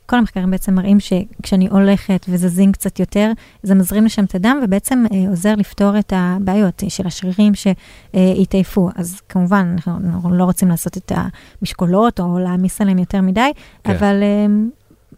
כל 0.06 0.16
המחקרים 0.16 0.50
בעצם 0.50 0.74
מראים 0.74 0.98
שכשאני 1.00 1.68
הולכת 1.68 2.26
וזזים 2.28 2.72
קצת 2.72 3.00
יותר, 3.00 3.32
זה 3.62 3.74
מזרים 3.74 4.04
לשם 4.04 4.24
את 4.24 4.34
הדם 4.34 4.60
ובעצם 4.64 5.04
אה, 5.12 5.30
עוזר 5.30 5.54
לפתור 5.54 5.98
את 5.98 6.12
הבעיות 6.16 6.82
של 6.88 7.06
השרירים 7.06 7.52
שהתעייפו. 7.54 8.90
אז 8.96 9.20
כמובן, 9.28 9.74
אנחנו, 9.74 9.92
אנחנו 10.06 10.34
לא 10.34 10.44
רוצים 10.44 10.68
לעשות 10.68 10.96
את 10.96 11.12
המשקולות 11.60 12.20
או 12.20 12.38
להעמיס 12.38 12.80
עליהם 12.80 12.98
יותר 12.98 13.20
מדי, 13.20 13.50
כן. 13.84 13.90
אבל... 13.90 14.22
אה, 14.22 14.46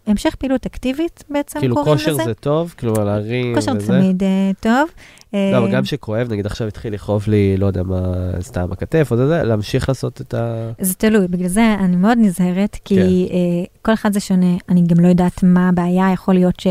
המשך 0.07 0.35
פעילות 0.35 0.65
אקטיבית 0.65 1.23
בעצם 1.29 1.59
כאילו, 1.59 1.75
קוראים 1.75 1.93
כושר 1.93 2.13
לזה. 2.13 2.23
זה 2.23 2.33
טוב, 2.33 2.75
כלומר, 2.79 3.03
להרים 3.03 3.55
כושר 3.55 3.71
וזה. 3.75 3.87
תמיד 3.87 4.23
אה, 4.23 4.51
טוב. 4.59 4.89
אה, 5.33 5.49
לא, 5.53 5.57
אבל 5.57 5.71
גם 5.71 5.85
שכואב, 5.85 6.31
נגיד 6.31 6.45
עכשיו 6.45 6.67
התחיל 6.67 6.93
לכאוב 6.93 7.23
לי, 7.27 7.57
לא 7.57 7.65
יודע 7.65 7.83
מה, 7.83 8.13
סתם 8.41 8.71
הכתף 8.71 9.07
או 9.11 9.17
זה, 9.17 9.43
להמשיך 9.43 9.89
לעשות 9.89 10.21
את 10.21 10.33
ה... 10.33 10.71
זה 10.81 10.93
תלוי, 10.93 11.27
בגלל 11.27 11.47
זה 11.47 11.75
אני 11.79 11.95
מאוד 11.95 12.17
נזהרת, 12.21 12.77
כי 12.85 12.95
כן. 12.95 13.35
אה, 13.35 13.65
כל 13.81 13.93
אחד 13.93 14.13
זה 14.13 14.19
שונה, 14.19 14.55
אני 14.69 14.81
גם 14.87 14.99
לא 14.99 15.07
יודעת 15.07 15.43
מה 15.43 15.69
הבעיה, 15.69 16.11
יכול 16.13 16.33
להיות 16.33 16.59
ש... 16.59 16.67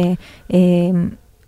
אה, 0.55 0.59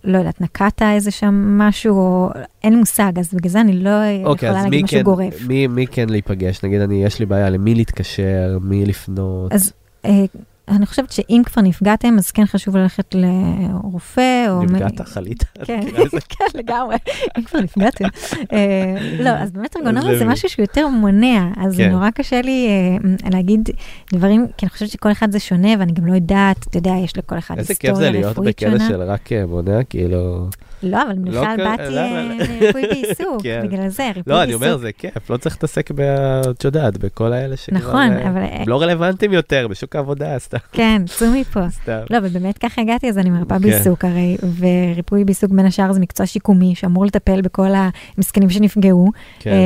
לא 0.05 0.18
יודעת, 0.18 0.41
נקעת 0.41 0.82
איזה 0.82 1.11
שם 1.11 1.59
משהו, 1.59 1.97
או 1.97 2.30
אין 2.64 2.72
לי 2.72 2.78
מושג, 2.78 3.12
אז 3.18 3.34
בגלל 3.34 3.51
זה 3.51 3.61
אני 3.61 3.72
לא 3.72 3.91
אוקיי, 4.24 4.49
יכולה 4.49 4.62
להגיד 4.62 4.84
משהו 4.84 4.99
כן, 4.99 5.03
גורף. 5.03 5.47
מי, 5.47 5.66
מי 5.66 5.86
כן 5.86 6.09
להיפגש? 6.09 6.64
נגיד, 6.64 6.80
אני, 6.80 7.05
יש 7.05 7.18
לי 7.18 7.26
בעיה 7.26 7.51
למי 7.51 7.74
להתקשר, 7.74 8.59
מי 8.62 8.86
לפנות. 8.86 9.53
אז 9.53 9.72
אה, 10.05 10.24
אני 10.71 10.87
חושבת 10.87 11.12
שאם 11.12 11.43
כבר 11.47 11.62
נפגעתם, 11.62 12.19
אז 12.19 12.31
כן 12.31 12.47
חשוב 12.47 12.77
ללכת 12.77 13.14
לרופא, 13.14 14.47
או... 14.51 14.62
נפגעת, 14.62 15.01
חלית? 15.01 15.45
כן? 15.64 15.81
כן, 16.39 16.45
לגמרי, 16.55 16.97
אם 17.39 17.43
כבר 17.43 17.61
נפגעתם. 17.61 18.05
אה, 18.53 18.95
לא, 19.21 19.31
אז 19.31 19.51
באמת 19.51 19.77
ארגונומיה 19.77 20.19
זה? 20.19 20.25
משהו 20.25 20.49
שהוא 20.49 20.62
יותר 20.62 20.89
מונע, 20.89 21.49
אז 21.57 21.77
כן. 21.77 21.91
נורא 21.91 22.11
קשה 22.11 22.43
לי 22.43 22.69
אה, 22.69 23.31
להגיד 23.31 23.71
דברים, 24.12 24.47
כי 24.57 24.66
אני 24.66 24.71
חושבת 24.71 24.89
שכל 24.89 25.12
אחד 25.12 25.33
זה 25.33 25.39
שונה, 25.39 25.69
ואני 25.79 25.93
גם 25.93 26.07
לא 26.07 26.14
יודעת, 26.14 26.66
אתה 26.66 26.79
יודע, 26.79 26.93
יש 27.05 27.16
לכל 27.16 27.39
אחד 27.39 27.59
איזה 27.59 27.75
כיף 27.75 27.81
זה 27.81 27.89
היסטוריה 27.89 28.11
להיות 28.11 28.31
רפואית 28.31 28.57
בקטע 28.57 28.71
שונה. 28.71 28.89
של 28.89 29.03
רק 29.03 29.33
אה, 29.33 29.47
מונע, 29.47 29.85
כאילו... 29.85 30.49
לא, 30.83 31.03
אבל 31.03 31.12
לא 31.24 31.41
בכלל 31.41 31.57
כל- 31.57 31.64
באתי? 31.64 31.99
אה, 31.99 32.22
לריפוי 32.39 32.83
בעיסוק, 32.83 33.43
כן. 33.43 33.61
בגלל 33.64 33.89
זה, 33.89 34.07
ריפוי 34.16 34.33
לא, 34.33 34.43
אני 34.43 34.55
אומר, 34.55 34.66
בעיסוק. 34.66 34.83
זה 34.83 34.93
כיף, 34.93 35.31
לא 35.31 35.37
צריך 35.37 35.55
להתעסק, 35.55 35.91
את 36.51 36.64
יודעת, 36.64 36.99
בכל 36.99 37.33
האלה 37.33 37.57
שכבר... 37.57 37.79
נכון, 37.79 38.12
אה, 38.12 38.29
אבל... 38.31 38.43
הם 38.51 38.68
לא 38.68 38.83
רלוונטיים 38.83 39.33
יותר 39.33 39.68
בשוק 39.68 39.97
העבודה, 39.97 40.39
סתם. 40.39 40.59
כן, 40.72 41.03
צאו 41.07 41.29
מפה. 41.41 41.70
סתם. 41.70 41.99
לא, 42.11 42.18
ובאמת 42.22 42.59
ככה 42.59 42.81
הגעתי, 42.81 43.09
אז 43.09 43.18
אני 43.18 43.31
מרפאה 43.31 43.59
כן. 43.59 43.62
בעיסוק 43.62 44.05
הרי, 44.05 44.37
וריפוי 44.59 45.24
בעיסוק 45.24 45.51
בין 45.51 45.66
השאר 45.66 45.93
זה 45.93 46.01
מקצוע 46.01 46.26
שיקומי 46.26 46.74
שאמור 46.74 47.07
לטפל 47.07 47.41
בכל 47.41 47.68
המסכנים 48.16 48.51
שנפגעו, 48.51 49.11
כן. 49.39 49.51
אה, 49.51 49.57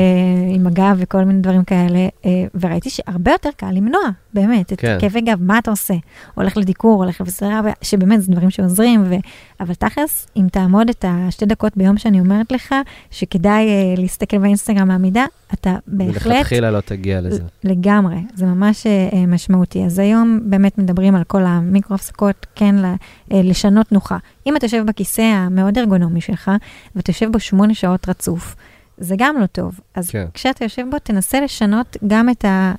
עם 0.55 0.67
הגב 0.67 0.95
וכל 0.97 1.23
מיני 1.23 1.39
דברים 1.41 1.63
כאלה, 1.63 2.07
אה, 2.25 2.31
וראיתי 2.61 2.89
שהרבה 2.89 3.31
יותר 3.31 3.49
קל 3.57 3.71
למנוע, 3.71 4.01
באמת, 4.33 4.73
את. 4.73 4.79
כאבי 4.99 5.21
גב, 5.21 5.37
מה 5.41 5.59
אתה 5.59 5.71
עושה? 5.71 5.93
הולך 6.33 6.57
לדיקור, 6.57 7.03
הולך 7.03 7.21
לפיזיותרפיה, 7.21 7.73
שבאמת 7.81 8.21
זה 8.21 8.31
דברים 8.31 8.49
שעוזרים, 8.49 9.03
ו... 9.09 9.15
אבל 9.63 9.73
תכלס, 9.73 10.27
אם 10.37 10.47
תעמוד 10.51 10.89
את 10.89 11.05
השתי 11.07 11.45
דקות 11.45 11.77
ביום 11.77 11.97
שאני 11.97 12.19
אומרת 12.19 12.51
לך, 12.51 12.75
שכדאי 13.11 13.67
אה, 13.67 13.93
להסתכל 13.97 14.37
באינסטגרם 14.37 14.87
מהמידה, 14.87 15.25
אתה 15.53 15.75
בהחלט... 15.87 16.27
מלכתחילה 16.27 16.71
לא 16.71 16.81
תגיע 16.81 17.21
לזה. 17.21 17.43
לגמרי, 17.63 18.15
זה 18.35 18.45
ממש 18.45 18.87
אה, 18.87 19.25
משמעותי. 19.27 19.83
אז 19.85 19.99
היום 19.99 20.39
באמת 20.43 20.77
מדברים 20.77 21.15
על 21.15 21.23
כל 21.23 21.43
המיקרו-הפסקות, 21.45 22.45
כן, 22.55 22.75
ל- 22.75 22.85
אה, 23.31 23.41
לשנות 23.43 23.91
נוחה. 23.91 24.17
אם 24.47 24.55
אתה 24.57 24.65
יושב 24.65 24.83
בכיסא 24.87 25.21
המאוד 25.21 25.77
ארגונומי 25.77 26.21
שלך, 26.21 26.51
ואתה 26.95 27.09
יושב 27.09 27.31
בו 27.31 27.39
שמונה 27.39 27.73
שעות 27.73 28.09
רצוף, 28.09 28.55
זה 28.97 29.15
גם 29.17 29.35
לא 29.39 29.45
טוב. 29.45 29.79
אז. 29.95 30.09
כן. 30.09 30.25
כשאתה 30.33 30.65
יושב 30.65 30.83
בו, 30.91 30.99
תנסה 30.99 31.41
לשנות 31.41 31.97
גם 32.07 32.29
את 32.29 32.45
ה... 32.45 32.73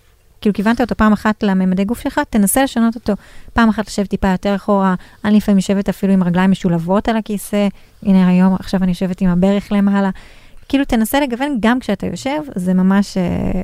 כאילו, 0.44 0.54
כיוונת 0.54 0.80
אותו 0.80 0.94
פעם 0.96 1.12
אחת 1.12 1.42
לממדי 1.42 1.84
גוף 1.84 2.00
שלך, 2.00 2.20
תנסה 2.30 2.64
לשנות 2.64 2.94
אותו. 2.94 3.12
פעם 3.52 3.68
אחת 3.68 3.86
לשבת 3.86 4.10
טיפה 4.10 4.28
יותר 4.28 4.54
אחורה, 4.54 4.94
אני 5.24 5.36
לפעמים 5.36 5.58
יושבת 5.58 5.88
אפילו 5.88 6.12
עם 6.12 6.22
רגליים 6.22 6.50
משולבות 6.50 7.08
על 7.08 7.16
הכיסא, 7.16 7.68
הנה 8.02 8.28
היום, 8.28 8.54
עכשיו 8.54 8.82
אני 8.82 8.90
יושבת 8.90 9.20
עם 9.20 9.28
הברך 9.28 9.72
למעלה. 9.72 10.10
כאילו, 10.68 10.84
תנסה 10.84 11.20
לגוון 11.20 11.58
גם 11.60 11.80
כשאתה 11.80 12.06
יושב, 12.06 12.40
זה 12.54 12.74
ממש... 12.74 13.16
אה, 13.16 13.62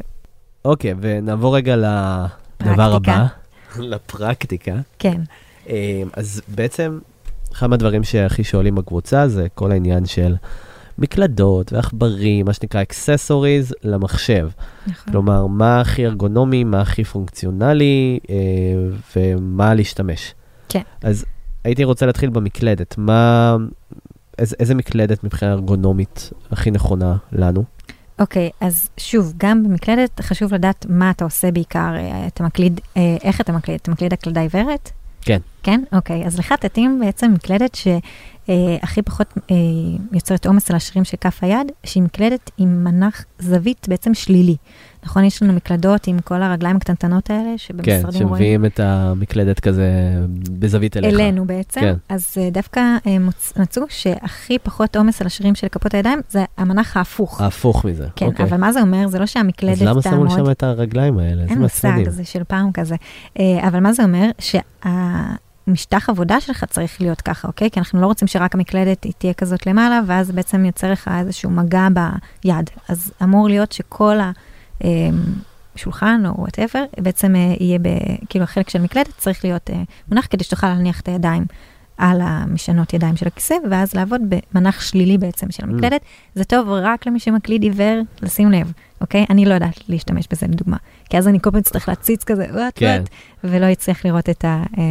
אוקיי, 0.65 0.95
ונעבור 1.01 1.57
רגע 1.57 1.77
לדבר. 1.77 2.97
הבא, 2.97 3.27
לפרקטיקה. 3.79 4.75
כן. 4.99 5.21
אה, 5.69 6.03
אז 6.13 6.43
בעצם, 6.49 6.99
אחד 7.53 7.67
מהדברים 7.67 8.05
שהכי 8.05 8.45
שואלים 8.45 8.75
בקבוצה 8.75 9.29
זה 9.29 9.47
כל 9.55 9.73
העניין 9.73 10.07
של 10.07 10.35
מקלדות 11.01 11.73
ועכברים, 11.73 12.47
מה 12.47 12.53
שנקרא 12.53 12.83
אקססוריז 12.83 13.75
למחשב. 13.85 14.49
נכון. 14.87 15.13
כלומר, 15.13 15.47
מה 15.47 15.81
הכי 15.81 16.07
ארגונומי, 16.07 16.65
מה 16.65 16.81
הכי 16.81 17.05
פונקציונלי 17.05 18.19
אה, 18.31 18.35
ומה 19.17 19.75
להשתמש. 19.75 20.35
כן. 20.69 20.83
אז 21.03 21.25
הייתי 21.65 21.85
רוצה 21.85 22.07
להתחיל 22.07 22.31
במקלדת. 22.31 22.95
מה, 22.99 23.57
איזה, 24.39 24.57
איזה 24.61 24.75
מקלדת 24.75 25.25
מבחינה 25.25 25.53
ארגונומית 25.53 26.31
הכי 26.51 26.71
נכונה 26.71 27.17
לנו? 27.33 27.65
אוקיי, 28.19 28.51
אז 28.61 28.89
שוב, 28.97 29.33
גם 29.37 29.63
במקלדת 29.65 30.21
חשוב 30.21 30.55
לדעת 30.55 30.87
מה 30.89 31.11
אתה 31.11 31.25
עושה 31.25 31.51
בעיקר. 31.51 31.95
אה, 31.97 32.27
אתה 32.27 32.45
מקליד, 32.45 32.81
אה, 32.97 33.17
איך 33.23 33.41
אתה 33.41 33.53
מקליד? 33.53 33.79
אתה 33.83 33.91
מקליד 33.91 34.13
הקלדה 34.13 34.41
עיוורת? 34.41 34.91
כן. 35.21 35.39
כן? 35.63 35.83
אוקיי, 35.93 36.27
אז 36.27 36.39
לך 36.39 36.53
תתאים 36.53 37.01
בעצם 37.01 37.33
מקלדת 37.35 37.75
שהכי 37.75 39.03
פחות 39.03 39.35
אה, 39.51 39.57
יוצרת 40.13 40.47
עומס 40.47 40.71
על 40.71 40.77
השרירים 40.77 41.05
של 41.05 41.17
כף 41.21 41.39
היד, 41.43 41.73
שהיא 41.85 42.03
מקלדת 42.03 42.51
עם 42.59 42.85
מנח 42.85 43.25
זווית 43.39 43.87
בעצם 43.89 44.15
שלילי. 44.15 44.57
נכון? 45.05 45.25
יש 45.25 45.43
לנו 45.43 45.53
מקלדות 45.53 46.07
עם 46.07 46.21
כל 46.21 46.43
הרגליים 46.43 46.77
הקטנטנות 46.77 47.31
האלה, 47.31 47.43
כן, 47.45 47.59
שבמשרדים 47.59 48.05
רואים. 48.07 48.29
שמביאים 48.29 48.65
את 48.65 48.81
המקלדת 48.81 49.61
כזה 49.61 49.85
בזווית 50.59 50.97
אליך. 50.97 51.15
אלינו 51.15 51.45
בעצם, 51.47 51.81
כן. 51.81 51.95
אז 52.09 52.35
אה, 52.41 52.51
דווקא 52.51 52.81
אה, 53.07 53.17
מוצ- 53.29 53.61
מצאו 53.61 53.83
שהכי 53.89 54.59
פחות 54.59 54.97
עומס 54.97 55.21
על 55.21 55.27
השרירים 55.27 55.55
של 55.55 55.69
כפות 55.69 55.95
הידיים 55.95 56.21
זה 56.31 56.45
המנח 56.59 56.97
ההפוך. 56.97 57.41
ההפוך 57.41 57.85
מזה. 57.85 58.07
כן, 58.17 58.27
אוקיי. 58.27 58.47
אבל 58.47 58.57
מה 58.57 58.73
זה 58.73 58.81
אומר? 58.81 59.09
זה 59.09 59.19
לא 59.19 59.27
שהמקלדת 59.27 59.75
אז 59.75 59.83
למה 59.83 60.03
תעמוד... 60.03 60.31
שמו 60.31 60.45
שם 60.45 60.51
את 60.51 60.63
הרגליים 60.63 61.19
האלה? 61.19 61.43
אין. 61.49 61.59
מושג, 61.59 62.09
זה 62.09 62.25
של 62.25 62.45
פעם 62.45 62.73
כזה. 62.73 62.97
אה, 63.39 63.69
אבל 63.69 63.81
מה 63.81 63.93
זה 63.93 64.03
אומר? 64.03 64.31
המשטח 65.71 66.09
עבודה 66.09 66.41
שלך 66.41 66.65
צריך 66.65 67.01
להיות 67.01 67.21
ככה, 67.21 67.49
אוקיי? 67.49 67.71
כי 67.71 67.81
אנחנו 67.81 68.01
לא 68.01 68.07
רוצים 68.07 68.29
שרק 68.29 68.55
המקלדת 68.55 69.05
היא 69.05 69.13
תהיה 69.19 69.35
כזאת 69.35 69.67
למעלה, 69.67 70.01
ואז 70.07 70.31
בעצם 70.31 70.65
יוצר 70.65 70.93
לך 70.93 71.11
איזשהו 71.19 71.51
מגע 71.51 71.89
ביד. 72.45 72.71
אז 72.89 73.13
אמור 73.23 73.49
להיות 73.49 73.73
שכל 73.73 74.19
השולחן 75.75 76.23
או 76.27 76.41
וואטאבר, 76.41 76.85
בעצם 76.99 77.37
אה, 77.37 77.55
יהיה, 77.61 77.79
ב, 77.79 77.89
כאילו 78.29 78.45
החלק 78.45 78.71
של 78.71 78.83
מקלדת 78.83 79.13
צריך 79.17 79.45
להיות 79.45 79.71
אה, 79.71 79.83
מונח 80.09 80.27
כדי 80.31 80.45
שתוכל 80.45 80.67
להניח 80.67 81.01
את 81.01 81.09
הידיים. 81.09 81.45
על 82.01 82.21
המשענות 82.25 82.95
ידיים 82.95 83.17
של 83.17 83.27
הכיסא, 83.27 83.55
ואז 83.71 83.95
לעבוד 83.95 84.21
במנח 84.29 84.81
שלילי 84.81 85.19
בעצם 85.19 85.51
של 85.51 85.65
המקלדת. 85.65 86.01
Mm. 86.01 86.05
זה 86.35 86.45
טוב 86.45 86.69
רק 86.69 87.07
למי 87.07 87.21
שמקליד 87.21 87.63
עיוור, 87.63 88.03
לשים 88.23 88.51
לב, 88.51 88.73
אוקיי? 89.01 89.27
אני 89.31 89.45
לא 89.45 89.55
יודעת 89.55 89.81
להשתמש 89.89 90.27
בזה 90.31 90.47
לדוגמה. 90.47 90.77
כי 91.11 91.19
אז 91.19 91.29
אני 91.29 91.41
כל 91.41 91.51
פעם 91.51 91.61
אצטרך 91.61 91.89
להציץ 91.89 92.25
כזה, 92.25 92.47
וואט 92.55 92.73
כן. 92.75 92.87
וואט, 92.99 93.11
ולא 93.45 93.73
אצליח 93.73 94.05
לראות 94.05 94.31
את 94.31 94.45
ה... 94.45 94.63
אה, 94.79 94.85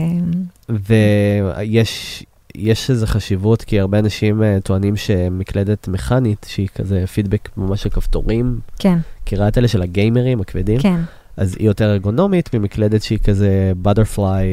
ויש 0.69 2.23
יש 2.55 2.89
איזו 2.89 3.07
חשיבות, 3.07 3.61
כי 3.61 3.79
הרבה 3.79 3.99
אנשים 3.99 4.41
uh, 4.41 4.61
טוענים 4.63 4.95
שמקלדת 4.95 5.87
מכנית, 5.87 6.45
שהיא 6.49 6.67
כזה 6.75 7.07
פידבק 7.07 7.49
ממש 7.57 7.83
של 7.83 7.89
כפתורים, 7.89 8.59
כן, 8.79 8.97
את 9.47 9.57
אלה 9.57 9.67
של 9.67 9.81
הגיימרים 9.81 10.41
הכבדים? 10.41 10.79
כן, 10.79 10.99
אז 11.39 11.55
היא 11.59 11.67
יותר 11.67 11.91
ארגונומית 11.91 12.55
ממקלדת 12.55 13.03
שהיא 13.03 13.19
כזה 13.19 13.73
butterfly 13.83 14.43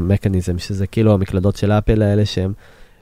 מכניזם, 0.00 0.58
שזה 0.58 0.86
כאילו 0.86 1.14
המקלדות 1.14 1.56
של 1.56 1.72
אפל 1.72 2.02
האלה 2.02 2.26
שהן 2.26 2.52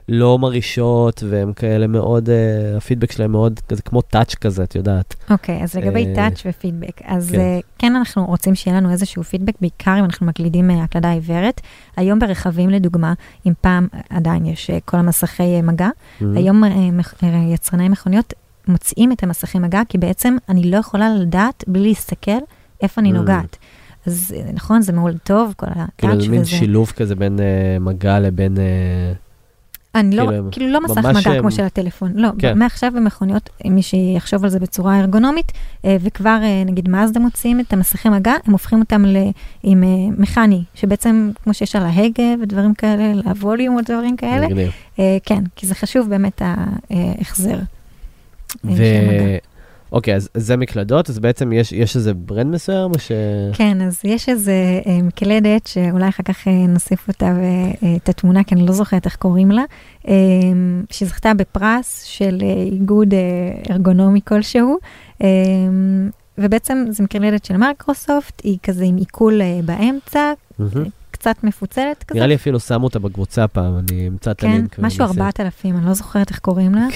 לא 0.09 0.39
מרעישות 0.39 1.23
והן 1.29 1.53
כאלה 1.53 1.87
מאוד, 1.87 2.29
uh, 2.29 2.77
הפידבק 2.77 3.11
שלהן 3.11 3.31
מאוד 3.31 3.59
כזה 3.69 3.81
כמו 3.81 4.01
טאץ' 4.01 4.35
כזה, 4.35 4.63
את 4.63 4.75
יודעת. 4.75 5.15
אוקיי, 5.29 5.63
אז 5.63 5.75
לגבי 5.75 6.05
אה, 6.05 6.15
טאץ' 6.15 6.41
ופידבק, 6.45 7.01
אז 7.03 7.29
כן. 7.31 7.37
כן. 7.37 7.59
כן 7.77 7.95
אנחנו 7.95 8.25
רוצים 8.25 8.55
שיהיה 8.55 8.77
לנו 8.77 8.91
איזשהו 8.91 9.23
פידבק, 9.23 9.53
בעיקר 9.61 9.95
אם 9.99 10.03
אנחנו 10.03 10.25
מקלידים 10.25 10.71
אה, 10.71 10.83
הקלדה 10.83 11.11
עיוורת. 11.11 11.61
היום 11.97 12.19
ברכבים 12.19 12.69
לדוגמה, 12.69 13.13
אם 13.47 13.53
פעם 13.61 13.87
עדיין 14.09 14.45
יש 14.45 14.69
אה, 14.69 14.77
כל 14.85 14.97
המסכי 14.97 15.43
אה, 15.43 15.61
מגע, 15.61 15.89
Mm-hmm. 15.89 16.25
היום 16.35 16.63
אה, 16.63 16.69
אה, 17.23 17.53
יצרני 17.53 17.89
מכוניות 17.89 18.33
מוציאים 18.67 19.11
את 19.11 19.23
המסכי 19.23 19.59
מגע, 19.59 19.81
כי 19.89 19.97
בעצם 19.97 20.37
אני 20.49 20.71
לא 20.71 20.77
יכולה 20.77 21.15
לדעת 21.15 21.63
בלי 21.67 21.87
להסתכל 21.87 22.39
איפה 22.81 23.01
אני 23.01 23.09
Mm. 23.11 23.13
נוגעת. 23.13 23.57
אז 24.07 24.35
אה, 24.37 24.51
נכון, 24.53 24.81
זה 24.81 24.91
מאוד 24.93 25.17
טוב, 25.23 25.53
כל 25.57 25.65
כאילו 25.97 26.13
הטאץ' 26.13 26.23
זה 26.25 26.31
מין 26.31 26.41
וזה. 26.41 26.49
שילוב 26.49 26.91
כזה 26.95 27.15
בין 27.15 27.37
uh, 27.37 27.83
מגע 27.83 28.19
לבין... 28.19 28.55
Uh, 28.55 28.59
אני 29.95 30.15
לא, 30.15 30.23
כאילו, 30.27 30.47
כאילו 30.51 30.67
לא 30.67 30.81
מסך 30.83 30.97
מגע 31.05 31.31
הם- 31.31 31.41
כמו 31.41 31.51
של 31.51 31.63
הטלפון, 31.63 32.11
לא, 32.15 32.29
כן. 32.39 32.57
מעכשיו 32.59 32.91
במכוניות, 32.95 33.49
מי 33.65 33.81
שיחשוב 33.81 34.43
על 34.43 34.49
זה 34.49 34.59
בצורה 34.59 34.99
ארגונומית, 34.99 35.51
אה, 35.85 35.97
וכבר 36.01 36.39
אה, 36.43 36.63
נגיד 36.65 36.89
מאזדה 36.89 37.19
מוציאים 37.19 37.59
את 37.59 37.73
המסכי 37.73 38.09
מגע, 38.09 38.33
הם 38.45 38.51
הופכים 38.51 38.79
אותם 38.79 39.05
ל, 39.05 39.17
עם 39.63 39.83
אה, 39.83 39.87
מכני, 40.17 40.63
שבעצם 40.75 41.31
כמו 41.43 41.53
שיש 41.53 41.75
על 41.75 41.83
ההגה 41.85 42.23
ודברים 42.41 42.73
כאלה, 42.73 43.13
לווליום 43.13 43.75
ודברים 43.75 44.17
כאלה. 44.17 44.47
אה, 44.99 45.17
כן, 45.25 45.43
כי 45.55 45.67
זה 45.67 45.75
חשוב 45.75 46.09
באמת 46.09 46.41
ההחזר. 47.19 47.51
אה, 47.55 47.59
ו... 48.63 48.83
אוקיי, 49.91 50.15
אז 50.15 50.29
זה 50.33 50.57
מקלדות, 50.57 51.09
אז 51.09 51.19
בעצם 51.19 51.53
יש, 51.53 51.71
יש 51.71 51.95
איזה 51.95 52.13
ברנד 52.13 52.53
מסוים, 52.53 52.91
או 52.91 52.99
ש... 52.99 53.11
כן, 53.53 53.81
אז 53.81 54.01
יש 54.03 54.29
איזה 54.29 54.81
אה, 54.85 55.01
מקלדת, 55.01 55.67
שאולי 55.67 56.09
אחר 56.09 56.23
כך 56.23 56.47
אה, 56.47 56.53
נוסיף 56.67 57.07
אותה 57.07 57.33
ואת 57.81 58.09
התמונה, 58.09 58.43
כי 58.43 58.55
אני 58.55 58.65
לא 58.65 58.71
זוכרת 58.71 59.05
איך 59.05 59.15
קוראים 59.15 59.51
לה, 59.51 59.63
אה, 60.07 60.13
שזכתה 60.91 61.33
בפרס 61.33 62.03
של 62.03 62.37
אה, 62.41 62.63
איגוד 62.71 63.13
אה, 63.13 63.19
ארגונומי 63.73 64.21
כלשהו, 64.27 64.77
אה, 65.23 65.27
ובעצם 66.37 66.85
זו 66.89 67.03
מקלדת 67.03 67.45
של 67.45 67.57
מייקרוסופט, 67.57 68.41
היא 68.43 68.57
כזה 68.63 68.85
עם 68.85 68.97
עיכול 68.97 69.41
אה, 69.41 69.59
באמצע, 69.65 70.33
מהמם. 70.59 70.98
קצת 71.19 71.43
מפוצלת 71.43 72.03
כזה. 72.03 72.17
נראה 72.19 72.27
לי 72.27 72.35
אפילו 72.35 72.59
שמו 72.59 72.83
אותה 72.83 72.99
בקבוצה 72.99 73.47
פעם, 73.47 73.73
אני 73.77 74.07
אמצא 74.07 74.31
את 74.31 74.39
כן, 74.41 74.47
הלינק. 74.47 74.79
משהו 74.79 74.99
ונעשה. 75.03 75.19
4,000, 75.21 75.77
אני 75.77 75.85
לא 75.85 75.93
זוכרת 75.93 76.29
איך 76.29 76.39
קוראים 76.39 76.75
לה, 76.75 76.87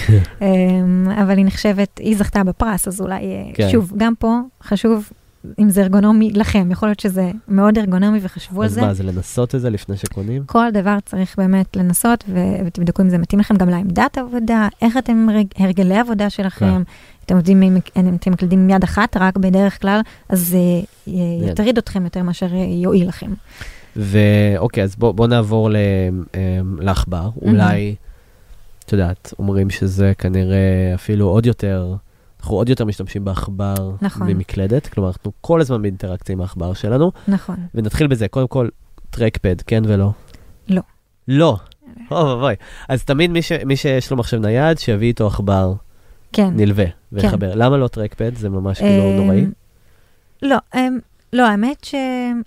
אמ, 0.42 1.08
אבל 1.22 1.38
היא 1.38 1.46
נחשבת, 1.46 1.98
היא 1.98 2.18
זכתה 2.18 2.44
בפרס, 2.44 2.88
אז 2.88 3.02
אולי, 3.02 3.16
אה, 3.16 3.52
כן. 3.54 3.70
שוב, 3.72 3.94
גם 3.98 4.14
פה 4.20 4.40
חשוב, 4.64 5.10
אם 5.60 5.70
זה 5.70 5.82
ארגונומי 5.82 6.30
לכם, 6.32 6.72
יכול 6.72 6.90
להיות 6.90 7.00
שזה 7.00 7.32
מאוד 7.48 7.78
ארגונומי 7.78 8.20
וחשבו 8.22 8.62
על 8.62 8.66
אז 8.66 8.74
זה. 8.74 8.82
מה, 8.82 8.94
זה 8.94 9.04
לנסות 9.04 9.56
את 9.56 9.62
זה 9.62 9.70
לפני 9.70 9.98
שקונים? 9.98 10.44
כל 10.46 10.66
דבר 10.74 10.98
צריך 11.06 11.36
באמת 11.38 11.76
לנסות, 11.76 12.24
ו- 12.30 12.40
ותבדקו 12.66 13.02
אם 13.02 13.10
זה 13.10 13.18
מתאים 13.18 13.40
לכם 13.40 13.56
גם 13.56 13.70
לעמדת 13.70 14.18
עבודה, 14.18 14.68
איך 14.82 14.98
אתם, 14.98 15.28
הרג- 15.30 15.54
הרגלי 15.64 15.98
עבודה 16.00 16.30
שלכם. 16.30 16.84
אתם 17.26 17.36
עובדים, 17.36 17.64
אם 17.64 17.78
אתם 18.16 18.32
מקלידים 18.32 18.60
עם 18.60 18.70
יד 18.70 18.84
אחת, 18.84 19.18
רק 19.18 19.38
בדרך 19.38 19.82
כלל, 19.82 20.02
אז 20.30 20.40
זה 20.48 20.58
אה, 21.08 21.14
יטריד 21.50 21.78
אתכם 21.78 22.04
יותר 22.04 22.24
מאשר 22.24 22.48
יועיל 22.56 23.08
לכם. 23.08 23.32
ואוקיי, 23.96 24.84
אז 24.84 24.96
בוא, 24.96 25.12
בוא 25.12 25.28
נעבור 25.28 25.70
ל, 25.70 25.76
אמ, 26.36 26.80
לעכבר. 26.80 27.30
אולי, 27.42 27.96
את 28.86 28.92
יודעת, 28.92 29.34
אומרים 29.40 29.70
שזה 29.70 30.14
כנראה 30.18 30.92
אפילו 30.96 31.28
עוד 31.28 31.46
יותר, 31.46 31.96
אנחנו 32.40 32.56
עוד 32.56 32.70
יותר 32.70 32.86
משתמשים 32.86 33.26
בעכבר 33.26 33.92
נכון. 34.02 34.28
ממקלדת, 34.28 34.88
כלומר, 34.88 35.10
אנחנו 35.10 35.32
כל 35.42 35.62
הזמן 35.62 35.82
באינטראקציה 35.82 36.34
עם 36.34 36.42
העכבר 36.42 36.74
שלנו, 36.74 37.12
נכון. 37.28 37.56
ונתחיל 37.76 38.08
בזה, 38.08 38.28
קודם 38.28 38.48
כל, 38.48 38.68
טרקפד, 39.10 39.62
כן 39.62 39.84
ולא? 39.88 40.12
לא. 40.70 40.82
לא. 41.28 41.58
אוי 42.12 42.24
ואבוי. 42.30 42.56
אז 42.90 43.04
תמיד 43.04 43.32
מי, 43.32 43.42
ש, 43.42 43.52
מי 43.52 43.76
שיש 43.76 44.12
לו 44.12 44.18
מחשב 44.18 44.38
נייד, 44.38 44.80
שיביא 44.80 45.08
איתו 45.08 45.28
עכבר 45.28 45.74
כן. 46.34 46.50
נלווה 46.56 46.86
ויחבר. 47.12 47.56
למה 47.56 47.78
לא 47.78 47.88
טרקפד? 47.88 48.36
זה 48.36 48.50
ממש 48.50 48.78
כאילו 48.78 49.04
אמ, 49.04 49.16
נוראי. 49.16 49.46
לא, 50.42 50.58
אמ, 50.76 51.00
לא, 51.34 51.48
האמת 51.48 51.84
ש... 51.84 51.96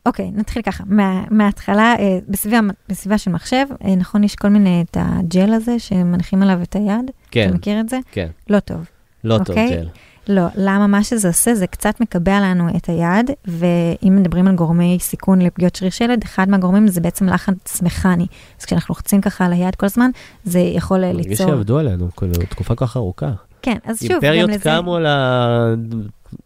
אוקיי, 0.06 0.30
נתחיל 0.34 0.62
ככה. 0.62 0.84
מה, 0.86 1.24
מההתחלה, 1.30 1.94
אה, 1.98 2.18
בסביבה, 2.28 2.60
בסביבה 2.88 3.18
של 3.18 3.30
מחשב, 3.30 3.66
אה, 3.84 3.96
נכון, 3.96 4.24
יש 4.24 4.34
כל 4.34 4.48
מיני, 4.48 4.84
את 4.90 4.96
הג'ל 5.00 5.52
הזה 5.52 5.78
שמניחים 5.78 6.42
עליו 6.42 6.62
את 6.62 6.76
היד. 6.76 7.10
כן, 7.30 7.48
אתה 7.48 7.56
מכיר 7.56 7.80
את 7.80 7.88
זה? 7.88 7.98
כן. 8.12 8.28
לא 8.50 8.60
טוב. 8.60 8.88
לא 9.24 9.38
טוב 9.38 9.48
אוקיי. 9.48 9.70
ג'ל. 9.70 9.88
לא, 10.28 10.42
למה 10.56 10.86
מה 10.86 11.04
שזה 11.04 11.28
עושה, 11.28 11.54
זה 11.54 11.66
קצת 11.66 12.00
מקבע 12.00 12.40
לנו 12.40 12.68
את 12.76 12.88
היד, 12.88 13.30
ואם 13.44 14.16
מדברים 14.16 14.48
על 14.48 14.54
גורמי 14.54 14.98
סיכון 15.00 15.42
לפגיעות 15.42 15.74
שריר 15.74 15.90
שלד, 15.90 16.22
אחד 16.22 16.48
מהגורמים 16.48 16.88
זה 16.88 17.00
בעצם 17.00 17.28
לחץ 17.28 17.82
מכני. 17.82 18.26
אז 18.60 18.64
כשאנחנו 18.64 18.92
לוחצים 18.92 19.20
ככה 19.20 19.44
על 19.44 19.52
היד 19.52 19.74
כל 19.74 19.86
הזמן, 19.86 20.10
זה 20.44 20.58
יכול 20.58 21.04
אה, 21.04 21.12
מרגיש 21.12 21.26
ליצור... 21.26 21.46
שעבדו 21.46 21.78
עלינו, 21.78 22.08
כאילו, 22.16 22.32
תקופה 22.48 22.74
כל 22.74 22.86
כך 22.86 22.96
ארוכה. 22.96 23.30
כן, 23.62 23.76
אז 23.84 23.98
שוב, 23.98 24.08
גם 24.08 24.14
אימפריות 24.14 24.50
לזה... 24.50 24.64
קמו 24.64 24.96
על 24.96 25.06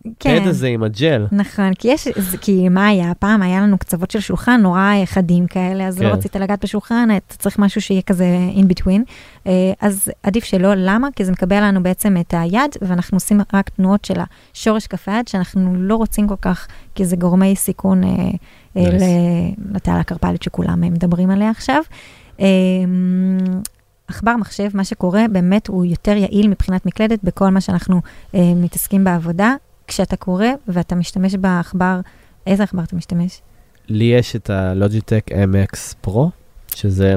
הפד 0.00 0.12
כן. 0.20 0.42
הזה 0.48 0.66
עם 0.66 0.82
הג'ל. 0.82 1.26
נכון, 1.32 1.74
כי 1.74 1.88
יש, 1.88 2.08
כי 2.40 2.68
מה 2.68 2.86
היה? 2.86 3.12
פעם 3.14 3.42
היה 3.42 3.60
לנו 3.60 3.78
קצוות 3.78 4.10
של 4.10 4.20
שולחן 4.20 4.60
נורא 4.62 4.92
חדים 5.04 5.46
כאלה, 5.46 5.86
אז 5.86 5.98
כן. 5.98 6.04
לא 6.04 6.08
רצית 6.08 6.36
לגעת 6.36 6.64
בשולחן, 6.64 7.08
אתה 7.16 7.36
צריך 7.36 7.58
משהו 7.58 7.80
שיהיה 7.80 8.02
כזה 8.02 8.26
in 8.54 8.72
between. 8.72 9.00
אה, 9.46 9.72
אז 9.80 10.10
עדיף 10.22 10.44
שלא, 10.44 10.74
למה? 10.76 11.08
כי 11.16 11.24
זה 11.24 11.32
מקבל 11.32 11.62
לנו 11.64 11.82
בעצם 11.82 12.16
את 12.20 12.34
היד, 12.36 12.76
ואנחנו 12.82 13.16
עושים 13.16 13.40
רק 13.54 13.68
תנועות 13.68 14.04
של 14.04 14.20
השורש 14.54 14.86
כף 14.86 15.08
היד, 15.08 15.28
שאנחנו 15.28 15.74
לא 15.76 15.96
רוצים 15.96 16.28
כל 16.28 16.36
כך, 16.42 16.66
כי 16.94 17.04
זה 17.04 17.16
גורמי 17.16 17.56
סיכון 17.56 18.04
אה, 18.04 18.10
אה, 18.76 18.82
Nice. 18.82 19.60
לתעלה 19.74 20.00
הקרפלית 20.00 20.42
שכולם 20.42 20.80
מדברים 20.80 21.30
עליה 21.30 21.50
עכשיו. 21.50 21.82
אה, 22.40 22.46
עכבר 24.08 24.36
מחשב, 24.36 24.68
מה 24.74 24.84
שקורה, 24.84 25.24
באמת 25.32 25.66
הוא 25.66 25.84
יותר 25.84 26.16
יעיל 26.16 26.48
מבחינת 26.48 26.86
מקלדת 26.86 27.24
בכל 27.24 27.48
מה 27.48 27.60
שאנחנו 27.60 28.00
אה, 28.34 28.52
מתעסקים 28.56 29.04
בעבודה. 29.04 29.54
כשאתה 29.90 30.16
קורא 30.16 30.46
ואתה 30.68 30.94
משתמש 30.94 31.34
בעכבר, 31.34 32.00
איזה 32.46 32.62
עכבר 32.62 32.82
אתה 32.82 32.96
משתמש? 32.96 33.40
לי 33.88 34.04
יש 34.04 34.36
את 34.36 34.50
הלוג'יטק 34.50 35.26
MX 35.30 36.06
Pro, 36.06 36.18
שזה 36.74 37.16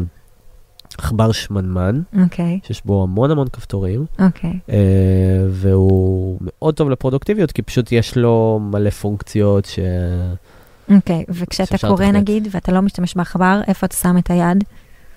עכבר 0.98 1.32
שמנמן, 1.32 2.02
אוקיי, 2.24 2.60
שיש 2.64 2.82
בו 2.86 3.04
המון 3.04 3.32
המון 3.32 3.48
כפתורים, 3.48 4.06
אוקיי. 4.20 4.60
אה, 4.70 5.46
והוא 5.50 6.38
מאוד 6.42 6.76
טוב 6.76 6.90
לפרודוקטיביות, 6.90 7.52
כי 7.52 7.62
פשוט 7.62 7.92
יש 7.92 8.18
לו 8.18 8.60
מלא 8.62 8.90
פונקציות 8.90 9.66
ש... 9.66 9.80
אוקיי, 10.96 11.24
וכשאתה 11.30 11.66
שאפשר 11.66 11.88
קורא 11.88 12.06
לתכנת. 12.06 12.22
נגיד, 12.22 12.48
ואתה 12.52 12.72
לא 12.72 12.82
משתמש 12.82 13.16
בעכבר, 13.16 13.62
איפה 13.68 13.86
אתה 13.86 13.96
שם 13.96 14.18
את 14.18 14.32
היד? 14.32 14.64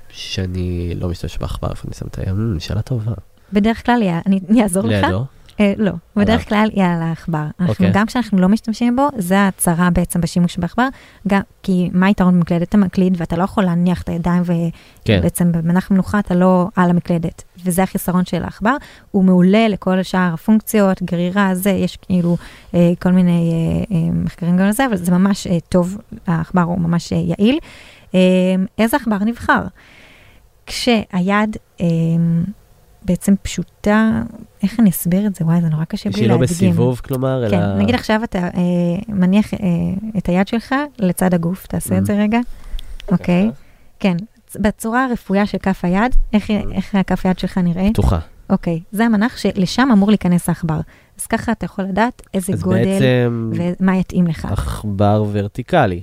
שאני 0.09 0.94
לא 0.94 1.09
משתמש 1.09 1.38
בעכבר, 1.38 1.70
איפה 1.70 1.82
אני 1.88 1.94
שם 1.94 2.07
את 2.07 2.18
הים? 2.18 2.52
אמ, 2.52 2.61
שאלה 2.61 2.82
טובה. 2.82 3.12
בדרך 3.52 3.86
כלל, 3.86 4.02
אני 4.26 4.62
אעזור 4.62 4.82
לך. 4.86 5.04
לידו? 5.04 5.24
אה, 5.61 5.72
לא. 5.76 5.92
בדרך 6.16 6.48
כלל 6.48 6.68
היא 6.72 6.84
על 6.84 7.02
העכבר. 7.02 7.44
אנחנו. 7.61 7.86
גם 7.92 8.07
כשאנחנו 8.07 8.38
לא 8.38 8.48
משתמשים 8.48 8.96
בו, 8.96 9.09
זה 9.16 9.38
ההצהרה 9.38 9.90
בעצם 9.90 10.20
בשימוש 10.20 10.57
בעכבר, 10.59 10.88
כי 11.62 11.90
מה 11.92 12.07
היתרון 12.07 12.34
במקלדת? 12.34 12.68
אתה 12.68 12.76
מקליד 12.76 13.14
ואתה 13.16 13.36
לא 13.36 13.44
יכול 13.44 13.64
להניח 13.64 14.02
את 14.02 14.09
הידיים 14.09 14.42
כן. 15.04 15.16
ובעצם 15.18 15.52
במנח 15.52 15.90
מנוחה 15.90 16.18
אתה 16.18 16.34
לא 16.34 16.68
על 16.76 16.90
המקלדת, 16.90 17.42
וזה 17.64 17.82
החיסרון 17.82 18.24
של 18.24 18.44
העכבר. 18.44 18.76
הוא 19.11 19.24
מעולה 19.24 19.68
לכל 19.68 20.02
שאר 20.02 20.30
הפונקציות, 20.34 21.02
גרירה, 21.02 21.54
זה, 21.54 21.70
יש 21.70 21.96
כאילו 21.96 22.36
אה, 22.74 22.92
כל 23.02 23.12
מיני 23.12 23.52
אה, 23.90 23.96
מחקרים 24.12 24.57
גם 24.57 24.66
לזה, 24.66 24.86
אבל 24.86 24.96
זה 24.96 25.12
ממש 25.12 25.46
טוב, 25.68 25.98
העכבר 26.26 26.62
הוא 26.62 26.78
ממש 26.78 27.12
יעיל. 27.12 27.59
איזה 28.78 28.96
עכבר 28.96 29.18
נבחר? 29.18 29.62
כשהיד 30.66 31.57
בעצם 33.07 33.34
פשוטה, 33.42 34.22
איך 34.62 34.80
אני 34.80 34.90
אסביר 34.90 35.26
את 35.26 35.34
זה? 35.34 35.44
וואי, 35.44 35.61
זה 35.61 35.68
נורא 35.68 35.84
קשה 35.84 36.11
בלי 36.11 36.18
שהיא 36.18 36.28
לא 36.28 36.34
להדגים. 36.40 36.57
בסיבוב, 36.57 37.00
כלומר, 37.04 37.46
אלא... 37.46 37.50
כן, 37.50 37.78
נגיד 37.78 37.94
עכשיו 37.94 38.20
אתה 38.24 38.38
אה, 38.38 38.50
מניח 39.09 39.54
אה, 39.54 39.59
את 40.18 40.28
היד 40.28 40.48
שלך 40.48 40.74
לצד 40.98 41.34
הגוף, 41.34 41.66
תעשה 41.66 41.98
את 41.98 42.07
זה 42.07 42.16
רגע, 42.18 42.38
אוקיי? 43.12 43.50
כן, 44.00 44.16
בצורה 44.54 45.04
הרפויה 45.04 45.46
של 45.46 45.59
כף 45.59 45.80
היד, 45.82 46.16
איך, 46.32 46.50
איך 46.50 46.94
הכף 46.94 47.26
היד 47.26 47.38
שלך 47.38 47.59
נראה? 47.59 47.88
פתוחה. 47.92 48.18
אוקיי, 48.50 48.80
זה 48.92 49.04
המנח 49.04 49.36
שלשם 49.36 49.88
אמור 49.92 50.09
להיכנס 50.09 50.48
העכבר. 50.48 50.80
אז 51.18 51.26
ככה 51.26 51.52
אתה 51.52 51.64
יכול 51.64 51.84
לדעת 51.84 52.22
איזה 52.34 52.52
גודל 52.61 52.84
בעצם 52.84 53.52
ומה 53.54 53.96
יתאים 53.96 54.26
לך. 54.26 54.44
עכבר 54.44 55.24
ורטיקלי. 55.32 56.00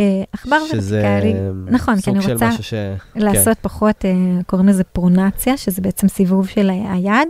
אה, 0.00 0.22
עכבר 0.32 0.56
ורטיקלי, 0.74 1.34
נכון, 1.66 2.00
כי 2.00 2.10
אני 2.10 2.32
רוצה 2.32 2.52
ש... 2.52 2.74
לעשות 3.16 3.58
פחות, 3.60 4.04
אה, 4.04 4.10
קוראים 4.46 4.68
לזה 4.68 4.84
פרונציה, 4.84 5.56
שזה 5.56 5.82
בעצם 5.82 6.08
סיבוב 6.08 6.48
של 6.48 6.70
היד. 6.70 7.28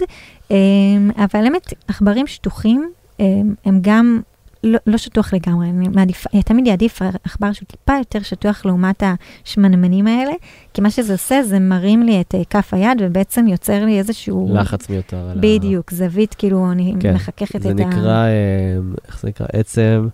אה, 0.51 0.57
אבל 1.16 1.45
האמת, 1.45 1.73
עכברים 1.89 2.27
שטוחים, 2.27 2.91
הם 3.64 3.79
גם 3.81 4.21
לא, 4.64 4.79
לא 4.87 4.97
שטוח 4.97 5.35
לגמרי, 5.35 5.71
אני 5.71 5.89
מעדיף, 5.89 6.27
תמיד 6.45 6.66
יעדיף 6.66 7.03
עכבר 7.25 7.53
שהוא 7.53 7.66
טיפה 7.66 7.93
יותר 7.99 8.23
שטוח 8.23 8.66
לעומת 8.66 9.03
השמנמנים 9.45 10.07
האלה, 10.07 10.33
כי 10.75 10.81
מה 10.81 10.91
שזה 10.91 11.12
עושה, 11.12 11.43
זה 11.43 11.59
מרים 11.59 12.03
לי 12.03 12.21
את 12.21 12.35
כף 12.51 12.75
היד 12.75 12.99
ובעצם 13.01 13.47
יוצר 13.47 13.85
לי 13.85 13.99
איזשהו... 13.99 14.51
לחץ 14.55 14.89
מיותר 14.89 15.16
על 15.16 15.39
ה... 15.39 15.41
בדיוק, 15.41 15.91
זווית, 15.91 16.35
כאילו, 16.35 16.73
אני 16.73 16.95
כן, 17.01 17.14
מחככת 17.14 17.62
זה 17.62 17.71
את 17.71 17.81
ה... 17.81 17.85
נקרא, 17.85 18.25
אה, 18.25 18.79
איך 19.09 19.21
זה 19.21 19.29
נקרא? 19.29 19.47
עצם, 19.53 20.09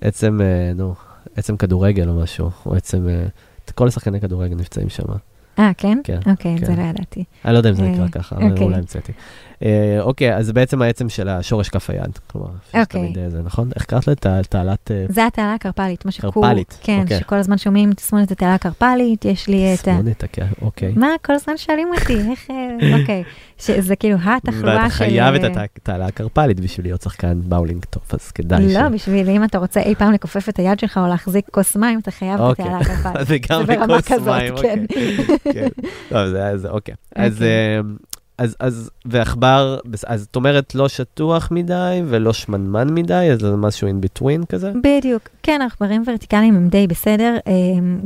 עצם, 0.00 0.40
נו, 0.74 0.94
עצם 1.36 1.56
כדורגל 1.56 2.08
או 2.08 2.14
משהו, 2.14 2.50
או 2.66 2.74
עצם, 2.74 3.08
אה, 3.08 3.26
כל 3.74 3.88
השחקני 3.88 4.20
כדורגל 4.20 4.56
נפצעים 4.56 4.88
שם. 4.88 5.04
אה, 5.58 5.70
כן? 5.78 5.98
כן, 6.04 6.18
אוקיי, 6.26 6.58
כן. 6.58 6.66
זה 6.66 6.76
לא 6.76 6.82
ידעתי. 6.82 7.24
אני 7.44 7.52
לא 7.52 7.58
יודע 7.58 7.70
אם 7.70 7.74
זה 7.74 7.82
אה, 7.82 7.90
נקרא 7.90 8.08
ככה, 8.08 8.36
אבל 8.36 8.50
אוקיי. 8.50 8.64
אולי 8.64 8.76
המצאתי. 8.76 9.12
אה, 9.64 10.00
אוקיי, 10.00 10.36
אז 10.36 10.46
זה 10.46 10.52
בעצם 10.52 10.82
העצם 10.82 11.08
של 11.08 11.28
השורש 11.28 11.68
כף 11.68 11.90
היד. 11.90 12.18
כלומר, 12.26 12.48
שיש 12.70 12.80
אוקיי. 12.80 13.00
תמיד 13.00 13.18
אה, 13.18 13.30
זה, 13.30 13.42
נכון? 13.44 13.70
איך 13.76 13.84
קראת? 13.84 14.08
ת- 14.08 14.26
תעלת... 14.26 14.90
אה, 14.90 15.04
זה 15.08 15.26
התעלה 15.26 15.54
הקרפלית, 15.54 16.04
מה 16.04 16.10
שכור... 16.10 16.44
קרפלית, 16.44 16.78
כן, 16.82 17.00
אוקיי. 17.02 17.18
שכל 17.18 17.36
הזמן 17.36 17.58
שומעים 17.58 17.92
תסמונת 17.92 18.30
התעלה 18.30 18.54
הקרפלית, 18.54 19.24
יש 19.24 19.48
לי 19.48 19.74
את. 19.74 19.78
תסמונת, 19.78 20.24
כן, 20.32 20.46
אוקיי. 20.62 20.92
מה, 20.96 21.08
כל 21.24 21.32
הזמן 21.32 21.56
שואלים 21.56 21.88
אותי, 22.00 22.18
איך... 22.30 22.48
אוקיי. 23.00 23.22
שזה 23.58 23.96
כאילו 23.96 24.18
התחלואה 24.24 24.76
ואתה 24.76 24.90
של... 24.90 24.96
חייב 24.96 25.34
את 25.34 25.56
התעלה 25.56 26.06
הקרפלית 26.06 26.60
בשביל 26.60 26.86
להיות 26.86 27.02
שחקן 27.02 27.40
באולינג 27.44 27.84
טוב, 27.84 28.02
אז 28.10 28.30
כדאי 28.30 28.70
ש... 28.70 28.74
לא, 28.74 28.88
בשביל 28.88 29.28
אם 29.28 29.44
אתה 29.44 29.58
רוצה 29.58 29.80
אי 29.80 29.94
פעם 29.94 30.12
לכופף 30.12 30.48
את 30.48 30.58
היד 30.58 30.78
שלך 30.78 30.98
או 30.98 31.06
להחזיק 31.06 31.44
כוס 31.50 31.76
מים, 31.76 31.98
אתה 31.98 32.10
חייב 32.10 32.34
את 32.34 32.40
אוקיי. 32.40 32.64
התעלה 32.64 32.78
הקרפלית. 32.78 33.26
זה 33.28 33.38
גם 33.38 33.62
בכוס 33.88 34.10
מים, 34.26 34.56
כן. 34.56 34.84
אוקיי. 34.88 35.52
כן. 35.52 35.68
לא, 36.10 36.30
זה 36.30 36.44
היה 36.44 36.56
זה, 36.56 36.68
אוקיי. 36.68 36.94
אז, 37.14 37.32
אוקיי. 37.32 37.48
אה, 37.48 37.80
אז, 38.42 38.56
אז, 38.60 38.90
ועכבר, 39.04 39.78
אז 40.06 40.26
את 40.30 40.36
אומרת 40.36 40.74
לא 40.74 40.88
שטוח 40.88 41.48
מדי 41.50 42.02
ולא 42.06 42.32
שמנמן 42.32 42.94
מדי, 42.94 43.28
אז 43.32 43.40
זה 43.40 43.56
משהו 43.56 43.88
in 43.88 44.04
between 44.04 44.46
כזה? 44.46 44.72
בדיוק. 44.82 45.22
כן, 45.42 45.60
עכברים 45.66 46.02
ורטיקליים 46.06 46.56
הם 46.56 46.68
די 46.68 46.86
בסדר. 46.86 47.36
אה, 47.46 47.52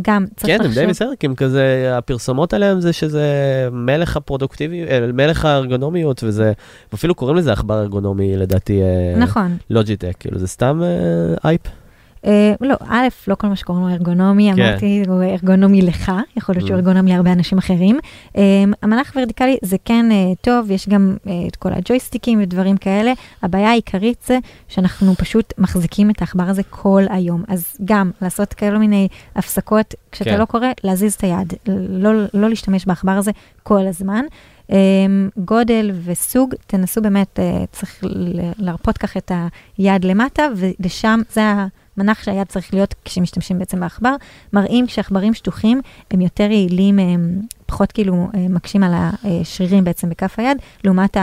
גם 0.03 0.27
צריך 0.37 0.53
כן, 0.53 0.61
הם 0.61 0.71
לחשוב... 0.71 0.83
די 0.83 0.87
בסדר, 0.87 1.13
כי 1.21 1.27
הם 1.27 1.35
כזה, 1.35 1.93
הפרסומות 1.99 2.55
עליהם 2.55 2.81
זה 2.81 2.93
שזה 2.93 3.29
מלך 3.73 4.17
הפרודוקטיביות, 4.17 4.89
אה, 4.89 5.13
מלך 5.13 5.45
הארגונומיות, 5.45 6.25
וזה, 6.25 6.53
ואפילו 6.93 7.15
קוראים 7.15 7.37
לזה 7.37 7.53
עכבר 7.53 7.81
ארגונומי, 7.81 8.37
לדעתי, 8.37 8.83
אה, 8.83 9.19
נכון. 9.19 9.57
לוג'יטק, 9.71 10.15
כאילו 10.19 10.39
זה 10.39 10.47
סתם 10.47 10.83
אייפ? 11.45 11.61
אה, 12.25 12.55
לא, 12.61 12.77
א', 12.89 13.09
לא 13.29 13.35
כל 13.35 13.47
מה 13.47 13.57
שקוראים 13.57 13.85
לו 13.85 13.91
ארגונומי, 13.91 14.53
כן. 14.57 14.63
אמרתי, 14.63 15.03
הוא 15.09 15.23
ארגונומי 15.23 15.83
לך, 15.83 16.13
יכול 16.37 16.55
להיות 16.55 16.67
שהוא 16.67 16.77
Mm. 16.77 16.79
ארגונומי 16.79 17.11
להרבה 17.11 17.33
אנשים 17.33 17.59
אחרים. 17.59 17.99
אה, 18.37 18.43
המנח 18.83 19.13
ורטיקלי 19.17 19.57
זה 19.63 19.77
כן 19.85 20.13
אה, 20.13 20.33
טוב, 20.41 20.71
יש 20.71 20.89
גם 20.89 21.17
את 21.49 21.57
כל 21.57 21.73
הג'ויסטיקים 21.73 22.43
ודברים 22.43 22.77
כאלה. 22.77 23.13
הבעיה 23.43 23.71
העיקרית 23.71 24.23
זה 24.27 24.39
שאנחנו 24.69 25.15
פשוט 25.15 25.53
מחזיקים 25.59 26.11
את 26.11 26.21
העכבר 26.21 26.43
הזה 26.43 26.63
כל 26.71 27.03
היום. 27.11 27.43
אז 27.49 27.77
גם 27.85 28.11
לעשות 28.23 28.55
כאלו 28.55 28.79
מיני 28.79 29.09
הפסקות, 29.37 29.95
כשאתה 30.13 30.31
כן. 30.31 30.39
לא 30.39 30.45
קורא, 30.45 30.67
להזיז 30.85 31.15
את 31.15 31.25
היד, 31.25 31.55
לא, 31.89 32.11
לא 32.35 32.49
להשתמש 32.49 32.87
בעכבר 32.87 33.13
הזה 33.13 33.31
כל 33.63 33.87
הזמן. 33.87 34.25
גודל 35.37 35.91
וסוג, 36.05 36.55
תנסו 36.67 37.03
באמת, 37.03 37.41
צריך 37.73 38.05
להרפות 38.59 38.99
כך 38.99 39.17
את 39.17 39.33
היד 39.79 40.05
למטה, 40.05 40.43
ולשם 40.57 41.21
זה 41.33 41.43
המנח 41.97 42.23
שהיד 42.23 42.47
צריך 42.47 42.75
להיות 42.75 42.95
כשמשתמשים 43.05 43.59
בעצם 43.59 43.81
בעכבר. 43.81 44.15
מראים 44.53 44.87
כשעכברים 44.87 45.35
שטוחים, 45.35 45.81
הם 46.11 46.21
יותר 46.21 46.51
יעילים, 46.51 46.99
הם 46.99 47.41
פחות 47.67 47.93
כאילו 47.93 48.29
אה, 48.35 48.49
מקשים 48.49 48.83
על 48.83 48.93
השרירים 48.95 49.85
בעצם 49.85 50.11
בכף 50.11 50.35
היד, 50.39 50.59
לעומת 50.85 51.17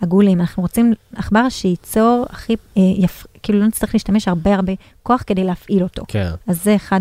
העגולים. 0.00 0.40
אנחנו 0.40 0.62
רוצים 0.62 0.92
עכבר 1.16 1.48
שייצור 1.48 2.26
הכי, 2.30 2.56
אה, 2.76 2.82
יפ... 2.82 3.26
כאילו 3.42 3.60
לא 3.60 3.66
נצטרך 3.66 3.94
להשתמש 3.94 4.28
הרבה 4.28 4.54
הרבה 4.54 4.72
כוח 5.02 5.22
כדי 5.26 5.44
להפעיל 5.44 5.82
אותו. 5.82 6.04
כן. 6.08 6.30
אז 6.46 6.64
זה 6.64 6.76
אחד 6.76 7.00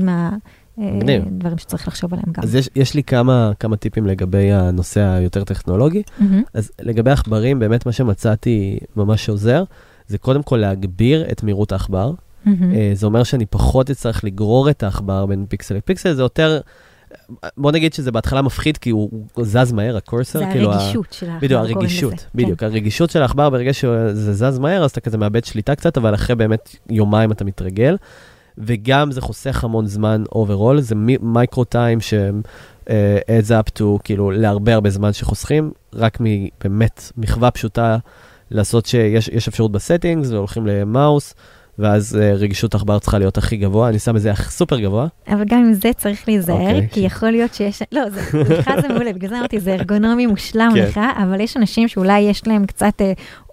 מגניב. 0.78 1.24
מהדברים 1.24 1.58
שצריך 1.58 1.88
לחשוב 1.88 2.14
עליהם 2.14 2.32
גם. 2.32 2.44
אז 2.44 2.56
יש, 2.56 2.70
יש 2.76 2.94
לי 2.94 3.04
כמה, 3.04 3.52
כמה 3.60 3.78
טיפים 3.78 4.06
לגבי 4.06 4.52
הנושא 4.52 5.00
היותר 5.00 5.44
טכנולוגי. 5.44 6.04
מהמם. 6.20 6.44
אז 6.54 6.72
לגבי 6.82 7.12
עכברים, 7.12 7.60
באמת 7.60 7.86
מה 7.86 7.92
שמצאתי 7.92 8.80
ממש 8.96 9.30
עוזר, 9.30 9.64
זה 10.08 10.18
קודם 10.18 10.44
כל 10.44 10.58
להגביר 10.58 11.26
את 11.32 11.44
מהירות 11.44 11.72
העכבר. 11.72 12.14
מהמם. 12.46 12.74
אה, 12.74 12.92
זה 12.94 13.06
אומר 13.06 13.24
שאני 13.24 13.46
פחות 13.46 13.90
אצטרך 13.90 14.24
לגרור 14.24 14.70
את 14.70 14.84
העכבר 14.84 15.26
בין 15.26 15.46
פיקסל 15.50 15.76
לפיקסל, 15.76 16.14
זה 16.14 16.22
יותר, 16.22 16.60
בוא 17.58 17.72
נגיד 17.72 17.94
שזה 17.94 18.12
בהתחלה 18.12 18.42
מפחיד, 18.42 18.78
כי 18.78 18.90
הוא 18.90 19.10
זז 19.42 19.72
מהר, 19.72 19.98
ה-cursor, 19.98 20.40
זה 20.40 20.46
כאילו... 20.52 20.72
ה- 20.72 20.76
הרגישות 20.76 21.14
של 21.14 21.30
העכבר, 21.30 21.48
בדיוק, 21.48 21.62
הרגישות. 21.62 22.26
בדיוק. 22.36 22.64
הרגישות 22.64 23.10
של 23.10 23.22
העכבר, 23.22 23.50
ברגע 23.50 23.74
שזה 23.74 24.34
זז 24.34 24.60
מהר, 24.60 24.84
אז 24.84 24.92
אתה 24.92 25.02
כזה 25.02 25.18
מאבד 25.18 25.46
שליטה 25.46 25.76
קצת, 25.76 25.98
אבל 25.98 26.16
אחרי 26.16 26.36
באמת 26.36 26.76
יומיים 26.90 27.32
אתה 27.32 27.46
מתרגל. 27.46 27.98
וגם 28.58 29.12
זה 29.12 29.22
חוסך 29.22 29.64
המון 29.64 29.86
זמן 29.86 30.24
overall, 30.32 30.82
זה 30.82 30.96
micro 31.22 31.64
time 31.64 32.02
ש... 32.02 32.14
uh, 32.90 32.92
adds 33.28 33.50
up 33.50 33.80
to, 33.80 33.84
כאילו, 34.04 34.32
להרבה 34.32 34.74
הרבה 34.74 34.90
זמן 34.90 35.14
שחוסכים, 35.14 35.72
רק 35.94 36.18
מבאמת 36.20 37.12
מחווה 37.18 37.52
פשוטה 37.52 37.98
לעשות 38.52 38.86
שיש 38.86 39.28
יש 39.28 39.48
אפשרות 39.48 39.72
ב-settings, 39.72 40.32
והולכים 40.32 40.68
ל-mouse, 40.68 41.34
ואז 41.80 42.16
אה, 42.16 42.36
רגישות 42.36 42.76
עכבר 42.76 43.00
צריכה 43.00 43.20
להיות 43.20 43.38
הכי 43.38 43.58
גבוה, 43.58 43.90
אני 43.90 44.00
שם 44.00 44.16
את 44.16 44.22
זה 44.22 44.32
סופר 44.50 44.80
גבוה. 44.80 45.08
אבל 45.28 45.44
גם 45.48 45.60
עם 45.60 45.74
זה 45.74 45.92
צריך 45.98 46.28
להיזהר, 46.28 46.76
אוקיי. 46.76 46.88
כי 46.92 47.00
יכול 47.00 47.32
להיות 47.32 47.54
שיש, 47.54 47.84
לא, 47.92 48.10
זה, 48.10 48.22
לך 48.60 48.72
זה 48.82 48.88
מעולה, 48.88 49.14
בגלל 49.14 49.30
זה 49.30 49.38
אמרתי, 49.38 49.60
זה 49.60 49.74
ארגונומי 49.74 50.26
מושלם 50.26 50.72
כן. 50.76 50.80
לך, 50.80 51.00
אבל 51.24 51.42
יש 51.42 51.58
אנשים 51.58 51.88
שאולי 51.88 52.20
יש 52.20 52.48
להם 52.48 52.66
קצת 52.66 53.02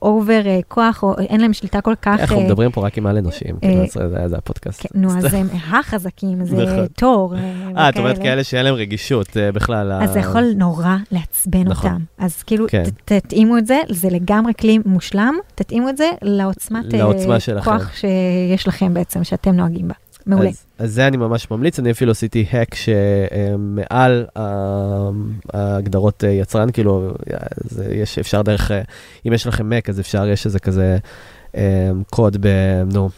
אובר 0.03 0.43
כוח, 0.69 1.03
או 1.03 1.15
אין 1.19 1.41
להם 1.41 1.53
שליטה 1.53 1.81
כל 1.81 1.95
כך... 2.03 2.21
אנחנו 2.21 2.39
אה, 2.41 2.45
מדברים 2.45 2.71
פה 2.71 2.87
רק 2.87 2.99
עם 2.99 3.07
על 3.07 3.17
אנושים, 3.17 3.57
אה, 3.65 3.71
כאילו, 3.89 4.29
זה- 4.29 4.37
הפודקאסט. 4.37 4.83
כן, 4.83 4.89
נו, 4.95 5.19
אז 5.19 5.35
הם 5.35 5.47
החזקים, 5.71 6.45
זה 6.45 6.57
נכון. 6.65 6.87
תור. 6.87 7.35
אה, 7.77 7.89
את 7.89 7.99
אומרת 7.99 8.19
כאלה 8.19 8.45
שאין 8.45 8.65
להם 8.65 8.75
רגישות 8.75 9.37
אה, 9.37 9.53
בכלל. 9.53 9.93
אז 9.93 10.13
זה 10.13 10.19
יכול 10.19 10.53
נורא 10.57 10.97
לעצבן 11.13 11.69
נכון. 11.69 11.91
אותם. 11.91 12.03
אז 12.19 12.43
כאילו, 12.43 12.67
כן. 12.69 12.83
תתאימו 13.05 13.59
את 13.59 13.67
זה, 13.67 13.81
זה 13.89 14.09
לגמרי 14.11 14.53
כלי 14.61 14.79
מושלם, 14.87 15.35
תתאימו 15.55 15.89
את 15.89 15.97
זה 15.97 16.11
לעוצמת 16.23 16.95
אה. 16.95 17.63
כוח 17.65 17.93
שיש 17.95 18.69
לכם 18.69 18.95
בעצם, 18.95 19.25
שאתם 19.25 19.51
נוהגים 19.55 19.89
בה. 19.89 19.95
מעולה. 20.27 20.49
אז, 20.49 20.65
אז 20.79 20.93
זה 20.93 21.07
אני 21.07 21.17
ממש 21.17 21.51
ממליץ, 21.51 21.79
אני 21.79 21.91
אפילו 21.91 22.11
עשיתי 22.13 22.47
האק 22.51 22.75
שמעל 22.75 24.27
ה- 24.37 25.11
ההגדרות 25.53 26.25
אה, 26.25 26.31
יצרן, 26.31 26.71
כאילו, 26.73 27.11
זה 27.65 27.95
יש, 27.95 28.19
אפשר 28.19 28.43
דרך, 28.43 28.71
אה, 28.71 28.83
אם 29.29 29.33
יש 29.33 29.47
לכם 29.47 29.73
Mac, 29.73 29.91
אז 29.91 30.01
אפשר, 30.01 30.27
יש 30.27 30.47
איזה 30.47 30.59
כזה 30.61 30.99
אה, 31.57 31.91
קוד 32.11 32.37
ב... 32.41 32.49
נו, 32.93 33.11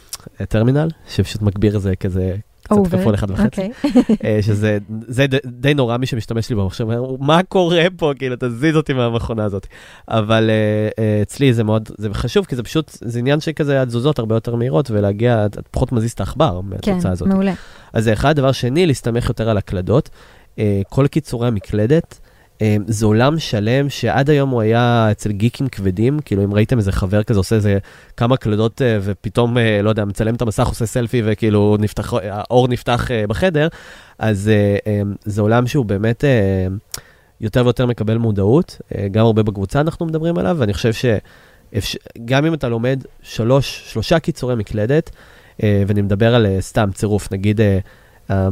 טרמינל, 0.49 0.89
שפשוט 1.09 1.41
מגביר 1.41 1.75
איזה 1.75 1.95
כזה... 1.95 2.35
קצת. 2.69 2.99
כפול 2.99 3.15
אחד 3.15 3.31
וחצי, 3.31 3.45
אוקיי. 3.45 3.71
אה, 4.23 4.39
שזה 4.41 4.77
זה 5.07 5.25
די 5.45 5.73
נורא 5.73 5.97
מי 5.97 6.05
שמשתמש 6.05 6.49
לי 6.49 6.55
במחשב, 6.55 6.87
מה 7.19 7.43
קורה 7.43 7.85
פה, 7.97 8.11
כאילו, 8.19 8.35
תזיז 8.39 8.75
אותי 8.75 8.93
מהמכונה 8.93 9.43
הזאת. 9.45 9.67
אבל 10.07 10.49
אה, 10.49 10.89
אה, 11.03 11.21
אצלי 11.21 11.53
זה 11.53 11.63
מאוד, 11.63 11.89
זה 11.97 12.13
חשוב, 12.13 12.45
כי 12.45 12.55
זה 12.55 12.63
פשוט, 12.63 12.97
זה 13.01 13.19
עניין 13.19 13.39
שכזה 13.39 13.81
התזוזות 13.81 14.19
הרבה 14.19 14.35
יותר 14.35 14.55
מהירות, 14.55 14.91
ולהגיע, 14.91 15.45
את 15.45 15.67
פחות 15.71 15.91
מזיז 15.91 16.11
את 16.11 16.19
העכבר 16.19 16.61
כן, 16.61 16.69
מהתוצאה 16.69 17.11
הזאת. 17.11 17.27
מעולה. 17.27 17.53
אז 17.93 18.03
זה 18.03 18.13
אחד. 18.13 18.35
דבר 18.35 18.51
שני, 18.51 18.85
להסתמך 18.85 19.29
יותר 19.29 19.49
על 19.49 19.57
הקלדות. 19.57 20.09
כל 20.89 21.07
קיצורי 21.07 21.47
המקלדת, 21.47 22.19
זה 22.87 23.05
עולם 23.05 23.39
שלם 23.39 23.89
שעד 23.89 24.29
היום 24.29 24.49
הוא 24.49 24.61
היה 24.61 25.07
אצל 25.11 25.31
גיקים 25.31 25.67
כבדים, 25.67 26.19
כאילו 26.19 26.43
אם 26.43 26.53
ראיתם 26.53 26.77
איזה 26.77 26.91
חבר 26.91 27.23
כזה 27.23 27.39
עושה 27.39 27.55
איזה 27.55 27.77
כמה 28.17 28.37
קלדות 28.37 28.81
אה, 28.81 28.97
ופתאום, 29.01 29.57
אה, 29.57 29.81
לא 29.81 29.89
יודע, 29.89 30.05
מצלם 30.05 30.35
את 30.35 30.41
המסך, 30.41 30.67
עושה 30.67 30.85
סלפי 30.85 31.21
וכאילו 31.25 31.77
נפתח, 31.79 32.13
האור 32.13 32.67
נפתח 32.67 33.11
אה, 33.11 33.27
בחדר, 33.27 33.67
אז 34.19 34.51
אה, 34.87 35.01
זה 35.25 35.41
עולם 35.41 35.67
שהוא 35.67 35.85
באמת 35.85 36.23
יותר 37.41 37.63
ויותר 37.63 37.85
מקבל 37.85 38.17
מודעות, 38.17 38.81
גם 39.11 39.25
הרבה 39.25 39.43
בקבוצה 39.43 39.81
אנחנו 39.81 40.05
מדברים 40.05 40.37
עליו, 40.37 40.55
ואני 40.59 40.73
חושב 40.73 41.09
שגם 41.73 42.45
אם 42.45 42.53
אתה 42.53 42.69
לומד 42.69 43.03
שלוש, 43.21 43.83
שלושה 43.85 44.19
קיצורי 44.19 44.55
מקלדת, 44.55 45.09
ואני 45.59 46.01
מדבר 46.01 46.35
על 46.35 46.47
סתם 46.59 46.89
צירוף, 46.93 47.31
נגיד, 47.31 47.61
אה, 48.31 48.47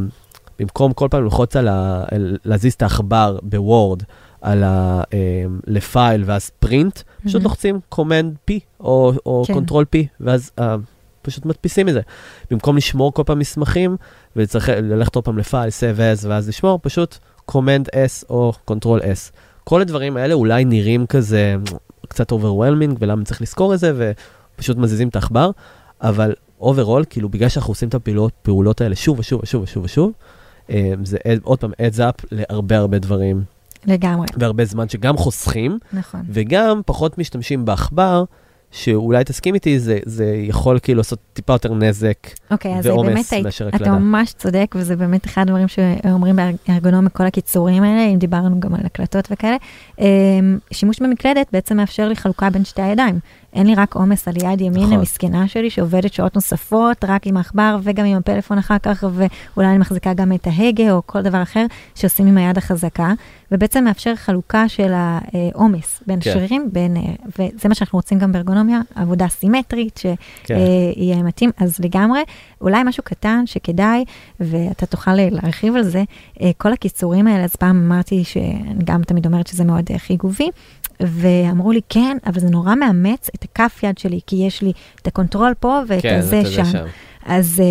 במקום 0.60 0.94
כל 0.94 1.08
פעם 1.12 1.24
ללחוץ 1.24 1.56
על 1.56 1.68
ה... 1.68 2.04
להזיז 2.46 2.74
את 2.74 2.82
העכבר 2.82 3.40
ב-Word, 3.44 4.04
על 4.42 4.64
ה... 4.64 5.02
אה, 5.14 5.46
ל-file 5.68 6.24
ואז 6.26 6.50
print, 6.50 7.00
פשוט 7.20 7.34
מהמם. 7.34 7.44
לוחצים 7.44 7.80
command 7.90 8.36
P 8.52 8.54
או, 8.80 9.14
או 9.26 9.44
כן. 9.48 9.54
control 9.54 9.86
P, 9.96 9.98
ואז 10.20 10.52
אה, 10.60 10.76
פשוט 11.22 11.46
מדפיסים 11.46 11.90
את 11.90 11.94
זה. 11.94 12.02
במקום 12.52 12.78
לשמור 12.78 13.14
כל 13.14 13.24
פעם 13.26 13.40
מסמכים, 13.40 13.98
וצריך 14.36 14.70
ללכת 14.70 15.16
עוד 15.16 15.24
פעם 15.24 15.38
ל-file, 15.38 15.70
save 15.70 15.98
as, 15.98 16.28
ואז 16.28 16.50
לשמור, 16.50 16.80
פשוט 16.82 17.18
command 17.52 17.88
s 17.94 18.26
או 18.30 18.54
control 18.72 19.02
s. 19.02 19.32
כל 19.64 19.82
הדברים 19.82 20.18
האלה 20.18 20.34
אולי 20.34 20.66
נראים 20.66 21.06
כזה 21.06 21.56
קצת 22.08 22.32
overwhelming, 22.32 22.96
ולמה 23.00 23.26
צריך 23.26 23.42
לזכור 23.42 23.74
את 23.74 23.80
זה, 23.80 24.14
ופשוט 24.56 24.78
מזיזים 24.78 25.08
את 25.08 25.16
העכבר, 25.16 25.52
אבל 26.02 26.34
overall, 26.62 27.06
כאילו, 27.10 27.30
בגלל 27.30 27.50
שאנחנו 27.50 27.72
עושים 27.72 27.90
את 27.90 27.96
הפעולות 27.96 28.82
האלה 28.82 28.96
שוב 28.96 29.20
ושוב 29.20 29.40
ושוב 29.44 29.64
ושוב 29.64 29.84
ושוב, 29.84 30.12
זה 31.04 31.18
עוד 31.44 31.60
פעם 31.60 31.72
adds 31.72 31.98
up 31.98 32.26
להרבה 32.32 32.78
הרבה 32.78 33.00
דברים. 33.00 33.44
לגמרי. 33.86 34.28
והרבה 34.38 34.66
זמן 34.66 34.90
שגם 34.90 35.18
חוסכים, 35.18 35.80
נכון. 35.94 36.22
וגם 36.30 36.82
פחות 36.86 37.18
משתמשים 37.18 37.66
בעכבר, 37.66 38.24
שאולי 38.72 39.24
תסכים 39.24 39.54
איתי, 39.54 39.80
זה, 39.80 40.00
זה 40.06 40.36
יכול 40.44 40.80
כאילו 40.80 40.98
לעשות 40.98 41.20
טיפה 41.34 41.54
יותר 41.54 41.74
נזק 41.74 42.18
אוקיי, 42.52 42.82
זה 42.82 42.90
באמת, 42.90 43.06
ועומס 43.06 43.34
מאשר 43.34 43.68
אתה 43.68 43.76
הקלדה. 43.76 43.92
ממש 43.92 44.34
צודק, 44.34 44.76
וזה 44.76 44.96
באמת 44.96 45.26
אחד 45.26 45.42
הדברים 45.42 45.68
שאומרים 45.68 46.36
בארגונומיה, 46.68 47.10
כל 47.10 47.24
הקיצורים 47.24 47.84
האלה, 47.84 48.06
אם 48.06 48.18
דיברנו 48.18 48.60
גם 48.60 48.74
על 48.76 48.86
הקלטות 48.86 49.28
וכאלה. 49.32 49.56
אמ, 50.00 50.06
שימוש 50.72 51.02
במקלדת 51.02 51.48
בעצם 51.54 51.78
מאפשר 51.78 52.08
לי 52.08 52.16
חלוקה 52.16 52.50
בין 52.50 52.66
שתי 52.66 52.82
הידיים. 52.82 53.20
אין 53.54 53.68
לי 53.68 53.76
רק 53.76 53.96
עומס 53.96 54.28
על 54.28 54.34
יד 54.38 54.62
ימין 54.62 54.84
נכון. 54.84 54.94
המסכנה 54.94 55.48
שלי, 55.48 55.70
שעובדת 55.70 56.14
שעות 56.14 56.36
נוספות, 56.36 57.04
רק 57.08 57.28
עם 57.28 57.38
העכבר 57.38 57.78
וגם 57.84 58.06
עם 58.06 58.18
הפלאפון 58.18 58.58
אחר 58.58 58.78
כך, 58.84 59.04
ואולי 59.14 59.70
אני 59.70 59.78
מחזיקה 59.78 60.14
גם 60.14 60.34
את 60.34 60.48
ההגה 60.48 60.92
או 60.92 61.02
כל 61.06 61.22
דבר 61.22 61.42
אחר 61.42 61.66
שעושים 61.96 62.28
עם 62.28 62.38
היד 62.38 62.58
החזקה, 62.58 63.14
ובעצם 63.52 63.84
מאפשר 63.84 64.16
חלוקה 64.16 64.70
של 64.70 64.92
העומס 64.94 66.04
בין 66.08 66.20
כן. 66.22 66.30
השרירים, 66.30 66.70
בין, 66.72 66.98
אה, 66.98 67.02
וזה 67.26 67.70
מה 67.70 67.76
שאנחנו 67.76 67.98
רוצים 67.98 68.20
גם 68.20 68.32
בארגונומיה, 68.32 68.82
עבודה 68.96 69.28
סימטרית, 69.28 69.98
ש... 69.98 70.06
כן. 70.44 70.56
אה, 71.16 71.24
מתאים, 71.24 71.52
אז 71.58 71.80
לגמרי, 71.80 72.20
אולי 72.62 72.84
משהו 72.84 73.04
קטן 73.04 73.44
שכדאי, 73.46 74.06
ואתה 74.40 74.86
תוכל 74.86 75.14
להרחיב 75.16 75.76
על 75.76 75.84
זה, 75.84 76.04
אה, 76.42 76.52
כל 76.58 76.74
הקיצורים 76.74 77.28
האלה, 77.28 77.44
אז 77.44 77.56
פעם 77.56 77.84
אמרתי 77.86 78.24
שאני 78.24 78.84
גם 78.84 79.04
תמיד 79.04 79.26
אומרת 79.26 79.48
שזה 79.48 79.64
מאוד 79.64 79.86
אה, 79.92 80.00
חיובי, 80.00 80.50
ואמרו 81.00 81.72
לי, 81.72 81.82
כן, 81.90 82.18
אבל 82.26 82.40
זה 82.40 82.50
נורא 82.50 82.76
מאמץ 82.76 83.30
את 83.36 83.44
הכף 83.44 83.80
יד 83.84 83.98
שלי, 83.98 84.20
כי 84.28 84.36
יש 84.36 84.62
לי 84.62 84.72
את 85.02 85.08
הקונטרול 85.08 85.54
פה 85.60 85.80
ואת 85.88 86.02
כן, 86.02 86.20
הזה 86.20 86.36
יודע 86.36 86.66
שם. 86.66 86.86
אז 87.28 87.62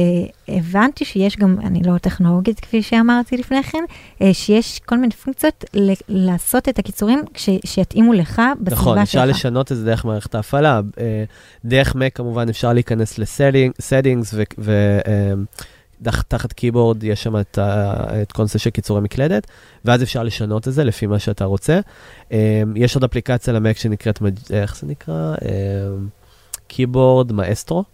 אה, 0.48 0.52
הבנתי 0.52 1.04
שיש 1.04 1.36
גם, 1.36 1.56
אני 1.64 1.82
לא 1.84 1.98
טכנולוגית 1.98 2.60
כפי 2.60 2.82
שאמרתי 2.82 3.36
לפני 3.36 3.62
כן, 3.62 3.84
אה, 3.88 4.24
שיש 4.32 4.78
כל 4.86 4.98
מיני 4.98 5.12
פונקציות 5.14 5.64
ל- 5.74 5.92
לעשות 6.08 6.68
את 6.68 6.78
הקיצורים 6.78 7.22
כש- 7.34 7.48
שיתאימו 7.64 8.12
לך 8.12 8.42
בסביבה 8.60 8.72
נכון, 8.76 8.96
שלך. 8.96 9.02
אפשר 9.02 9.26
לשנות 9.26 9.72
את 9.72 9.76
זה 9.76 9.84
דרך 9.84 10.04
מערכת 10.04 10.34
ההפעלה. 10.34 10.80
אה, 11.00 11.24
דרך 11.64 11.92
Mac 11.92 12.10
כמובן 12.14 12.48
אפשר 12.48 12.72
להיכנס 12.72 13.18
ל-settings, 13.18 14.34
ותחת 16.00 16.52
קיבורד 16.52 17.04
יש 17.04 17.22
שם 17.22 17.36
את 17.40 17.58
ה- 17.58 18.22
את 18.22 18.32
הנושא 18.38 18.58
של 18.58 18.70
קיצורי 18.70 19.00
מקלדת, 19.00 19.46
ואז 19.84 20.02
אפשר 20.02 20.22
לשנות 20.22 20.68
את 20.68 20.72
זה 20.72 20.84
לפי 20.84 21.06
מה 21.06 21.18
שאתה 21.18 21.44
רוצה. 21.44 21.80
אה, 22.32 22.62
יש 22.76 22.94
עוד 22.94 23.04
אפליקציה 23.04 23.52
למק 23.52 23.76
שנקראת, 23.76 24.18
איך 24.50 24.76
זה 24.76 24.86
נקרא? 24.86 25.34
קיבורד 26.68 27.32
מאסטרו. 27.32 27.84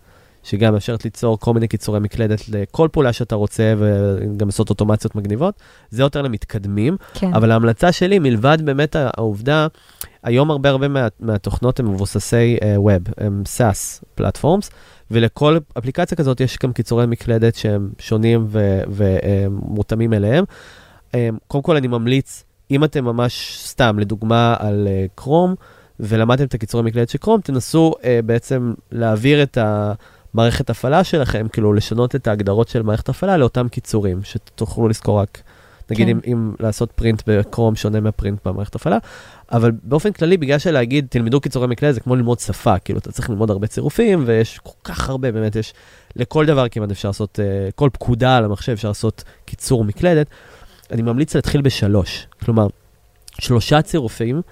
שגם 0.43 0.73
מאפשרת 0.73 1.05
ליצור 1.05 1.39
כל 1.39 1.55
מיני 1.55 1.69
קיצורי 1.69 2.01
מקלדת 2.01 2.49
לכל 2.49 2.89
פעולה 2.93 3.13
שאתה 3.13 3.35
רוצה, 3.35 3.75
וגם 3.79 4.47
לעשות 4.49 4.71
אוטומציות 4.71 5.15
מגניבות. 5.15 5.55
זה 5.91 6.03
יותר 6.03 6.23
למתקדמים. 6.23 6.97
כן. 7.15 7.35
אבל 7.35 7.51
ההמלצה 7.51 7.93
שלי, 7.93 8.19
מלבד 8.19 8.59
באמת 8.65 8.97
העובדה, 8.99 9.67
היום 10.23 10.51
הרבה 10.51 10.69
הרבה 10.69 10.89
מה, 10.89 11.09
מהתוכנות 11.21 11.81
הם 11.81 11.93
מבוססי 11.93 12.57
uh, 12.61 12.63
Web, 12.79 13.13
הם 13.19 13.43
SaaS 13.57 14.05
פלטפורמס, 14.15 14.71
ולכל 15.11 15.59
אפליקציה 15.79 16.17
כזאת 16.17 16.41
יש 16.41 16.59
גם 16.63 16.73
קיצורי 16.73 17.07
מקלדת 17.07 17.55
שהם 17.55 17.91
שונים 17.99 18.47
ומותאמים 18.89 20.13
אליהם. 20.13 20.45
Um, 21.11 21.15
קודם 21.47 21.63
כל 21.63 21.77
אני 21.77 21.89
ממליץ, 21.89 22.45
אם 22.71 22.85
אתם 22.85 23.05
ממש 23.05 23.59
סתם, 23.65 23.99
לדוגמה 23.99 24.57
על 24.59 24.89
uh, 24.89 25.11
קרום, 25.15 25.55
ולמדתם 26.01 26.45
את 26.45 26.55
הקיצורי 26.55 26.85
מקלדת 26.85 27.09
של 27.09 27.19
קרום, 27.19 27.41
תנסו 27.41 27.95
uh, 28.01 28.05
בעצם 28.27 28.73
להעביר 28.93 29.43
את 29.43 29.59
המערכת 30.35 30.71
הפעלה 30.71 31.05
שלכם, 31.05 31.47
כאילו 31.53 31.73
לשנות 31.73 32.15
את 32.15 32.27
ההגדרות 32.27 32.69
של 32.69 32.83
מערכת 32.83 33.09
הפעלה 33.09 33.37
לאותם 33.37 33.69
קיצורים, 33.69 34.21
שתוכלו 34.25 34.89
לזכור 34.89 35.21
רק 35.21 35.43
נגיד 35.91 36.07
כן. 36.07 36.13
אם, 36.13 36.33
אם 36.33 36.53
לעשות 36.61 36.93
פרינט 36.93 37.23
בקרום 37.27 37.77
שונה 37.77 38.01
מהפרינט 38.01 38.47
במערכת 38.47 38.75
הפעלה, 38.75 38.99
אבל 39.53 39.73
באופן 39.83 40.13
כללי, 40.13 40.37
בגלל 40.37 40.59
שלהגיד, 40.59 41.07
תלמדו 41.11 41.41
קיצורי 41.41 41.67
מקלדת, 41.67 41.95
זה 41.95 42.01
כמו 42.01 42.17
ללמוד 42.17 42.39
שפה, 42.39 42.79
כאילו, 42.79 42.99
אתה 42.99 43.13
צריך 43.13 43.31
ללמוד 43.31 43.51
הרבה 43.51 43.67
צירופים, 43.67 44.23
ויש 44.27 44.59
כל 44.59 44.73
כך 44.85 45.11
הרבה, 45.11 45.33
באמת, 45.33 45.57
יש 45.57 45.75
לכל 46.17 46.47
דבר 46.47 46.69
כמעט 46.69 46.91
אפשר 46.91 47.09
לעשות, 47.09 47.39
אה, 47.39 47.73
כל 47.75 47.91
פקודה 47.93 48.37
על 48.37 48.45
המחשב 48.45 48.73
אפשר 48.73 48.89
לעשות 48.89 49.25
קיצור 49.45 49.85
מקלדת. 49.85 50.27
אני 50.91 51.03
ממליץ 51.03 51.37
להתחיל 51.37 51.61
בשלוש, 51.63 52.27
כלומר, 52.45 52.67
שלושה 53.41 53.83
צירופים, 53.83 54.43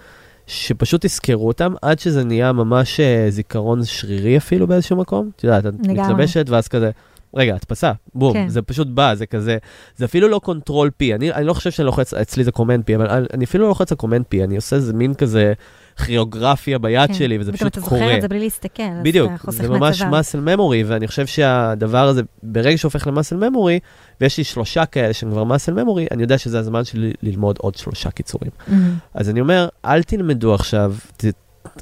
שפשוט 0.51 1.07
תזכרו 1.07 1.49
אותם, 1.49 1.75
עד 1.83 1.99
שזה 1.99 2.25
נהיה 2.25 2.53
ממש 2.53 3.01
אה, 3.01 3.31
זיכרון 3.31 3.85
שרירי 3.85 4.37
אפילו 4.37 4.67
באיזשהו 4.67 4.97
מקום. 4.97 5.31
את 5.37 5.45
יודעת, 5.45 5.67
את. 5.67 5.75
מתלבשת, 5.89 6.47
ואז 6.49 6.69
כזה, 6.69 6.91
רגע, 7.35 7.55
הדפסה, 7.55 7.93
בום, 8.15 8.33
כן. 8.33 8.49
זה 8.49 8.63
פשוט 8.63 8.87
בא, 8.87 9.15
זה 9.15 9.27
כזה, 9.27 9.59
זה 9.97 10.05
אפילו 10.05 10.29
לא 10.29 10.39
control 10.39 10.91
P, 10.97 11.15
אני, 11.15 11.33
אני 11.33 11.47
לא 11.47 11.53
חושב 11.53 11.71
שאני 11.71 11.87
לוחץ, 11.87 12.15
אצלי 12.15 12.45
זה 12.45 12.53
command 12.53 12.85
P, 12.85 12.97
אבל 12.97 13.07
אני, 13.07 13.27
אני 13.35 13.45
אפילו 13.45 13.65
לא 13.65 13.69
לוחץ 13.69 13.93
על 13.93 13.99
command 13.99 14.25
P, 14.29 14.45
אני 14.45 14.57
עושה 14.57 14.77
איזה 14.77 14.93
מין 14.93 15.15
כזה 15.15 15.53
כוריאוגרפיה 16.01 16.79
ביד 16.79 17.09
כן. 17.09 17.15
שלי, 17.15 17.39
וזה 17.39 17.53
פשוט 17.53 17.67
אתה 17.67 17.81
קורה. 17.81 18.01
זוכר 18.01 18.17
את 18.17 18.23
זה 18.23 18.29
בלי 18.29 18.39
להסתכל, 18.39 18.83
בדיוק, 19.03 19.33
אתה 19.43 19.51
זה 19.51 19.69
ממש 19.69 20.03
muscle 20.03 20.47
memory, 20.47 20.87
ואני 20.87 21.07
חושב 21.07 21.27
שהדבר 21.27 22.09
הזה, 22.09 22.23
ברגע 22.43 22.79
שהופך 22.79 23.07
ל-muscle 23.07 23.43
memory, 23.43 23.81
ויש 24.21 24.39
לי 24.39 24.45
שלושה 24.45 24.87
כאלה 24.87 25.13
שהם 25.13 25.31
כבר 25.31 25.43
muscle 25.43 25.73
memory, 25.73 26.07
אני 26.11 26.23
יודע 26.23 26.39
שזה 26.39 26.59
הזמן 26.59 26.85
שלי 26.85 27.13
ללמוד 27.23 27.57
עוד 27.59 27.75
שלושה 27.75 28.11
קיצורים. 28.11 28.51
מהמם. 28.69 28.95
אז 29.15 29.31
אני 29.31 29.41
אומר, 29.41 29.69
אל 29.85 30.03
תלמדו 30.03 30.55
עכשיו, 30.55 30.95
ת, 31.17 31.25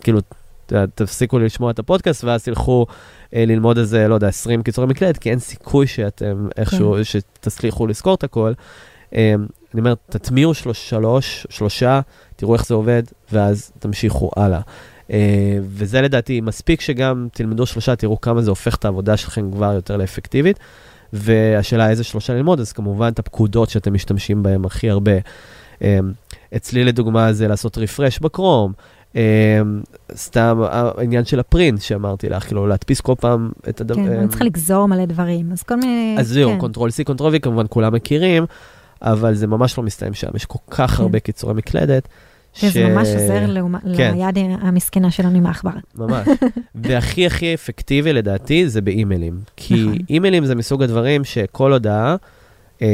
כאילו, 0.01 0.21
ת, 0.67 0.73
תפסיקו 0.95 1.39
לשמוע 1.39 1.71
את 1.71 1.79
הפודקאסט, 1.79 2.25
ואז 2.25 2.45
תלכו 2.45 2.87
אה, 3.35 3.45
ללמוד 3.47 3.79
איזה, 3.79 4.09
לא 4.09 4.15
יודע, 4.15 4.29
20 4.29 4.63
קיצורי 4.63 4.87
מקלדת, 4.87 5.19
כי 5.19 5.31
אין 5.31 5.39
סיכוי 5.39 5.87
שאתם 5.87 6.49
איכשהו, 6.57 6.95
כן. 6.95 7.05
שתצליחו 7.05 7.87
לזכור 7.87 8.15
את 8.15 8.25
הכל. 8.25 8.53
אה, 9.15 9.35
אני 9.75 9.81
אומר, 9.81 9.95
תטמיעו 10.11 10.55
שלוש, 10.55 10.89
שלוש, 10.89 11.47
שלושה, 11.51 12.01
תראו 12.37 12.55
איך 12.55 12.67
זה 12.67 12.75
עובד, 12.75 13.03
ואז 13.33 13.73
תמשיכו 13.79 14.31
הלאה. 14.37 14.61
אה, 15.11 15.59
וזה 15.63 16.01
לדעתי 16.01 16.41
מספיק 16.41 16.81
שגם 16.81 17.29
תלמדו 17.33 17.67
שלושה, 17.67 17.97
תראו 17.97 18.21
כמה 18.21 18.43
זה 18.43 18.51
הופך 18.51 18.75
את 18.75 18.85
העבודה 18.85 19.17
שלכם 19.17 19.51
כבר 19.51 19.73
יותר 19.73 19.97
לאפקטיבית. 19.97 20.59
והשאלה 21.13 21.91
איזה 21.91 22.05
שלושה 22.05 22.35
ללמוד, 22.35 22.61
אז 22.61 22.73
כמובן 22.73 23.09
את 23.09 23.19
הפקודות 23.19 23.71
שאתם 23.71 23.95
משתמשים 23.95 24.43
בהן 24.43 24.65
הכי 24.65 24.91
הרבה. 24.91 25.13
אה, 25.83 25.99
אצלי 26.57 26.85
לדוגמה 26.85 27.33
זה 27.33 27.49
לעשות 27.49 27.79
refresh 27.79 28.19
ב-Chrome, 28.19 28.73
אה, 29.17 29.61
סתם 30.15 30.61
העניין 30.71 31.25
של 31.25 31.41
ה-print 31.41 31.81
שאמרתי 31.81 32.29
לך, 32.29 32.47
כאילו 32.47 32.67
להדפיס 32.67 33.01
כל 33.01 33.15
פעם 33.21 33.51
את 33.69 33.81
הדבר. 33.81 34.05
כן, 34.05 34.13
אני 34.13 34.29
צריכה 34.29 34.45
לגזור 34.45 34.87
מלא 34.87 35.05
דברים, 35.05 35.53
אז 35.53 35.63
כל 35.63 35.77
מיני... 35.77 36.17
אז 36.19 36.29
זהו, 36.29 36.51
כן. 36.51 36.59
control 36.59 36.91
C, 36.91 37.05
control 37.05 37.35
V, 37.35 37.39
כמובן 37.39 37.65
כולם 37.69 37.95
מכירים, 37.95 38.47
אבל 39.03 39.35
זה 39.35 39.47
ממש 39.47 39.79
לא 39.79 39.85
מסתיים 39.85 40.15
שם, 40.15 40.29
יש 40.35 40.45
כל 40.45 40.59
כך 40.71 40.91
כן. 40.91 41.03
הרבה 41.03 41.21
קיצורי 41.21 41.55
מקלדת. 41.55 42.09
שזה 42.55 42.89
ממש 42.89 43.09
עוזר 43.09 43.47
לעומת- 43.47 43.81
כן. 43.97 44.15
ליד 44.17 44.39
המסכנה 44.61 45.11
שלנו 45.11 45.37
עם 45.39 45.47
העכבר. 45.47 45.71
ממש. 45.95 46.29
והכי 46.75 47.27
הכי 47.27 47.55
אפקטיבי 47.55 48.13
לדעתי 48.13 48.69
זה 48.69 48.81
באימיילים. 48.81 49.39
כי 49.57 49.83
נכון. 49.83 49.99
אימיילים 50.11 50.45
זה 50.47 50.55
מסוג 50.55 50.83
הדברים 50.83 51.25
שכל 51.25 51.73
הודעה, 51.73 52.17
אמ, 52.83 52.87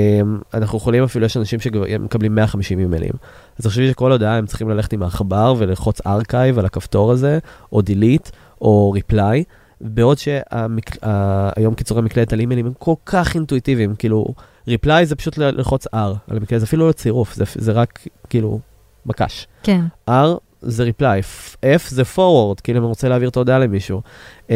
אנחנו 0.55 0.79
יכולים 0.79 1.05
אפילו, 1.05 1.27
יש 1.27 1.37
אנשים 1.37 1.61
שמקבלים 1.61 2.35
150 2.35 2.79
אימיילים. 2.79 3.13
אז 3.59 3.65
תחשבי 3.65 3.91
שכל 3.91 4.13
הודעה 4.13 4.37
הם 4.37 4.47
צריכים 4.47 4.69
ללכת 4.69 4.93
עם 4.93 5.03
העכבר 5.03 5.55
וללחוץ 5.59 6.01
archive 6.07 6.59
על 6.59 6.67
הכפתור 6.67 7.13
הזה, 7.13 7.39
או 7.73 7.81
delete, 7.81 8.31
או 8.61 8.95
reply. 8.99 9.45
בעוד 9.81 10.19
שהיום 10.19 11.75
קיצורי 11.77 12.03
מקלדת 12.03 12.33
על 12.33 12.41
אימיילים 12.41 12.67
הם 12.67 12.73
כל 12.79 12.95
כך 13.07 13.35
אינטואיטיביים, 13.35 13.95
כאילו, 13.95 14.27
reply 14.69 15.05
זה 15.05 15.17
פשוט 15.17 15.39
ללחוץ 15.39 15.87
R 15.87 15.91
על 15.95 16.37
המקלדת, 16.37 16.61
זה 16.61 16.67
אפילו 16.67 16.89
לא 16.89 16.93
צירוף, 16.93 17.35
זה, 17.35 17.45
זה 17.55 17.73
רק 17.73 17.99
כאילו 18.31 18.61
מקש. 19.07 19.47
כן, 19.63 19.81
R 20.11 20.13
זה 20.61 20.91
reply, 20.91 21.23
F 21.63 21.89
זה 21.89 22.03
forward, 22.03 22.61
כאילו 22.63 22.79
אם 22.79 22.83
אני 22.85 22.89
רוצה 22.89 23.09
להעביר 23.09 23.29
את 23.29 23.37
ההודעה 23.37 23.59
למישהו. 23.59 24.03
Um, 24.49 24.53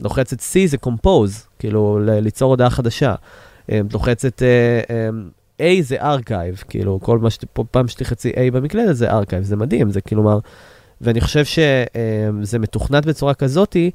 לוחצת 0.00 0.40
C 0.40 0.66
זה 0.66 0.76
compose, 0.86 1.48
כאילו 1.58 1.98
ל- 1.98 2.10
ליצור 2.18 2.50
הודעה 2.50 2.70
חדשה. 2.70 3.14
Um, 3.66 3.72
לוחצת 3.92 4.42
uh, 4.42 4.88
um, 4.88 5.60
A 5.60 5.82
זה 5.82 5.96
archive, 6.02 6.64
כאילו 6.68 7.00
כל 7.02 7.18
מה 7.18 7.30
שפעם 7.30 7.88
שתחצי 7.88 8.30
A 8.30 8.52
במקלדת 8.52 8.96
זה 8.96 9.10
archive, 9.10 9.42
זה 9.42 9.56
מדהים, 9.56 9.90
זה 9.90 10.00
כאילו, 10.00 10.40
ואני 11.00 11.20
חושב 11.20 11.44
שזה 11.44 12.58
מתוכנת 12.58 13.06
בצורה 13.06 13.34
כזאתי, 13.34 13.90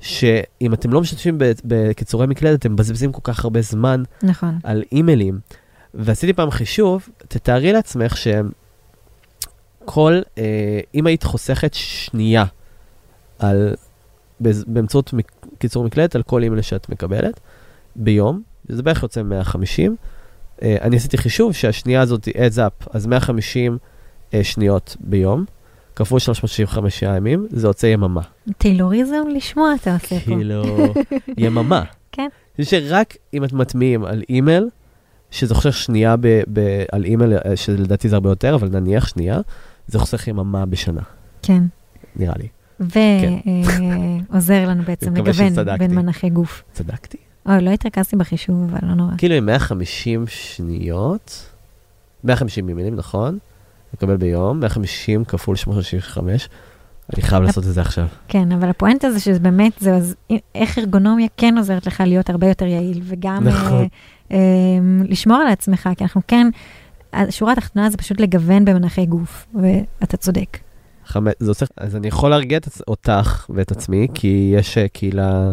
שאם 0.00 0.74
אתם 0.74 0.92
לא 0.92 1.00
משתמשים 1.00 1.38
בקיצורי 1.64 2.26
מקלדת, 2.26 2.58
אתם 2.58 2.72
מבזבזים 2.72 3.12
כל 3.12 3.20
כך 3.24 3.44
הרבה 3.44 3.60
זמן 3.60 4.02
נכון. 4.22 4.58
על 4.62 4.82
אימיילים. 4.92 5.38
ועשיתי 5.94 6.32
פעם 6.32 6.50
חישוב, 6.50 7.08
תתארי 7.28 7.72
לעצמך 7.72 8.14
שכל, 9.86 10.20
אה, 10.38 10.80
אם 10.94 11.06
היית 11.06 11.22
חוסכת 11.22 11.74
שנייה 11.74 12.44
על 13.38 13.74
באמצעות 14.40 15.14
קיצור 15.58 15.84
מקלדת 15.84 16.16
על 16.16 16.22
כל 16.22 16.42
אימייל 16.42 16.62
שאת 16.62 16.88
מקבלת 16.88 17.40
ביום, 17.96 18.42
זה 18.68 18.82
בערך 18.82 19.02
יוצא 19.02 19.22
150. 19.22 19.96
אה, 20.62 20.76
אני 20.80 20.96
עשיתי 20.96 21.18
חישוב 21.18 21.52
שהשנייה 21.52 22.00
הזאת 22.00 22.24
היא 22.24 22.34
adds 22.34 22.56
up, 22.56 22.88
אז 22.90 23.06
150 23.06 23.78
אה, 24.34 24.44
שניות 24.44 24.96
ביום, 25.00 25.44
כפול 25.96 26.18
365 26.18 27.02
ימים, 27.02 27.46
זה 27.50 27.66
יוצא 27.66 27.86
יממה. 27.86 28.20
טיילוריזם 28.58 29.22
לשמוע 29.34 29.74
אתה 29.74 29.94
עושה 29.94 30.20
פה. 30.20 30.24
כאילו, 30.24 30.64
יממה. 31.38 31.82
כן. 32.12 32.28
זה 32.58 32.64
שרק 32.64 33.16
אם 33.34 33.44
את 33.44 33.52
מטמיעים 33.52 34.04
על 34.04 34.22
אימייל, 34.28 34.68
שזה 35.30 35.54
חוסך 35.54 35.72
שנייה 35.72 36.16
ב, 36.16 36.26
ב, 36.52 36.84
על 36.92 37.04
אימייל, 37.04 37.32
אה, 37.32 37.56
שלדעתי 37.56 38.08
זה 38.08 38.16
הרבה 38.16 38.30
יותר, 38.30 38.54
אבל 38.54 38.68
נניח 38.68 39.08
שנייה, 39.08 39.40
זה 39.86 39.98
חוסך 39.98 40.28
יממה 40.28 40.66
בשנה, 40.66 41.02
כן. 41.42 41.62
נראה 42.16 42.34
לי. 42.38 42.48
ועוזר 42.80 44.68
לנו 44.68 44.82
בעצם 44.82 45.10
אני 45.10 45.20
מקווה 45.20 45.48
לגוון. 45.48 45.78
בין 45.78 45.94
מנחי 45.94 46.30
גוף. 46.30 46.62
צדקתי? 46.72 47.18
אוי, 47.46 47.60
לא 47.60 47.70
התרכזתי 47.70 48.16
בחישוב, 48.16 48.70
אבל 48.70 48.88
לא 48.88 48.94
נורא. 48.94 49.12
כאילו 49.18 49.34
עם 49.34 49.46
150 49.46 50.24
שניות, 50.26 51.50
150 52.24 52.66
מילים, 52.66 52.96
נכון? 52.96 53.38
מקבל 53.96 54.16
ביום, 54.16 54.60
150 54.60 55.24
כפול 55.24 55.56
865, 55.56 56.48
אני 57.14 57.22
חייב 57.22 57.42
לעשות 57.42 57.64
את 57.66 57.72
זה 57.74 57.80
עכשיו. 57.80 58.06
כן, 58.28 58.52
אבל 58.52 58.68
הפואנטה 58.68 59.10
זה 59.10 59.20
שזה 59.20 59.38
באמת, 59.38 59.72
זה 59.80 59.94
עוז- 59.94 60.14
איך 60.54 60.78
ארגונומיה 60.78 61.26
כן 61.36 61.58
עוזרת 61.58 61.86
לך 61.86 62.02
להיות 62.06 62.30
הרבה 62.30 62.46
יותר 62.48 62.64
יעיל, 62.66 63.00
וגם 63.04 63.44
נכון. 63.44 63.72
אה, 63.72 63.86
אה, 64.32 64.38
לשמור 65.08 65.36
על 65.36 65.48
עצמך, 65.48 65.88
כי 65.96 66.04
אנחנו 66.04 66.20
כן, 66.28 66.46
השורה 67.12 67.52
התחתונה 67.52 67.90
זה 67.90 67.96
פשוט 67.96 68.20
לגוון 68.20 68.64
במנחי 68.64 69.06
גוף, 69.06 69.46
ואתה 70.00 70.16
צודק. 70.16 70.58
חמש, 71.06 71.32
זה 71.38 71.50
עושה, 71.50 71.66
אז 71.76 71.96
אני 71.96 72.08
יכול 72.08 72.30
להרגיע 72.30 72.58
את, 72.58 72.68
אותך 72.88 73.46
ואת 73.54 73.70
עצמי, 73.72 74.06
כי 74.14 74.52
יש 74.56 74.78
אה, 74.78 74.88
קהילה 74.88 75.52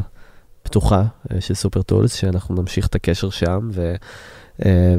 פתוחה 0.64 1.04
אה, 1.32 1.42
של 1.42 1.54
סופר 1.54 1.82
טולס, 1.82 2.14
שאנחנו 2.14 2.56
נמשיך 2.56 2.88
את 2.88 2.96
הקשר 2.96 3.30
שם, 3.30 3.70
ו, 3.74 3.82
אה, 3.82 3.96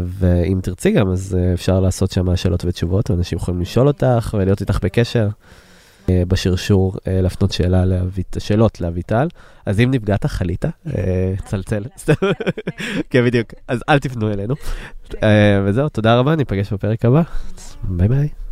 ואם 0.06 0.60
תרצי 0.62 0.90
גם, 0.90 1.10
אז 1.10 1.38
אה, 1.40 1.52
אפשר 1.54 1.80
לעשות 1.80 2.10
שם 2.10 2.36
שאלות 2.36 2.64
ותשובות, 2.64 3.10
ואנשים 3.10 3.38
יכולים 3.38 3.60
לשאול 3.60 3.88
אותך 3.88 4.34
ולהיות 4.38 4.60
איתך 4.60 4.78
בקשר. 4.82 5.28
אה, 6.10 6.22
בשרשור 6.28 6.96
אה, 7.06 7.20
להפנות 7.20 7.52
שאלה 7.52 7.84
לאביט, 7.84 8.36
שאלות 8.40 8.80
לאביטל. 8.80 9.28
אז 9.66 9.80
אם 9.80 9.90
נפגעת, 9.90 10.26
חלית, 10.26 10.64
אה, 10.64 11.34
צלצל. 11.44 11.84
כן, 13.10 13.24
בדיוק. 13.24 13.48
אז 13.68 13.82
אל 13.88 13.98
תפנו 13.98 14.32
אלינו. 14.32 14.54
אה, 15.22 15.60
וזהו, 15.64 15.88
תודה 15.88 16.18
רבה, 16.18 16.36
ניפגש 16.36 16.72
בפרק 16.72 17.04
הבא. 17.04 17.22
ביי 17.82 18.08
ביי. 18.08 18.43